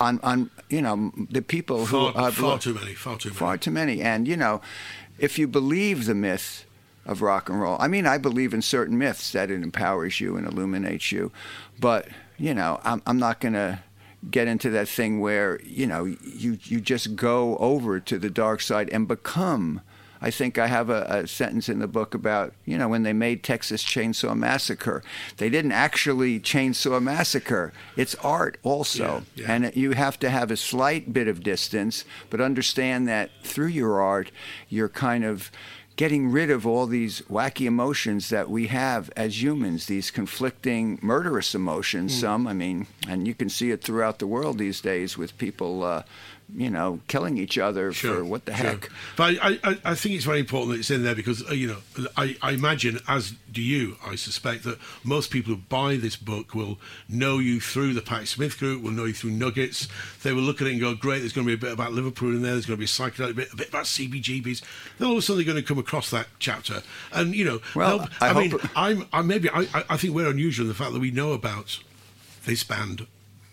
on 0.00 0.20
on 0.22 0.50
you 0.68 0.82
know 0.82 1.12
the 1.30 1.42
people 1.42 1.86
far, 1.86 2.12
who 2.12 2.18
I've 2.18 2.34
far 2.34 2.58
too 2.58 2.74
many, 2.74 2.94
far 2.94 3.16
too 3.18 3.28
many. 3.30 3.38
far 3.38 3.56
too 3.58 3.70
many. 3.70 4.02
And 4.02 4.26
you 4.28 4.36
know, 4.36 4.60
if 5.18 5.38
you 5.38 5.46
believe 5.48 6.06
the 6.06 6.14
myth 6.14 6.64
of 7.06 7.22
rock 7.22 7.48
and 7.48 7.60
roll, 7.60 7.76
I 7.80 7.88
mean, 7.88 8.06
I 8.06 8.18
believe 8.18 8.52
in 8.52 8.62
certain 8.62 8.98
myths 8.98 9.32
that 9.32 9.50
it 9.50 9.62
empowers 9.62 10.20
you 10.20 10.36
and 10.36 10.46
illuminates 10.46 11.12
you, 11.12 11.32
but 11.80 12.08
you 12.38 12.52
know, 12.54 12.80
I'm 12.84 13.00
I'm 13.06 13.18
not 13.18 13.40
gonna 13.40 13.82
get 14.30 14.48
into 14.48 14.70
that 14.70 14.88
thing 14.88 15.20
where 15.20 15.60
you 15.62 15.86
know 15.86 16.04
you 16.04 16.58
you 16.64 16.80
just 16.80 17.16
go 17.16 17.56
over 17.58 18.00
to 18.00 18.18
the 18.18 18.30
dark 18.30 18.60
side 18.60 18.88
and 18.90 19.06
become. 19.06 19.80
I 20.18 20.30
think 20.30 20.56
I 20.58 20.66
have 20.66 20.88
a, 20.88 21.02
a 21.08 21.26
sentence 21.26 21.68
in 21.68 21.78
the 21.78 21.86
book 21.86 22.14
about, 22.14 22.54
you 22.64 22.78
know, 22.78 22.88
when 22.88 23.02
they 23.02 23.12
made 23.12 23.42
Texas 23.42 23.84
Chainsaw 23.84 24.34
Massacre, 24.34 25.04
they 25.36 25.50
didn't 25.50 25.72
actually 25.72 26.40
chainsaw 26.40 27.02
massacre. 27.02 27.72
It's 27.96 28.14
art 28.16 28.58
also. 28.62 29.22
Yeah, 29.34 29.44
yeah. 29.44 29.52
And 29.52 29.76
you 29.76 29.92
have 29.92 30.18
to 30.20 30.30
have 30.30 30.50
a 30.50 30.56
slight 30.56 31.12
bit 31.12 31.28
of 31.28 31.42
distance, 31.42 32.06
but 32.30 32.40
understand 32.40 33.06
that 33.08 33.30
through 33.44 33.68
your 33.68 34.00
art, 34.00 34.32
you're 34.70 34.88
kind 34.88 35.22
of 35.22 35.50
getting 35.96 36.30
rid 36.30 36.50
of 36.50 36.66
all 36.66 36.86
these 36.86 37.22
wacky 37.22 37.66
emotions 37.66 38.28
that 38.28 38.50
we 38.50 38.66
have 38.66 39.10
as 39.16 39.42
humans, 39.42 39.86
these 39.86 40.10
conflicting, 40.10 40.98
murderous 41.02 41.54
emotions. 41.54 42.14
Hmm. 42.14 42.20
Some, 42.20 42.46
I 42.46 42.52
mean, 42.52 42.86
and 43.08 43.26
you 43.26 43.34
can 43.34 43.48
see 43.48 43.70
it 43.70 43.82
throughout 43.82 44.18
the 44.18 44.26
world 44.26 44.58
these 44.58 44.80
days 44.80 45.16
with 45.16 45.38
people, 45.38 45.82
uh, 45.82 46.02
you 46.54 46.70
know, 46.70 47.00
killing 47.08 47.38
each 47.38 47.58
other 47.58 47.92
for 47.92 48.24
what 48.24 48.44
the 48.44 48.54
sure. 48.54 48.66
heck. 48.70 48.88
But 49.16 49.36
I, 49.42 49.58
I, 49.64 49.78
I 49.84 49.94
think 49.96 50.14
it's 50.14 50.24
very 50.24 50.38
important 50.40 50.72
that 50.72 50.78
it's 50.78 50.90
in 50.90 51.02
there 51.02 51.14
because, 51.14 51.44
uh, 51.48 51.52
you 51.54 51.66
know, 51.68 52.06
I, 52.16 52.36
I 52.40 52.52
imagine, 52.52 53.00
as 53.08 53.34
do 53.52 53.60
you, 53.60 53.96
I 54.06 54.14
suspect, 54.14 54.62
that 54.64 54.78
most 55.02 55.30
people 55.32 55.54
who 55.54 55.60
buy 55.68 55.96
this 55.96 56.14
book 56.14 56.54
will 56.54 56.78
know 57.08 57.38
you 57.38 57.58
through 57.60 57.94
the 57.94 58.00
Patti 58.00 58.26
Smith 58.26 58.58
group, 58.58 58.82
will 58.82 58.92
know 58.92 59.06
you 59.06 59.12
through 59.12 59.30
Nuggets. 59.32 59.88
They 60.22 60.32
will 60.32 60.42
look 60.42 60.60
at 60.60 60.68
it 60.68 60.72
and 60.72 60.80
go, 60.80 60.94
great, 60.94 61.18
there's 61.18 61.32
going 61.32 61.46
to 61.46 61.56
be 61.56 61.60
a 61.60 61.66
bit 61.68 61.72
about 61.72 61.92
Liverpool 61.92 62.28
in 62.28 62.42
there, 62.42 62.52
there's 62.52 62.66
going 62.66 62.76
to 62.76 62.80
be 62.80 62.84
a 62.84 62.86
psychedelic 62.86 63.34
bit, 63.34 63.52
a 63.52 63.56
bit 63.56 63.68
about 63.70 63.84
CBGBs. 63.86 64.62
Then 64.98 65.08
all 65.08 65.14
of 65.14 65.18
a 65.18 65.22
sudden 65.22 65.38
they're 65.44 65.52
going 65.52 65.62
to 65.62 65.66
come 65.66 65.78
across 65.78 66.10
that 66.10 66.28
chapter. 66.38 66.82
And, 67.12 67.34
you 67.34 67.44
know, 67.44 67.60
Well, 67.74 68.08
I 68.20 68.28
I, 68.28 68.32
mean, 68.34 68.54
I'm, 68.76 69.06
I 69.12 69.22
maybe, 69.22 69.50
I- 69.50 69.66
I 69.90 69.96
think 69.96 70.14
we're 70.14 70.30
unusual 70.30 70.64
in 70.64 70.68
the 70.68 70.74
fact 70.74 70.92
that 70.92 71.00
we 71.00 71.10
know 71.10 71.32
about 71.32 71.80
this 72.44 72.62
band 72.62 73.08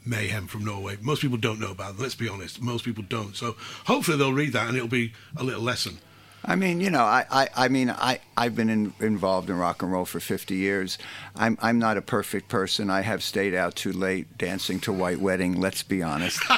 Mayhem 0.05 0.47
from 0.47 0.65
Norway. 0.65 0.97
Most 1.01 1.21
people 1.21 1.37
don't 1.37 1.59
know 1.59 1.71
about 1.71 1.93
them, 1.95 2.03
let's 2.03 2.15
be 2.15 2.27
honest. 2.29 2.61
Most 2.61 2.85
people 2.85 3.03
don't. 3.07 3.35
So 3.35 3.55
hopefully 3.85 4.17
they'll 4.17 4.33
read 4.33 4.53
that 4.53 4.67
and 4.67 4.75
it'll 4.75 4.87
be 4.89 5.13
a 5.37 5.43
little 5.43 5.61
lesson. 5.61 5.97
I 6.45 6.57
mean, 6.57 6.81
you 6.81 6.89
know, 6.89 7.03
I, 7.03 7.25
I, 7.31 7.47
I 7.55 7.67
mean, 7.69 7.89
I, 7.89 8.19
I've 8.35 8.53
been 8.53 8.69
in, 8.69 8.93
involved 8.99 9.49
in 9.49 9.57
rock 9.57 9.81
and 9.81 9.89
roll 9.89 10.03
for 10.03 10.19
50 10.19 10.55
years. 10.55 10.97
I'm, 11.37 11.57
I'm 11.61 11.79
not 11.79 11.95
a 11.95 12.01
perfect 12.01 12.49
person. 12.49 12.89
I 12.89 12.99
have 12.99 13.23
stayed 13.23 13.53
out 13.53 13.75
too 13.75 13.93
late 13.93 14.37
dancing 14.37 14.81
to 14.81 14.91
White 14.91 15.21
Wedding, 15.21 15.61
let's 15.61 15.83
be 15.83 16.03
honest. 16.03 16.41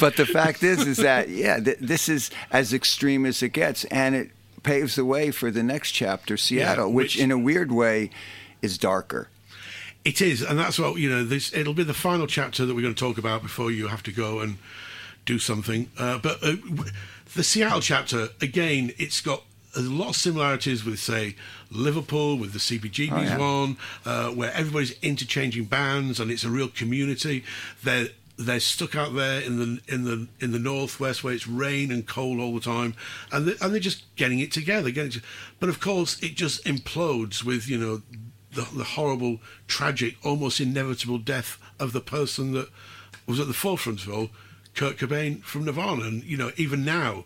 but 0.00 0.16
the 0.16 0.26
fact 0.32 0.62
is, 0.62 0.86
is 0.86 0.98
that, 0.98 1.28
yeah, 1.28 1.58
th- 1.58 1.78
this 1.80 2.08
is 2.08 2.30
as 2.52 2.72
extreme 2.72 3.26
as 3.26 3.42
it 3.42 3.48
gets. 3.48 3.84
And 3.86 4.14
it 4.14 4.30
paves 4.62 4.94
the 4.94 5.04
way 5.04 5.32
for 5.32 5.50
the 5.50 5.64
next 5.64 5.90
chapter, 5.90 6.36
Seattle, 6.36 6.92
which, 6.92 7.16
which- 7.16 7.18
in 7.22 7.32
a 7.32 7.38
weird 7.38 7.72
way 7.72 8.10
is 8.62 8.78
darker. 8.78 9.28
It 10.06 10.20
is, 10.22 10.40
and 10.40 10.56
that's 10.58 10.78
what 10.78 10.96
you 11.00 11.10
know. 11.10 11.24
This 11.24 11.52
it'll 11.52 11.74
be 11.74 11.82
the 11.82 11.92
final 11.94 12.26
chapter 12.28 12.64
that 12.64 12.74
we're 12.74 12.82
going 12.82 12.94
to 12.94 12.98
talk 12.98 13.18
about 13.18 13.42
before 13.42 13.72
you 13.72 13.88
have 13.88 14.04
to 14.04 14.12
go 14.12 14.38
and 14.40 14.56
do 15.24 15.38
something. 15.40 15.90
Uh, 15.98 16.18
but 16.18 16.36
uh, 16.44 16.54
w- 16.54 16.90
the 17.34 17.42
Seattle 17.42 17.80
chapter 17.80 18.28
again, 18.40 18.92
it's 18.98 19.20
got 19.20 19.42
a 19.76 19.80
lot 19.80 20.10
of 20.10 20.16
similarities 20.16 20.84
with, 20.84 21.00
say, 21.00 21.34
Liverpool 21.72 22.38
with 22.38 22.52
the 22.52 22.60
CBGB's 22.60 23.10
Oh, 23.12 23.20
yeah. 23.20 23.36
one, 23.36 23.76
uh, 24.06 24.30
where 24.30 24.52
everybody's 24.52 24.92
interchanging 25.02 25.64
bands 25.64 26.20
and 26.20 26.30
it's 26.30 26.44
a 26.44 26.50
real 26.50 26.68
community. 26.68 27.42
They're 27.82 28.08
they're 28.38 28.60
stuck 28.60 28.94
out 28.94 29.14
there 29.14 29.40
in 29.40 29.58
the 29.58 29.80
in 29.92 30.04
the 30.04 30.28
in 30.38 30.52
the 30.52 30.58
northwest 30.60 31.24
where 31.24 31.32
it's 31.34 31.48
rain 31.48 31.90
and 31.90 32.06
cold 32.06 32.38
all 32.38 32.54
the 32.54 32.60
time, 32.60 32.94
and 33.32 33.46
they, 33.48 33.54
and 33.60 33.72
they're 33.72 33.80
just 33.80 34.04
getting 34.14 34.38
it 34.38 34.52
together. 34.52 34.90
Getting 34.90 35.10
to, 35.12 35.22
but 35.58 35.68
of 35.68 35.80
course, 35.80 36.22
it 36.22 36.36
just 36.36 36.64
implodes 36.64 37.42
with 37.42 37.66
you 37.66 37.78
know 37.78 38.02
the, 38.56 38.66
the 38.76 38.84
horrible, 38.84 39.38
tragic, 39.68 40.16
almost 40.24 40.60
inevitable 40.60 41.18
death 41.18 41.58
of 41.78 41.92
the 41.92 42.00
person 42.00 42.52
that 42.52 42.68
was 43.26 43.38
at 43.38 43.46
the 43.46 43.54
forefront 43.54 44.04
of 44.04 44.12
all, 44.12 44.30
Kurt 44.74 44.96
Cobain 44.98 45.42
from 45.42 45.64
Nirvana. 45.64 46.04
And 46.04 46.24
you 46.24 46.36
know, 46.36 46.50
even 46.56 46.84
now, 46.84 47.24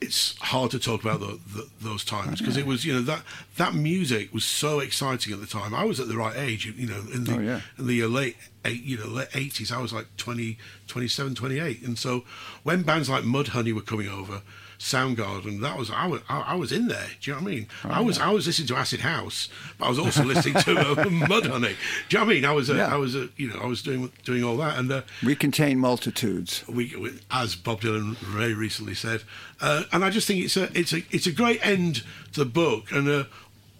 it's 0.00 0.36
hard 0.38 0.70
to 0.70 0.78
talk 0.78 1.02
about 1.02 1.20
the, 1.20 1.38
the, 1.54 1.68
those 1.82 2.04
times 2.04 2.38
because 2.40 2.56
it 2.56 2.64
was 2.64 2.86
you 2.86 2.92
know 2.94 3.02
that 3.02 3.22
that 3.58 3.74
music 3.74 4.32
was 4.32 4.44
so 4.46 4.80
exciting 4.80 5.32
at 5.32 5.40
the 5.40 5.46
time. 5.46 5.74
I 5.74 5.84
was 5.84 6.00
at 6.00 6.08
the 6.08 6.16
right 6.16 6.36
age, 6.36 6.64
you 6.66 6.86
know, 6.86 7.02
in 7.12 7.24
the 7.24 7.36
Oh, 7.36 7.40
yeah. 7.40 7.60
in 7.78 7.86
the 7.86 8.06
late 8.06 8.36
eight, 8.64 8.82
you 8.82 8.96
know 8.96 9.06
late 9.08 9.28
eighties. 9.34 9.70
I 9.70 9.78
was 9.80 9.92
like 9.92 10.06
20, 10.16 10.56
27, 10.86 11.34
28. 11.34 11.82
and 11.82 11.98
so 11.98 12.24
when 12.62 12.82
bands 12.82 13.10
like 13.10 13.24
Mudhoney 13.24 13.72
were 13.74 13.82
coming 13.82 14.08
over. 14.08 14.42
Soundgarden, 14.80 15.60
that 15.60 15.76
was 15.76 15.90
I 15.90 16.06
was 16.06 16.22
I, 16.28 16.40
I 16.40 16.54
was 16.54 16.72
in 16.72 16.88
there. 16.88 17.06
Do 17.20 17.30
you 17.30 17.36
know 17.36 17.42
what 17.42 17.48
I 17.52 17.54
mean? 17.54 17.66
Oh, 17.84 17.88
I 17.90 18.00
was 18.00 18.18
I 18.18 18.30
was 18.30 18.46
listening 18.46 18.68
to 18.68 18.76
Acid 18.76 19.00
House, 19.00 19.50
but 19.78 19.84
I 19.84 19.88
was 19.90 19.98
also 19.98 20.24
listening 20.24 20.54
to 20.54 20.78
uh, 20.78 20.94
Mudhoney. 21.04 21.76
Do 22.08 22.16
you 22.16 22.18
know 22.18 22.24
what 22.24 22.30
I 22.30 22.34
mean? 22.34 22.44
I 22.46 22.52
was 22.52 22.70
uh, 22.70 22.74
Yeah. 22.74 22.94
I 22.94 22.96
was 22.96 23.14
uh, 23.14 23.26
you 23.36 23.48
know 23.48 23.60
I 23.62 23.66
was 23.66 23.82
doing 23.82 24.10
doing 24.24 24.42
all 24.42 24.56
that, 24.56 24.78
and 24.78 24.90
uh, 24.90 25.02
We 25.22 25.36
contain 25.36 25.78
multitudes. 25.78 26.64
we, 26.66 26.96
we- 26.96 27.20
as 27.30 27.56
Bob 27.56 27.82
Dylan 27.82 28.16
very 28.16 28.54
recently 28.54 28.94
said, 28.94 29.22
uh, 29.60 29.84
and 29.92 30.02
I 30.02 30.08
just 30.08 30.26
think 30.26 30.42
it's 30.42 30.56
a 30.56 30.70
it's 30.76 30.94
a 30.94 31.02
it's 31.10 31.26
a 31.26 31.32
great 31.32 31.64
end 31.64 32.02
to 32.32 32.40
the 32.40 32.46
book. 32.50 32.90
And 32.90 33.06
uh, 33.06 33.24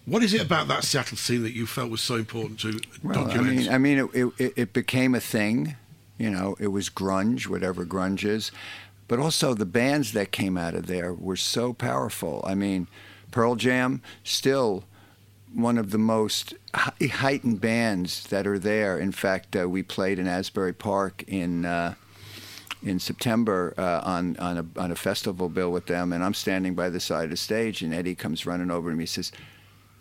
what 0.04 0.22
is 0.22 0.34
it 0.34 0.42
about 0.42 0.68
that 0.68 0.84
Seattle 0.84 1.16
scene 1.16 1.42
that 1.44 1.52
you 1.54 1.66
felt 1.66 1.90
was 1.90 2.02
so 2.02 2.16
important 2.16 2.60
to 2.60 2.78
Well, 3.02 3.18
I 3.20 3.24
document? 3.24 3.56
mean, 3.56 3.68
I 3.70 3.78
mean, 3.78 3.98
it, 4.12 4.32
it, 4.38 4.52
it 4.56 4.72
became 4.74 5.14
a 5.14 5.20
thing. 5.20 5.76
You 6.18 6.28
know, 6.28 6.56
it 6.60 6.66
was 6.68 6.90
grunge, 6.90 7.46
whatever 7.46 7.86
grunge 7.86 8.24
is. 8.24 8.52
But 9.10 9.18
also 9.18 9.54
the 9.54 9.66
bands 9.66 10.12
that 10.12 10.30
came 10.30 10.56
out 10.56 10.76
of 10.76 10.86
there 10.86 11.12
were 11.12 11.34
so 11.34 11.72
powerful. 11.72 12.44
I 12.46 12.54
mean, 12.54 12.86
Pearl 13.32 13.56
Jam 13.56 14.02
still 14.22 14.84
one 15.52 15.78
of 15.78 15.90
the 15.90 15.98
most 15.98 16.54
heightened 16.72 17.60
bands 17.60 18.22
that 18.28 18.46
are 18.46 18.56
there. 18.56 18.96
In 18.96 19.10
fact, 19.10 19.56
uh, 19.56 19.68
we 19.68 19.82
played 19.82 20.20
in 20.20 20.28
Asbury 20.28 20.72
Park 20.72 21.24
in. 21.26 21.64
Uh, 21.64 21.94
in 22.82 22.98
September 22.98 23.74
uh, 23.76 24.00
on 24.04 24.38
on 24.38 24.56
a 24.56 24.80
on 24.80 24.90
a 24.90 24.96
festival 24.96 25.50
bill 25.50 25.70
with 25.70 25.84
them, 25.84 26.14
and 26.14 26.24
I'm 26.24 26.32
standing 26.32 26.74
by 26.74 26.88
the 26.88 26.98
side 26.98 27.24
of 27.24 27.30
the 27.30 27.36
stage, 27.36 27.82
and 27.82 27.92
Eddie 27.92 28.14
comes 28.14 28.46
running 28.46 28.70
over 28.70 28.88
to 28.88 28.96
me. 28.96 29.02
He 29.02 29.06
says, 29.06 29.32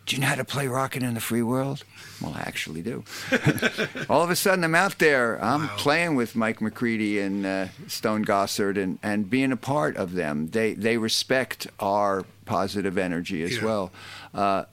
"Do 0.10 0.16
you 0.16 0.22
know 0.22 0.28
how 0.28 0.36
to 0.36 0.44
play 0.44 0.68
"Rockin' 0.68 1.04
in 1.06 1.14
the 1.14 1.20
Free 1.22 1.42
World"?" 1.44 1.84
Well, 2.22 2.34
I 2.36 2.42
actually 2.42 2.82
do. 2.82 3.04
All 4.10 4.22
of 4.24 4.30
a 4.30 4.36
sudden, 4.36 4.64
I'm 4.64 4.76
out 4.76 4.98
there. 5.00 5.42
I'm 5.44 5.68
Wow. 5.68 5.76
playing 5.78 6.16
with 6.16 6.36
Mike 6.36 6.62
McCready 6.62 7.20
and 7.20 7.46
uh, 7.46 7.68
Stone 7.88 8.26
Gossard, 8.26 8.78
and, 8.78 9.00
and 9.04 9.30
being 9.30 9.52
a 9.52 9.58
part 9.58 9.96
of 9.98 10.14
them. 10.14 10.48
They 10.50 10.74
they 10.74 10.98
respect 10.98 11.68
our 11.80 12.26
positive 12.46 12.98
energy 12.98 13.44
as 13.44 13.58
Yeah. 13.58 13.66
well. 13.66 13.92
Uh, 14.34 14.64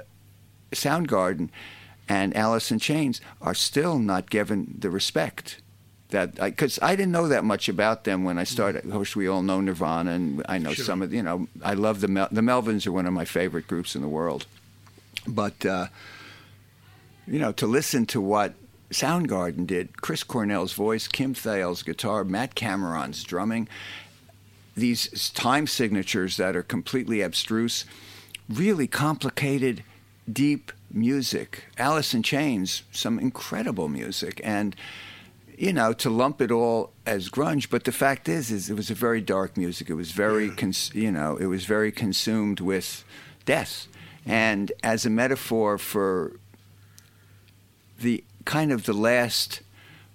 Soundgarden 0.73 1.51
and 2.09 2.37
Alice 2.37 2.71
in 2.71 2.79
Chains 2.79 3.21
are 3.41 3.55
still 3.55 3.99
not 3.99 4.31
given 4.31 4.75
the 4.79 4.91
respect 4.91 5.61
that 6.11 6.37
because 6.37 6.79
I, 6.81 6.95
didn't 6.95 7.13
know 7.13 7.29
that 7.29 7.45
much 7.45 7.69
about 7.69 8.05
them 8.05 8.23
when 8.25 8.39
I 8.39 8.45
started. 8.45 8.85
Of 8.85 8.93
course, 8.93 9.17
we 9.17 9.27
all 9.29 9.43
know 9.43 9.61
Nirvana, 9.61 10.13
and 10.13 10.43
I 10.49 10.59
know 10.59 10.73
Sure. 10.73 10.85
some 10.85 11.03
of 11.03 11.13
you 11.13 11.23
know. 11.23 11.49
I 11.63 11.75
love 11.75 12.01
the 12.01 12.09
Mel- 12.09 12.29
the 12.31 12.43
Melvins 12.43 12.87
are 12.87 12.93
one 12.93 13.07
of 13.07 13.13
my 13.13 13.25
favorite 13.25 13.67
groups 13.67 13.95
in 13.97 14.03
the 14.03 14.09
world, 14.09 14.47
but 15.27 15.65
uh, 15.65 15.87
you 17.27 17.39
know 17.39 17.53
to 17.53 17.67
listen 17.67 18.07
to 18.07 18.21
what 18.21 18.55
Soundgarden 18.91 19.67
did, 19.67 20.01
Chris 20.01 20.23
Cornell's 20.23 20.73
voice, 20.73 21.09
Kim 21.09 21.35
Thayil's 21.35 21.83
guitar, 21.83 22.25
Matt 22.25 22.55
Cameron's 22.55 23.25
drumming, 23.25 23.69
these 24.77 25.31
time 25.31 25.67
signatures 25.67 26.37
that 26.37 26.55
are 26.55 26.63
completely 26.63 27.21
abstruse, 27.21 27.85
really 28.49 28.87
complicated, 28.87 29.83
deep 30.31 30.71
music. 30.91 31.65
Alice 31.79 32.15
in 32.15 32.23
Chains, 32.23 32.83
some 32.93 33.19
incredible 33.19 33.89
music, 33.89 34.41
and 34.45 34.77
you 35.59 35.73
know 35.73 35.93
to 35.95 36.11
lump 36.11 36.41
it 36.41 36.51
all 36.51 36.93
as 37.07 37.29
grunge. 37.29 37.71
But 37.71 37.85
the 37.85 37.93
fact 37.93 38.29
is, 38.29 38.51
is 38.51 38.71
it 38.71 38.75
was 38.75 38.91
a 38.91 38.95
very 38.95 39.21
dark 39.21 39.57
music. 39.57 39.91
It 39.91 39.95
was 39.95 40.13
very, 40.13 40.51
cons- 40.51 40.95
you 40.95 41.11
know, 41.11 41.37
it 41.37 41.47
was 41.47 41.65
very 41.65 41.91
consumed 41.91 42.61
with 42.61 43.05
death, 43.45 43.89
and 44.27 44.73
as 44.83 45.07
a 45.07 45.11
metaphor 45.11 45.79
for 45.79 46.39
the 48.01 48.23
kind 48.45 48.73
of 48.73 48.85
the 48.85 48.93
last 48.93 49.61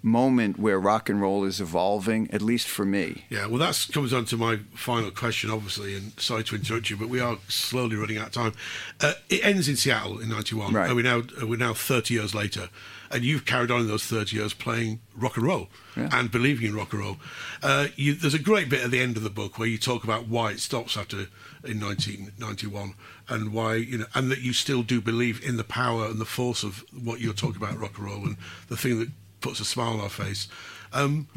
moment 0.03 0.57
where 0.57 0.80
rock 0.80 1.09
and 1.09 1.22
roll 1.22 1.43
is 1.43 1.62
evolving, 1.62 2.28
at 2.32 2.41
least 2.41 2.68
for 2.68 2.84
me. 2.86 3.24
Yeah, 3.30 3.45
well, 3.45 3.59
that 3.59 3.88
comes 3.93 4.14
on 4.14 4.26
to 4.26 4.38
my 4.38 4.57
final 4.74 5.12
question, 5.12 5.51
obviously, 5.51 5.95
and 5.95 6.20
sorry 6.20 6.43
to 6.45 6.55
interrupt 6.55 6.89
you, 6.89 6.97
but 6.97 7.07
we 7.07 7.20
are 7.20 7.38
slowly 7.47 7.95
running 7.95 8.18
out 8.18 8.28
of 8.28 8.34
time. 8.34 8.53
Uh, 8.99 9.14
it 9.30 9.45
ends 9.45 9.68
in 9.70 9.76
Seattle 9.76 10.20
in 10.20 10.30
'91, 10.30 10.74
Right. 10.74 10.88
and 10.88 10.95
we're 10.95 11.03
now 11.03 11.20
uh, 11.41 11.45
we're 11.45 11.57
now 11.57 11.74
30 11.76 12.16
years 12.16 12.34
later, 12.34 12.70
and 13.12 13.24
you've 13.24 13.45
carried 13.45 13.70
on 13.70 13.82
in 13.82 13.88
those 13.88 14.03
30 14.05 14.36
years 14.36 14.53
playing 14.55 15.01
rock 15.16 15.38
and 15.38 15.45
roll 15.45 15.68
Yeah. 15.95 16.09
and 16.12 16.32
believing 16.32 16.66
in 16.70 16.76
rock 16.76 16.93
and 16.93 17.01
roll. 17.03 17.18
Uh, 17.62 17.89
you, 17.95 18.16
there's 18.16 18.34
a 18.34 18.39
great 18.39 18.70
bit 18.70 18.84
at 18.84 18.89
the 18.89 19.01
end 19.01 19.18
of 19.18 19.24
the 19.24 19.30
book 19.30 19.59
where 19.59 19.68
you 19.68 19.78
talk 19.78 20.03
about 20.03 20.28
why 20.28 20.51
it 20.51 20.59
stops 20.62 20.97
after 20.97 21.28
in 21.64 21.80
1991, 21.80 22.95
and 23.32 23.53
why 23.53 23.75
you 23.75 23.99
know, 23.99 24.05
and 24.13 24.29
that 24.29 24.41
you 24.41 24.53
still 24.53 24.84
do 24.84 25.01
believe 25.01 25.43
in 25.43 25.57
the 25.57 25.63
power 25.63 26.05
and 26.05 26.19
the 26.19 26.25
force 26.25 26.63
of 26.63 26.84
what 27.03 27.19
you're 27.19 27.34
talking 27.34 27.61
about 27.61 27.79
rock 27.79 27.97
and 27.97 28.05
roll, 28.05 28.23
and 28.23 28.38
the 28.67 28.77
thing 28.77 28.99
that 28.99 29.09
puts 29.39 29.59
a 29.59 29.65
smile 29.65 29.93
on 29.93 30.01
our 30.01 30.09
face. 30.09 30.47
Um, 30.93 31.27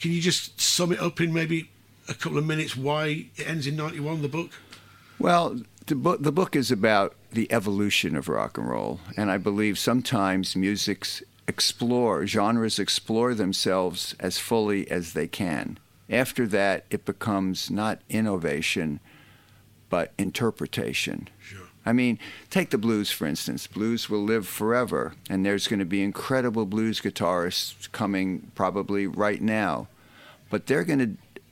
can 0.00 0.10
you 0.12 0.20
just 0.20 0.60
sum 0.60 0.92
it 0.92 1.00
up 1.00 1.20
in 1.20 1.32
maybe 1.32 1.70
a 2.08 2.14
couple 2.14 2.38
of 2.38 2.46
minutes 2.46 2.76
why 2.76 3.26
it 3.36 3.46
ends 3.46 3.66
in 3.66 3.76
91, 3.76 4.22
the 4.22 4.28
book? 4.28 4.50
Well, 5.18 5.60
the 5.86 5.94
book 5.94 6.22
the 6.22 6.32
book 6.32 6.56
is 6.56 6.70
about 6.70 7.14
the 7.32 7.50
evolution 7.52 8.16
of 8.16 8.28
rock 8.28 8.58
and 8.58 8.68
roll, 8.68 9.00
and 9.16 9.30
I 9.30 9.38
believe 9.38 9.78
sometimes 9.78 10.56
music's 10.56 11.22
explore 11.48 12.26
genres 12.26 12.78
explore 12.78 13.34
themselves 13.34 14.14
as 14.20 14.38
fully 14.38 14.90
as 14.90 15.12
they 15.12 15.26
can. 15.26 15.78
After 16.08 16.46
that, 16.48 16.84
it 16.90 17.04
becomes 17.04 17.70
not 17.70 18.00
innovation, 18.08 19.00
but 19.92 20.10
interpretation. 20.16 21.28
Sure. 21.38 21.66
I 21.84 21.92
mean, 21.92 22.18
take 22.48 22.70
the 22.70 22.78
blues 22.78 23.10
for 23.10 23.26
instance. 23.26 23.66
Blues 23.66 24.08
will 24.08 24.22
live 24.24 24.48
forever, 24.48 25.12
and 25.28 25.44
there's 25.44 25.68
going 25.68 25.80
to 25.80 25.84
be 25.84 26.02
incredible 26.02 26.64
blues 26.64 27.02
guitarists 27.02 27.92
coming 27.92 28.50
probably 28.54 29.06
right 29.06 29.42
now, 29.42 29.88
but 30.48 30.66
they're 30.66 30.82
going 30.82 30.98
to 30.98 31.10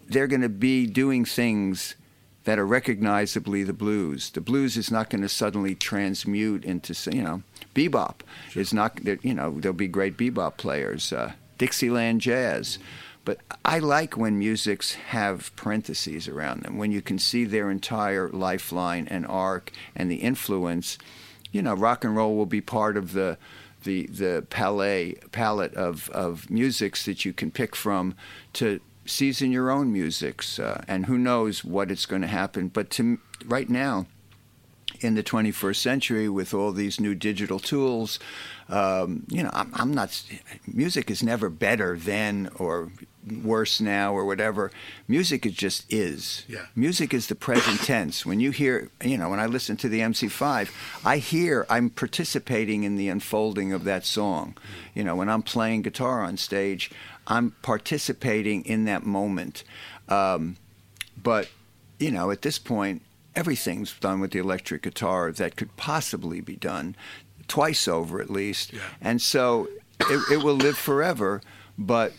they're 0.09 0.26
going 0.26 0.41
to 0.41 0.49
be 0.49 0.86
doing 0.86 1.26
things 1.26 1.97
that 2.45 2.59
are 2.59 2.66
recognizably 2.66 3.62
the 3.62 3.74
blues. 3.74 4.30
The 4.30 4.41
blues 4.41 4.78
is 4.78 4.91
not 4.91 5.11
going 5.11 5.20
to 5.20 5.28
suddenly 5.28 5.74
transmute 5.74 6.64
into 6.64 6.95
you 7.14 7.22
know 7.22 7.43
bebop. 7.74 8.20
It's 8.55 8.72
not 8.72 8.99
you 9.22 9.34
know 9.34 9.61
there'll 9.61 9.76
be 9.76 9.86
great 9.86 10.16
bebop 10.16 10.57
players, 10.57 11.12
uh, 11.12 11.32
Dixieland 11.59 12.22
jazz. 12.22 12.78
But 13.25 13.41
I 13.64 13.79
like 13.79 14.16
when 14.16 14.39
musics 14.39 14.95
have 14.95 15.55
parentheses 15.57 16.27
around 16.27 16.62
them, 16.62 16.79
when 16.79 16.91
you 16.91 17.03
can 17.03 17.18
see 17.18 17.45
their 17.45 17.71
entire 17.71 18.29
lifeline 18.31 19.07
and 19.09 19.27
arc 19.27 19.73
and 19.95 20.11
the 20.11 20.16
influence. 20.16 20.97
You 21.53 21.62
know, 21.62 21.75
rock 21.75 22.05
and 22.05 22.16
roll 22.16 22.37
will 22.37 22.47
be 22.47 22.61
part 22.61 22.97
of 22.97 23.12
the 23.12 23.37
the 23.83 24.07
the 24.07 24.47
palette 24.51 25.33
palette 25.33 25.75
of 25.75 26.11
of 26.11 26.51
musics 26.51 27.05
that 27.07 27.25
you 27.25 27.33
can 27.33 27.51
pick 27.51 27.75
from 27.75 28.14
to 28.55 28.81
season 29.07 29.53
your 29.53 29.71
own 29.71 29.93
musics, 29.93 30.59
uh, 30.59 30.85
and 30.87 31.07
who 31.07 31.18
knows 31.18 31.64
what 31.64 31.91
it's 31.91 32.07
going 32.07 32.23
to 32.23 32.29
happen. 32.29 32.68
But 32.68 32.91
to 32.91 33.18
right 33.45 33.68
now, 33.68 34.07
in 35.01 35.14
the 35.14 35.23
21st 35.23 35.77
century 35.77 36.29
with 36.29 36.53
all 36.53 36.73
these 36.73 37.01
new 37.01 37.14
digital 37.14 37.59
tools, 37.59 38.18
um, 38.71 39.25
you 39.29 39.43
know, 39.43 39.51
I'm, 39.53 39.71
I'm 39.75 39.95
not. 39.95 40.23
Music 40.66 41.11
is 41.11 41.23
never 41.23 41.51
better 41.51 41.97
than 41.97 42.51
or 42.57 42.93
worse 43.43 43.81
now 43.81 44.14
or 44.14 44.25
whatever. 44.25 44.71
Music 45.09 45.45
is 45.45 45.55
just 45.55 45.93
is. 45.93 46.45
Yeah. 46.49 46.66
Music 46.77 47.12
is 47.12 47.27
the 47.27 47.35
present 47.35 47.81
tense. 47.85 48.25
When 48.25 48.39
you 48.39 48.53
hear, 48.53 48.89
you 49.03 49.18
know, 49.18 49.29
when 49.29 49.41
I 49.41 49.47
listen 49.47 49.77
to 49.79 49.89
the 49.89 50.01
MC5, 50.01 50.71
I 51.05 51.18
hear 51.18 51.66
I'm 51.68 51.91
participating 51.91 52.85
in 52.85 52.97
the 52.97 53.09
unfolding 53.09 53.73
of 53.73 53.85
that 53.85 54.07
song. 54.07 54.57
You 54.95 55.03
know, 55.03 55.16
when 55.16 55.29
I'm 55.29 55.43
playing 55.43 55.83
guitar 55.83 56.23
on 56.23 56.37
stage, 56.37 56.93
I'm 57.27 57.57
participating 57.62 58.64
in 58.64 58.85
that 58.85 59.05
moment. 59.05 59.64
Um, 60.09 60.57
but 61.21 61.49
you 61.99 62.12
know, 62.12 62.31
at 62.31 62.43
this 62.43 62.59
point, 62.59 63.03
everything's 63.35 63.93
done 63.99 64.21
with 64.21 64.31
the 64.31 64.39
electric 64.39 64.83
guitar 64.83 65.33
that 65.33 65.57
could 65.57 65.77
possibly 65.77 66.41
be 66.41 66.57
done 66.57 66.97
twice 67.51 67.86
over 67.86 68.20
at 68.20 68.30
least. 68.30 68.72
Yeah. 68.72 68.80
And 69.03 69.20
so 69.20 69.68
it, 70.01 70.32
it 70.32 70.42
will 70.42 70.55
live 70.55 70.78
forever. 70.78 71.42
But 71.76 72.12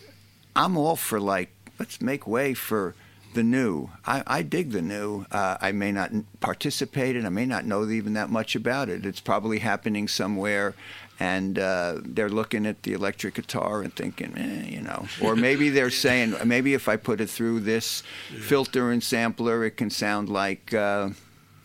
I'm 0.54 0.76
all 0.76 0.96
for 0.96 1.18
like, 1.18 1.50
let's 1.78 2.00
make 2.00 2.26
way 2.26 2.54
for 2.54 2.94
the 3.34 3.42
new. 3.42 3.88
I, 4.06 4.22
I 4.26 4.42
dig 4.42 4.72
the 4.72 4.82
new. 4.82 5.24
Uh, 5.32 5.56
I 5.60 5.72
may 5.72 5.90
not 5.90 6.10
participate 6.40 7.16
in. 7.16 7.24
I 7.24 7.30
may 7.30 7.46
not 7.46 7.64
know 7.64 7.88
even 7.88 8.12
that 8.12 8.30
much 8.30 8.54
about 8.54 8.88
it. 8.88 9.06
It's 9.06 9.20
probably 9.20 9.60
happening 9.60 10.06
somewhere, 10.06 10.74
and 11.18 11.58
uh, 11.58 12.00
they're 12.04 12.28
looking 12.28 12.66
at 12.66 12.82
the 12.82 12.92
electric 12.92 13.34
guitar 13.34 13.82
and 13.82 13.94
thinking, 13.94 14.36
eh, 14.36 14.68
you 14.68 14.82
know. 14.82 15.06
Or 15.22 15.34
maybe 15.34 15.70
they're 15.70 15.90
saying, 16.06 16.34
maybe 16.44 16.74
if 16.74 16.88
I 16.88 16.96
put 16.96 17.20
it 17.22 17.30
through 17.30 17.60
this 17.60 18.02
filter 18.40 18.90
and 18.90 19.02
sampler, 19.02 19.64
it 19.64 19.76
can 19.78 19.88
sound 19.88 20.28
like, 20.28 20.74
uh, 20.74 21.10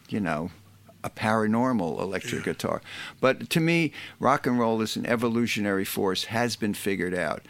you 0.08 0.22
know. 0.22 0.52
A 1.08 1.10
paranormal 1.10 2.02
electric 2.02 2.44
guitar. 2.44 2.82
But 3.22 3.50
to 3.52 3.62
me, 3.62 3.94
rock 4.20 4.46
and 4.46 4.60
roll 4.60 4.82
is 4.82 4.98
an 4.98 5.06
evolutionary 5.06 5.86
force, 5.86 6.26
has 6.26 6.58
been 6.58 6.74
figured 6.74 7.16
out 7.16 7.44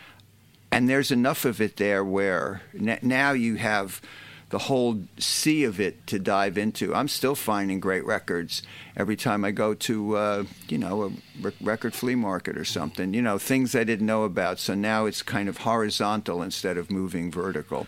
and 0.71 0.89
there's 0.89 1.11
enough 1.11 1.45
of 1.45 1.61
it 1.61 1.77
there 1.77 2.03
where 2.03 2.61
n- 2.77 2.99
now 3.01 3.31
you 3.31 3.55
have 3.55 4.01
the 4.49 4.59
whole 4.59 5.01
sea 5.17 5.63
of 5.63 5.79
it 5.79 6.07
to 6.07 6.19
dive 6.19 6.57
into. 6.57 6.95
I'm 6.95 7.07
still 7.07 7.35
finding 7.35 7.79
great 7.79 8.05
records 8.05 8.63
every 8.95 9.15
time 9.15 9.43
I 9.43 9.51
go 9.51 9.73
to, 9.73 10.15
uh, 10.15 10.43
you 10.69 10.77
know, 10.77 11.03
a 11.03 11.09
re- 11.41 11.53
record 11.61 11.93
flea 11.93 12.15
market 12.15 12.57
or 12.57 12.63
something. 12.63 13.13
You 13.13 13.21
know, 13.21 13.38
things 13.38 13.75
I 13.75 13.84
didn't 13.84 14.05
know 14.05 14.23
about. 14.23 14.59
So 14.59 14.73
now 14.73 15.05
it's 15.05 15.21
kind 15.21 15.49
of 15.49 15.57
horizontal 15.59 16.41
instead 16.41 16.77
of 16.77 16.89
moving 16.89 17.29
vertical. 17.29 17.88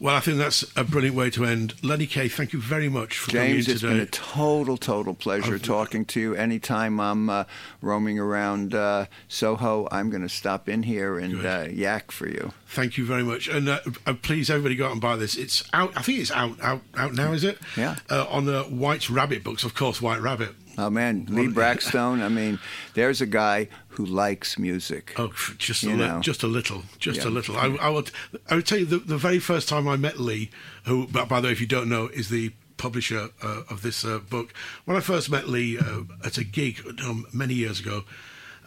Well, 0.00 0.16
I 0.16 0.20
think 0.20 0.38
that's 0.38 0.64
a 0.78 0.82
brilliant 0.82 1.14
way 1.14 1.28
to 1.28 1.44
end. 1.44 1.74
Lenny 1.84 2.06
Kaye, 2.06 2.28
thank 2.28 2.54
you 2.54 2.60
very 2.60 2.88
much 2.88 3.18
for 3.18 3.30
James, 3.32 3.66
coming 3.66 3.74
it's 3.74 3.82
in 3.82 3.88
been 3.90 3.98
today. 3.98 4.08
a 4.08 4.10
total, 4.10 4.78
total 4.78 5.12
pleasure 5.12 5.56
I've- 5.56 5.62
talking 5.64 6.06
to 6.06 6.20
you. 6.20 6.34
Anytime 6.34 6.98
I'm 6.98 7.28
uh, 7.28 7.44
roaming 7.82 8.18
around 8.18 8.74
uh, 8.74 9.06
Soho, 9.28 9.86
I'm 9.92 10.08
going 10.08 10.22
to 10.22 10.28
stop 10.30 10.70
in 10.70 10.84
here 10.84 11.18
and 11.18 11.44
uh, 11.44 11.66
yak 11.70 12.12
for 12.12 12.26
you. 12.28 12.52
Thank 12.66 12.96
you 12.96 13.04
very 13.04 13.24
much, 13.24 13.46
and 13.48 13.68
uh, 13.68 13.80
uh, 14.06 14.14
please, 14.22 14.48
everybody, 14.48 14.74
go 14.76 14.86
out 14.86 14.92
and 14.92 15.00
buy 15.02 15.16
this. 15.16 15.36
It's 15.36 15.64
out. 15.74 15.92
I 15.96 16.02
think 16.02 16.20
it's 16.20 16.30
out 16.30 16.56
out 16.62 16.80
out 16.96 17.12
now. 17.14 17.32
Is 17.32 17.44
it? 17.44 17.58
Yeah. 17.76 17.96
Uh, 18.08 18.26
on 18.30 18.46
the 18.46 18.62
White 18.62 19.10
Rabbit 19.10 19.42
books, 19.44 19.64
of 19.64 19.74
course. 19.74 20.00
White 20.00 20.20
Rabbit. 20.22 20.54
Oh 20.78 20.90
man, 20.90 21.26
Lee 21.28 21.46
Brackstone. 21.52 22.22
I 22.22 22.28
mean, 22.28 22.58
there's 22.94 23.20
a 23.20 23.26
guy 23.26 23.68
who 23.88 24.04
likes 24.06 24.58
music. 24.58 25.14
Oh, 25.18 25.32
just 25.58 25.82
a 25.84 25.90
li- 25.90 26.20
just 26.20 26.42
a 26.42 26.46
little, 26.46 26.84
just 26.98 27.20
Yeah. 27.22 27.28
a 27.28 27.30
little. 27.30 27.56
I, 27.56 27.66
I 27.80 27.88
would, 27.88 28.10
I 28.48 28.54
would 28.56 28.66
tell 28.66 28.78
you 28.78 28.86
the, 28.86 28.98
the 28.98 29.18
very 29.18 29.38
first 29.38 29.68
time 29.68 29.86
I 29.88 29.96
met 29.96 30.18
Lee, 30.20 30.50
who, 30.84 31.06
by 31.06 31.24
the 31.40 31.46
way, 31.48 31.52
if 31.52 31.60
you 31.60 31.66
don't 31.66 31.88
know, 31.88 32.06
is 32.08 32.28
the 32.30 32.52
publisher 32.76 33.28
uh, 33.42 33.62
of 33.68 33.82
this 33.82 34.04
uh, 34.04 34.18
book. 34.20 34.54
When 34.86 34.96
I 34.96 35.00
first 35.00 35.30
met 35.30 35.48
Lee 35.48 35.76
uh, 35.78 36.02
at 36.24 36.38
a 36.38 36.44
gig 36.44 36.80
um, 37.04 37.26
many 37.32 37.52
years 37.54 37.78
ago, 37.80 38.04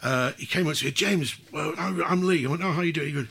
uh, 0.02 0.32
he 0.38 0.46
came 0.46 0.62
up 0.62 0.68
and 0.68 0.76
said, 0.76 0.94
"James, 0.94 1.36
well, 1.52 1.74
I- 1.76 2.02
I'm 2.06 2.22
Lee." 2.26 2.46
I 2.46 2.50
went, 2.50 2.62
"Oh, 2.62 2.72
how 2.72 2.82
you 2.82 2.92
doing?" 2.92 3.08
He 3.08 3.12
goes, 3.14 3.26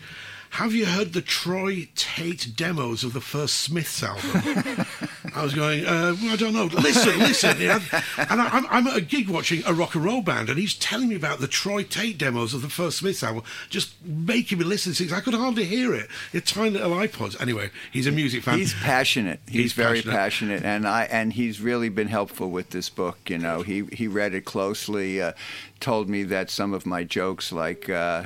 "Have 0.52 0.74
you 0.74 0.88
heard 0.88 1.14
the 1.14 1.22
Troy 1.22 1.88
Tate 1.96 2.54
demos 2.56 3.04
of 3.06 3.14
the 3.14 3.22
first 3.22 3.56
Smiths 3.62 4.04
album?" 4.04 4.86
I 5.36 5.44
was 5.44 5.54
going, 5.54 5.86
uh, 5.86 6.16
well, 6.22 6.34
I 6.34 6.36
don't 6.36 6.54
know. 6.54 6.66
Listen, 6.66 7.20
listen. 7.20 7.60
Know? 7.60 7.80
And 8.18 8.42
I, 8.42 8.48
I'm, 8.50 8.66
I'm 8.70 8.88
at 8.88 8.98
a 8.98 9.02
gig 9.02 9.30
watching 9.30 9.64
a 9.66 9.74
rock 9.74 9.96
and 9.96 10.04
roll 10.04 10.22
band, 10.22 10.50
and 10.50 10.60
he's 10.60 10.74
telling 10.76 11.10
me 11.10 11.16
about 11.16 11.40
the 11.40 11.48
Troy 11.48 11.84
Tate 11.84 12.18
demos 12.18 12.54
of 12.54 12.62
the 12.62 12.70
first 12.70 13.00
Smiths 13.00 13.24
album, 13.24 13.44
just 13.70 13.94
making 14.06 14.60
me 14.60 14.66
listen 14.66 14.94
to 14.94 14.98
things. 14.98 15.14
I 15.14 15.20
could 15.22 15.34
hardly 15.34 15.66
hear 15.66 15.94
it. 15.94 16.08
Your 16.32 16.42
tiny 16.42 16.72
little 16.72 16.92
iPods. 16.92 17.40
Anyway, 17.42 17.70
he's 17.92 18.08
a 18.08 18.12
music 18.12 18.44
fan. 18.44 18.58
He's 18.60 18.74
passionate. 18.76 19.40
He's, 19.48 19.62
He's 19.62 19.74
very 19.74 20.02
passionate. 20.02 20.14
passionate. 20.62 20.64
and 20.66 20.88
I 20.88 21.04
and 21.06 21.34
he's 21.34 21.62
really 21.62 21.90
been 21.90 22.08
helpful 22.08 22.50
with 22.52 22.70
this 22.70 22.90
book. 22.90 23.18
You 23.30 23.38
know, 23.40 23.62
he 23.62 23.86
he 23.92 24.08
read 24.08 24.34
it 24.34 24.46
closely, 24.46 25.22
uh, 25.22 25.34
told 25.80 26.10
me 26.10 26.24
that 26.24 26.50
some 26.50 26.74
of 26.74 26.86
my 26.86 27.04
jokes, 27.04 27.52
like. 27.52 27.90
Uh, 27.90 28.26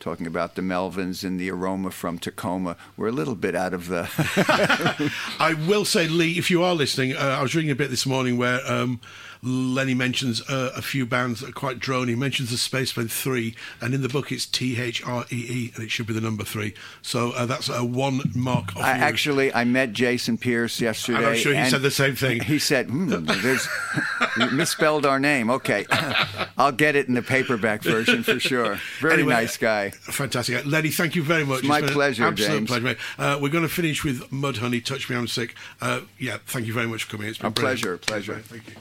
Talking 0.00 0.28
about 0.28 0.54
the 0.54 0.62
Melvins 0.62 1.24
and 1.24 1.40
the 1.40 1.50
aroma 1.50 1.90
from 1.90 2.18
Tacoma, 2.20 2.76
We're 2.96 3.08
a 3.08 3.12
little 3.12 3.34
bit 3.34 3.56
out 3.56 3.74
of 3.74 3.88
the. 3.88 4.08
I 5.40 5.54
will 5.66 5.84
say, 5.84 6.06
Lee, 6.06 6.38
if 6.38 6.50
you 6.50 6.62
are 6.62 6.74
listening, 6.74 7.16
uh, 7.16 7.36
I 7.38 7.42
was 7.42 7.54
reading 7.56 7.72
a 7.72 7.74
bit 7.74 7.90
this 7.90 8.06
morning 8.06 8.38
where 8.38 8.60
um, 8.70 9.00
Lenny 9.42 9.94
mentions 9.94 10.40
uh, 10.48 10.72
a 10.76 10.82
few 10.82 11.06
bands 11.06 11.40
that 11.40 11.50
are 11.50 11.52
quite 11.52 11.78
drony. 11.78 12.08
He 12.10 12.14
mentions 12.14 12.50
the 12.50 12.56
Spacemen 12.56 13.08
3, 13.08 13.54
and 13.80 13.94
in 13.94 14.02
the 14.02 14.08
book 14.08 14.32
it's 14.32 14.46
T 14.46 14.80
H 14.80 15.04
R 15.06 15.24
E 15.30 15.36
E, 15.36 15.72
and 15.74 15.84
it 15.84 15.90
should 15.90 16.06
be 16.06 16.12
the 16.14 16.20
number 16.20 16.44
3. 16.44 16.74
So 17.02 17.32
uh, 17.32 17.46
that's 17.46 17.68
a 17.68 17.84
one 17.84 18.20
mark 18.34 18.76
off 18.76 18.82
I, 18.82 18.96
you. 18.96 19.02
actually, 19.02 19.54
I 19.54 19.64
met 19.64 19.92
Jason 19.92 20.38
Pierce 20.38 20.80
yesterday. 20.80 21.18
And 21.18 21.26
I'm 21.28 21.36
sure 21.36 21.54
he 21.54 21.68
said 21.70 21.82
the 21.82 21.90
same 21.90 22.14
thing. 22.16 22.40
He 22.40 22.58
said, 22.58 22.86
hmm, 22.88 23.08
"There's 23.08 23.66
you 24.38 24.50
misspelled 24.52 25.06
our 25.06 25.18
name." 25.20 25.50
Okay, 25.50 25.86
I'll 26.58 26.72
get 26.72 26.96
it 26.96 27.08
in 27.08 27.14
the 27.14 27.22
paperback 27.22 27.82
version 27.82 28.22
for 28.22 28.38
sure. 28.40 28.78
Very 29.00 29.14
Anyway, 29.14 29.32
nice 29.32 29.56
guy. 29.56 29.90
Fantastic. 29.90 30.64
Lenny, 30.66 30.90
thank 30.90 31.14
you 31.16 31.22
very 31.22 31.44
much. 31.44 31.60
It's 31.60 31.68
my 31.68 31.78
an 31.80 31.88
pleasure, 31.88 32.24
Absolute 32.24 32.48
James. 32.48 32.68
pleasure, 32.68 32.84
mate. 32.84 32.98
Uh, 33.18 33.38
we're 33.40 33.48
going 33.50 33.62
to 33.64 33.68
finish 33.68 34.04
with 34.04 34.22
Mudhoney, 34.30 34.84
Touch 34.84 35.08
Me, 35.10 35.16
I'm 35.16 35.26
Sick. 35.28 35.54
Uh, 35.80 36.00
yeah, 36.18 36.38
thank 36.46 36.66
you 36.66 36.72
very 36.72 36.86
much 36.86 37.04
for 37.04 37.12
coming. 37.12 37.28
It's 37.28 37.38
been 37.38 37.48
A 37.48 37.50
brilliant. 37.50 37.80
pleasure, 37.82 37.96
pleasure. 37.98 38.38
Thank 38.40 38.66
you. 38.68 38.74